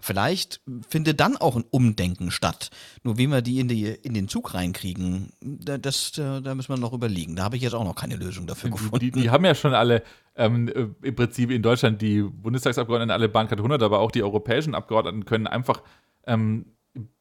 Vielleicht 0.00 0.60
findet 0.88 1.20
dann 1.20 1.36
auch 1.36 1.56
ein 1.56 1.64
Umdenken 1.70 2.30
statt. 2.30 2.70
Nur 3.02 3.18
wie 3.18 3.26
wir 3.26 3.42
die 3.42 3.60
in, 3.60 3.68
die, 3.68 3.86
in 3.86 4.14
den 4.14 4.28
Zug 4.28 4.54
reinkriegen, 4.54 5.30
das, 5.40 6.12
da 6.12 6.54
müssen 6.54 6.72
wir 6.72 6.78
noch 6.78 6.92
überlegen. 6.92 7.36
Da 7.36 7.44
habe 7.44 7.56
ich 7.56 7.62
jetzt 7.62 7.74
auch 7.74 7.84
noch 7.84 7.94
keine 7.94 8.16
Lösung 8.16 8.46
dafür 8.46 8.70
gefunden. 8.70 8.98
Die, 8.98 9.10
die 9.10 9.30
haben 9.30 9.44
ja 9.44 9.54
schon 9.54 9.74
alle 9.74 10.02
ähm, 10.36 10.68
äh, 10.68 10.88
im 11.06 11.14
Prinzip 11.14 11.50
in 11.50 11.62
Deutschland 11.62 12.00
die 12.00 12.22
Bundestagsabgeordneten 12.22 13.10
alle 13.10 13.28
Bahncard 13.28 13.60
100, 13.60 13.82
aber 13.82 14.00
auch 14.00 14.10
die 14.10 14.22
europäischen 14.22 14.74
Abgeordneten 14.74 15.24
können 15.26 15.46
einfach 15.46 15.82
ähm, 16.26 16.66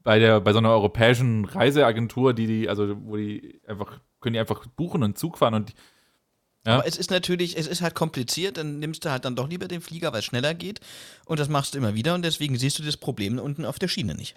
bei, 0.04 0.20
der, 0.20 0.40
bei 0.42 0.54
so 0.54 0.60
einer 0.60 0.72
europäischen 0.72 1.46
Reiseagentur, 1.46 2.34
die, 2.34 2.48
die, 2.48 2.70
also 2.70 2.96
wo 3.04 3.18
die 3.18 3.62
einfach, 3.68 4.00
können 4.20 4.34
die 4.34 4.40
einfach 4.40 4.66
buchen 4.68 5.04
und 5.04 5.18
Zug 5.18 5.38
fahren 5.38 5.54
und 5.54 5.74
ja. 6.70 6.76
Aber 6.76 6.88
es 6.88 6.98
ist 6.98 7.10
natürlich, 7.10 7.58
es 7.58 7.68
ist 7.68 7.82
halt 7.82 7.96
kompliziert, 7.96 8.58
dann 8.58 8.80
nimmst 8.80 9.04
du 9.04 9.10
halt 9.10 9.26
dann 9.26 9.36
doch 9.36 9.50
lieber 9.50 9.68
den 9.68 9.82
Flieger, 9.82 10.14
weil 10.14 10.20
es 10.20 10.26
schneller 10.26 10.54
geht. 10.54 10.80
Und 11.26 11.40
das 11.40 11.50
machst 11.50 11.74
du 11.74 11.80
immer 11.80 11.96
wieder 11.96 12.14
und 12.14 12.24
deswegen 12.24 12.58
siehst 12.58 12.78
du 12.78 12.84
das 12.84 12.96
Problem 12.96 13.40
unten 13.40 13.66
auf 13.66 13.80
der 13.80 13.88
Schiene 13.88 14.14
nicht. 14.14 14.36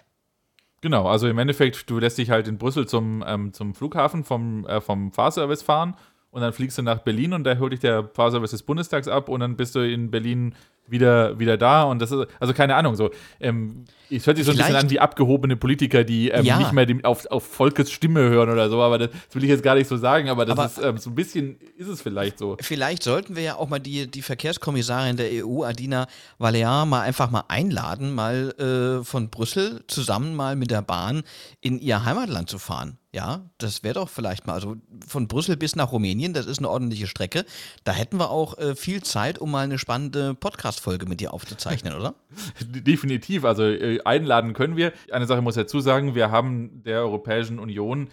Genau, 0.81 1.07
also 1.07 1.27
im 1.27 1.37
Endeffekt, 1.37 1.89
du 1.89 1.99
lässt 1.99 2.17
dich 2.17 2.29
halt 2.29 2.47
in 2.47 2.57
Brüssel 2.57 2.87
zum, 2.87 3.23
ähm, 3.25 3.53
zum 3.53 3.73
Flughafen 3.73 4.23
vom, 4.23 4.65
äh, 4.65 4.81
vom 4.81 5.11
Fahrservice 5.11 5.61
fahren 5.61 5.95
und 6.31 6.41
dann 6.41 6.51
fliegst 6.51 6.77
du 6.77 6.81
nach 6.81 6.99
Berlin 6.99 7.33
und 7.33 7.43
da 7.43 7.57
holt 7.59 7.71
dich 7.71 7.79
der 7.79 8.09
Fahrservice 8.09 8.51
des 8.51 8.63
Bundestags 8.63 9.07
ab 9.07 9.29
und 9.29 9.39
dann 9.39 9.55
bist 9.55 9.75
du 9.75 9.79
in 9.79 10.09
Berlin 10.09 10.55
wieder, 10.87 11.39
wieder 11.39 11.57
da 11.57 11.83
und 11.83 11.99
das 11.99 12.11
ist, 12.11 12.27
also 12.39 12.53
keine 12.53 12.75
Ahnung, 12.75 12.95
so, 12.95 13.09
ähm, 13.39 13.85
es 14.09 14.27
hört 14.27 14.37
sich 14.37 14.45
so 14.45 14.51
ein 14.51 14.57
bisschen 14.57 14.75
an 14.75 14.89
wie 14.89 14.99
abgehobene 14.99 15.55
Politiker, 15.55 16.03
die 16.03 16.29
ähm, 16.29 16.45
ja. 16.45 16.57
nicht 16.57 16.71
mehr 16.71 16.85
dem, 16.85 17.03
auf, 17.03 17.25
auf 17.27 17.45
Volkes 17.45 17.91
Stimme 17.91 18.21
hören 18.21 18.49
oder 18.49 18.69
so, 18.69 18.81
aber 18.81 18.97
das, 18.97 19.09
das 19.09 19.35
will 19.35 19.43
ich 19.43 19.49
jetzt 19.49 19.63
gar 19.63 19.75
nicht 19.75 19.87
so 19.87 19.97
sagen, 19.97 20.29
aber 20.29 20.45
das 20.45 20.57
aber 20.57 20.65
ist, 20.65 20.77
ähm, 20.83 20.97
so 20.97 21.09
ein 21.09 21.15
bisschen 21.15 21.57
ist 21.77 21.87
es 21.87 22.01
vielleicht 22.01 22.37
so. 22.37 22.57
Vielleicht 22.59 23.03
sollten 23.03 23.35
wir 23.35 23.43
ja 23.43 23.55
auch 23.55 23.69
mal 23.69 23.79
die, 23.79 24.09
die 24.09 24.21
Verkehrskommissarin 24.21 25.17
der 25.17 25.45
EU, 25.45 25.63
Adina 25.63 26.07
Valean, 26.37 26.89
mal 26.89 27.01
einfach 27.01 27.31
mal 27.31 27.45
einladen, 27.47 28.13
mal 28.13 28.53
äh, 28.59 29.03
von 29.03 29.29
Brüssel 29.29 29.83
zusammen 29.87 30.35
mal 30.35 30.55
mit 30.55 30.71
der 30.71 30.81
Bahn 30.81 31.23
in 31.61 31.79
ihr 31.79 32.05
Heimatland 32.05 32.49
zu 32.49 32.59
fahren. 32.59 32.97
Ja, 33.13 33.41
das 33.59 33.83
wäre 33.83 33.93
doch 33.93 34.09
vielleicht 34.09 34.47
mal, 34.47 34.53
also 34.53 34.75
von 35.07 35.27
Brüssel 35.27 35.55
bis 35.55 35.75
nach 35.75 35.91
Rumänien, 35.91 36.33
das 36.33 36.47
ist 36.47 36.57
eine 36.57 36.69
ordentliche 36.69 37.05
Strecke. 37.05 37.45
Da 37.83 37.91
hätten 37.91 38.17
wir 38.17 38.31
auch 38.31 38.57
äh, 38.57 38.75
viel 38.75 39.03
Zeit, 39.03 39.37
um 39.37 39.51
mal 39.51 39.65
eine 39.65 39.77
spannende 39.77 40.33
Podcast-Folge 40.73 41.05
mit 41.05 41.19
dir 41.19 41.33
aufzuzeichnen, 41.33 41.93
oder? 41.93 42.15
Definitiv, 42.61 43.45
also 43.45 43.63
äh, 43.63 44.01
einladen 44.03 44.53
können 44.53 44.75
wir. 44.75 44.93
Eine 45.11 45.25
Sache 45.25 45.41
muss 45.41 45.55
ich 45.55 45.63
dazu 45.63 45.79
sagen, 45.79 46.15
wir 46.15 46.31
haben 46.31 46.83
der 46.83 47.01
Europäischen 47.01 47.59
Union 47.59 48.09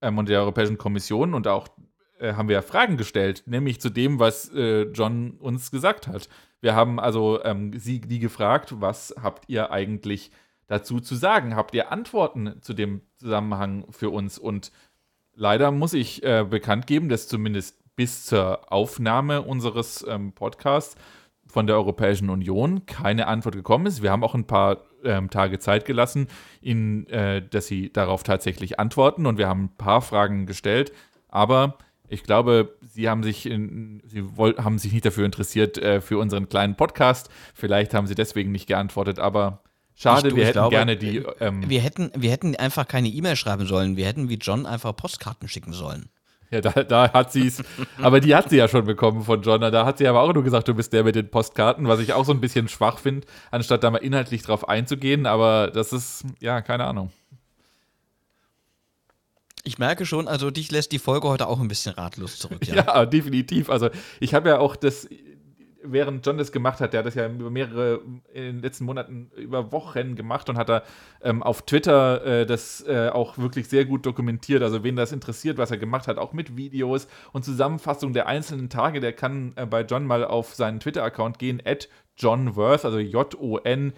ähm, 0.00 0.18
und 0.18 0.28
der 0.28 0.40
Europäischen 0.40 0.78
Kommission 0.78 1.34
und 1.34 1.46
auch 1.46 1.68
äh, 2.18 2.34
haben 2.34 2.48
wir 2.48 2.62
Fragen 2.62 2.96
gestellt, 2.96 3.42
nämlich 3.46 3.80
zu 3.80 3.90
dem, 3.90 4.18
was 4.18 4.50
äh, 4.54 4.82
John 4.92 5.32
uns 5.32 5.70
gesagt 5.70 6.06
hat. 6.06 6.28
Wir 6.60 6.74
haben 6.74 6.98
also 6.98 7.42
ähm, 7.44 7.78
sie 7.78 8.00
die 8.00 8.18
gefragt, 8.18 8.80
was 8.80 9.14
habt 9.22 9.48
ihr 9.48 9.70
eigentlich 9.70 10.30
dazu 10.66 11.00
zu 11.00 11.14
sagen? 11.14 11.54
Habt 11.56 11.74
ihr 11.74 11.92
Antworten 11.92 12.62
zu 12.62 12.72
dem 12.72 13.02
Zusammenhang 13.16 13.84
für 13.90 14.10
uns? 14.10 14.38
Und 14.38 14.72
leider 15.34 15.70
muss 15.70 15.92
ich 15.92 16.22
äh, 16.22 16.46
bekannt 16.48 16.86
geben, 16.86 17.08
dass 17.08 17.28
zumindest 17.28 17.82
bis 17.96 18.24
zur 18.24 18.72
Aufnahme 18.72 19.42
unseres 19.42 20.04
ähm, 20.08 20.32
Podcasts 20.32 20.96
von 21.54 21.68
der 21.68 21.76
Europäischen 21.76 22.30
Union 22.30 22.84
keine 22.84 23.28
Antwort 23.28 23.54
gekommen 23.54 23.86
ist. 23.86 24.02
Wir 24.02 24.10
haben 24.10 24.24
auch 24.24 24.34
ein 24.34 24.44
paar 24.44 24.78
ähm, 25.04 25.30
Tage 25.30 25.60
Zeit 25.60 25.84
gelassen, 25.84 26.26
ihnen, 26.60 27.06
äh, 27.06 27.46
dass 27.48 27.68
sie 27.68 27.92
darauf 27.92 28.24
tatsächlich 28.24 28.80
antworten 28.80 29.24
und 29.24 29.38
wir 29.38 29.46
haben 29.46 29.66
ein 29.66 29.76
paar 29.76 30.02
Fragen 30.02 30.46
gestellt, 30.46 30.92
aber 31.28 31.78
ich 32.08 32.24
glaube, 32.24 32.76
sie 32.82 33.08
haben 33.08 33.22
sich, 33.22 33.46
in, 33.46 34.02
sie 34.04 34.36
woll, 34.36 34.56
haben 34.56 34.80
sich 34.80 34.92
nicht 34.92 35.06
dafür 35.06 35.24
interessiert 35.24 35.78
äh, 35.78 36.00
für 36.00 36.18
unseren 36.18 36.48
kleinen 36.48 36.74
Podcast. 36.74 37.30
Vielleicht 37.54 37.94
haben 37.94 38.08
sie 38.08 38.16
deswegen 38.16 38.50
nicht 38.50 38.66
geantwortet, 38.66 39.20
aber 39.20 39.62
Schade, 39.94 40.28
ich, 40.28 40.34
wir 40.34 40.46
hätten 40.46 40.54
glaube, 40.54 40.74
gerne 40.74 40.96
die. 40.96 41.22
Ähm, 41.38 41.68
wir, 41.70 41.80
hätten, 41.80 42.10
wir 42.16 42.32
hätten 42.32 42.56
einfach 42.56 42.88
keine 42.88 43.08
E-Mail 43.08 43.36
schreiben 43.36 43.64
sollen. 43.66 43.96
Wir 43.96 44.06
hätten 44.06 44.28
wie 44.28 44.38
John 44.38 44.66
einfach 44.66 44.96
Postkarten 44.96 45.46
schicken 45.46 45.72
sollen. 45.72 46.08
Ja, 46.54 46.60
da, 46.60 46.84
da 46.84 47.12
hat 47.12 47.32
sie 47.32 47.48
es. 47.48 47.62
aber 48.00 48.20
die 48.20 48.34
hat 48.34 48.48
sie 48.48 48.56
ja 48.56 48.68
schon 48.68 48.84
bekommen 48.84 49.24
von 49.24 49.42
John. 49.42 49.60
Da 49.60 49.84
hat 49.84 49.98
sie 49.98 50.06
aber 50.06 50.22
auch 50.22 50.32
nur 50.32 50.44
gesagt, 50.44 50.68
du 50.68 50.74
bist 50.74 50.92
der 50.92 51.02
mit 51.02 51.16
den 51.16 51.28
Postkarten, 51.28 51.88
was 51.88 51.98
ich 51.98 52.12
auch 52.12 52.24
so 52.24 52.32
ein 52.32 52.40
bisschen 52.40 52.68
schwach 52.68 52.98
finde, 52.98 53.26
anstatt 53.50 53.82
da 53.82 53.90
mal 53.90 53.98
inhaltlich 53.98 54.42
drauf 54.42 54.68
einzugehen. 54.68 55.26
Aber 55.26 55.72
das 55.72 55.92
ist, 55.92 56.24
ja, 56.40 56.62
keine 56.62 56.84
Ahnung. 56.84 57.10
Ich 59.64 59.78
merke 59.78 60.06
schon, 60.06 60.28
also 60.28 60.50
dich 60.52 60.70
lässt 60.70 60.92
die 60.92 60.98
Folge 61.00 61.26
heute 61.26 61.48
auch 61.48 61.58
ein 61.58 61.68
bisschen 61.68 61.94
ratlos 61.94 62.38
zurück. 62.38 62.64
Ja, 62.66 62.74
ja 62.86 63.06
definitiv. 63.06 63.68
Also 63.68 63.90
ich 64.20 64.32
habe 64.32 64.50
ja 64.50 64.58
auch 64.58 64.76
das 64.76 65.08
während 65.84 66.26
John 66.26 66.38
das 66.38 66.50
gemacht 66.50 66.80
hat, 66.80 66.92
der 66.92 67.00
hat 67.00 67.06
das 67.06 67.14
ja 67.14 67.28
über 67.28 67.50
mehrere, 67.50 68.00
in 68.32 68.42
den 68.42 68.62
letzten 68.62 68.84
Monaten, 68.84 69.30
über 69.36 69.70
Wochen 69.72 70.16
gemacht 70.16 70.48
und 70.48 70.56
hat 70.56 70.68
da 70.68 70.82
ähm, 71.22 71.42
auf 71.42 71.62
Twitter 71.62 72.24
äh, 72.24 72.46
das 72.46 72.84
äh, 72.86 73.10
auch 73.10 73.38
wirklich 73.38 73.68
sehr 73.68 73.84
gut 73.84 74.06
dokumentiert. 74.06 74.62
Also 74.62 74.82
wen 74.82 74.96
das 74.96 75.12
interessiert, 75.12 75.58
was 75.58 75.70
er 75.70 75.76
gemacht 75.78 76.08
hat, 76.08 76.18
auch 76.18 76.32
mit 76.32 76.56
Videos 76.56 77.06
und 77.32 77.44
Zusammenfassung 77.44 78.12
der 78.12 78.26
einzelnen 78.26 78.70
Tage, 78.70 79.00
der 79.00 79.12
kann 79.12 79.52
äh, 79.56 79.66
bei 79.66 79.82
John 79.82 80.06
mal 80.06 80.24
auf 80.24 80.54
seinen 80.54 80.80
Twitter-Account 80.80 81.38
gehen, 81.38 81.62
at 81.64 81.88
John 82.16 82.56
Worth, 82.56 82.84
also 82.84 82.98
J-O-N-W-O-R-T-H. 82.98 83.96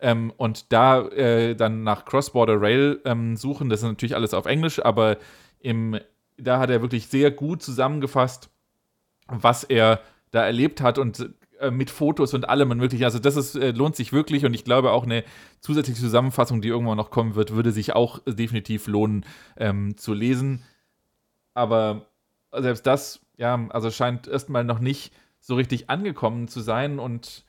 Ähm, 0.00 0.32
und 0.36 0.72
da 0.72 1.06
äh, 1.08 1.54
dann 1.54 1.84
nach 1.84 2.04
Cross-Border 2.04 2.60
Rail 2.60 3.00
ähm, 3.04 3.36
suchen. 3.36 3.68
Das 3.68 3.80
ist 3.80 3.88
natürlich 3.88 4.16
alles 4.16 4.34
auf 4.34 4.46
Englisch, 4.46 4.84
aber 4.84 5.18
im, 5.60 5.98
da 6.36 6.58
hat 6.58 6.70
er 6.70 6.82
wirklich 6.82 7.06
sehr 7.06 7.30
gut 7.30 7.62
zusammengefasst, 7.62 8.50
was 9.28 9.64
er 9.64 10.00
da 10.30 10.44
erlebt 10.44 10.80
hat 10.80 10.98
und 10.98 11.30
äh, 11.62 11.70
mit 11.70 11.90
Fotos 11.90 12.34
und 12.34 12.48
allem 12.48 12.70
und 12.70 12.80
wirklich, 12.80 13.04
also 13.04 13.18
das 13.18 13.36
ist, 13.36 13.54
äh, 13.54 13.70
lohnt 13.70 13.94
sich 13.94 14.12
wirklich 14.12 14.44
und 14.44 14.54
ich 14.54 14.64
glaube 14.64 14.90
auch 14.90 15.04
eine 15.04 15.24
zusätzliche 15.60 16.00
Zusammenfassung, 16.00 16.60
die 16.60 16.68
irgendwann 16.68 16.96
noch 16.96 17.10
kommen 17.10 17.34
wird, 17.34 17.54
würde 17.54 17.70
sich 17.70 17.94
auch 17.94 18.18
definitiv 18.26 18.88
lohnen 18.88 19.24
ähm, 19.56 19.96
zu 19.96 20.12
lesen. 20.12 20.64
Aber 21.54 22.06
selbst 22.52 22.86
das, 22.86 23.20
ja, 23.36 23.68
also 23.70 23.90
scheint 23.90 24.26
erstmal 24.26 24.64
noch 24.64 24.80
nicht 24.80 25.12
so 25.38 25.54
richtig 25.54 25.88
angekommen 25.88 26.48
zu 26.48 26.60
sein 26.60 26.98
und 26.98 27.44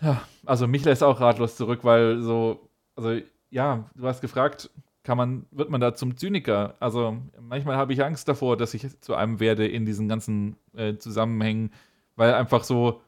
ja, 0.00 0.22
also 0.44 0.66
mich 0.66 0.84
lässt 0.84 1.02
auch 1.02 1.20
ratlos 1.20 1.56
zurück, 1.56 1.80
weil 1.82 2.20
so, 2.20 2.68
also 2.96 3.18
ja, 3.50 3.90
du 3.94 4.06
hast 4.06 4.20
gefragt, 4.20 4.70
kann 5.04 5.18
man, 5.18 5.46
wird 5.50 5.70
man 5.70 5.80
da 5.80 5.94
zum 5.94 6.16
Zyniker. 6.16 6.74
Also 6.80 7.18
manchmal 7.40 7.76
habe 7.76 7.92
ich 7.92 8.02
Angst 8.02 8.26
davor, 8.26 8.56
dass 8.56 8.74
ich 8.74 9.00
zu 9.00 9.14
einem 9.14 9.38
werde 9.38 9.68
in 9.68 9.86
diesen 9.86 10.08
ganzen 10.08 10.56
äh, 10.74 10.96
Zusammenhängen, 10.96 11.70
weil 12.16 12.34
einfach 12.34 12.64
so, 12.64 13.02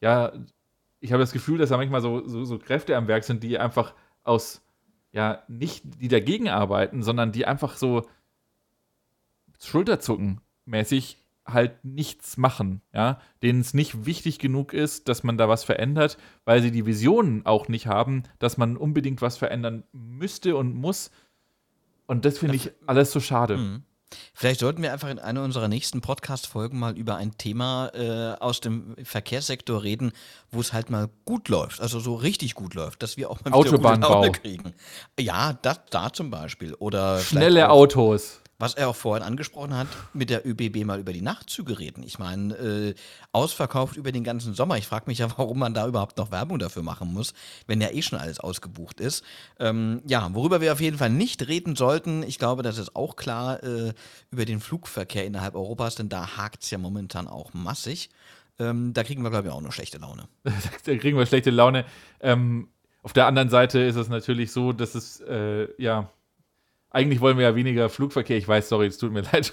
ja, 0.00 0.32
ich 1.00 1.12
habe 1.12 1.22
das 1.22 1.32
Gefühl, 1.32 1.58
dass 1.58 1.68
da 1.68 1.76
manchmal 1.76 2.00
so, 2.00 2.26
so, 2.26 2.44
so, 2.44 2.58
Kräfte 2.58 2.96
am 2.96 3.08
Werk 3.08 3.24
sind, 3.24 3.42
die 3.42 3.58
einfach 3.58 3.94
aus, 4.22 4.62
ja, 5.12 5.42
nicht 5.48 5.82
die 6.00 6.08
dagegen 6.08 6.48
arbeiten, 6.48 7.02
sondern 7.02 7.32
die 7.32 7.46
einfach 7.46 7.76
so 7.76 8.06
Schulterzucken 9.60 10.40
mäßig 10.64 11.18
halt 11.46 11.84
nichts 11.84 12.36
machen, 12.36 12.80
ja, 12.92 13.20
denen 13.42 13.60
es 13.60 13.74
nicht 13.74 14.06
wichtig 14.06 14.38
genug 14.38 14.72
ist, 14.72 15.08
dass 15.08 15.24
man 15.24 15.36
da 15.36 15.48
was 15.48 15.62
verändert, 15.62 16.16
weil 16.44 16.62
sie 16.62 16.70
die 16.70 16.86
Visionen 16.86 17.44
auch 17.44 17.68
nicht 17.68 17.86
haben, 17.86 18.22
dass 18.38 18.56
man 18.56 18.76
unbedingt 18.76 19.20
was 19.20 19.36
verändern 19.36 19.84
müsste 19.92 20.56
und 20.56 20.74
muss, 20.74 21.10
und 22.06 22.24
das 22.24 22.38
finde 22.38 22.56
ich 22.56 22.70
alles 22.86 23.12
so 23.12 23.20
schade. 23.20 23.56
Mhm. 23.56 23.82
Vielleicht 24.32 24.60
sollten 24.60 24.82
wir 24.82 24.92
einfach 24.92 25.08
in 25.08 25.18
einer 25.18 25.42
unserer 25.42 25.68
nächsten 25.68 26.00
Podcast-Folgen 26.00 26.78
mal 26.78 26.96
über 26.96 27.16
ein 27.16 27.36
Thema 27.36 27.90
äh, 27.94 28.36
aus 28.38 28.60
dem 28.60 28.94
Verkehrssektor 29.02 29.82
reden, 29.82 30.12
wo 30.50 30.60
es 30.60 30.72
halt 30.72 30.90
mal 30.90 31.08
gut 31.24 31.48
läuft, 31.48 31.80
also 31.80 31.98
so 31.98 32.14
richtig 32.14 32.54
gut 32.54 32.74
läuft, 32.74 33.02
dass 33.02 33.16
wir 33.16 33.30
auch 33.30 33.44
mal 33.44 33.52
Autobahnbau. 33.52 34.30
kriegen. 34.30 34.74
Ja, 35.18 35.54
das, 35.62 35.80
da 35.90 36.12
zum 36.12 36.30
Beispiel. 36.30 36.74
Oder 36.74 37.18
Schnelle 37.20 37.70
Autos 37.70 38.40
was 38.58 38.74
er 38.74 38.88
auch 38.88 38.96
vorhin 38.96 39.26
angesprochen 39.26 39.76
hat, 39.76 39.88
mit 40.12 40.30
der 40.30 40.46
ÖBB 40.46 40.84
mal 40.84 41.00
über 41.00 41.12
die 41.12 41.22
Nachtzüge 41.22 41.78
reden. 41.78 42.02
Ich 42.02 42.18
meine, 42.18 42.54
äh, 42.54 42.94
ausverkauft 43.32 43.96
über 43.96 44.12
den 44.12 44.24
ganzen 44.24 44.54
Sommer. 44.54 44.78
Ich 44.78 44.86
frage 44.86 45.04
mich 45.06 45.18
ja, 45.18 45.28
warum 45.36 45.58
man 45.58 45.74
da 45.74 45.86
überhaupt 45.86 46.18
noch 46.18 46.30
Werbung 46.30 46.58
dafür 46.58 46.82
machen 46.82 47.12
muss, 47.12 47.34
wenn 47.66 47.80
ja 47.80 47.90
eh 47.90 48.02
schon 48.02 48.18
alles 48.18 48.40
ausgebucht 48.40 49.00
ist. 49.00 49.24
Ähm, 49.58 50.02
ja, 50.06 50.28
worüber 50.32 50.60
wir 50.60 50.72
auf 50.72 50.80
jeden 50.80 50.98
Fall 50.98 51.10
nicht 51.10 51.46
reden 51.48 51.76
sollten, 51.76 52.22
ich 52.22 52.38
glaube, 52.38 52.62
das 52.62 52.78
ist 52.78 52.94
auch 52.96 53.16
klar, 53.16 53.62
äh, 53.62 53.92
über 54.30 54.44
den 54.44 54.60
Flugverkehr 54.60 55.24
innerhalb 55.24 55.54
Europas, 55.54 55.96
denn 55.96 56.08
da 56.08 56.36
hakt 56.36 56.62
es 56.62 56.70
ja 56.70 56.78
momentan 56.78 57.26
auch 57.26 57.54
massig. 57.54 58.10
Ähm, 58.58 58.92
da 58.92 59.02
kriegen 59.02 59.22
wir, 59.22 59.30
glaube 59.30 59.48
ich, 59.48 59.54
auch 59.54 59.60
noch 59.60 59.72
schlechte 59.72 59.98
Laune. 59.98 60.28
da 60.44 60.96
kriegen 60.96 61.18
wir 61.18 61.26
schlechte 61.26 61.50
Laune. 61.50 61.84
Ähm, 62.20 62.68
auf 63.02 63.12
der 63.12 63.26
anderen 63.26 63.50
Seite 63.50 63.80
ist 63.80 63.96
es 63.96 64.08
natürlich 64.08 64.52
so, 64.52 64.72
dass 64.72 64.94
es, 64.94 65.20
äh, 65.20 65.68
ja, 65.82 66.10
eigentlich 66.94 67.20
wollen 67.20 67.36
wir 67.36 67.44
ja 67.44 67.56
weniger 67.56 67.88
Flugverkehr. 67.88 68.36
Ich 68.36 68.46
weiß, 68.46 68.68
sorry, 68.68 68.86
es 68.86 68.98
tut 68.98 69.12
mir 69.12 69.22
leid, 69.32 69.52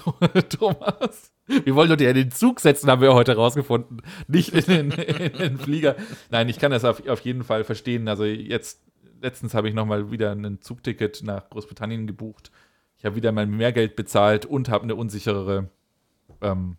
Thomas. 0.49 1.33
Wir 1.47 1.73
wollen 1.75 1.89
doch 1.89 1.97
in 1.97 2.15
den 2.15 2.31
Zug 2.31 2.59
setzen, 2.59 2.89
haben 2.89 3.01
wir 3.01 3.13
heute 3.15 3.35
rausgefunden. 3.35 4.03
Nicht 4.27 4.53
in 4.53 4.65
den, 4.65 4.91
in 4.91 5.33
den 5.33 5.57
Flieger. 5.57 5.95
Nein, 6.29 6.49
ich 6.49 6.59
kann 6.59 6.71
das 6.71 6.85
auf, 6.85 7.05
auf 7.07 7.19
jeden 7.21 7.43
Fall 7.43 7.63
verstehen. 7.63 8.07
Also 8.07 8.25
jetzt, 8.25 8.83
letztens 9.21 9.55
habe 9.55 9.67
ich 9.67 9.73
nochmal 9.73 10.11
wieder 10.11 10.31
ein 10.31 10.61
Zugticket 10.61 11.23
nach 11.23 11.49
Großbritannien 11.49 12.05
gebucht. 12.05 12.51
Ich 12.97 13.05
habe 13.05 13.15
wieder 13.15 13.31
mal 13.31 13.47
mehr 13.47 13.71
Geld 13.71 13.95
bezahlt 13.95 14.45
und 14.45 14.69
habe 14.69 14.83
eine 14.83 14.95
unsicherere 14.95 15.71
ähm, 16.41 16.77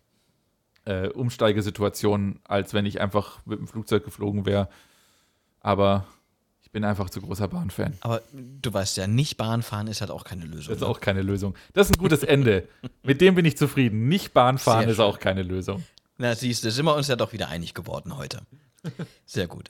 äh, 0.85 1.09
Umsteigesituation, 1.09 2.39
als 2.45 2.73
wenn 2.73 2.85
ich 2.85 3.01
einfach 3.01 3.45
mit 3.45 3.59
dem 3.59 3.67
Flugzeug 3.67 4.05
geflogen 4.05 4.45
wäre. 4.45 4.69
Aber 5.59 6.07
bin 6.73 6.83
einfach 6.83 7.09
zu 7.09 7.21
großer 7.21 7.47
Bahnfan. 7.47 7.93
Aber 8.01 8.21
du 8.33 8.73
weißt 8.73 8.97
ja, 8.97 9.07
nicht 9.07 9.37
Bahnfahren 9.37 9.87
ist 9.87 10.01
halt 10.01 10.11
auch 10.11 10.25
keine 10.25 10.43
Lösung. 10.43 10.69
Das 10.69 10.77
ist 10.77 10.81
ne? 10.81 10.87
auch 10.87 10.99
keine 10.99 11.21
Lösung. 11.21 11.55
Das 11.73 11.89
ist 11.89 11.95
ein 11.95 11.99
gutes 11.99 12.23
Ende. 12.23 12.67
Mit 13.03 13.21
dem 13.21 13.35
bin 13.35 13.45
ich 13.45 13.55
zufrieden. 13.55 14.09
Nicht 14.09 14.33
Bahnfahren 14.33 14.89
ist 14.89 14.99
auch 14.99 15.19
keine 15.19 15.43
Lösung. 15.43 15.83
Na, 16.17 16.35
siehst 16.35 16.63
du, 16.63 16.71
sind 16.71 16.85
wir 16.85 16.95
uns 16.95 17.07
ja 17.07 17.15
doch 17.15 17.31
wieder 17.31 17.47
einig 17.47 17.73
geworden 17.73 18.17
heute. 18.17 18.41
Sehr 19.25 19.47
gut. 19.47 19.69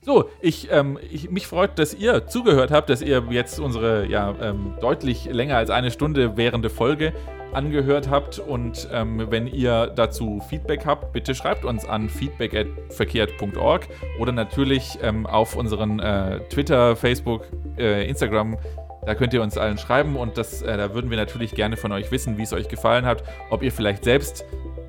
So, 0.00 0.30
ich, 0.40 0.68
ähm, 0.70 0.98
ich, 1.10 1.30
mich 1.30 1.46
freut, 1.46 1.78
dass 1.78 1.92
ihr 1.92 2.26
zugehört 2.26 2.70
habt, 2.70 2.88
dass 2.88 3.02
ihr 3.02 3.24
jetzt 3.30 3.58
unsere 3.58 4.06
ja, 4.06 4.34
ähm, 4.40 4.74
deutlich 4.80 5.24
länger 5.26 5.56
als 5.56 5.70
eine 5.70 5.90
Stunde 5.90 6.36
währende 6.36 6.70
Folge 6.70 7.12
angehört 7.52 8.08
habt. 8.08 8.38
Und 8.38 8.88
ähm, 8.92 9.26
wenn 9.30 9.46
ihr 9.46 9.88
dazu 9.88 10.40
Feedback 10.48 10.86
habt, 10.86 11.12
bitte 11.12 11.34
schreibt 11.34 11.64
uns 11.64 11.84
an 11.84 12.08
feedback.verkehrt.org 12.08 13.88
oder 14.18 14.32
natürlich 14.32 14.98
ähm, 15.02 15.26
auf 15.26 15.56
unseren 15.56 15.98
äh, 15.98 16.40
Twitter, 16.48 16.94
Facebook, 16.94 17.46
äh, 17.76 18.08
Instagram. 18.08 18.56
Da 19.04 19.14
könnt 19.14 19.32
ihr 19.32 19.42
uns 19.42 19.56
allen 19.56 19.78
schreiben 19.78 20.16
und 20.16 20.36
das, 20.36 20.62
äh, 20.62 20.76
da 20.76 20.94
würden 20.94 21.10
wir 21.10 21.16
natürlich 21.16 21.54
gerne 21.54 21.76
von 21.76 21.92
euch 21.92 22.10
wissen, 22.12 22.36
wie 22.36 22.42
es 22.42 22.52
euch 22.52 22.68
gefallen 22.68 23.06
hat, 23.06 23.24
ob 23.50 23.62
ihr 23.62 23.72
vielleicht 23.72 24.04
selbst 24.04 24.44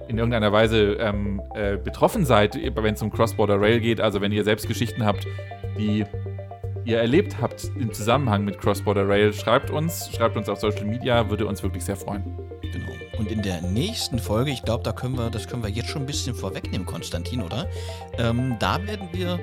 in 0.09 0.17
irgendeiner 0.17 0.51
Weise 0.51 0.97
ähm, 0.99 1.41
äh, 1.53 1.77
betroffen 1.77 2.25
seid, 2.25 2.55
wenn 2.75 2.93
es 2.93 3.01
um 3.01 3.11
Cross-Border 3.11 3.61
Rail 3.61 3.79
geht. 3.79 4.01
Also 4.01 4.21
wenn 4.21 4.31
ihr 4.31 4.43
selbst 4.43 4.67
Geschichten 4.67 5.05
habt, 5.05 5.27
die 5.77 6.03
ihr 6.83 6.97
erlebt 6.97 7.37
habt 7.39 7.71
im 7.79 7.93
Zusammenhang 7.93 8.43
mit 8.43 8.59
Cross-Border 8.59 9.07
Rail, 9.07 9.31
schreibt 9.33 9.69
uns, 9.69 10.09
schreibt 10.11 10.35
uns 10.35 10.49
auf 10.49 10.59
Social 10.59 10.85
Media, 10.85 11.29
würde 11.29 11.45
uns 11.45 11.61
wirklich 11.61 11.85
sehr 11.85 11.95
freuen. 11.95 12.23
Genau. 12.61 13.08
Und 13.19 13.29
in 13.29 13.41
der 13.41 13.61
nächsten 13.61 14.17
Folge, 14.17 14.49
ich 14.49 14.63
glaube, 14.63 14.83
da 14.85 14.93
können 14.93 15.17
wir, 15.17 15.29
das 15.29 15.45
können 15.45 15.61
wir 15.61 15.69
jetzt 15.69 15.89
schon 15.89 16.03
ein 16.03 16.05
bisschen 16.05 16.33
vorwegnehmen, 16.33 16.87
Konstantin, 16.87 17.41
oder? 17.41 17.67
Ähm, 18.17 18.55
da 18.59 18.81
werden 18.87 19.09
wir 19.11 19.37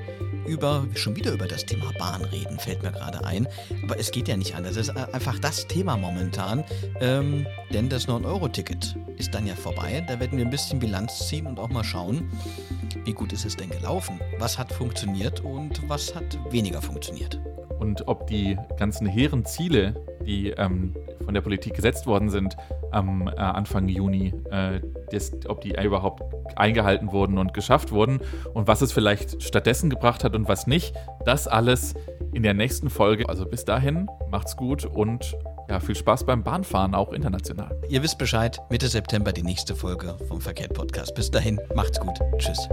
über, 0.47 0.86
schon 0.94 1.15
wieder 1.15 1.32
über 1.32 1.47
das 1.47 1.66
Thema 1.66 1.93
Bahn 1.98 2.24
reden, 2.24 2.59
fällt 2.59 2.82
mir 2.82 2.90
gerade 2.90 3.23
ein. 3.27 3.47
Aber 3.82 3.98
es 3.98 4.11
geht 4.11 4.28
ja 4.28 4.36
nicht 4.39 4.55
anders. 4.55 4.77
Es 4.77 4.89
ist 4.89 4.97
einfach 4.97 5.39
das 5.40 5.66
Thema 5.66 5.98
momentan. 5.98 6.65
Ähm, 7.01 7.47
denn 7.70 7.90
das 7.90 8.09
9-Euro-Ticket 8.09 8.97
ist 9.19 9.35
dann 9.35 9.47
ja 9.47 9.55
vorbei. 9.55 10.03
Da 10.09 10.19
werden 10.19 10.39
wir 10.39 10.47
ein 10.47 10.51
bisschen 10.51 10.78
Bilanz 10.78 11.28
ziehen 11.28 11.47
und 11.47 11.61
auch 11.61 11.69
mal 11.69 11.85
schauen, 11.85 12.31
wie 13.05 13.12
gut 13.12 13.35
ist 13.35 13.44
es 13.44 13.57
denn 13.57 13.69
gelaufen? 13.69 14.19
Was 14.39 14.57
hat 14.57 14.73
funktioniert 14.73 15.40
und 15.40 15.86
was 15.86 16.15
hat 16.15 16.39
weniger 16.51 16.81
funktioniert? 16.81 17.39
Und 17.78 18.09
ob 18.09 18.27
die 18.27 18.57
ganzen 18.78 19.07
hehren 19.07 19.44
Ziele, 19.44 19.94
die 20.24 20.48
ähm, 20.51 20.94
von 21.27 21.35
der 21.35 21.43
Politik 21.43 21.74
gesetzt 21.74 22.07
worden 22.07 22.31
sind 22.31 22.57
am 22.90 23.28
äh, 23.28 23.32
Anfang 23.32 23.89
Juni, 23.89 24.32
äh, 24.51 24.81
das, 25.11 25.32
ob 25.47 25.61
die 25.61 25.77
überhaupt 25.77 26.23
eingehalten 26.57 27.12
wurden 27.12 27.36
und 27.36 27.53
geschafft 27.53 27.93
wurden 27.93 28.20
und 28.55 28.66
was 28.66 28.81
es 28.81 28.93
vielleicht 28.93 29.43
stattdessen 29.43 29.90
gebracht 29.90 30.24
hat 30.24 30.35
und 30.35 30.48
was 30.48 30.66
nicht, 30.66 30.94
das 31.24 31.47
alles 31.47 31.94
in 32.32 32.43
der 32.43 32.55
nächsten 32.55 32.89
Folge. 32.89 33.28
Also 33.28 33.44
bis 33.44 33.65
dahin, 33.65 34.09
macht's 34.31 34.57
gut 34.57 34.86
und 34.86 35.36
ja, 35.69 35.81
viel 35.81 35.97
Spaß 35.97 36.24
beim 36.24 36.44
Bahnfahren, 36.44 36.94
auch 36.94 37.12
international. 37.12 37.77
Ihr 37.89 38.03
wisst 38.03 38.19
Bescheid, 38.19 38.61
Mitte 38.70 38.89
September 38.89 39.32
die 39.32 39.43
nächste 39.43 39.74
Folge 39.74 40.16
vom 40.28 40.40
Verkehrt 40.40 40.74
Podcast. 40.74 41.15
Bis 41.15 41.31
dahin, 41.31 41.59
macht's 41.74 42.01
gut. 42.01 42.19
Tschüss. 42.39 42.69